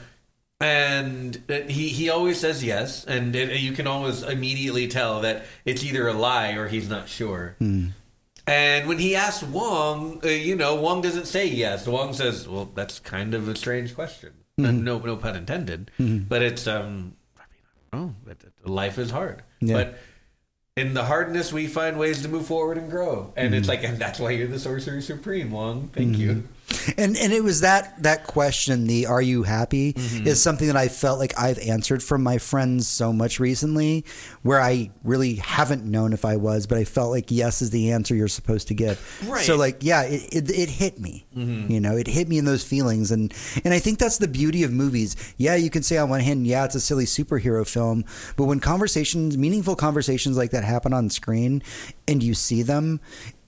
And 0.61 1.43
uh, 1.51 1.63
he, 1.69 1.89
he 1.89 2.09
always 2.09 2.39
says 2.39 2.63
yes, 2.63 3.05
and 3.05 3.35
it, 3.35 3.59
you 3.61 3.73
can 3.73 3.89
always 3.89 4.23
immediately 4.23 4.87
tell 4.87 5.23
that 5.23 5.45
it's 5.65 5.83
either 5.83 6.07
a 6.07 6.13
lie 6.13 6.53
or 6.53 6.69
he's 6.69 6.89
not 6.89 7.09
sure. 7.09 7.57
And 8.47 8.89
when 8.89 8.99
he 8.99 9.17
asks 9.17 9.43
Wong, 9.43 10.21
uh, 10.25 10.29
you 10.29 10.55
know, 10.55 10.77
Wong 10.77 11.01
doesn't 11.01 11.27
say 11.27 11.47
yes. 11.47 11.87
Wong 11.87 12.13
says, 12.13 12.49
"Well, 12.49 12.71
that's 12.75 13.01
kind 13.01 13.35
of 13.35 13.49
a 13.49 13.57
strange 13.57 13.95
question." 13.95 14.33
Uh, 14.59 14.71
no, 14.71 14.99
no 14.99 15.17
pun 15.17 15.37
intended. 15.37 15.91
But 15.99 16.43
it's 16.43 16.67
um, 16.67 17.17
I 17.37 17.43
mean, 17.51 17.63
I 17.93 17.97
don't 17.97 18.07
know. 18.07 18.15
But 18.25 18.39
but 18.63 18.71
life 18.71 18.99
is 18.99 19.11
hard. 19.11 19.43
Yeah. 19.61 19.75
But 19.75 19.99
in 20.77 20.95
the 20.95 21.05
hardness, 21.05 21.53
we 21.53 21.67
find 21.67 21.99
ways 21.99 22.23
to 22.23 22.29
move 22.29 22.47
forward 22.47 22.79
and 22.79 22.91
grow. 22.91 23.33
And 23.37 23.55
it's 23.55 23.69
like, 23.69 23.85
and 23.85 23.99
that's 23.99 24.19
why 24.19 24.31
you're 24.31 24.49
the 24.49 24.59
sorcerer 24.59 25.01
supreme, 25.01 25.51
Wong. 25.51 25.89
Thank 25.89 26.17
you. 26.17 26.49
And 26.97 27.17
and 27.17 27.33
it 27.33 27.43
was 27.43 27.61
that 27.61 28.03
that 28.03 28.27
question, 28.27 28.87
the 28.87 29.07
"Are 29.07 29.23
you 29.23 29.43
happy?" 29.43 29.93
Mm-hmm. 29.93 30.27
is 30.27 30.43
something 30.43 30.67
that 30.67 30.77
I 30.77 30.89
felt 30.89 31.19
like 31.19 31.39
I've 31.39 31.59
answered 31.59 32.03
from 32.03 32.23
my 32.23 32.39
friends 32.39 32.87
so 32.87 33.13
much 33.13 33.41
recently, 33.41 34.05
where 34.43 34.61
I 34.61 34.91
really 35.05 35.37
haven't 35.37 35.85
known 35.85 36.13
if 36.13 36.25
I 36.25 36.37
was, 36.37 36.67
but 36.67 36.79
I 36.79 36.85
felt 36.85 37.11
like 37.11 37.31
yes 37.31 37.63
is 37.63 37.71
the 37.71 37.93
answer 37.93 38.15
you're 38.15 38.29
supposed 38.29 38.69
to 38.69 38.75
give. 38.75 38.99
Right. 39.23 39.39
Mm-hmm. 39.39 39.47
So 39.47 39.57
like 39.57 39.79
yeah, 39.81 40.03
it 40.03 40.29
it, 40.33 40.51
it 40.51 40.69
hit 40.69 40.99
me. 40.99 41.27
You 41.35 41.81
know, 41.81 41.97
it 41.97 42.07
hit 42.07 42.29
me 42.29 42.39
in 42.39 42.45
those 42.45 42.65
feelings, 42.65 43.11
and 43.11 43.33
and 43.65 43.73
I 43.73 43.79
think 43.79 43.99
that's 43.99 44.19
the 44.19 44.29
beauty 44.29 44.63
of 44.65 44.73
movies. 44.73 45.17
Yeah, 45.37 45.57
you 45.57 45.71
can 45.71 45.83
say 45.83 45.97
on 45.99 46.09
one 46.09 46.21
hand, 46.21 46.47
yeah, 46.47 46.65
it's 46.65 46.75
a 46.75 46.81
silly 46.81 47.05
superhero 47.05 47.67
film, 47.67 48.05
but 48.37 48.45
when 48.45 48.61
conversations, 48.61 49.37
meaningful 49.39 49.77
conversations 49.77 50.37
like 50.37 50.51
that 50.51 50.65
happen 50.65 50.93
on 50.93 51.11
screen, 51.11 51.63
and 52.07 52.23
you 52.23 52.35
see 52.35 52.63
them, 52.63 53.01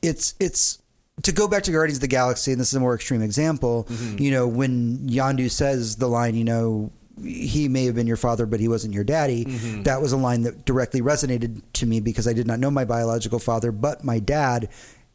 it's 0.02 0.34
it's 0.40 0.78
to 1.22 1.32
go 1.32 1.46
back 1.48 1.62
to 1.64 1.72
Guardians 1.72 1.98
of 1.98 2.02
the 2.02 2.08
Galaxy, 2.08 2.52
and 2.52 2.60
this 2.60 2.68
is 2.68 2.74
a 2.74 2.80
more 2.80 2.94
extreme 2.94 3.22
example, 3.22 3.86
mm-hmm. 3.88 4.18
you 4.18 4.30
know, 4.30 4.48
when 4.48 4.98
Yondu 5.08 5.50
says 5.50 5.96
the 5.96 6.08
line, 6.08 6.34
you 6.34 6.44
know, 6.44 6.90
he 7.22 7.68
may 7.68 7.84
have 7.84 7.94
been 7.94 8.08
your 8.08 8.16
father, 8.16 8.44
but 8.46 8.58
he 8.58 8.66
wasn't 8.66 8.92
your 8.92 9.04
daddy. 9.04 9.44
Mm-hmm. 9.44 9.82
That 9.84 10.00
was 10.00 10.12
a 10.12 10.16
line 10.16 10.42
that 10.42 10.64
directly 10.64 11.00
resonated 11.00 11.62
to 11.74 11.86
me 11.86 12.00
because 12.00 12.26
I 12.26 12.32
did 12.32 12.46
not 12.46 12.58
know 12.58 12.70
my 12.70 12.84
biological 12.84 13.38
father, 13.38 13.70
but 13.70 14.02
my 14.02 14.18
dad 14.18 14.68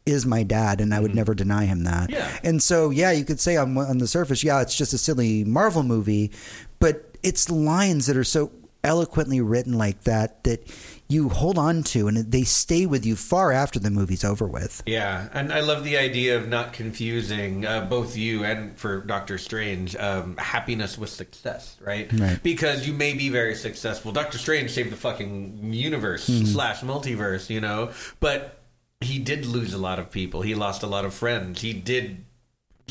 is 0.06 0.24
my 0.24 0.42
dad, 0.42 0.80
and 0.80 0.94
I 0.94 1.00
would 1.00 1.10
mm-hmm. 1.10 1.18
never 1.18 1.34
deny 1.34 1.66
him 1.66 1.84
that. 1.84 2.10
Yeah. 2.10 2.38
And 2.42 2.62
so, 2.62 2.88
yeah, 2.88 3.12
you 3.12 3.24
could 3.24 3.38
say 3.38 3.56
on 3.56 3.76
on 3.76 3.98
the 3.98 4.06
surface, 4.06 4.42
yeah, 4.42 4.62
it's 4.62 4.76
just 4.76 4.94
a 4.94 4.98
silly 4.98 5.44
Marvel 5.44 5.82
movie, 5.82 6.32
but 6.78 7.16
it's 7.22 7.50
lines 7.50 8.06
that 8.06 8.16
are 8.16 8.24
so 8.24 8.50
eloquently 8.82 9.42
written 9.42 9.76
like 9.76 10.04
that 10.04 10.42
that 10.44 10.66
you 11.10 11.28
hold 11.28 11.58
on 11.58 11.82
to, 11.82 12.08
and 12.08 12.16
they 12.16 12.44
stay 12.44 12.86
with 12.86 13.04
you 13.04 13.16
far 13.16 13.52
after 13.52 13.78
the 13.78 13.90
movie's 13.90 14.24
over 14.24 14.46
with. 14.46 14.82
Yeah, 14.86 15.28
and 15.32 15.52
I 15.52 15.60
love 15.60 15.84
the 15.84 15.98
idea 15.98 16.36
of 16.38 16.48
not 16.48 16.72
confusing 16.72 17.66
uh, 17.66 17.84
both 17.84 18.16
you 18.16 18.44
and 18.44 18.78
for 18.78 19.00
Doctor 19.00 19.36
Strange 19.36 19.96
um, 19.96 20.36
happiness 20.38 20.96
with 20.96 21.10
success, 21.10 21.76
right? 21.80 22.10
Right. 22.12 22.42
Because 22.42 22.86
you 22.86 22.92
may 22.94 23.12
be 23.12 23.28
very 23.28 23.54
successful. 23.54 24.12
Doctor 24.12 24.38
Strange 24.38 24.70
saved 24.70 24.90
the 24.90 24.96
fucking 24.96 25.72
universe 25.74 26.28
Mm-hmm. 26.28 26.46
slash 26.46 26.80
multiverse, 26.82 27.50
you 27.50 27.60
know, 27.60 27.90
but 28.20 28.62
he 29.00 29.18
did 29.18 29.46
lose 29.46 29.74
a 29.74 29.78
lot 29.78 29.98
of 29.98 30.10
people. 30.10 30.42
He 30.42 30.54
lost 30.54 30.82
a 30.82 30.86
lot 30.86 31.04
of 31.04 31.12
friends. 31.12 31.60
He 31.60 31.72
did 31.72 32.24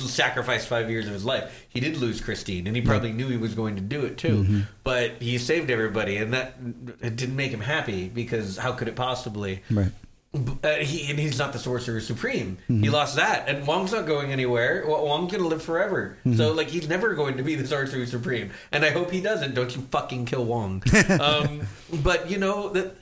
sacrifice 0.07 0.65
five 0.65 0.89
years 0.89 1.07
of 1.07 1.13
his 1.13 1.25
life. 1.25 1.67
He 1.69 1.79
did 1.79 1.97
lose 1.97 2.21
Christine, 2.21 2.67
and 2.67 2.75
he 2.75 2.81
probably 2.81 3.11
knew 3.11 3.27
he 3.27 3.37
was 3.37 3.53
going 3.53 3.75
to 3.75 3.81
do 3.81 4.05
it 4.05 4.17
too. 4.17 4.43
Mm-hmm. 4.43 4.59
But 4.83 5.21
he 5.21 5.37
saved 5.37 5.69
everybody, 5.69 6.17
and 6.17 6.33
that 6.33 6.55
it 7.01 7.15
didn't 7.15 7.35
make 7.35 7.51
him 7.51 7.61
happy 7.61 8.09
because 8.09 8.57
how 8.57 8.71
could 8.71 8.87
it 8.87 8.95
possibly? 8.95 9.63
Right. 9.69 9.91
Uh, 10.31 10.75
he, 10.75 11.09
and 11.09 11.17
he's 11.17 11.39
not 11.39 11.53
the 11.53 11.59
sorcerer 11.59 11.99
supreme. 11.99 12.59
He 12.67 12.91
lost 12.91 13.15
that, 13.15 13.49
and 13.49 13.65
Wong's 13.65 13.91
not 13.91 14.05
going 14.05 14.31
anywhere. 14.31 14.83
Wong's 14.85 15.31
gonna 15.31 15.47
live 15.47 15.63
forever. 15.63 16.17
So, 16.35 16.53
like, 16.53 16.67
he's 16.67 16.87
never 16.87 17.15
going 17.15 17.37
to 17.37 17.43
be 17.43 17.55
the 17.55 17.65
sorcerer 17.65 18.05
supreme, 18.05 18.51
and 18.71 18.85
I 18.85 18.91
hope 18.91 19.09
he 19.09 19.21
doesn't. 19.21 19.55
Don't 19.55 19.75
you 19.75 19.81
fucking 19.89 20.25
kill 20.25 20.45
Wong? 20.45 20.83
um, 21.19 21.61
but 22.03 22.29
you 22.29 22.37
know 22.37 22.69
that 22.69 22.95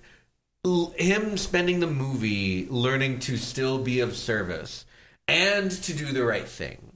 l- 0.65 0.93
him 0.97 1.37
spending 1.37 1.81
the 1.81 1.87
movie 1.87 2.65
learning 2.69 3.19
to 3.19 3.35
still 3.35 3.77
be 3.79 3.99
of 3.99 4.15
service 4.15 4.85
and 5.27 5.71
to 5.71 5.93
do 5.93 6.13
the 6.13 6.23
right 6.23 6.47
thing 6.47 6.86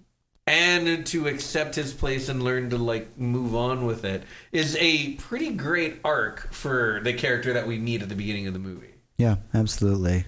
and 0.48 1.06
to 1.06 1.28
accept 1.28 1.76
his 1.76 1.94
place 1.94 2.28
and 2.30 2.44
learn 2.44 2.70
to 2.70 2.78
like 2.78 3.18
move 3.18 3.56
on 3.56 3.86
with 3.86 4.04
it 4.04 4.24
is 4.52 4.76
a 4.80 5.14
pretty 5.14 5.52
great 5.52 6.00
arc 6.04 6.52
for 6.52 7.00
the 7.04 7.14
character 7.14 7.54
that 7.54 7.68
we 7.68 7.78
meet 7.78 8.02
at 8.02 8.10
the 8.10 8.16
beginning 8.16 8.48
of 8.48 8.54
the 8.54 8.60
movie. 8.60 8.96
Yeah, 9.18 9.36
absolutely. 9.54 10.26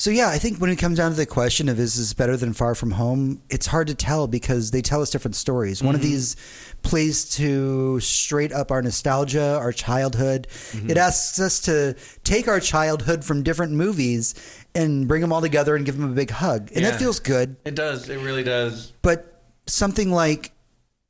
So 0.00 0.08
yeah, 0.08 0.30
I 0.30 0.38
think 0.38 0.56
when 0.56 0.70
it 0.70 0.76
comes 0.76 0.96
down 0.96 1.10
to 1.10 1.16
the 1.18 1.26
question 1.26 1.68
of 1.68 1.78
is 1.78 1.98
this 1.98 2.14
better 2.14 2.34
than 2.34 2.54
Far 2.54 2.74
From 2.74 2.92
Home, 2.92 3.42
it's 3.50 3.66
hard 3.66 3.88
to 3.88 3.94
tell 3.94 4.26
because 4.26 4.70
they 4.70 4.80
tell 4.80 5.02
us 5.02 5.10
different 5.10 5.36
stories. 5.36 5.82
One 5.82 5.94
of 5.94 6.00
mm-hmm. 6.00 6.08
these 6.08 6.36
plays 6.80 7.28
to 7.32 8.00
straight 8.00 8.50
up 8.50 8.70
our 8.70 8.80
nostalgia, 8.80 9.58
our 9.58 9.72
childhood. 9.72 10.46
It 10.46 10.76
mm-hmm. 10.76 10.96
asks 10.96 11.38
us 11.38 11.60
to 11.60 11.96
take 12.24 12.48
our 12.48 12.60
childhood 12.60 13.26
from 13.26 13.42
different 13.42 13.72
movies 13.72 14.34
and 14.74 15.06
bring 15.06 15.20
them 15.20 15.34
all 15.34 15.42
together 15.42 15.76
and 15.76 15.84
give 15.84 15.98
them 15.98 16.10
a 16.10 16.14
big 16.14 16.30
hug, 16.30 16.70
and 16.72 16.80
Yeah. 16.80 16.92
that 16.92 16.98
feels 16.98 17.20
good. 17.20 17.56
It 17.66 17.74
does. 17.74 18.08
It 18.08 18.20
really 18.20 18.42
does. 18.42 18.94
But 19.02 19.42
something 19.66 20.10
like, 20.10 20.52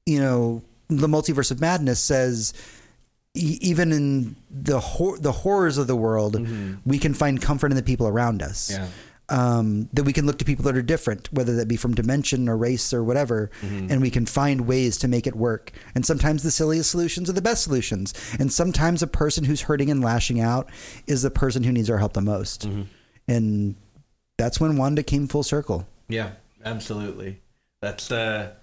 you 0.05 0.19
know, 0.19 0.65
the 0.89 1.07
multiverse 1.07 1.53
of 1.53 1.61
madness 1.61 2.01
says, 2.01 2.55
e- 3.35 3.59
even 3.61 3.93
in 3.93 4.37
the 4.51 4.81
hor- 4.81 5.19
the 5.19 5.33
horrors 5.33 5.79
of 5.79 5.87
the 5.87 5.97
world, 5.97 6.37
we 6.85 6.99
can 6.99 7.15
find 7.15 7.41
comfort 7.41 7.71
in 7.71 7.77
the 7.77 7.83
people 7.83 8.07
around 8.07 8.43
us. 8.43 8.71
Yeah. 8.71 8.89
Um, 9.33 9.89
that 9.93 10.03
we 10.03 10.13
can 10.13 10.27
look 10.27 10.39
to 10.41 10.45
people 10.45 10.65
that 10.65 10.77
are 10.77 10.83
different, 10.83 11.33
whether 11.33 11.55
that 11.55 11.69
be 11.69 11.77
from 11.77 11.95
dimension 11.95 12.49
or 12.49 12.57
race 12.57 12.93
or 12.93 13.05
whatever, 13.05 13.53
and 13.63 14.01
we 14.03 14.11
can 14.11 14.27
find 14.27 14.63
ways 14.67 14.97
to 14.99 15.07
make 15.07 15.25
it 15.29 15.37
work. 15.37 15.71
And 15.95 16.05
sometimes 16.05 16.43
the 16.43 16.51
silliest 16.51 16.91
solutions 16.91 17.31
are 17.31 17.33
the 17.33 17.41
best 17.41 17.63
solutions. 17.63 18.13
And 18.41 18.53
sometimes 18.53 19.05
a 19.05 19.07
person 19.07 19.45
who's 19.45 19.61
hurting 19.61 19.89
and 19.89 20.03
lashing 20.03 20.41
out 20.41 20.69
is 21.07 21.23
the 21.23 21.31
person 21.31 21.63
who 21.63 21.71
needs 21.71 21.89
our 21.89 21.99
help 21.99 22.15
the 22.15 22.21
most. 22.21 22.69
And 23.29 23.77
that's 24.37 24.59
when 24.59 24.77
Wanda 24.77 25.05
came 25.05 25.29
full 25.29 25.45
circle. 25.45 25.87
Yeah, 26.09 26.33
absolutely. 26.65 27.41
That's 27.81 28.11
uh 28.11 28.55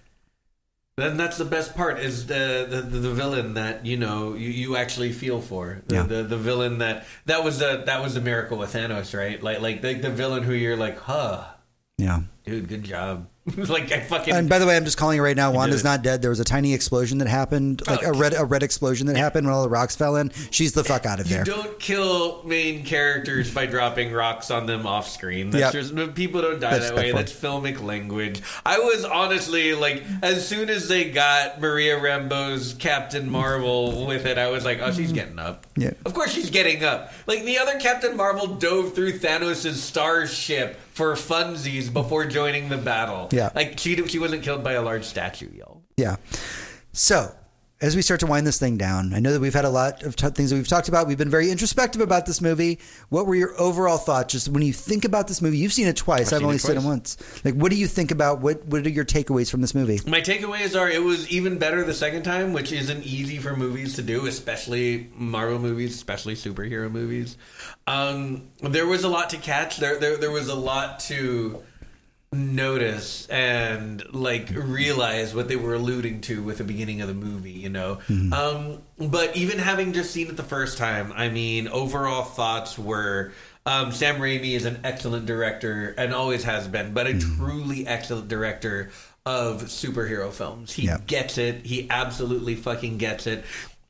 then 0.98 1.16
that's 1.16 1.38
the 1.38 1.46
best 1.46 1.76
part 1.76 2.00
is 2.00 2.26
the 2.26 2.66
the, 2.70 2.82
the, 2.82 3.12
villain 3.12 3.54
that 3.54 3.86
you 3.86 3.98
know 3.98 4.34
you, 4.34 4.50
you 4.50 4.76
actually 4.76 5.12
feel 5.14 5.40
for 5.42 5.82
the, 5.88 5.96
Yeah. 5.96 6.04
the 6.04 6.24
the 6.24 6.38
villain 6.38 6.80
that 6.80 7.06
that 7.26 7.44
was 7.44 7.60
the 7.60 7.84
that 7.86 8.02
was 8.02 8.16
the 8.16 8.22
miracle 8.22 8.58
with 8.58 8.74
Thanos 8.74 9.18
right 9.18 9.42
like 9.42 9.62
like 9.62 9.82
the, 9.82 9.94
the 9.94 10.10
villain 10.10 10.44
who 10.44 10.54
you're 10.54 10.76
like 10.78 10.98
huh 11.00 11.46
Yeah. 11.98 12.22
dude 12.46 12.68
good 12.68 12.84
job 12.84 13.28
like 13.56 13.92
I 13.92 14.02
fucking 14.02 14.34
And 14.34 14.50
by 14.50 14.60
the 14.60 14.66
way, 14.66 14.76
I'm 14.76 14.84
just 14.84 14.98
calling 14.98 15.20
it 15.20 15.22
right 15.22 15.36
now. 15.36 15.52
Wanda's 15.52 15.84
not 15.84 16.02
dead. 16.02 16.22
There 16.22 16.30
was 16.30 16.40
a 16.40 16.44
tiny 16.44 16.74
explosion 16.74 17.20
that 17.20 17.28
happened, 17.28 17.82
oh, 17.88 17.92
like 17.92 18.04
a 18.04 18.08
Oh. 18.08 18.18
red 18.20 18.34
a 18.34 18.44
red 18.44 18.62
explosion 18.64 19.08
that 19.08 19.16
happened 19.16 19.48
when 19.48 19.54
all 19.54 19.64
the 19.64 19.70
rocks 19.70 19.96
fell 19.96 20.18
in. 20.18 20.32
She's 20.52 20.74
the 20.74 20.84
fuck 20.84 21.06
out 21.06 21.20
of 21.20 21.28
You 21.28 21.36
there. 21.38 21.44
don't 21.46 21.80
kill 21.80 22.44
main 22.44 22.84
characters 22.84 23.54
by 23.54 23.66
dropping 23.66 24.12
rocks 24.12 24.52
on 24.52 24.66
them 24.66 24.86
off 24.86 25.10
screen. 25.10 25.52
That's 25.52 25.74
Yep. 25.74 26.04
just 26.04 26.16
people 26.16 26.42
don't 26.42 26.60
die 26.60 26.72
That's 26.72 26.90
that 26.90 26.96
way. 26.98 27.12
That's 27.12 27.32
filmic 27.32 27.82
language. 27.82 28.42
I 28.66 28.80
was 28.80 29.06
honestly 29.06 29.74
like, 29.74 30.04
as 30.22 30.46
soon 30.46 30.70
as 30.70 30.88
they 30.90 31.10
got 31.10 31.62
Maria 31.62 31.98
Rambeau's 31.98 32.74
Captain 32.74 33.30
Marvel 33.30 34.06
with 34.06 34.26
it, 34.26 34.38
I 34.38 34.50
was 34.50 34.66
like, 34.66 34.80
oh, 34.82 34.92
she's 34.92 35.08
mm-hmm. 35.08 35.16
getting 35.16 35.40
up. 35.40 35.66
Yeah. 35.78 35.92
Of 36.06 36.14
course 36.14 36.32
she's 36.34 36.50
getting 36.50 36.84
up. 36.84 37.14
Like 37.28 37.44
the 37.46 37.60
other 37.60 37.80
Captain 37.80 38.18
Marvel 38.18 38.48
dove 38.48 38.94
through 38.94 39.20
Thanos' 39.20 39.74
starship 39.76 40.80
for 40.98 41.14
funsies 41.14 41.94
before 41.94 42.26
joining 42.26 42.70
the 42.70 42.78
battle. 42.78 43.30
Yeah. 43.32 43.52
Like 43.54 43.78
she 43.78 43.96
she 44.08 44.18
wasn't 44.18 44.42
killed 44.42 44.64
by 44.64 44.74
a 44.74 44.82
large 44.82 45.06
statue, 45.06 45.50
y'all. 45.56 45.84
Yeah. 45.96 46.16
So, 46.92 47.36
as 47.80 47.96
we 47.96 48.02
start 48.02 48.20
to 48.22 48.26
wind 48.26 48.48
this 48.48 48.58
thing 48.58 48.76
down, 48.78 49.14
I 49.14 49.20
know 49.20 49.32
that 49.32 49.40
we've 49.40 49.54
had 49.54 49.66
a 49.66 49.70
lot 49.70 50.02
of 50.02 50.16
t- 50.16 50.28
things 50.30 50.50
that 50.50 50.56
we've 50.56 50.68
talked 50.68 50.90
about. 50.90 51.06
We've 51.06 51.18
been 51.18 51.30
very 51.30 51.52
introspective 51.52 52.02
about 52.02 52.26
this 52.26 52.42
movie. 52.42 52.80
What 53.10 53.28
were 53.28 53.36
your 53.36 53.60
overall 53.60 54.00
thoughts? 54.00 54.34
Just 54.34 54.50
when 54.50 54.64
you 54.64 54.74
think 54.74 55.06
about 55.06 55.28
this 55.28 55.44
movie, 55.44 55.60
you've 55.60 55.74
seen 55.74 55.88
it 55.88 55.96
twice. 55.96 56.34
I've, 56.34 56.40
seen 56.40 56.46
only 56.46 56.56
it 56.56 56.60
seen 56.60 56.78
it 56.78 56.84
once. 56.84 57.18
Like, 57.46 57.54
what 57.54 57.70
do 57.70 57.78
you 57.78 57.86
think 57.86 58.10
about? 58.10 58.40
What 58.42 58.66
What 58.66 58.84
are 58.86 58.90
your 58.90 59.06
takeaways 59.06 59.52
from 59.52 59.62
this 59.62 59.76
movie? 59.76 60.00
My 60.08 60.22
takeaways 60.22 60.80
are 60.80 60.90
it 60.90 61.04
was 61.04 61.30
even 61.30 61.60
better 61.60 61.84
the 61.84 61.94
second 61.94 62.24
time, 62.24 62.52
which 62.52 62.72
isn't 62.72 63.04
easy 63.04 63.38
for 63.38 63.56
movies 63.56 63.96
to 63.98 64.02
do, 64.02 64.26
especially 64.26 65.12
Marvel 65.14 65.60
movies, 65.60 65.94
especially 65.94 66.34
superhero 66.34 66.90
movies. 66.90 67.38
Um, 67.86 68.48
there 68.62 68.88
was 68.88 69.04
a 69.04 69.10
lot 69.10 69.30
to 69.32 69.38
catch. 69.38 69.78
There, 69.78 70.00
there, 70.00 70.18
there 70.18 70.32
was 70.32 70.48
a 70.48 70.56
lot 70.56 71.00
to 71.02 71.62
notice 72.34 73.28
and 73.28 74.04
like 74.14 74.50
realize 74.54 75.34
what 75.34 75.48
they 75.48 75.56
were 75.56 75.76
alluding 75.76 76.20
to 76.22 76.44
with 76.44 76.58
the 76.58 76.64
beginning 76.64 77.02
of 77.02 77.08
the 77.08 77.14
movie 77.14 77.52
you 77.52 77.70
know? 77.70 78.00
Um 78.32 78.82
but 78.98 79.36
even 79.38 79.60
having 79.60 79.94
just 79.94 80.12
seen 80.12 80.28
it 80.28 80.38
the 80.38 80.44
first 80.44 80.78
time 80.78 81.14
i 81.16 81.30
mean 81.30 81.68
overall 81.70 82.24
thoughts 82.24 82.78
were 82.78 83.32
um 83.66 83.92
sam 83.92 84.18
raimi 84.18 84.54
is 84.56 84.66
an 84.66 84.80
excellent 84.84 85.26
director 85.26 85.96
and 85.98 86.14
always 86.14 86.44
has 86.44 86.68
been 86.68 86.94
but 86.94 87.08
a 87.08 87.18
truly 87.18 87.88
excellent 87.88 88.28
director 88.28 88.90
of 89.28 89.64
superhero 89.64 90.32
films. 90.32 90.72
He 90.72 90.90
gets 91.06 91.38
it. 91.38 91.66
He 91.66 91.86
absolutely 91.90 92.56
fucking 92.56 92.98
gets 92.98 93.28
it. 93.28 93.44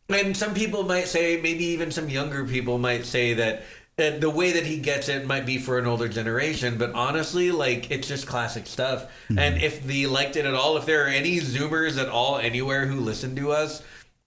And 0.10 0.36
some 0.36 0.56
people 0.56 0.84
might 0.84 1.08
say 1.08 1.40
maybe 1.40 1.66
even 1.66 1.92
some 1.92 2.10
younger 2.10 2.44
people 2.44 2.80
might 2.80 3.06
say 3.06 3.36
that 3.36 3.64
and 3.98 4.22
the 4.22 4.30
way 4.30 4.52
that 4.52 4.66
he 4.66 4.78
gets 4.78 5.10
it 5.10 5.26
might 5.26 5.46
be 5.46 5.58
for 5.58 5.80
an 5.80 5.88
older 5.88 6.08
generation, 6.08 6.78
but 6.78 6.94
honestly, 6.94 7.52
like 7.52 7.90
it's 7.90 8.08
just 8.08 8.28
classic 8.28 8.68
stuff. 8.68 9.04
Mm-hmm. 9.04 9.40
And 9.40 9.62
if 9.62 9.84
they 9.84 10.06
liked 10.06 10.36
it 10.36 10.46
at 10.46 10.54
all, 10.54 10.78
if 10.78 10.86
there 10.86 11.06
are 11.06 11.10
any 11.10 11.40
Zoomers 11.40 12.00
at 12.00 12.08
all 12.08 12.38
anywhere 12.38 12.86
who 12.86 13.00
listen 13.00 13.36
to 13.38 13.52
us, 13.52 13.82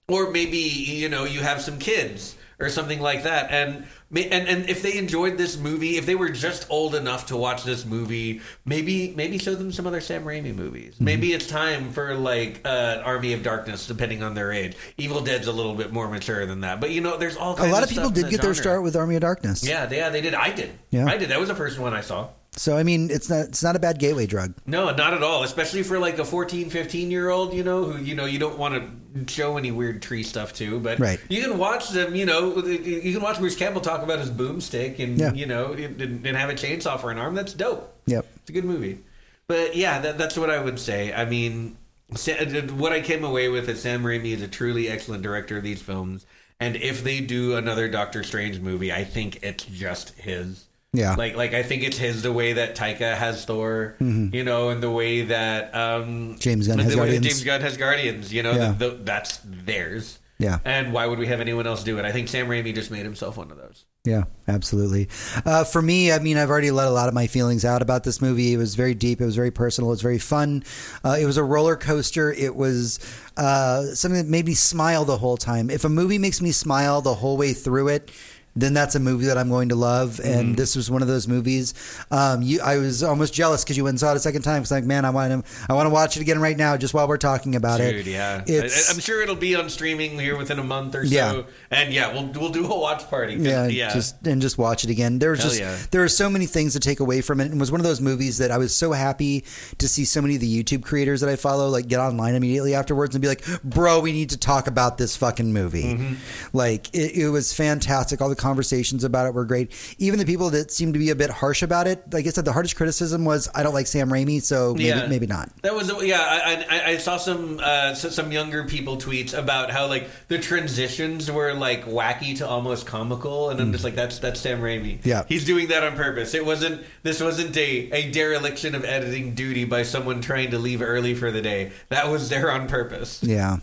or 0.08 0.30
maybe 0.30 0.58
you 0.58 1.08
know 1.08 1.24
you 1.24 1.40
have 1.40 1.60
some 1.60 1.78
kids 1.78 2.36
or 2.60 2.68
something 2.68 3.00
like 3.00 3.22
that, 3.24 3.50
and 3.50 3.86
and 4.14 4.48
and 4.48 4.68
if 4.68 4.82
they 4.82 4.98
enjoyed 4.98 5.38
this 5.38 5.56
movie, 5.56 5.96
if 5.96 6.04
they 6.06 6.14
were 6.14 6.28
just 6.28 6.66
old 6.70 6.94
enough 6.94 7.26
to 7.26 7.36
watch 7.36 7.64
this 7.64 7.84
movie, 7.84 8.40
maybe 8.64 9.14
maybe 9.16 9.38
show 9.38 9.54
them 9.54 9.72
some 9.72 9.86
other 9.86 10.00
Sam 10.00 10.24
Raimi 10.24 10.54
movies. 10.54 10.96
Maybe 11.00 11.32
it's 11.32 11.46
time 11.46 11.90
for 11.92 12.14
like 12.14 12.60
uh, 12.64 13.02
Army 13.04 13.32
of 13.32 13.42
Darkness, 13.42 13.86
depending 13.86 14.22
on 14.22 14.34
their 14.34 14.52
age. 14.52 14.76
Evil 14.98 15.20
Dead's 15.20 15.46
a 15.46 15.52
little 15.52 15.74
bit 15.74 15.92
more 15.92 16.08
mature 16.08 16.44
than 16.46 16.60
that, 16.60 16.80
but 16.80 16.90
you 16.90 17.00
know, 17.00 17.16
there's 17.16 17.36
all 17.36 17.54
A 17.58 17.66
lot 17.66 17.82
of 17.82 17.84
of 17.84 17.88
people 17.90 18.10
did 18.10 18.30
get 18.30 18.42
their 18.42 18.54
start 18.54 18.82
with 18.82 18.96
Army 18.96 19.14
of 19.14 19.22
Darkness. 19.22 19.66
Yeah, 19.66 19.88
yeah, 19.90 20.10
they 20.10 20.20
did. 20.20 20.34
I 20.34 20.50
did. 20.52 20.70
Yeah. 20.90 21.06
I 21.06 21.16
did. 21.16 21.30
That 21.30 21.40
was 21.40 21.48
the 21.48 21.54
first 21.54 21.78
one 21.78 21.94
I 21.94 22.02
saw. 22.02 22.28
So 22.52 22.76
I 22.76 22.82
mean, 22.82 23.10
it's 23.10 23.30
not 23.30 23.46
it's 23.46 23.62
not 23.62 23.76
a 23.76 23.78
bad 23.78 23.98
gateway 23.98 24.26
drug. 24.26 24.54
No, 24.66 24.92
not 24.94 25.14
at 25.14 25.22
all. 25.22 25.44
Especially 25.44 25.82
for 25.82 25.98
like 25.98 26.18
a 26.18 26.24
14, 26.24 26.68
15 26.68 27.10
year 27.10 27.30
old, 27.30 27.54
you 27.54 27.62
know, 27.62 27.84
who, 27.84 28.02
you 28.02 28.14
know, 28.14 28.24
you 28.26 28.38
don't 28.38 28.58
want 28.58 28.74
to 28.74 29.32
show 29.32 29.56
any 29.56 29.70
weird 29.70 30.02
tree 30.02 30.22
stuff 30.24 30.52
to, 30.54 30.78
but 30.80 30.98
Right. 30.98 31.20
you 31.28 31.40
can 31.42 31.58
watch 31.58 31.90
them, 31.90 32.14
you 32.14 32.26
know, 32.26 32.56
you 32.66 33.12
can 33.12 33.22
watch 33.22 33.38
Bruce 33.38 33.56
Campbell 33.56 33.80
talk 33.80 34.02
about 34.02 34.18
his 34.18 34.30
boomstick 34.30 34.98
and, 34.98 35.18
Yeah. 35.18 35.32
you 35.32 35.46
know, 35.46 35.72
and, 35.72 36.00
and 36.26 36.36
have 36.36 36.50
a 36.50 36.54
chainsaw 36.54 37.00
for 37.00 37.10
an 37.10 37.18
arm. 37.18 37.34
That's 37.34 37.52
dope. 37.54 37.96
Yep. 38.06 38.26
It's 38.36 38.50
a 38.50 38.52
good 38.52 38.64
movie. 38.64 38.98
But 39.46 39.76
yeah, 39.76 40.00
that, 40.00 40.18
that's 40.18 40.36
what 40.36 40.50
I 40.50 40.58
would 40.60 40.78
say. 40.80 41.12
I 41.12 41.24
mean, 41.24 41.76
uh, 42.12 42.60
what 42.74 42.92
I 42.92 43.00
came 43.00 43.24
away 43.24 43.48
with 43.48 43.68
is 43.68 43.80
Sam 43.80 44.02
Raimi 44.02 44.32
is 44.34 44.42
a 44.42 44.48
truly 44.48 44.88
excellent 44.88 45.22
director 45.22 45.56
of 45.56 45.62
these 45.62 45.82
films. 45.82 46.26
And 46.58 46.76
if 46.76 47.02
they 47.04 47.20
do 47.20 47.56
another 47.56 47.88
Doctor 47.88 48.22
Strange 48.22 48.60
movie, 48.60 48.92
I 48.92 49.04
think 49.04 49.38
it's 49.42 49.64
just 49.64 50.10
his. 50.18 50.64
Yeah. 50.92 51.14
Like, 51.14 51.36
like 51.36 51.54
I 51.54 51.62
think 51.62 51.82
it's 51.84 51.98
his 51.98 52.22
the 52.22 52.32
way 52.32 52.54
that 52.54 52.74
Taika 52.74 53.16
has 53.16 53.44
Thor, 53.44 53.94
you 54.00 54.42
know, 54.44 54.70
and 54.70 54.82
the 54.82 54.90
way 54.90 55.22
that 55.22 55.74
um, 55.74 56.00
Mm-hmm. 56.00 56.34
James 56.38 56.66
Gunn 56.66 56.78
the 56.78 56.82
has 56.84 56.92
way 56.96 57.00
that 57.00 57.04
Guardians. 57.06 57.26
James 57.26 57.44
Gunn 57.44 57.60
has 57.60 57.76
Guardians. 57.76 58.32
You 58.34 58.42
know, 58.42 58.52
Yeah. 58.52 58.72
the, 58.72 58.90
the, 58.90 58.96
that's 59.04 59.40
theirs. 59.44 60.18
Yeah. 60.38 60.58
And 60.64 60.92
why 60.92 61.06
would 61.06 61.18
we 61.18 61.26
have 61.26 61.40
anyone 61.40 61.66
else 61.66 61.84
do 61.84 61.98
it? 61.98 62.04
I 62.06 62.12
think 62.12 62.28
Sam 62.28 62.48
Raimi 62.48 62.74
just 62.74 62.90
made 62.90 63.04
himself 63.04 63.36
one 63.36 63.50
of 63.50 63.58
those. 63.58 63.84
Yeah, 64.06 64.24
absolutely. 64.48 65.10
Uh, 65.44 65.64
for 65.64 65.82
me, 65.82 66.10
I 66.10 66.18
mean, 66.18 66.38
I've 66.38 66.48
already 66.48 66.70
let 66.70 66.88
a 66.88 66.90
lot 66.90 67.08
of 67.08 67.14
my 67.14 67.26
feelings 67.26 67.66
out 67.66 67.82
about 67.82 68.02
this 68.04 68.22
movie. 68.22 68.54
It 68.54 68.56
was 68.56 68.74
very 68.74 68.94
deep. 68.94 69.20
It 69.20 69.26
was 69.26 69.36
very 69.36 69.50
personal. 69.50 69.90
It 69.90 69.92
was 69.92 70.00
very 70.02 70.18
fun. 70.18 70.64
Uh, 71.04 71.18
it 71.20 71.26
was 71.26 71.36
a 71.36 71.44
roller 71.44 71.76
coaster. 71.76 72.32
It 72.32 72.56
was 72.56 72.98
uh, 73.36 73.82
something 73.94 74.18
that 74.22 74.30
made 74.30 74.46
me 74.46 74.54
smile 74.54 75.04
the 75.04 75.18
whole 75.18 75.36
time. 75.36 75.68
If 75.68 75.84
a 75.84 75.90
movie 75.90 76.16
makes 76.16 76.40
me 76.40 76.50
smile 76.52 77.02
the 77.02 77.14
whole 77.14 77.36
way 77.36 77.52
through 77.52 77.88
it, 77.88 78.10
then 78.56 78.74
that's 78.74 78.94
a 78.94 79.00
movie 79.00 79.26
that 79.26 79.38
I'm 79.38 79.48
going 79.48 79.68
to 79.68 79.76
love. 79.76 80.20
Mm-hmm. 80.22 80.38
And 80.38 80.56
this 80.56 80.76
was 80.76 80.90
one 80.90 81.02
of 81.02 81.08
those 81.08 81.28
movies. 81.28 81.74
Um, 82.10 82.42
you, 82.42 82.60
I 82.60 82.78
was 82.78 83.02
almost 83.02 83.32
jealous 83.32 83.64
because 83.64 83.76
you 83.76 83.84
went 83.84 83.94
and 83.94 84.00
saw 84.00 84.12
it 84.12 84.16
a 84.16 84.20
second 84.20 84.42
time. 84.42 84.62
Because 84.62 84.72
like, 84.72 84.84
man, 84.84 85.04
I 85.04 85.10
want 85.10 85.44
to, 85.44 85.52
I 85.68 85.74
want 85.74 85.86
to 85.86 85.90
watch 85.90 86.16
it 86.16 86.20
again 86.20 86.40
right 86.40 86.56
now, 86.56 86.76
just 86.76 86.94
while 86.94 87.06
we're 87.06 87.16
talking 87.16 87.54
about 87.54 87.80
it. 87.80 88.06
Yeah. 88.06 88.42
It's, 88.46 88.90
I, 88.90 88.94
I'm 88.94 89.00
sure 89.00 89.22
it'll 89.22 89.36
be 89.36 89.54
on 89.54 89.68
streaming 89.70 90.18
here 90.18 90.36
within 90.36 90.58
a 90.58 90.64
month 90.64 90.94
or 90.94 91.06
so. 91.06 91.14
Yeah. 91.14 91.42
And 91.70 91.92
yeah, 91.92 92.12
we'll 92.12 92.26
we'll 92.32 92.50
do 92.50 92.70
a 92.70 92.78
watch 92.78 93.08
party. 93.08 93.34
yeah, 93.34 93.66
yeah. 93.66 93.92
just 93.92 94.26
and 94.26 94.42
just 94.42 94.58
watch 94.58 94.84
it 94.84 94.90
again. 94.90 95.18
There 95.18 95.30
was 95.30 95.40
Hell 95.40 95.48
just 95.50 95.60
yeah. 95.60 95.78
there 95.90 96.02
are 96.02 96.08
so 96.08 96.28
many 96.28 96.46
things 96.46 96.72
to 96.72 96.80
take 96.80 97.00
away 97.00 97.20
from 97.20 97.40
it. 97.40 97.46
And 97.46 97.54
it 97.54 97.60
was 97.60 97.70
one 97.70 97.80
of 97.80 97.86
those 97.86 98.00
movies 98.00 98.38
that 98.38 98.50
I 98.50 98.58
was 98.58 98.74
so 98.74 98.92
happy 98.92 99.44
to 99.78 99.88
see 99.88 100.04
so 100.04 100.20
many 100.20 100.34
of 100.34 100.40
the 100.40 100.62
YouTube 100.62 100.82
creators 100.82 101.20
that 101.20 101.30
I 101.30 101.36
follow 101.36 101.68
like 101.68 101.86
get 101.88 102.00
online 102.00 102.34
immediately 102.34 102.74
afterwards 102.74 103.14
and 103.14 103.22
be 103.22 103.28
like, 103.28 103.44
"Bro, 103.62 104.00
we 104.00 104.12
need 104.12 104.30
to 104.30 104.38
talk 104.38 104.66
about 104.66 104.98
this 104.98 105.16
fucking 105.16 105.52
movie." 105.52 105.94
Mm-hmm. 105.94 106.14
Like 106.52 106.92
it, 106.94 107.16
it 107.16 107.28
was 107.30 107.52
fantastic. 107.52 108.20
All 108.20 108.28
the 108.28 108.39
conversations 108.40 109.04
about 109.04 109.26
it 109.26 109.34
were 109.34 109.44
great. 109.44 109.70
Even 109.98 110.18
the 110.18 110.24
people 110.26 110.50
that 110.50 110.72
seemed 110.72 110.94
to 110.94 110.98
be 110.98 111.10
a 111.10 111.14
bit 111.14 111.30
harsh 111.30 111.62
about 111.62 111.86
it, 111.86 112.02
like 112.12 112.26
I 112.26 112.30
said, 112.30 112.44
the 112.44 112.52
hardest 112.52 112.74
criticism 112.74 113.24
was, 113.24 113.48
"I 113.54 113.62
don't 113.62 113.74
like 113.74 113.86
Sam 113.86 114.08
Raimi," 114.10 114.42
so 114.42 114.72
maybe 114.74 114.84
Yeah. 114.88 115.06
maybe 115.06 115.26
not. 115.26 115.50
That 115.62 115.74
was 115.74 115.92
yeah. 116.02 116.20
I, 116.20 116.64
I, 116.68 116.84
I 116.92 116.96
saw 116.96 117.16
some 117.18 117.60
uh, 117.62 117.94
some 117.94 118.32
younger 118.32 118.64
people 118.64 118.96
tweets 118.96 119.36
about 119.36 119.70
how 119.70 119.86
like 119.86 120.08
the 120.28 120.38
transitions 120.38 121.30
were 121.30 121.52
like 121.54 121.84
wacky 121.84 122.36
to 122.38 122.48
almost 122.48 122.86
comical, 122.86 123.50
and 123.50 123.60
I'm 123.60 123.70
just 123.72 123.84
like 123.84 123.94
that's 123.94 124.18
that's 124.18 124.40
Sam 124.40 124.60
Raimi. 124.60 124.98
Mm. 125.00 125.06
Yeah. 125.06 125.24
he's 125.28 125.44
doing 125.44 125.68
that 125.68 125.84
on 125.84 125.94
purpose. 125.96 126.34
It 126.34 126.44
wasn't 126.46 126.82
this 127.02 127.20
wasn't 127.20 127.56
a 127.56 127.90
a 127.92 128.10
dereliction 128.10 128.74
of 128.74 128.84
editing 128.84 129.34
duty 129.34 129.64
by 129.64 129.82
someone 129.82 130.20
trying 130.20 130.50
to 130.52 130.58
leave 130.58 130.80
early 130.82 131.14
for 131.14 131.30
the 131.30 131.42
day. 131.42 131.72
That 131.90 132.08
was 132.10 132.28
there 132.30 132.50
on 132.50 132.66
purpose. 132.68 133.22
Yeah. 133.22 133.58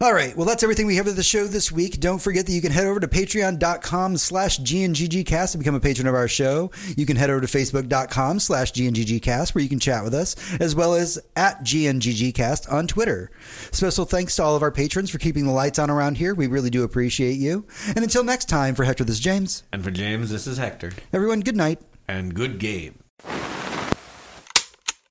All 0.00 0.12
right. 0.12 0.36
Well, 0.36 0.44
that's 0.44 0.62
everything 0.62 0.86
we 0.86 0.96
have 0.96 1.06
for 1.06 1.12
the 1.12 1.22
show 1.22 1.46
this 1.46 1.70
week. 1.72 1.98
Don't 2.00 2.18
forget 2.20 2.44
that 2.46 2.52
you 2.52 2.60
can 2.60 2.72
head 2.72 2.86
over 2.86 3.00
to 3.00 3.06
patreon.com 3.08 4.16
slash 4.18 4.58
GNGGcast 4.60 5.52
to 5.52 5.58
become 5.58 5.76
a 5.76 5.80
patron 5.80 6.06
of 6.08 6.14
our 6.14 6.28
show. 6.28 6.70
You 6.96 7.06
can 7.06 7.16
head 7.16 7.30
over 7.30 7.40
to 7.40 7.46
facebook.com 7.46 8.40
slash 8.40 8.72
GNGGcast 8.72 9.54
where 9.54 9.62
you 9.62 9.68
can 9.68 9.78
chat 9.78 10.02
with 10.04 10.12
us, 10.12 10.34
as 10.60 10.74
well 10.74 10.94
as 10.94 11.18
at 11.36 11.60
GNGGcast 11.62 12.70
on 12.70 12.86
Twitter. 12.86 13.30
Special 13.70 14.04
thanks 14.04 14.36
to 14.36 14.42
all 14.42 14.56
of 14.56 14.62
our 14.62 14.72
patrons 14.72 15.10
for 15.10 15.18
keeping 15.18 15.46
the 15.46 15.52
lights 15.52 15.78
on 15.78 15.88
around 15.90 16.16
here. 16.18 16.34
We 16.34 16.48
really 16.48 16.70
do 16.70 16.82
appreciate 16.82 17.38
you. 17.38 17.64
And 17.86 17.98
until 17.98 18.24
next 18.24 18.48
time, 18.48 18.74
for 18.74 18.84
Hector, 18.84 19.04
this 19.04 19.14
is 19.16 19.20
James. 19.20 19.62
And 19.72 19.82
for 19.84 19.90
James, 19.92 20.28
this 20.28 20.46
is 20.46 20.58
Hector, 20.58 20.92
Everyone, 21.12 21.40
good 21.40 21.56
night. 21.56 21.80
and 22.08 22.34
good 22.34 22.58
game. 22.58 22.98